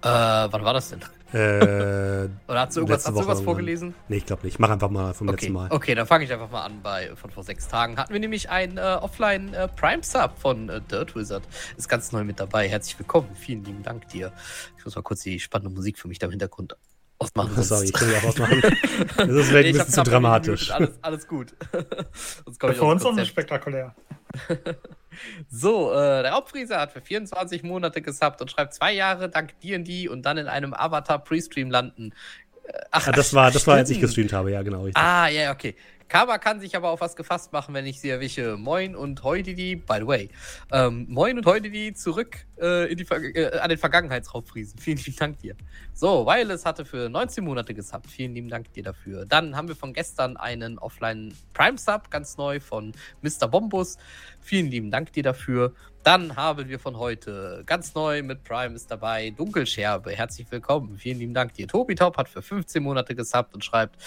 [0.01, 1.01] Äh, wann war das denn?
[1.33, 1.37] Äh,
[2.47, 3.93] Oder hast du irgendwas, hast du irgendwas vorgelesen?
[4.07, 4.59] Nee, ich glaube nicht.
[4.59, 5.35] Mach einfach mal vom okay.
[5.35, 5.71] letzten Mal.
[5.71, 7.97] Okay, dann fange ich einfach mal an bei von vor sechs Tagen.
[7.97, 11.43] Hatten wir nämlich ein äh, Offline äh, Prime Sub von äh, Dirt Wizard.
[11.75, 12.69] Ist ganz neu mit dabei.
[12.69, 13.29] Herzlich willkommen.
[13.35, 14.31] Vielen lieben Dank dir.
[14.77, 16.77] Ich muss mal kurz die spannende Musik für mich da im Hintergrund
[17.19, 17.53] ausmachen.
[17.57, 18.61] Oh, sorry, ich kann die auch ausmachen.
[18.61, 20.71] das ist vielleicht nee, ein bisschen zu dramatisch.
[20.71, 21.53] Alles, alles gut.
[22.59, 23.95] Für uns unspektakulär.
[25.49, 30.07] So, äh, der Hauptfrieser hat für 24 Monate gesubbt und schreibt zwei Jahre dank D&D
[30.09, 32.13] und dann in einem Avatar Pre-Stream landen.
[32.65, 34.83] Äh, ach, ja, das war, das war, als ich gestreamt habe, ja, genau.
[34.83, 35.03] Richtig.
[35.03, 35.75] Ah, ja, okay.
[36.07, 38.57] Kaba kann sich aber auf was gefasst machen, wenn ich sie erwische.
[38.57, 40.29] Moin und Heudidi, by the way.
[40.71, 44.79] Ähm, Moin und Heudidi zurück äh, in die äh, an den Vergangenheitsraubfriesen.
[44.79, 45.55] Vielen lieben Dank dir.
[45.93, 48.07] So, Wireless hatte für 19 Monate gesubbt.
[48.09, 49.25] Vielen lieben Dank dir dafür.
[49.25, 53.47] Dann haben wir von gestern einen Offline Prime Sub, ganz neu von Mr.
[53.47, 53.97] Bombus.
[54.39, 55.73] Vielen lieben Dank dir dafür.
[56.07, 60.11] Dann haben wir von heute ganz neu mit Prime ist dabei Dunkelscherbe.
[60.11, 60.97] Herzlich willkommen.
[60.97, 61.67] Vielen lieben Dank dir.
[61.67, 63.97] Tobi Top hat für 15 Monate gesubbt und schreibt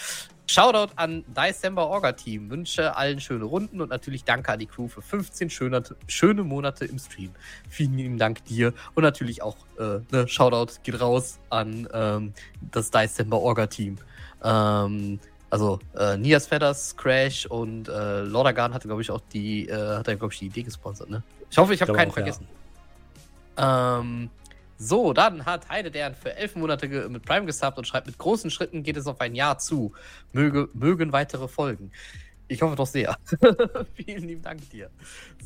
[0.46, 2.48] Shoutout an December Orga Team.
[2.48, 6.86] Wünsche allen schöne Runden und natürlich danke an die Crew für 15 schöne, schöne Monate
[6.86, 7.32] im Stream.
[7.68, 12.32] Vielen lieben Dank dir und natürlich auch äh, ne, Shoutout geht raus an ähm,
[12.70, 13.98] das December Orga Team.
[14.42, 15.20] Ähm,
[15.50, 20.06] also äh, Nias Feathers, Crash und äh, Lordagan hatte, glaube ich, auch die, äh, hat
[20.06, 21.22] glaube ich, die Idee gesponsert, ne?
[21.50, 22.46] Ich hoffe, ich habe keinen auch, vergessen.
[23.58, 23.98] Ja.
[23.98, 24.30] Ähm,
[24.78, 28.50] so, dann hat Heide Dern für elf Monate mit Prime gesubbt und schreibt, mit großen
[28.50, 29.92] Schritten geht es auf ein Jahr zu.
[30.32, 31.92] Möge, mögen weitere Folgen.
[32.48, 33.16] Ich hoffe doch sehr.
[33.94, 34.90] Vielen lieben Dank dir.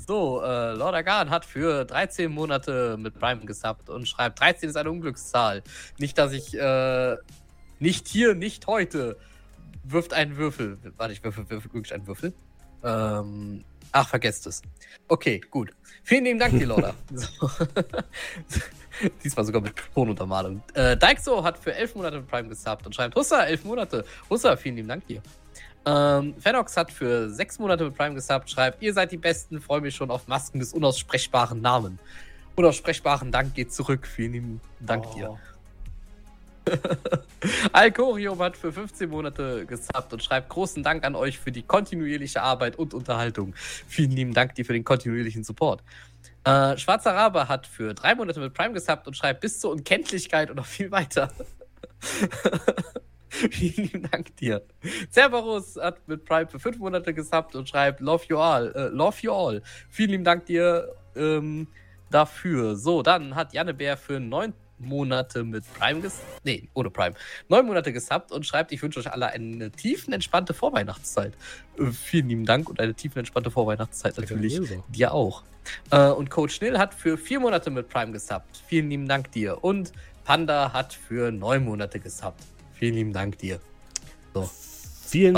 [0.07, 4.77] So, äh, Lord Agan hat für 13 Monate mit Prime gesubbt und schreibt, 13 ist
[4.77, 5.63] eine Unglückszahl.
[5.99, 7.17] Nicht, dass ich, äh,
[7.79, 9.19] nicht hier, nicht heute
[9.83, 10.79] wirft einen Würfel.
[10.97, 12.33] Warte, ich würfel, würfel wirklich einen Würfel.
[12.83, 14.61] Ähm, ach, vergesst es.
[15.09, 15.71] Okay, gut.
[16.03, 16.95] Vielen lieben Dank dir, Lorda.
[17.15, 17.49] so.
[19.25, 20.63] Diesmal sogar mit Tonuntermalung.
[20.75, 24.05] Äh, Dykso hat für elf Monate mit Prime gesubbt und schreibt, Hussa, elf Monate.
[24.29, 25.23] Hussa, vielen lieben Dank dir.
[25.87, 29.81] Ähm, Fenox hat für sechs Monate mit Prime gesubbt, schreibt, ihr seid die Besten, freue
[29.81, 31.99] mich schon auf Masken des unaussprechbaren Namen.
[32.57, 34.07] Unaussprechbaren Dank geht zurück.
[34.07, 35.15] Vielen lieben Dank oh.
[35.15, 35.39] dir.
[37.73, 42.43] Alcorium hat für 15 Monate gesubbt und schreibt großen Dank an euch für die kontinuierliche
[42.43, 43.55] Arbeit und Unterhaltung.
[43.57, 45.83] Vielen lieben Dank dir für den kontinuierlichen Support.
[46.45, 50.51] Äh, Schwarzer Rabe hat für drei Monate mit Prime gesubbt und schreibt bis zur Unkenntlichkeit
[50.51, 51.33] und noch viel weiter.
[53.29, 54.63] Vielen lieben Dank dir.
[55.11, 58.73] Cerberus hat mit Prime für fünf Monate gesubbt und schreibt Love you all.
[58.75, 59.63] Äh, love you all.
[59.91, 61.67] Vielen lieben Dank dir ähm,
[62.11, 62.77] dafür.
[62.77, 64.53] So, dann hat Janne Bär für neun
[64.85, 67.15] Monate mit Prime ges nee, ohne Prime.
[67.49, 71.35] Neun Monate gesubbt und schreibt, ich wünsche euch alle eine tiefenentspannte Vorweihnachtszeit.
[71.79, 74.61] Äh, vielen lieben Dank und eine tiefenentspannte Vorweihnachtszeit natürlich.
[74.89, 75.43] Dir auch.
[75.91, 78.63] Äh, und Coach Schnill hat für vier Monate mit Prime gesubbt.
[78.67, 79.63] Vielen lieben Dank dir.
[79.63, 79.93] Und
[80.25, 82.43] Panda hat für neun Monate gesubbt.
[82.75, 83.61] Vielen lieben Dank dir.
[84.33, 84.49] So.
[85.07, 85.37] Vielen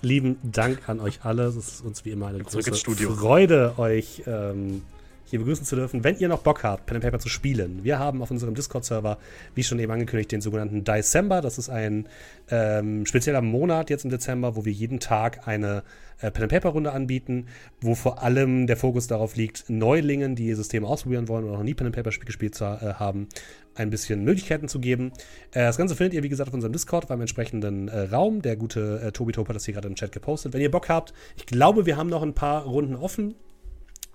[0.00, 1.44] lieben Dank an euch alle.
[1.44, 4.82] Es ist uns wie immer eine große Freude, euch ähm,
[5.28, 6.04] hier begrüßen zu dürfen.
[6.04, 9.18] Wenn ihr noch Bock habt, Pen and Paper zu spielen, wir haben auf unserem Discord-Server,
[9.54, 11.40] wie schon eben angekündigt, den sogenannten December.
[11.40, 12.08] Das ist ein
[12.50, 15.82] ähm, spezieller Monat jetzt im Dezember, wo wir jeden Tag eine
[16.20, 17.46] äh, Pen and Paper-Runde anbieten,
[17.80, 21.74] wo vor allem der Fokus darauf liegt, Neulingen, die Systeme ausprobieren wollen oder noch nie
[21.74, 23.28] Pen and Paper-Spiel gespielt äh, haben,
[23.74, 25.12] ein bisschen Möglichkeiten zu geben.
[25.52, 28.42] Äh, das Ganze findet ihr, wie gesagt, auf unserem Discord beim entsprechenden äh, Raum.
[28.42, 30.52] Der gute äh, Tobi Top hat das hier gerade im Chat gepostet.
[30.54, 33.34] Wenn ihr Bock habt, ich glaube, wir haben noch ein paar Runden offen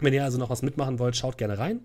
[0.03, 1.81] wenn ihr also noch was mitmachen wollt, schaut gerne rein.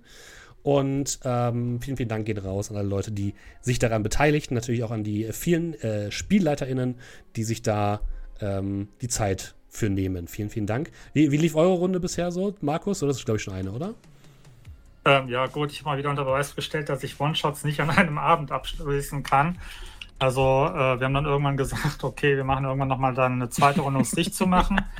[0.62, 4.54] Und ähm, vielen, vielen Dank geht raus an alle Leute, die sich daran beteiligten.
[4.54, 6.96] Natürlich auch an die vielen äh, SpielleiterInnen,
[7.36, 8.00] die sich da
[8.40, 10.28] ähm, die Zeit für nehmen.
[10.28, 10.90] Vielen, vielen Dank.
[11.12, 13.02] Wie, wie lief eure Runde bisher so, Markus?
[13.02, 13.94] Oder ist das, glaube ich, schon eine, oder?
[15.04, 17.90] Ähm, ja, gut, ich habe mal wieder unter Beweis gestellt, dass ich One-Shots nicht an
[17.90, 19.58] einem Abend abschließen kann.
[20.18, 23.82] Also, äh, wir haben dann irgendwann gesagt, okay, wir machen irgendwann nochmal dann eine zweite
[23.82, 24.80] Runde, um es dicht zu machen.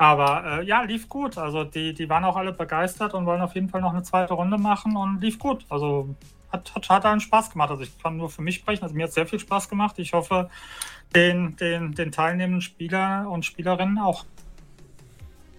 [0.00, 1.36] Aber äh, ja, lief gut.
[1.36, 4.32] Also die, die waren auch alle begeistert und wollen auf jeden Fall noch eine zweite
[4.32, 5.66] Runde machen und lief gut.
[5.68, 6.14] Also
[6.50, 7.70] hat, hat, hat einen Spaß gemacht.
[7.70, 8.82] Also ich kann nur für mich sprechen.
[8.82, 9.98] Also mir hat sehr viel Spaß gemacht.
[9.98, 10.48] Ich hoffe,
[11.14, 14.24] den, den, den teilnehmenden Spieler und Spielerinnen auch.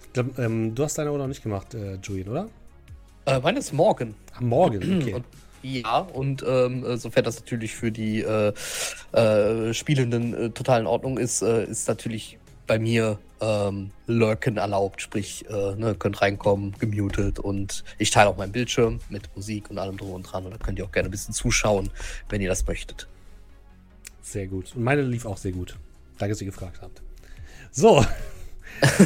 [0.06, 2.48] Ich glaub, ähm, du hast deine Uhr noch nicht gemacht, äh, Julian, oder?
[3.26, 4.16] Äh, meine ist morgen.
[4.34, 5.14] Ach, morgen, okay.
[5.14, 5.24] Und,
[5.62, 8.52] ja, und ähm, sofern das natürlich für die äh,
[9.12, 15.02] äh, Spielenden äh, total in Ordnung ist, äh, ist natürlich bei mir ähm, Lurken erlaubt,
[15.02, 19.78] sprich, äh, ne, könnt reinkommen, gemutet und ich teile auch meinen Bildschirm mit Musik und
[19.78, 21.90] allem drum und dran und da könnt ihr auch gerne ein bisschen zuschauen,
[22.28, 23.08] wenn ihr das möchtet.
[24.22, 24.74] Sehr gut.
[24.76, 25.76] Und meine lief auch sehr gut.
[26.18, 27.02] Danke, dass ihr gefragt habt.
[27.72, 28.04] So,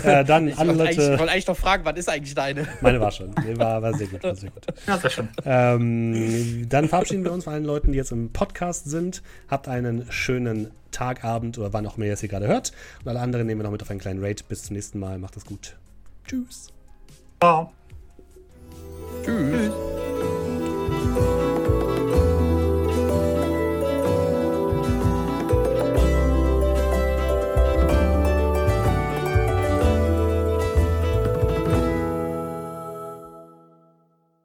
[0.04, 0.90] äh, dann ich alle Leute.
[0.92, 2.66] Ich wollte eigentlich noch fragen, wann ist eigentlich deine?
[2.80, 3.34] Meine war schon.
[3.44, 4.22] Nee, war, war sehr gut.
[4.22, 4.66] War sehr gut.
[4.86, 5.28] Ja, sehr schön.
[5.44, 9.22] Ähm, dann verabschieden wir uns von allen Leuten, die jetzt im Podcast sind.
[9.48, 12.72] Habt einen schönen Tag, Abend oder wann auch immer ihr es hier gerade hört.
[13.02, 14.48] Und alle anderen nehmen wir noch mit auf einen kleinen Raid.
[14.48, 15.18] Bis zum nächsten Mal.
[15.18, 15.76] Macht es gut.
[16.26, 16.68] Tschüss.
[17.40, 17.72] Ciao.
[19.24, 19.52] Tschüss.
[19.52, 20.15] Tschüss.